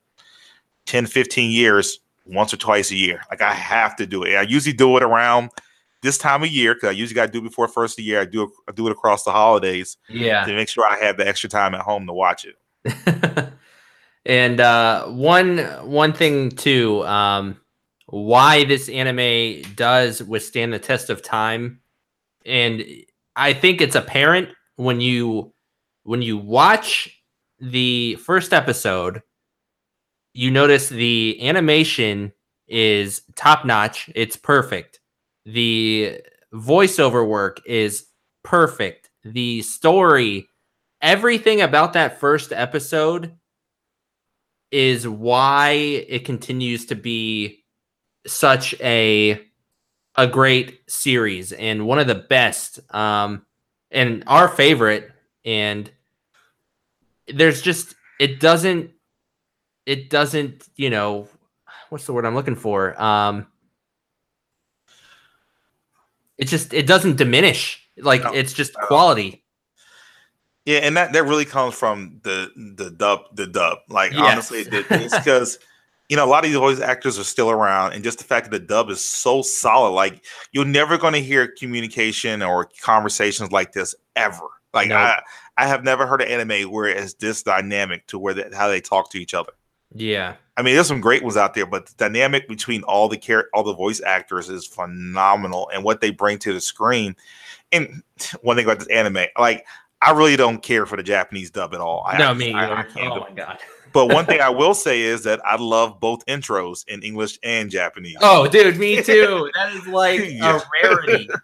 10, 0.88 1.06
15 1.06 1.52
years, 1.52 2.00
once 2.26 2.54
or 2.54 2.58
twice 2.58 2.92
a 2.92 2.96
year. 2.96 3.22
Like, 3.30 3.42
I 3.42 3.54
have 3.54 3.96
to 3.98 4.06
do 4.08 4.24
it. 4.24 4.36
I 4.36 4.42
usually 4.44 4.74
do 4.74 4.96
it 4.98 5.04
around 5.04 5.50
this 6.02 6.18
time 6.18 6.42
of 6.44 6.50
year 6.50 6.74
because 6.74 6.90
I 6.90 6.92
usually 6.94 7.16
got 7.16 7.26
to 7.28 7.32
do 7.32 7.40
it 7.40 7.50
before 7.50 7.68
first 7.68 7.94
of 7.94 7.98
the 7.98 8.04
year. 8.04 8.22
I 8.22 8.26
do 8.26 8.52
I 8.68 8.72
do 8.72 8.88
it 8.88 8.92
across 8.92 9.24
the 9.26 9.32
holidays 9.32 9.98
Yeah. 10.08 10.46
to 10.46 10.54
make 10.56 10.70
sure 10.70 10.86
I 10.90 10.98
have 10.98 11.18
the 11.18 11.28
extra 11.28 11.50
time 11.50 11.76
at 11.76 11.82
home 11.82 12.08
to 12.08 12.14
watch 12.14 12.46
it. 12.46 12.56
and 14.26 14.60
uh, 14.60 15.06
one 15.08 15.60
one 15.84 16.14
thing 16.14 16.52
too, 16.52 17.06
um, 17.06 17.60
why 18.08 18.64
this 18.66 18.90
anime 18.90 19.62
does 19.76 20.22
withstand 20.24 20.74
the 20.74 20.80
test 20.80 21.10
of 21.10 21.22
time, 21.22 21.82
and 22.46 22.84
I 23.36 23.54
think 23.54 23.82
it's 23.82 23.96
apparent 23.96 24.50
when 24.76 25.02
you 25.02 25.54
when 26.04 26.22
you 26.22 26.38
watch 26.38 27.22
the 27.60 28.16
first 28.16 28.54
episode, 28.54 29.22
you 30.34 30.52
notice 30.52 30.90
the 30.90 31.38
animation 31.42 32.32
is 32.68 33.22
top 33.36 33.66
notch. 33.66 34.10
It's 34.16 34.38
perfect. 34.38 35.00
The 35.46 36.22
voiceover 36.54 37.28
work 37.28 37.62
is 37.66 38.06
perfect. 38.44 39.10
The 39.24 39.62
story, 39.62 40.48
everything 41.02 41.62
about 41.62 41.94
that 41.94 42.20
first 42.20 42.54
episode 42.54 43.36
is 44.72 45.08
why 45.08 45.72
it 45.72 46.26
continues 46.26 46.86
to 46.88 46.96
be 46.96 47.64
such 48.28 48.76
a 48.82 49.42
a 50.16 50.28
great 50.28 50.82
series 50.90 51.52
and 51.54 51.88
one 51.88 51.98
of 52.00 52.08
the 52.08 52.16
best 52.16 52.80
um 52.94 53.46
and 53.92 54.24
our 54.28 54.48
favorite. 54.48 55.12
And 55.46 55.90
there's 57.28 57.62
just 57.62 57.96
it 58.20 58.40
doesn't 58.40 58.92
it 59.86 60.10
doesn't 60.10 60.68
you 60.76 60.90
know 60.90 61.28
what's 61.90 62.06
the 62.06 62.14
word 62.14 62.26
i'm 62.26 62.36
looking 62.36 62.56
for? 62.56 63.00
Um 63.02 63.48
it 66.38 66.48
just 66.48 66.74
it 66.74 66.88
doesn't 66.88 67.18
diminish. 67.18 67.88
Like 67.98 68.24
No, 68.24 68.32
it's 68.34 68.54
just 68.54 68.74
quality 68.74 69.44
Yeah, 70.70 70.82
and 70.84 70.96
that 70.98 71.14
that 71.14 71.24
really 71.24 71.46
comes 71.46 71.74
from 71.74 72.20
the 72.22 72.52
the 72.76 72.92
dub 72.92 73.22
the 73.36 73.48
dub. 73.48 73.80
Like 73.90 74.12
Yes. 74.12 74.22
honestly, 74.22 74.60
it's 74.70 75.18
because 75.18 75.58
you 76.10 76.16
know 76.16 76.24
a 76.24 76.28
lot 76.28 76.46
of 76.46 76.52
these 76.52 76.60
voice 76.60 76.80
actors 76.80 77.18
are 77.18 77.24
still 77.24 77.50
around, 77.50 77.94
and 77.94 78.04
just 78.04 78.20
the 78.20 78.24
fact 78.24 78.52
that 78.52 78.60
the 78.62 78.68
dub 78.68 78.92
is 78.92 79.04
so 79.04 79.42
solid, 79.42 79.94
like 79.96 80.24
you're 80.52 80.66
never 80.66 80.96
going 81.00 81.14
to 81.14 81.24
hear 81.24 81.48
communication 81.48 82.44
or 82.44 82.70
conversations 82.84 83.52
like 83.52 83.72
this 83.72 83.96
ever. 84.16 84.46
Like 84.72 84.90
Nope. 84.90 85.00
I 85.00 85.22
I 85.58 85.66
have 85.66 85.84
never 85.84 86.06
heard 86.06 86.22
an 86.22 86.28
anime 86.28 86.70
where 86.72 86.86
it's 86.86 87.16
this 87.16 87.42
dynamic 87.42 88.06
to 88.06 88.20
where 88.20 88.36
that 88.36 88.54
how 88.54 88.68
they 88.68 88.80
talk 88.80 89.10
to 89.14 89.18
each 89.18 89.34
other. 89.34 89.54
yeah 89.96 90.36
I 90.56 90.62
mean, 90.62 90.76
there's 90.76 90.88
some 90.88 91.02
great 91.02 91.24
ones 91.24 91.36
out 91.38 91.56
there, 91.56 91.66
but 91.66 91.88
the 91.88 91.96
dynamic 91.98 92.48
between 92.48 92.84
all 92.84 93.10
the 93.10 93.18
char- 93.18 93.50
all 93.56 93.64
the 93.64 93.74
voice 93.74 94.02
actors 94.02 94.50
is 94.50 94.68
phenomenal, 94.68 95.68
and 95.74 95.84
what 95.84 96.00
they 96.00 96.12
bring 96.12 96.38
to 96.40 96.54
the 96.54 96.62
screen. 96.62 97.16
And 97.72 98.04
one 98.44 98.56
thing 98.56 98.66
about 98.66 98.78
this 98.78 98.88
anime, 98.90 99.26
like 99.36 99.66
I 100.02 100.12
really 100.12 100.38
don't 100.38 100.62
care 100.64 100.86
for 100.86 100.96
the 100.96 101.04
Japanese 101.04 101.52
dub 101.52 101.74
at 101.74 101.82
all. 101.82 102.04
I, 102.08 102.18
no 102.18 102.30
I- 102.30 102.34
me 102.34 102.54
I-. 102.54 102.80
I 102.82 102.84
can't 102.84 103.12
oh 103.12 103.20
my 103.22 103.32
god 103.32 103.60
But 103.92 104.08
one 104.08 104.26
thing 104.26 104.40
I 104.50 104.50
will 104.50 104.74
say 104.74 105.02
is 105.02 105.24
that 105.24 105.42
I 105.46 105.56
love 105.58 106.00
both 106.00 106.26
intros 106.28 106.88
in 106.88 107.02
English 107.04 107.40
and 107.44 107.70
Japanese. 107.72 108.18
Oh, 108.22 108.48
dude, 108.48 108.78
me 108.78 109.02
too. 109.04 109.50
That 109.56 109.74
is 109.76 109.88
like 109.88 110.22
Yeah. 110.30 110.60
a 110.84 110.88
rarity. 110.88 111.30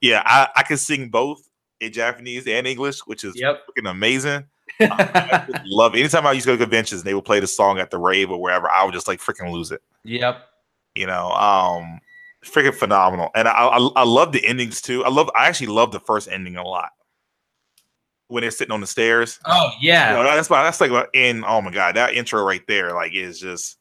Yeah, 0.00 0.22
I, 0.24 0.48
I 0.54 0.62
can 0.62 0.76
sing 0.76 1.08
both 1.08 1.42
in 1.80 1.92
Japanese 1.92 2.46
and 2.46 2.68
English, 2.68 3.00
which 3.00 3.24
is 3.24 3.34
Yep. 3.34 3.62
freaking 3.66 3.90
amazing. 3.90 4.44
I 4.80 5.46
love 5.66 5.96
it. 5.96 5.98
Anytime 5.98 6.24
I 6.24 6.32
used 6.32 6.46
to 6.46 6.52
go 6.52 6.56
to 6.56 6.62
conventions, 6.62 7.00
and 7.00 7.08
they 7.08 7.14
would 7.14 7.24
play 7.24 7.40
the 7.40 7.48
song 7.48 7.80
at 7.80 7.90
the 7.90 7.98
rave 7.98 8.30
or 8.30 8.40
wherever. 8.40 8.70
I 8.70 8.84
would 8.84 8.94
just 8.94 9.08
like 9.08 9.18
freaking 9.20 9.50
lose 9.52 9.72
it. 9.72 9.82
yep. 10.04 10.46
you 10.94 11.06
know 11.06 11.30
um 11.32 11.98
freaking 12.44 12.74
phenomenal 12.74 13.30
and 13.34 13.48
I, 13.48 13.52
I 13.66 13.78
i 13.96 14.04
love 14.04 14.30
the 14.32 14.44
endings 14.46 14.80
too 14.80 15.04
i 15.04 15.08
love 15.08 15.28
i 15.36 15.48
actually 15.48 15.66
love 15.66 15.90
the 15.90 15.98
first 16.00 16.28
ending 16.30 16.56
a 16.56 16.62
lot 16.62 16.90
when 18.28 18.42
they're 18.42 18.50
sitting 18.50 18.72
on 18.72 18.80
the 18.80 18.86
stairs 18.86 19.38
Oh 19.46 19.70
you 19.80 19.88
yeah. 19.90 20.12
know, 20.12 20.22
that's 20.22 20.48
why 20.48 20.62
that's 20.62 20.80
like 20.80 21.08
in 21.14 21.44
oh 21.46 21.60
my 21.60 21.70
god 21.70 21.96
that 21.96 22.14
intro 22.14 22.42
right 22.42 22.66
there 22.66 22.92
like 22.92 23.14
is 23.14 23.40
just 23.40 23.78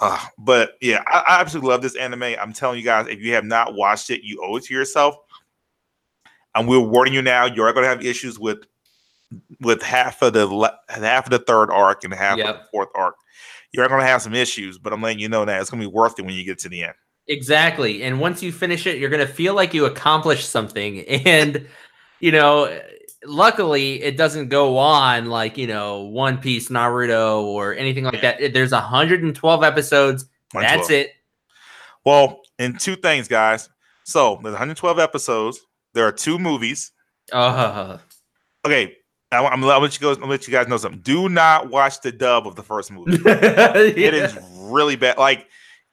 uh, 0.00 0.24
but 0.38 0.72
yeah 0.80 1.02
I, 1.06 1.24
I 1.26 1.40
absolutely 1.40 1.70
love 1.70 1.82
this 1.82 1.96
anime 1.96 2.22
i'm 2.22 2.52
telling 2.52 2.78
you 2.78 2.84
guys 2.84 3.08
if 3.08 3.20
you 3.20 3.34
have 3.34 3.44
not 3.44 3.74
watched 3.74 4.10
it 4.10 4.22
you 4.22 4.40
owe 4.42 4.56
it 4.56 4.64
to 4.64 4.74
yourself 4.74 5.16
and 6.54 6.68
we're 6.68 6.78
warning 6.78 7.14
you 7.14 7.22
now 7.22 7.46
you're 7.46 7.72
going 7.72 7.84
to 7.84 7.88
have 7.88 8.04
issues 8.04 8.38
with 8.38 8.58
with 9.60 9.82
half 9.82 10.22
of 10.22 10.32
the 10.32 10.46
le- 10.46 10.78
half 10.88 11.26
of 11.26 11.30
the 11.30 11.38
third 11.40 11.70
arc 11.70 12.04
and 12.04 12.14
half 12.14 12.38
of 12.38 12.46
the 12.46 12.62
fourth 12.70 12.88
arc 12.94 13.16
you're 13.72 13.86
going 13.88 14.00
to 14.00 14.06
have 14.06 14.22
some 14.22 14.34
issues 14.34 14.78
but 14.78 14.92
i'm 14.92 15.02
letting 15.02 15.18
you 15.18 15.28
know 15.28 15.44
that 15.44 15.60
it's 15.60 15.68
going 15.68 15.82
to 15.82 15.88
be 15.88 15.92
worth 15.92 16.18
it 16.18 16.24
when 16.24 16.34
you 16.34 16.44
get 16.44 16.58
to 16.58 16.68
the 16.68 16.84
end 16.84 16.94
Exactly. 17.28 18.02
And 18.02 18.20
once 18.20 18.42
you 18.42 18.50
finish 18.50 18.86
it, 18.86 18.98
you're 18.98 19.10
gonna 19.10 19.26
feel 19.26 19.54
like 19.54 19.74
you 19.74 19.84
accomplished 19.84 20.48
something. 20.48 21.04
And 21.26 21.66
you 22.20 22.32
know, 22.32 22.80
luckily 23.24 24.02
it 24.02 24.16
doesn't 24.16 24.48
go 24.48 24.78
on 24.78 25.26
like, 25.26 25.56
you 25.56 25.66
know, 25.66 26.02
One 26.02 26.38
Piece, 26.38 26.68
Naruto, 26.68 27.42
or 27.42 27.74
anything 27.74 28.04
like 28.04 28.20
that. 28.20 28.52
There's 28.52 28.72
112 28.72 29.64
episodes. 29.64 30.26
That's 30.52 30.90
it. 30.90 31.12
Well, 32.04 32.40
and 32.58 32.78
two 32.78 32.96
things, 32.96 33.28
guys. 33.28 33.68
So 34.04 34.38
there's 34.42 34.52
112 34.52 34.98
episodes. 34.98 35.60
There 35.94 36.06
are 36.06 36.12
two 36.12 36.38
movies. 36.38 36.92
Uh 37.32 37.98
Okay, 38.64 38.96
I'm, 39.30 39.46
I'm, 39.46 39.64
I'll 39.64 39.80
let 39.80 39.94
you 39.94 40.00
go. 40.00 40.20
I'll 40.22 40.28
let 40.28 40.46
you 40.46 40.52
guys 40.52 40.68
know 40.68 40.76
something. 40.78 41.00
Do 41.00 41.28
not 41.28 41.70
watch 41.70 42.00
the 42.00 42.10
dub 42.10 42.46
of 42.46 42.54
the 42.54 42.62
first 42.62 42.90
movie. 42.90 43.18
It 43.24 44.14
is 44.14 44.36
really 44.56 44.96
bad. 44.96 45.18
Like 45.18 45.46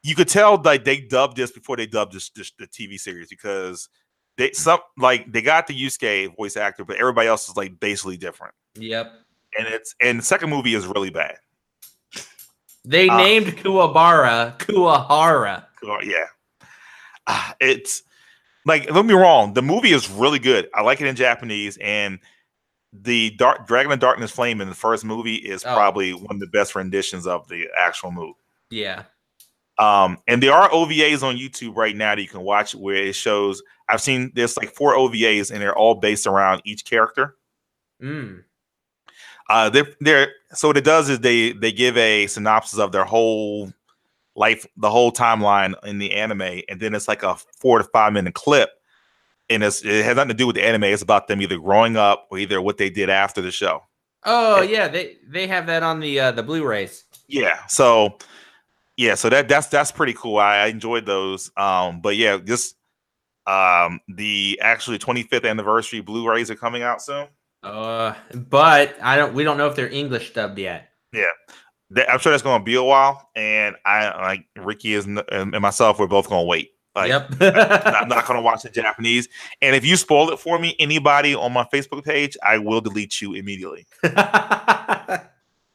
you 0.03 0.15
could 0.15 0.27
tell, 0.27 0.61
like 0.63 0.83
they 0.83 1.01
dubbed 1.01 1.37
this 1.37 1.51
before 1.51 1.77
they 1.77 1.87
dubbed 1.87 2.13
this, 2.13 2.29
this 2.29 2.51
the 2.57 2.67
TV 2.67 2.99
series 2.99 3.27
because 3.29 3.89
they 4.37 4.51
some 4.51 4.79
like 4.97 5.31
they 5.31 5.41
got 5.41 5.67
the 5.67 5.73
Yusuke 5.73 6.35
voice 6.35 6.57
actor, 6.57 6.83
but 6.85 6.97
everybody 6.97 7.27
else 7.27 7.47
is 7.49 7.55
like 7.55 7.79
basically 7.79 8.17
different. 8.17 8.53
Yep. 8.75 9.11
And 9.57 9.67
it's 9.67 9.95
and 10.01 10.19
the 10.19 10.23
second 10.23 10.49
movie 10.49 10.75
is 10.75 10.85
really 10.87 11.09
bad. 11.09 11.37
They 12.83 13.09
Uh, 13.09 13.17
named 13.17 13.47
Kuwabara 13.57 14.57
Kuwahara. 14.59 15.65
Oh, 15.83 15.99
yeah, 16.03 16.25
Ah, 17.27 17.55
it's 17.59 18.03
like 18.65 18.87
don't 18.87 19.07
me 19.07 19.13
wrong. 19.13 19.53
The 19.53 19.61
movie 19.61 19.91
is 19.91 20.09
really 20.09 20.39
good. 20.39 20.69
I 20.73 20.81
like 20.81 21.01
it 21.01 21.07
in 21.07 21.15
Japanese, 21.15 21.77
and 21.81 22.19
the 22.93 23.31
Dark 23.31 23.67
Dragon 23.67 23.91
of 23.91 23.99
Darkness 23.99 24.31
Flame 24.31 24.61
in 24.61 24.69
the 24.69 24.75
first 24.75 25.03
movie 25.05 25.35
is 25.35 25.63
Oh. 25.65 25.73
probably 25.73 26.13
one 26.13 26.35
of 26.35 26.39
the 26.39 26.47
best 26.47 26.75
renditions 26.75 27.25
of 27.27 27.47
the 27.47 27.67
actual 27.77 28.11
movie. 28.11 28.33
Yeah. 28.69 29.03
Um, 29.77 30.17
and 30.27 30.41
there 30.41 30.53
are 30.53 30.69
OVAs 30.69 31.21
on 31.21 31.35
YouTube 31.37 31.75
right 31.75 31.95
now 31.95 32.15
that 32.15 32.21
you 32.21 32.27
can 32.27 32.41
watch 32.41 32.75
where 32.75 32.95
it 32.95 33.15
shows. 33.15 33.61
I've 33.89 34.01
seen 34.01 34.31
there's 34.33 34.57
like 34.57 34.73
four 34.73 34.95
OVAs, 34.95 35.51
and 35.51 35.61
they're 35.61 35.75
all 35.75 35.95
based 35.95 36.27
around 36.27 36.61
each 36.65 36.85
character. 36.85 37.35
Mm. 38.01 38.43
Uh, 39.49 39.69
they're, 39.69 39.87
they're 39.99 40.29
so 40.53 40.69
what 40.69 40.77
it 40.77 40.83
does 40.83 41.09
is 41.09 41.19
they 41.19 41.51
they 41.51 41.71
give 41.71 41.97
a 41.97 42.27
synopsis 42.27 42.79
of 42.79 42.91
their 42.91 43.03
whole 43.03 43.71
life, 44.35 44.65
the 44.77 44.89
whole 44.89 45.11
timeline 45.11 45.73
in 45.85 45.99
the 45.99 46.13
anime, 46.13 46.61
and 46.67 46.79
then 46.79 46.95
it's 46.95 47.07
like 47.07 47.23
a 47.23 47.35
four 47.59 47.77
to 47.77 47.83
five 47.83 48.13
minute 48.13 48.33
clip, 48.33 48.69
and 49.49 49.63
it's, 49.63 49.83
it 49.85 50.03
has 50.03 50.15
nothing 50.15 50.29
to 50.29 50.33
do 50.33 50.47
with 50.47 50.55
the 50.55 50.65
anime. 50.65 50.85
It's 50.85 51.03
about 51.03 51.27
them 51.27 51.41
either 51.41 51.59
growing 51.59 51.95
up 51.95 52.27
or 52.31 52.39
either 52.39 52.61
what 52.61 52.77
they 52.77 52.89
did 52.89 53.09
after 53.09 53.41
the 53.41 53.51
show. 53.51 53.83
Oh 54.23 54.61
Yeah. 54.61 54.69
yeah, 54.71 54.87
they 54.87 55.17
they 55.27 55.47
have 55.47 55.67
that 55.67 55.83
on 55.83 55.99
the 55.99 56.19
uh, 56.19 56.31
the 56.31 56.41
Blu-rays. 56.43 57.03
Yeah, 57.27 57.65
so 57.67 58.17
yeah, 58.97 59.15
so 59.15 59.29
that 59.29 59.47
that's 59.47 59.67
that's 59.67 59.91
pretty 59.91 60.13
cool. 60.13 60.37
I, 60.37 60.57
I 60.57 60.65
enjoyed 60.67 61.05
those. 61.05 61.51
Um, 61.57 62.01
but 62.01 62.15
yeah, 62.15 62.37
just 62.37 62.75
um 63.47 63.99
the 64.07 64.59
actually 64.61 64.97
25th 64.97 65.47
anniversary 65.47 66.01
Blu-rays 66.01 66.49
are 66.49 66.55
coming 66.55 66.81
out 66.83 67.01
soon. 67.01 67.27
Uh, 67.63 68.13
but 68.33 68.95
I 69.01 69.15
don't. 69.17 69.33
We 69.33 69.43
don't 69.43 69.57
know 69.57 69.67
if 69.67 69.75
they're 69.75 69.89
English 69.89 70.33
dubbed 70.33 70.57
yet. 70.59 70.89
That- 71.91 72.11
I'm 72.11 72.19
sure 72.19 72.31
that's 72.31 72.43
going 72.43 72.59
to 72.59 72.63
be 72.65 72.75
a 72.75 72.83
while, 72.83 73.29
and 73.35 73.75
I 73.85 74.09
like 74.21 74.45
Ricky 74.55 74.93
is 74.93 75.07
n- 75.07 75.21
and 75.31 75.51
myself. 75.61 75.99
We're 75.99 76.07
both 76.07 76.27
going 76.29 76.43
to 76.43 76.47
wait. 76.47 76.71
Like, 76.95 77.09
yep. 77.09 77.29
I'm 77.41 78.07
not 78.07 78.25
going 78.25 78.37
to 78.37 78.41
watch 78.41 78.63
the 78.63 78.69
Japanese. 78.69 79.27
And 79.61 79.75
if 79.75 79.85
you 79.85 79.95
spoil 79.97 80.29
it 80.31 80.39
for 80.39 80.57
me, 80.57 80.75
anybody 80.79 81.35
on 81.35 81.51
my 81.53 81.65
Facebook 81.65 82.05
page, 82.05 82.37
I 82.41 82.57
will 82.57 82.81
delete 82.81 83.21
you 83.21 83.33
immediately. 83.33 83.85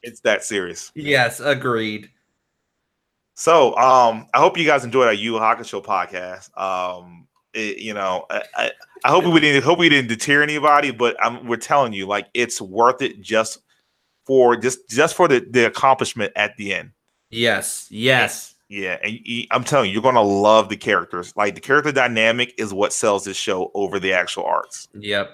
It's 0.03 0.21
that 0.21 0.43
serious. 0.43 0.91
yes, 0.95 1.39
agreed. 1.39 2.09
So, 3.33 3.75
um, 3.77 4.27
I 4.33 4.39
hope 4.39 4.57
you 4.57 4.65
guys 4.65 4.83
enjoyed 4.83 5.07
our 5.07 5.13
Yu 5.13 5.33
Hakusho 5.33 5.83
podcast. 5.83 6.55
Um, 6.59 7.27
it- 7.53 7.77
you 7.79 7.93
know, 7.93 8.25
I, 8.29 8.43
I, 8.55 8.71
I 9.03 9.09
hope 9.09 9.25
we 9.25 9.39
didn't 9.39 9.63
hope 9.63 9.79
we 9.79 9.89
didn't 9.89 10.09
deter 10.09 10.43
anybody, 10.43 10.91
but 10.91 11.15
I'm, 11.23 11.47
we're 11.47 11.57
telling 11.57 11.93
you, 11.93 12.05
like, 12.05 12.27
it's 12.33 12.61
worth 12.61 13.01
it 13.01 13.21
just 13.21 13.59
for 14.25 14.55
just 14.55 14.87
just 14.89 15.15
for 15.15 15.27
the 15.27 15.45
the 15.49 15.65
accomplishment 15.65 16.31
at 16.35 16.55
the 16.57 16.73
end. 16.73 16.91
Yes. 17.29 17.87
Yes. 17.89 18.55
Yeah, 18.69 18.97
and 19.03 19.19
you, 19.25 19.47
I'm 19.51 19.65
telling 19.65 19.87
you, 19.89 19.93
you're 19.93 20.01
gonna 20.01 20.21
love 20.21 20.69
the 20.69 20.77
characters. 20.77 21.33
Like 21.35 21.55
the 21.55 21.61
character 21.61 21.91
dynamic 21.91 22.53
is 22.57 22.73
what 22.73 22.93
sells 22.93 23.25
this 23.25 23.35
show 23.35 23.69
over 23.73 23.99
the 23.99 24.13
actual 24.13 24.45
arts. 24.45 24.87
Yep. 24.93 25.29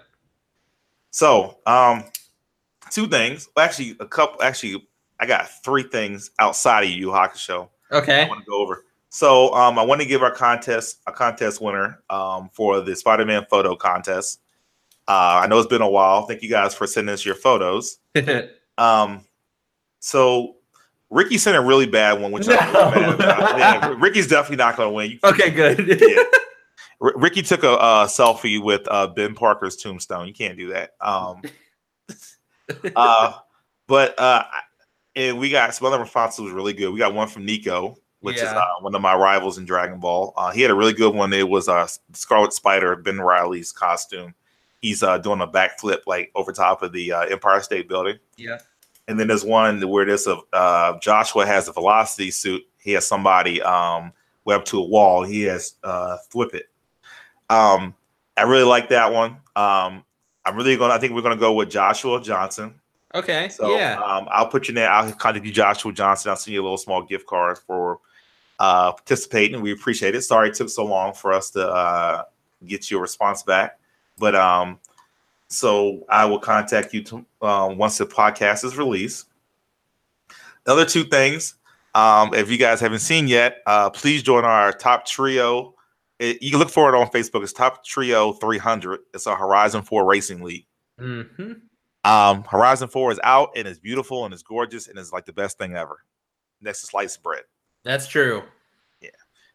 So, 1.12 1.60
um, 1.68 2.06
two 2.90 3.08
things. 3.08 3.48
Actually, 3.56 3.96
a 4.00 4.08
couple. 4.08 4.42
Actually, 4.42 4.88
I 5.20 5.28
got 5.28 5.50
three 5.64 5.84
things 5.84 6.32
outside 6.40 6.86
of 6.86 6.90
Yu 6.90 7.12
Yu 7.12 7.12
Hakusho. 7.92 7.96
I 7.96 7.98
Okay. 7.98 8.28
want 8.28 8.44
to 8.44 8.50
go 8.50 8.62
over. 8.62 8.84
So, 9.10 9.54
um, 9.54 9.80
I 9.80 9.84
want 9.84 10.02
to 10.02 10.08
give 10.08 10.22
our 10.22 10.32
contest 10.32 11.00
a 11.08 11.12
contest 11.12 11.62
winner 11.62 12.02
um, 12.10 12.50
for 12.54 12.82
the 12.82 12.96
Spider-Man 12.96 13.46
photo 13.50 13.76
contest. 13.76 14.42
Uh, 15.08 15.40
I 15.44 15.48
know 15.48 15.58
it's 15.60 15.68
been 15.68 15.82
a 15.82 15.90
while. 15.90 16.24
Thank 16.26 16.42
you 16.44 16.50
guys 16.50 16.76
for 16.76 16.86
sending 16.88 17.14
us 17.14 17.26
your 17.26 17.36
photos. 17.36 18.00
Um, 18.80 19.24
so 20.02 20.58
Ricky 21.10 21.40
sent 21.40 21.58
a 21.58 21.62
really 21.62 21.88
bad 21.88 22.22
one, 22.22 22.32
which 22.32 22.48
I'm 22.48 22.74
really 22.94 23.08
mad 23.08 23.14
about. 23.16 23.58
Yeah, 23.58 23.96
Ricky's 23.98 24.28
definitely 24.28 24.58
not 24.58 24.78
going 24.78 24.90
to 24.90 24.94
win. 24.94 25.10
You- 25.12 25.20
okay. 25.24 25.50
Good. 25.50 26.00
yeah. 26.02 26.24
R- 27.02 27.14
Ricky 27.16 27.42
took 27.42 27.64
a 27.64 27.72
uh, 27.72 28.06
selfie 28.06 28.62
with 28.62 28.88
uh, 28.92 29.08
Ben 29.08 29.34
Parker's 29.34 29.78
tombstone. 29.78 30.28
You 30.28 30.34
can't 30.36 30.56
do 30.60 30.68
that. 30.74 30.92
Um, 31.02 31.42
uh, 32.96 33.34
but 33.88 34.20
uh, 34.20 34.44
and 35.18 35.40
we 35.40 35.50
got 35.50 35.74
some 35.74 35.88
other 35.88 36.00
responses 36.00 36.40
was 36.40 36.54
really 36.54 36.74
good. 36.74 36.94
We 36.94 37.00
got 37.00 37.14
one 37.14 37.28
from 37.28 37.44
Nico, 37.44 37.98
which 38.22 38.38
is 38.38 38.44
uh, 38.44 38.64
one 38.82 38.94
of 38.94 39.02
my 39.02 39.16
rivals 39.16 39.58
in 39.58 39.66
Dragon 39.66 40.00
Ball. 40.00 40.32
Uh, 40.38 40.52
he 40.52 40.62
had 40.62 40.70
a 40.70 40.76
really 40.76 40.94
good 40.94 41.14
one. 41.14 41.34
It 41.34 41.50
was 41.50 41.68
uh, 41.68 41.88
Scarlet 42.14 42.54
Spider, 42.54 42.96
Ben 42.96 43.20
Reilly's 43.20 43.72
costume. 43.72 44.36
He's 44.80 45.02
uh, 45.02 45.18
doing 45.18 45.42
a 45.42 45.48
backflip 45.48 46.02
like 46.06 46.32
over 46.36 46.52
top 46.52 46.84
of 46.84 46.92
the 46.92 47.12
uh, 47.12 47.22
Empire 47.22 47.62
State 47.62 47.90
Building. 47.90 48.18
yeah. 48.38 48.60
And 49.10 49.18
then 49.18 49.28
there's 49.28 49.46
one 49.46 49.82
where 49.90 50.06
this 50.06 50.28
of 50.28 50.42
uh, 50.52 51.00
Joshua 51.00 51.46
has 51.46 51.70
a 51.70 51.72
velocity 51.72 52.30
suit. 52.30 52.62
He 52.78 52.92
has 52.92 53.08
somebody 53.08 53.62
um, 53.62 54.12
web 54.44 54.66
to 54.66 54.80
a 54.80 54.86
wall. 54.86 55.24
He 55.24 55.44
has 55.44 55.76
uh, 55.84 56.18
flip 56.30 56.54
it. 56.54 56.70
Um, 57.50 57.96
I 58.36 58.44
really 58.44 58.66
like 58.66 58.90
that 58.90 59.14
one. 59.14 59.38
Um, 59.56 60.04
I'm 60.46 60.58
really 60.58 60.76
going. 60.76 60.90
to 60.90 60.96
I 60.96 61.00
think 61.00 61.14
we're 61.14 61.22
going 61.22 61.36
to 61.36 61.40
go 61.40 61.54
with 61.54 61.70
Joshua 61.70 62.22
Johnson. 62.22 62.76
Okay. 63.18 63.50
So 63.50 63.76
yeah. 63.76 64.02
um, 64.04 64.28
I'll 64.32 64.48
put 64.48 64.68
your 64.68 64.76
name. 64.76 64.88
I'll 64.92 65.12
contact 65.14 65.46
you, 65.46 65.52
Joshua 65.52 65.92
Johnson. 65.94 66.30
I'll 66.30 66.36
send 66.38 66.54
you 66.54 66.62
a 66.62 66.64
little 66.64 66.78
small 66.78 67.02
gift 67.04 67.26
card 67.28 67.58
for 67.58 68.00
uh, 68.60 68.92
participating. 68.94 69.62
We 69.62 69.72
appreciate 69.72 70.16
it. 70.16 70.22
Sorry 70.24 70.50
it 70.50 70.56
took 70.56 70.70
so 70.70 70.86
long 70.86 71.14
for 71.14 71.32
us 71.34 71.50
to 71.52 71.68
uh, 71.68 72.24
get 72.66 72.90
your 72.90 73.02
response 73.02 73.44
back, 73.44 73.80
but 74.18 74.36
um, 74.36 74.80
so 75.48 76.06
I 76.10 76.26
will 76.26 76.40
contact 76.40 76.94
you 76.94 77.04
to, 77.04 77.26
um, 77.42 77.78
once 77.78 77.98
the 77.98 78.06
podcast 78.06 78.64
is 78.66 78.78
released. 78.78 79.28
The 80.64 80.74
other 80.74 80.86
two 80.86 81.06
things, 81.06 81.56
um, 81.96 82.34
if 82.34 82.52
you 82.52 82.58
guys 82.58 82.82
haven't 82.82 83.00
seen 83.00 83.28
yet, 83.28 83.60
uh, 83.66 83.90
please 83.90 84.22
join 84.24 84.44
our 84.44 84.74
top 84.74 85.06
trio. 85.06 85.76
It- 86.20 86.42
you 86.42 86.50
can 86.52 86.60
look 86.60 86.70
for 86.70 86.94
it 86.94 86.98
on 86.98 87.08
Facebook. 87.08 87.44
It's 87.44 87.54
Top 87.54 87.86
Trio 87.86 88.34
300. 88.34 89.00
It's 89.14 89.28
a 89.28 89.36
Horizon 89.36 89.84
4 89.84 90.04
racing 90.06 90.42
league. 90.44 90.66
hmm 91.00 91.22
Um, 92.08 92.46
Horizon 92.46 92.88
4 92.88 93.12
is 93.12 93.20
out 93.26 93.52
and 93.58 93.68
it's 93.68 93.80
beautiful 93.80 94.24
and 94.24 94.34
it's 94.34 94.42
gorgeous 94.42 94.88
and 94.88 94.98
it's 94.98 95.12
like 95.12 95.26
the 95.26 95.34
best 95.34 95.58
thing 95.58 95.76
ever. 95.76 96.06
Next 96.62 96.80
to 96.80 96.88
sliced 96.88 97.22
bread. 97.22 97.44
That's 97.84 98.08
true. 98.08 98.44
Yeah. 99.02 99.10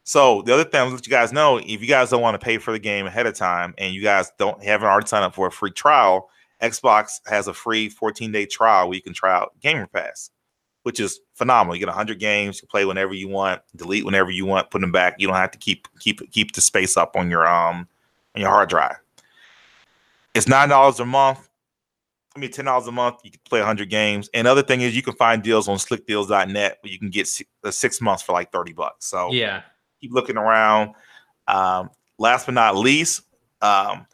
So 0.04 0.42
the 0.42 0.52
other 0.52 0.64
thing, 0.64 0.82
I'll 0.82 0.90
let 0.90 1.06
you 1.06 1.10
guys 1.10 1.32
know, 1.32 1.56
if 1.56 1.80
you 1.80 1.86
guys 1.86 2.10
don't 2.10 2.20
want 2.20 2.38
to 2.38 2.44
pay 2.44 2.58
for 2.58 2.72
the 2.72 2.78
game 2.78 3.06
ahead 3.06 3.26
of 3.26 3.34
time 3.34 3.72
and 3.78 3.94
you 3.94 4.02
guys 4.02 4.30
don't 4.38 4.62
haven't 4.62 4.86
already 4.86 5.06
signed 5.06 5.24
up 5.24 5.34
for 5.34 5.46
a 5.46 5.50
free 5.50 5.70
trial, 5.70 6.28
Xbox 6.62 7.20
has 7.26 7.48
a 7.48 7.54
free 7.54 7.88
14 7.88 8.30
day 8.30 8.44
trial 8.44 8.88
where 8.88 8.96
you 8.96 9.02
can 9.02 9.14
try 9.14 9.34
out 9.34 9.58
Gamer 9.62 9.86
Pass, 9.86 10.30
which 10.82 11.00
is 11.00 11.20
phenomenal. 11.32 11.74
You 11.74 11.80
get 11.80 11.88
100 11.88 12.18
games, 12.20 12.60
you 12.60 12.68
play 12.68 12.84
whenever 12.84 13.14
you 13.14 13.28
want, 13.28 13.62
delete 13.76 14.04
whenever 14.04 14.30
you 14.30 14.44
want, 14.44 14.70
put 14.70 14.82
them 14.82 14.92
back. 14.92 15.14
You 15.18 15.26
don't 15.26 15.36
have 15.36 15.52
to 15.52 15.58
keep 15.58 15.88
keep 16.00 16.30
keep 16.30 16.52
the 16.52 16.60
space 16.60 16.98
up 16.98 17.16
on 17.16 17.30
your 17.30 17.46
um 17.46 17.88
on 18.34 18.42
your 18.42 18.50
hard 18.50 18.68
drive. 18.68 18.96
It's 20.34 20.46
nine 20.46 20.68
dollars 20.68 21.00
a 21.00 21.06
month. 21.06 21.48
I 22.34 22.38
mean, 22.40 22.50
ten 22.50 22.64
dollars 22.64 22.86
a 22.86 22.92
month. 22.92 23.16
You 23.24 23.30
can 23.30 23.40
play 23.44 23.60
100 23.60 23.90
games. 23.90 24.30
And 24.32 24.46
other 24.46 24.62
thing 24.62 24.80
is, 24.80 24.96
you 24.96 25.02
can 25.02 25.14
find 25.14 25.42
deals 25.42 25.68
on 25.68 25.76
SlickDeals.net 25.76 26.78
where 26.80 26.92
you 26.92 26.98
can 26.98 27.10
get 27.10 27.28
uh, 27.64 27.70
six 27.70 28.00
months 28.00 28.22
for 28.22 28.32
like 28.32 28.50
30 28.52 28.72
bucks. 28.72 29.06
So 29.06 29.30
Yeah. 29.32 29.62
keep 30.00 30.12
looking 30.12 30.36
around. 30.36 30.94
Um, 31.48 31.90
last 32.18 32.46
but 32.46 32.54
not 32.54 32.76
least, 32.76 33.22
um, 33.60 34.06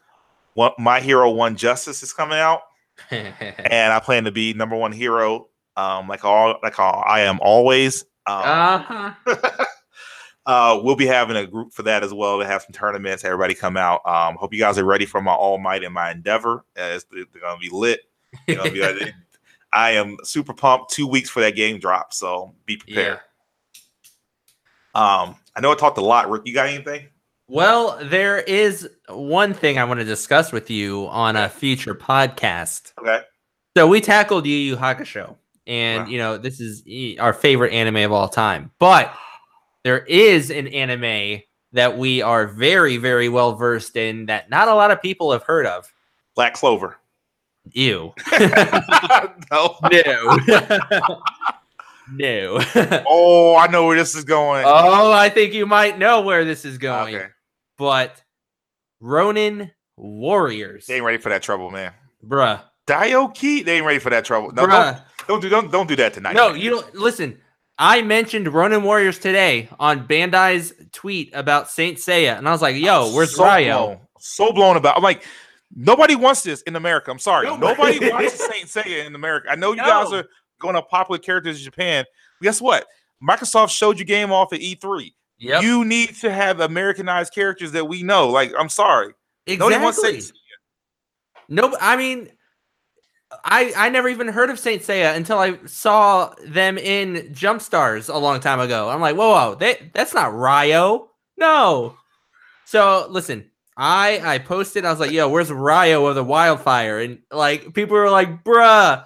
what 0.53 0.77
My 0.79 0.99
Hero 0.99 1.29
One 1.29 1.55
Justice 1.55 2.03
is 2.03 2.11
coming 2.11 2.37
out, 2.37 2.61
and 3.11 3.93
I 3.93 3.99
plan 3.99 4.25
to 4.25 4.31
be 4.31 4.53
number 4.53 4.75
one 4.75 4.91
hero, 4.91 5.47
um, 5.77 6.07
like 6.07 6.25
all 6.25 6.57
like 6.61 6.77
all, 6.79 7.03
I 7.07 7.21
am 7.21 7.39
always. 7.41 8.03
Um, 8.25 8.41
uh-huh. 8.43 9.11
uh, 10.45 10.79
we'll 10.83 10.95
be 10.95 11.05
having 11.05 11.37
a 11.37 11.47
group 11.47 11.73
for 11.73 11.83
that 11.83 12.03
as 12.03 12.13
well 12.13 12.39
to 12.39 12.45
have 12.45 12.63
some 12.63 12.73
tournaments. 12.73 13.23
Everybody 13.23 13.53
come 13.53 13.77
out. 13.77 14.01
Um, 14.05 14.35
hope 14.35 14.53
you 14.53 14.59
guys 14.59 14.77
are 14.77 14.83
ready 14.83 15.05
for 15.05 15.21
my 15.21 15.33
All 15.33 15.57
Might 15.59 15.83
and 15.83 15.93
my 15.93 16.11
Endeavor. 16.11 16.65
Uh, 16.77 16.95
it's, 16.95 17.05
they're 17.11 17.41
gonna 17.41 17.59
be 17.59 17.69
lit. 17.69 18.01
Gonna 18.47 18.71
be, 18.71 18.81
uh, 18.83 18.93
I 19.73 19.91
am 19.91 20.17
super 20.23 20.53
pumped. 20.53 20.91
Two 20.91 21.07
weeks 21.07 21.29
for 21.29 21.39
that 21.41 21.55
game 21.55 21.79
drop, 21.79 22.13
so 22.13 22.53
be 22.65 22.77
prepared. 22.77 23.19
Um, 24.95 25.35
I 25.55 25.61
know 25.61 25.71
I 25.71 25.75
talked 25.75 25.97
a 25.97 26.01
lot. 26.03 26.29
Rick, 26.29 26.43
you 26.45 26.53
got 26.53 26.67
anything? 26.67 27.07
Well, 27.47 27.99
there 28.03 28.39
is 28.39 28.87
one 29.07 29.53
thing 29.53 29.77
I 29.77 29.83
want 29.83 29.99
to 29.99 30.05
discuss 30.05 30.51
with 30.51 30.69
you 30.69 31.07
on 31.07 31.35
a 31.35 31.49
future 31.49 31.95
podcast. 31.95 32.93
Okay. 32.99 33.21
So 33.77 33.87
we 33.87 34.01
tackled 34.01 34.45
Yu 34.45 34.55
Yu 34.55 34.75
Hakusho, 34.75 35.35
and 35.67 36.03
Wow. 36.05 36.09
you 36.09 36.17
know 36.17 36.37
this 36.37 36.59
is 36.59 36.83
our 37.19 37.33
favorite 37.33 37.73
anime 37.73 37.97
of 37.97 38.11
all 38.11 38.27
time. 38.27 38.71
But 38.79 39.13
there 39.83 39.99
is 40.05 40.49
an 40.51 40.67
anime 40.67 41.41
that 41.71 41.97
we 41.97 42.21
are 42.21 42.47
very, 42.47 42.97
very 42.97 43.29
well 43.29 43.53
versed 43.55 43.95
in 43.95 44.25
that 44.25 44.49
not 44.49 44.67
a 44.67 44.73
lot 44.73 44.91
of 44.91 45.01
people 45.01 45.31
have 45.31 45.43
heard 45.43 45.65
of. 45.65 45.91
Black 46.35 46.53
Clover. 46.55 46.97
Ew. 47.73 48.13
no. 49.51 49.75
no. 49.83 50.39
no. 52.13 52.59
Oh, 53.07 53.55
I 53.57 53.67
know 53.67 53.87
where 53.87 53.97
this 53.97 54.15
is 54.15 54.23
going. 54.23 54.63
oh, 54.65 55.11
I 55.11 55.29
think 55.29 55.53
you 55.53 55.65
might 55.65 55.97
know 55.97 56.21
where 56.21 56.45
this 56.45 56.65
is 56.65 56.77
going. 56.77 57.15
okay. 57.15 57.27
But 57.77 58.21
Ronin 58.99 59.71
Warriors. 59.97 60.85
They 60.85 60.95
ain't 60.95 61.05
ready 61.05 61.17
for 61.17 61.29
that 61.29 61.43
trouble, 61.43 61.71
man. 61.71 61.93
Bruh. 62.25 62.61
Dio 62.85 63.27
Key, 63.29 63.63
they 63.63 63.77
ain't 63.77 63.85
ready 63.85 63.99
for 63.99 64.09
that 64.09 64.25
trouble. 64.25 64.51
No, 64.51 64.65
don't, 64.65 64.71
Bruh. 64.71 65.01
don't 65.27 65.41
do 65.41 65.49
don't 65.49 65.71
don't 65.71 65.87
do 65.87 65.95
that 65.97 66.13
tonight. 66.13 66.35
No, 66.35 66.53
you 66.53 66.71
don't 66.71 66.95
listen. 66.95 67.39
I 67.77 68.01
mentioned 68.01 68.51
Ronin 68.51 68.83
Warriors 68.83 69.19
today 69.19 69.69
on 69.79 70.05
Bandai's 70.05 70.73
tweet 70.91 71.33
about 71.33 71.69
Saint 71.69 71.97
Seiya, 71.97 72.37
and 72.37 72.47
I 72.49 72.51
was 72.51 72.61
like, 72.61 72.75
"Yo, 72.75 73.13
where's 73.13 73.35
so 73.35 73.43
Ryo?" 73.43 73.85
Blown, 73.85 73.99
so 74.19 74.51
blown 74.51 74.75
about. 74.75 74.97
I'm 74.97 75.03
like, 75.03 75.23
nobody 75.75 76.15
wants 76.15 76.41
this 76.41 76.61
in 76.63 76.75
America. 76.75 77.11
I'm 77.11 77.19
sorry, 77.19 77.45
Nobody. 77.47 77.99
nobody 77.99 78.11
watches 78.11 78.33
Saint 78.39 78.67
Seiya 78.67 79.05
in 79.05 79.15
America. 79.15 79.47
I 79.51 79.55
know 79.55 79.71
you 79.71 79.77
guys 79.77 80.11
are 80.11 80.25
going 80.59 80.75
to 80.75 80.81
popular 80.81 81.17
characters 81.19 81.57
in 81.59 81.63
Japan. 81.63 82.05
Guess 82.41 82.61
what? 82.61 82.85
Microsoft 83.27 83.69
showed 83.71 83.99
you 83.99 84.05
game 84.05 84.31
off 84.31 84.53
at 84.53 84.59
E3. 84.61 85.11
Yep, 85.39 85.63
You 85.63 85.85
need 85.85 86.15
to 86.15 86.31
have 86.31 86.59
Americanized 86.59 87.33
characters 87.33 87.71
that 87.71 87.85
we 87.87 88.03
know. 88.03 88.27
Like, 88.29 88.51
I'm 88.57 88.69
sorry, 88.69 89.13
exactly. 89.45 89.57
nobody 89.69 89.83
wants 89.83 90.01
Saint 90.01 90.17
Seiya. 90.17 90.33
No, 91.47 91.75
I 91.79 91.95
mean, 91.95 92.29
I 93.45 93.71
I 93.77 93.89
never 93.89 94.09
even 94.09 94.27
heard 94.27 94.49
of 94.49 94.59
Saint 94.59 94.81
Seiya 94.81 95.15
until 95.15 95.39
I 95.39 95.57
saw 95.65 96.33
them 96.45 96.77
in 96.77 97.33
Jump 97.33 97.61
Stars 97.61 98.09
a 98.09 98.17
long 98.17 98.39
time 98.39 98.59
ago. 98.59 98.89
I'm 98.89 98.99
like, 99.01 99.15
whoa, 99.15 99.29
whoa, 99.31 99.55
they, 99.55 99.91
that's 99.93 100.13
not 100.13 100.33
Ryo. 100.33 101.09
No. 101.37 101.95
So 102.65 103.07
listen, 103.09 103.49
I 103.81 104.19
I 104.35 104.37
posted. 104.39 104.83
I 104.83 104.91
was 104.91 104.99
like, 104.99 105.11
yo, 105.11 105.29
where's 105.29 105.49
Ryo 105.51 106.05
of 106.07 106.15
the 106.15 106.23
Wildfire? 106.23 106.99
And 106.99 107.19
like 107.31 107.73
people 107.73 107.95
were 107.95 108.09
like, 108.09 108.43
bruh, 108.43 109.05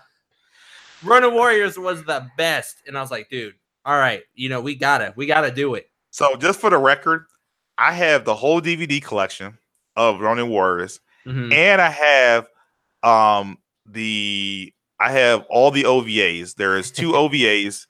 Ronin 1.03 1.33
Warriors 1.33 1.77
was 1.77 2.03
the 2.03 2.27
best. 2.37 2.77
And 2.87 2.97
I 2.97 3.01
was 3.01 3.11
like, 3.11 3.29
dude, 3.29 3.53
all 3.85 3.97
right, 3.97 4.23
you 4.33 4.49
know, 4.49 4.61
we 4.61 4.75
gotta, 4.75 5.13
we 5.15 5.25
gotta 5.27 5.51
do 5.51 5.75
it. 5.75 5.89
So, 6.09 6.35
just 6.35 6.59
for 6.59 6.69
the 6.69 6.77
record, 6.77 7.25
I 7.77 7.91
have 7.93 8.25
the 8.25 8.35
whole 8.35 8.61
DVD 8.61 9.01
collection 9.03 9.57
of 9.95 10.19
Ronin 10.19 10.49
Warriors. 10.49 10.99
Mhm. 11.25 11.53
and 11.53 11.81
I 11.81 11.89
have 11.89 12.47
um 13.03 13.57
the 13.85 14.73
I 14.99 15.11
have 15.11 15.45
all 15.49 15.71
the 15.71 15.83
OVAs. 15.83 16.55
There 16.55 16.75
is 16.77 16.91
two 16.91 17.11
OVAs. 17.13 17.85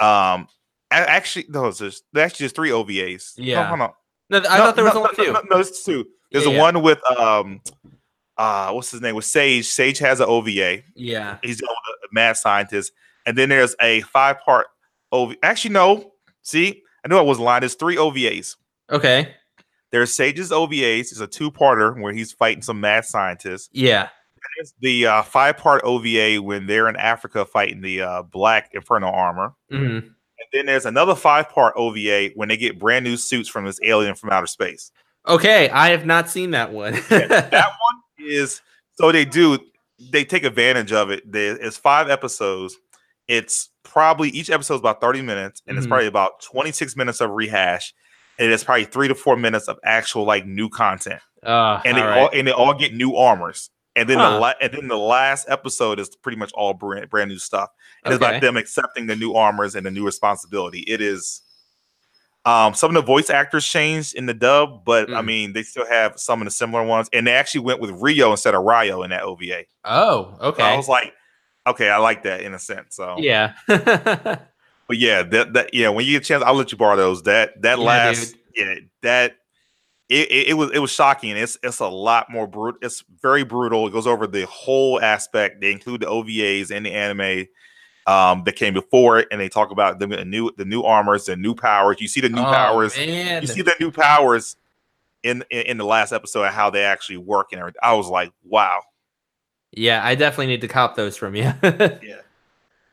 Um 0.00 0.48
actually 0.90 1.46
no, 1.50 1.70
there's 1.70 2.02
actually 2.16 2.44
just 2.44 2.56
three 2.56 2.70
OVAs. 2.70 3.38
No, 3.38 3.44
Yeah. 3.44 3.68
hold 3.68 3.80
on. 3.80 3.92
No, 4.30 4.38
I 4.38 4.40
No, 4.40 4.48
thought 4.48 4.74
there 4.76 4.84
was 4.84 4.94
no, 4.94 5.00
only 5.02 5.14
no, 5.18 5.24
two. 5.24 5.32
No, 5.32 5.42
no, 5.50 5.58
it's 5.60 5.84
two. 5.84 6.06
There's 6.34 6.44
Yeah, 6.44 6.50
the 6.50 6.56
yeah. 6.56 6.62
one 6.62 6.82
with 6.82 7.10
um 7.18 7.60
uh 8.36 8.72
what's 8.72 8.90
his 8.90 9.00
name 9.00 9.14
with 9.14 9.24
Sage. 9.24 9.64
Sage 9.66 9.98
has 10.00 10.18
an 10.20 10.26
OVA. 10.26 10.82
Yeah. 10.96 11.38
He's 11.42 11.62
a 11.62 11.66
mad 12.12 12.36
scientist. 12.36 12.92
And 13.24 13.38
then 13.38 13.48
there's 13.48 13.74
a 13.80 14.00
five 14.02 14.40
part 14.40 14.66
OVA. 15.12 15.36
Actually, 15.42 15.74
no. 15.74 16.12
See, 16.42 16.82
I 17.04 17.08
knew 17.08 17.16
I 17.16 17.22
wasn't 17.22 17.46
lying. 17.46 17.60
There's 17.60 17.74
three 17.74 17.96
OVAs. 17.96 18.56
Okay. 18.90 19.34
There's 19.92 20.12
Sage's 20.12 20.50
OVAs. 20.50 21.00
It's 21.12 21.20
a 21.20 21.26
two-parter 21.28 21.98
where 22.00 22.12
he's 22.12 22.32
fighting 22.32 22.62
some 22.62 22.80
mad 22.80 23.04
scientists. 23.04 23.68
Yeah. 23.72 24.08
There's 24.56 24.74
the 24.80 25.06
uh, 25.06 25.22
five-part 25.22 25.82
OVA 25.84 26.42
when 26.42 26.66
they're 26.66 26.88
in 26.88 26.96
Africa 26.96 27.44
fighting 27.44 27.80
the 27.80 28.02
uh, 28.02 28.22
Black 28.24 28.70
Inferno 28.74 29.06
armor. 29.06 29.54
hmm 29.70 29.76
And 29.76 30.10
then 30.52 30.66
there's 30.66 30.84
another 30.84 31.14
five-part 31.14 31.74
OVA 31.76 32.30
when 32.34 32.48
they 32.48 32.56
get 32.56 32.78
brand 32.78 33.04
new 33.04 33.16
suits 33.16 33.48
from 33.48 33.64
this 33.64 33.78
alien 33.84 34.16
from 34.16 34.30
outer 34.30 34.46
space. 34.48 34.90
Okay, 35.26 35.68
I 35.70 35.88
have 35.90 36.04
not 36.06 36.28
seen 36.28 36.50
that 36.52 36.72
one. 36.72 36.94
Yeah, 37.10 37.26
that 37.26 37.52
one 37.80 38.28
is 38.28 38.60
so 38.94 39.10
they 39.12 39.24
do 39.24 39.58
they 40.10 40.24
take 40.24 40.44
advantage 40.44 40.92
of 40.92 41.10
it. 41.10 41.30
There- 41.30 41.56
It's 41.56 41.76
five 41.76 42.10
episodes. 42.10 42.76
It's 43.28 43.70
probably 43.84 44.28
each 44.30 44.50
episode 44.50 44.74
is 44.74 44.80
about 44.80 45.00
30 45.00 45.22
minutes, 45.22 45.62
and 45.66 45.78
it's 45.78 45.86
Mhm. 45.86 45.90
probably 45.90 46.06
about 46.08 46.42
26 46.42 46.94
minutes 46.96 47.20
of 47.20 47.30
rehash. 47.30 47.94
And 48.38 48.52
it's 48.52 48.64
probably 48.64 48.84
three 48.84 49.08
to 49.08 49.14
four 49.14 49.36
minutes 49.36 49.68
of 49.68 49.78
actual 49.84 50.24
like 50.24 50.44
new 50.44 50.68
content. 50.68 51.20
Uh, 51.42 51.80
and 51.84 51.96
they 51.96 52.02
all 52.02 52.08
all 52.08 52.24
right. 52.26 52.34
and 52.34 52.46
they 52.48 52.52
all 52.52 52.74
get 52.74 52.92
new 52.94 53.14
armors. 53.16 53.70
And 53.96 54.08
then 54.10 54.18
Huh. 54.18 54.30
the 54.32 54.38
la- 54.40 54.52
and 54.60 54.72
then 54.72 54.88
the 54.88 54.96
last 54.98 55.48
episode 55.48 56.00
is 56.00 56.14
pretty 56.16 56.36
much 56.36 56.50
all 56.54 56.74
brand, 56.74 57.08
brand 57.08 57.30
new 57.30 57.38
stuff. 57.38 57.70
And 58.04 58.12
it's 58.12 58.20
Okay. 58.22 58.32
about 58.32 58.42
them 58.42 58.56
accepting 58.56 59.06
the 59.06 59.14
new 59.16 59.34
armors 59.34 59.76
and 59.76 59.86
the 59.86 59.90
new 59.92 60.04
responsibility. 60.04 60.80
It 60.80 61.00
is 61.00 61.42
um 62.46 62.74
some 62.74 62.90
of 62.90 62.94
the 62.94 63.06
voice 63.06 63.30
actors 63.30 63.64
changed 63.66 64.14
in 64.14 64.26
the 64.26 64.34
dub, 64.34 64.84
but 64.84 65.08
I 65.10 65.22
Mm. 65.22 65.24
mean 65.24 65.52
they 65.54 65.62
still 65.62 65.86
have 65.86 66.18
some 66.18 66.40
of 66.42 66.44
the 66.46 66.50
similar 66.50 66.84
ones. 66.84 67.08
And 67.12 67.26
they 67.26 67.32
actually 67.32 67.60
went 67.62 67.80
with 67.80 67.90
Rio 67.92 68.30
instead 68.32 68.54
of 68.54 68.62
Ryo 68.64 69.02
in 69.02 69.10
that 69.10 69.22
OVA. 69.22 69.64
oh, 69.84 70.36
So 70.40 70.62
I 70.62 70.76
was 70.76 70.88
like, 70.88 71.12
okay, 71.66 71.88
I 71.88 71.96
like 71.98 72.22
that 72.24 72.42
in 72.42 72.54
a 72.54 72.58
sense. 72.58 72.96
So 72.96 73.16
yeah. 73.18 73.54
but 73.66 74.98
yeah, 74.98 75.22
that 75.22 75.52
that 75.54 75.74
yeah, 75.74 75.88
when 75.88 76.04
you 76.04 76.12
get 76.12 76.22
a 76.22 76.26
chance, 76.26 76.42
I'll 76.44 76.54
let 76.54 76.72
you 76.72 76.78
borrow 76.78 76.96
those. 76.96 77.22
That 77.22 77.60
that 77.62 77.78
Yeah, 77.78 77.84
last 77.84 78.36
yeah, 78.54 78.74
that 79.02 79.36
it, 80.10 80.30
it, 80.30 80.48
it 80.48 80.54
was 80.54 80.70
it 80.72 80.78
was 80.80 80.90
shocking. 80.90 81.36
It's 81.36 81.56
it's 81.62 81.80
a 81.80 81.88
lot 81.88 82.30
more 82.30 82.46
brutal. 82.46 82.78
It's 82.82 83.02
very 83.22 83.44
brutal. 83.44 83.86
It 83.86 83.92
goes 83.92 84.06
over 84.06 84.26
the 84.26 84.46
whole 84.46 85.00
aspect. 85.00 85.60
They 85.60 85.72
include 85.72 86.02
the 86.02 86.06
OVAs 86.06 86.70
and 86.70 86.84
the 86.84 86.92
anime 86.92 87.46
um 88.06 88.42
that 88.44 88.56
came 88.56 88.74
before 88.74 89.18
it, 89.20 89.28
and 89.30 89.40
they 89.40 89.48
talk 89.48 89.70
about 89.70 89.98
the, 89.98 90.06
new 90.06 90.50
the 90.56 90.64
new 90.64 90.82
armors 90.82 91.28
and 91.28 91.40
new 91.40 91.54
powers. 91.54 91.96
You 92.00 92.08
see 92.08 92.20
the 92.20 92.28
new 92.28 92.40
Oh, 92.42 92.44
powers. 92.44 92.96
man. 92.96 93.42
You 93.42 93.48
see 93.48 93.62
the 93.62 93.74
new 93.80 93.90
powers 93.90 94.56
in, 95.22 95.42
in 95.50 95.62
in 95.66 95.76
the 95.78 95.86
last 95.86 96.12
episode 96.12 96.42
and 96.44 96.54
how 96.54 96.68
they 96.70 96.84
actually 96.84 97.16
work 97.16 97.48
and 97.52 97.60
everything. 97.60 97.80
I 97.82 97.94
was 97.94 98.08
like, 98.08 98.30
wow. 98.44 98.80
yeah, 99.72 100.04
I 100.04 100.14
definitely 100.14 100.48
need 100.48 100.60
to 100.60 100.68
cop 100.68 100.96
those 100.96 101.16
from 101.16 101.34
you. 101.34 101.52
Yeah. 101.62 102.16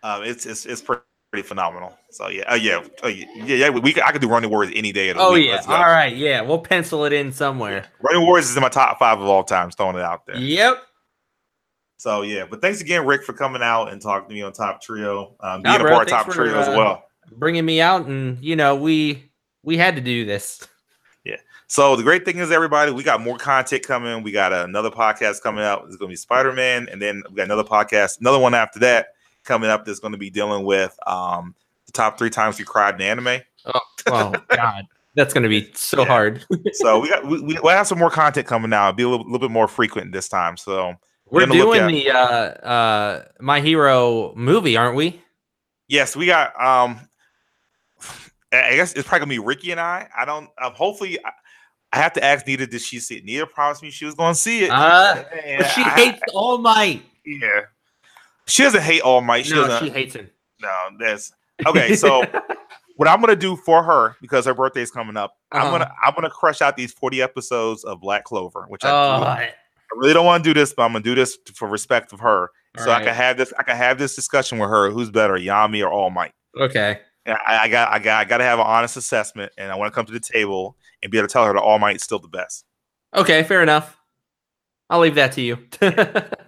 Um, 0.04 0.24
it's 0.24 0.46
it's 0.46 0.66
it's 0.66 0.82
pretty, 0.82 1.02
pretty 1.30 1.48
phenomenal. 1.48 1.96
So 2.10 2.30
yeah, 2.30 2.44
uh, 2.52 2.56
yeah, 2.56 2.82
uh, 3.04 3.08
yeah, 3.08 3.26
yeah. 3.36 3.70
We 3.70 3.94
could, 3.94 4.02
I 4.04 4.12
could 4.12 4.22
do 4.22 4.28
Ronin 4.30 4.50
Warriors 4.50 4.74
any 4.76 4.92
day 4.92 5.10
of 5.10 5.18
the 5.18 5.24
oh 5.24 5.34
week. 5.34 5.48
yeah. 5.48 5.62
All 5.68 5.84
right. 5.84 6.16
Yeah, 6.16 6.42
we'll 6.42 6.58
pencil 6.60 7.06
it 7.06 7.14
in 7.14 7.32
somewhere. 7.32 7.86
Ronin 8.02 8.26
Warriors 8.26 8.50
is 8.50 8.56
in 8.56 8.62
my 8.64 8.70
top 8.70 8.98
five 8.98 9.20
of 9.20 9.26
all 9.28 9.44
time. 9.44 9.70
Throwing 9.72 9.98
it 9.98 10.02
out 10.02 10.26
there. 10.26 10.38
Yep. 10.38 10.82
So 12.02 12.24
yeah, 12.24 12.46
but 12.50 12.62
thanks 12.62 12.82
again, 12.82 13.06
Rick, 13.06 13.24
for 13.24 13.34
coming 13.34 13.62
out 13.62 13.92
and 13.92 14.02
talking 14.02 14.28
to 14.28 14.34
me 14.34 14.42
on 14.42 14.54
Top 14.54 14.82
Trio, 14.82 15.36
um, 15.40 15.62
Nah, 15.62 15.78
being 15.78 15.82
a 15.82 15.90
part 15.92 16.08
of 16.08 16.10
Top 16.10 16.26
for, 16.26 16.34
Trio 16.34 16.58
as 16.58 16.68
uh, 16.68 16.74
well. 16.76 17.04
Bringing 17.34 17.64
me 17.64 17.80
out, 17.80 18.08
and 18.08 18.44
you 18.44 18.56
know, 18.56 18.76
we 18.76 19.30
we 19.62 19.78
had 19.78 19.96
to 19.98 20.02
do 20.02 20.26
this. 20.26 20.68
Yeah. 21.26 21.36
So 21.68 21.96
the 21.96 22.02
great 22.02 22.26
thing 22.26 22.40
is, 22.40 22.50
everybody, 22.50 22.92
we 22.92 23.04
got 23.04 23.22
more 23.22 23.38
content 23.38 23.86
coming. 23.86 24.24
We 24.24 24.32
got 24.32 24.52
another 24.52 24.90
podcast 24.90 25.44
coming 25.44 25.64
out. 25.64 25.84
It's 25.86 25.96
going 25.96 26.10
to 26.10 26.14
be 26.14 26.16
Spider 26.16 26.52
Man, 26.54 26.90
and 26.92 27.00
then 27.00 27.22
we 27.30 27.36
got 27.36 27.44
another 27.44 27.64
podcast, 27.64 28.20
another 28.20 28.40
one 28.40 28.56
after 28.56 28.80
that 28.80 29.10
coming 29.44 29.70
up. 29.70 29.86
That's 29.86 30.00
going 30.00 30.14
to 30.14 30.18
be 30.18 30.32
dealing 30.32 30.66
with 30.66 30.98
um, 31.06 31.54
the 31.86 31.92
top 31.92 32.18
three 32.18 32.32
times 32.32 32.58
you 32.58 32.66
cried 32.66 32.96
in 32.96 33.02
anime. 33.02 33.42
Oh 34.08 34.34
God, 34.50 34.86
that's 35.14 35.36
gonna 35.36 35.50
be 35.50 35.72
so 35.76 36.02
Yeah. 36.02 36.08
hard. 36.08 36.46
So 36.74 37.00
we 37.00 37.10
got 37.10 37.28
we, 37.28 37.42
we 37.42 37.60
we'll 37.62 37.76
have 37.78 37.86
some 37.86 38.00
more 38.00 38.10
content 38.10 38.48
coming 38.48 38.74
out. 38.74 38.88
It'll 38.88 38.96
be 38.96 39.04
a 39.04 39.10
little, 39.10 39.26
little 39.28 39.48
bit 39.48 39.52
more 39.52 39.68
frequent 39.68 40.12
this 40.12 40.28
time. 40.28 40.58
So 40.58 40.96
We're 41.32 41.46
doing 41.48 41.88
the 41.88 42.12
uh 42.12 42.18
uh 42.18 43.24
My 43.40 43.62
Hero 43.62 44.34
movie, 44.36 44.78
aren't 44.78 44.96
we? 44.96 45.22
yes, 45.88 46.16
we 46.16 46.26
got. 46.28 46.50
um 46.62 47.00
I 48.54 48.70
I 48.72 48.76
guess 48.76 48.94
it's 48.94 49.08
probably 49.08 49.20
gonna 49.26 49.30
be 49.30 49.40
Ricky 49.40 49.72
and 49.72 49.80
I. 49.80 50.08
I 50.18 50.26
don't. 50.26 50.50
Um, 50.62 50.74
hopefully, 50.74 51.18
I, 51.24 51.32
I 51.94 51.98
have 51.98 52.14
to 52.14 52.24
ask 52.24 52.46
Nita. 52.46 52.68
Did 52.68 52.82
she 52.82 53.00
see 53.00 53.16
it? 53.16 53.26
Nita 53.26 53.46
promised 53.48 53.82
me 53.82 53.92
she 53.92 54.06
was 54.06 54.14
going 54.16 54.34
to 54.34 54.40
see 54.40 54.64
it. 54.66 54.72
Uh, 54.72 55.24
but 55.58 55.68
she 55.70 55.82
I- 55.84 55.90
hates 55.96 56.20
All 56.34 56.58
Might. 56.58 57.04
Yeah, 57.26 57.62
she 58.48 58.64
doesn't 58.64 58.82
hate 58.82 59.02
All 59.02 59.22
Might. 59.22 59.46
She 59.46 59.54
no, 59.54 59.68
doesn't. 59.68 59.88
she 59.88 59.94
hates 59.94 60.16
him. 60.16 60.30
no, 60.62 60.74
that's 61.00 61.32
okay. 61.66 61.96
So 61.96 62.24
what 62.98 63.08
I'm 63.08 63.22
gonna 63.22 63.36
do 63.38 63.56
for 63.56 63.84
her 63.84 64.16
because 64.22 64.46
her 64.46 64.54
birthday 64.54 64.82
is 64.82 64.92
coming 64.92 65.16
up. 65.18 65.36
I'm 65.52 65.62
Uh-huh. 65.62 65.72
gonna 65.72 65.92
I'm 66.04 66.14
gonna 66.16 66.30
crush 66.30 66.62
out 66.62 66.76
these 66.76 66.92
40 66.94 67.22
episodes 67.22 67.84
of 67.86 68.02
Black 68.02 68.26
Clover, 68.26 68.66
which 68.68 68.84
I, 68.84 68.90
Oh, 68.90 69.24
I 69.24 69.54
really 69.98 70.14
don't 70.14 70.26
want 70.26 70.44
to 70.44 70.50
do 70.50 70.54
this, 70.54 70.74
but 70.74 70.84
I'm 70.84 70.92
gonna 70.92 71.04
do 71.04 71.16
this 71.16 71.38
for 71.56 71.68
respect 71.68 72.14
of 72.14 72.20
her, 72.20 72.50
so 72.78 72.92
I 72.92 73.04
can 73.04 73.14
have 73.14 73.38
this 73.38 73.54
I 73.58 73.64
can 73.64 73.76
have 73.76 73.98
this 73.98 74.16
discussion 74.16 74.58
with 74.60 74.70
her. 74.70 74.90
Who's 74.90 75.10
better, 75.10 75.34
Yami 75.34 75.84
or 75.84 75.92
All 75.92 76.10
Might? 76.10 76.34
okay. 76.60 77.00
And 77.26 77.38
I, 77.48 77.64
I 77.64 77.68
got 77.68 77.92
I 77.92 78.00
got 78.00 78.20
I 78.22 78.26
got 78.26 78.38
to 78.38 78.44
have 78.44 78.60
an 78.60 78.66
honest 78.66 78.98
assessment, 78.98 79.52
and 79.58 79.72
I 79.72 79.76
want 79.76 79.92
to 79.92 79.96
come 79.96 80.06
to 80.06 80.12
the 80.12 80.20
table 80.20 80.76
and 81.04 81.12
be 81.12 81.18
able 81.18 81.28
to 81.28 81.32
tell 81.32 81.46
her 81.46 81.54
that 81.54 81.62
All 81.62 81.78
Might's 81.78 82.04
still 82.04 82.20
the 82.20 82.28
best. 82.28 82.66
Okay, 83.16 83.44
fair 83.44 83.62
enough. 83.62 83.98
I'll 84.90 85.00
leave 85.00 85.16
that 85.16 85.34
to 85.34 85.42
you. 85.42 85.58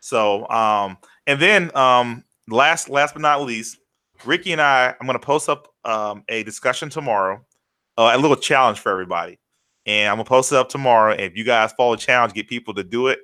So, 0.00 0.48
um, 0.48 0.98
and 1.26 1.40
then 1.40 1.74
um, 1.76 2.24
last 2.48 2.88
last 2.88 3.14
but 3.14 3.22
not 3.22 3.42
least, 3.42 3.78
Ricky 4.24 4.52
and 4.52 4.60
I, 4.60 4.94
I'm 5.00 5.06
going 5.06 5.18
to 5.18 5.24
post 5.24 5.48
up 5.48 5.68
um, 5.84 6.24
a 6.28 6.42
discussion 6.42 6.88
tomorrow, 6.90 7.44
uh, 7.96 8.12
a 8.14 8.18
little 8.18 8.36
challenge 8.36 8.80
for 8.80 8.90
everybody, 8.90 9.38
and 9.86 10.08
I'm 10.08 10.16
gonna 10.16 10.24
post 10.24 10.52
it 10.52 10.56
up 10.56 10.68
tomorrow. 10.68 11.12
If 11.12 11.36
you 11.36 11.44
guys 11.44 11.72
follow 11.72 11.96
the 11.96 12.02
challenge, 12.02 12.32
get 12.32 12.48
people 12.48 12.74
to 12.74 12.84
do 12.84 13.08
it. 13.08 13.20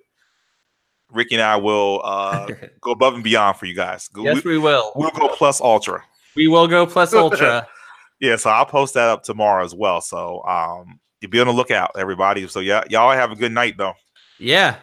Ricky 1.10 1.36
and 1.36 1.42
I 1.42 1.56
will 1.56 2.00
uh, 2.04 2.48
go 2.80 2.90
above 2.92 3.14
and 3.14 3.22
beyond 3.22 3.56
for 3.56 3.66
you 3.66 3.74
guys. 3.74 4.08
Go- 4.08 4.22
yes, 4.24 4.44
we, 4.44 4.52
we 4.52 4.58
will. 4.58 4.92
we'll 4.96 5.10
go 5.10 5.28
plus 5.28 5.60
ultra. 5.60 6.02
We 6.34 6.48
will 6.48 6.66
go 6.66 6.86
plus 6.86 7.14
ultra. 7.14 7.66
Yeah, 8.20 8.36
so 8.36 8.50
I'll 8.50 8.66
post 8.66 8.94
that 8.94 9.08
up 9.08 9.22
tomorrow 9.22 9.64
as 9.64 9.74
well. 9.74 10.00
So 10.00 10.42
um, 10.44 10.98
you 11.20 11.28
be 11.28 11.40
on 11.40 11.46
the 11.46 11.52
lookout, 11.52 11.92
everybody. 11.96 12.46
So 12.48 12.60
yeah, 12.60 12.82
y'all 12.88 13.12
have 13.12 13.30
a 13.30 13.36
good 13.36 13.52
night 13.52 13.76
though. 13.76 13.94
Yeah. 14.38 14.76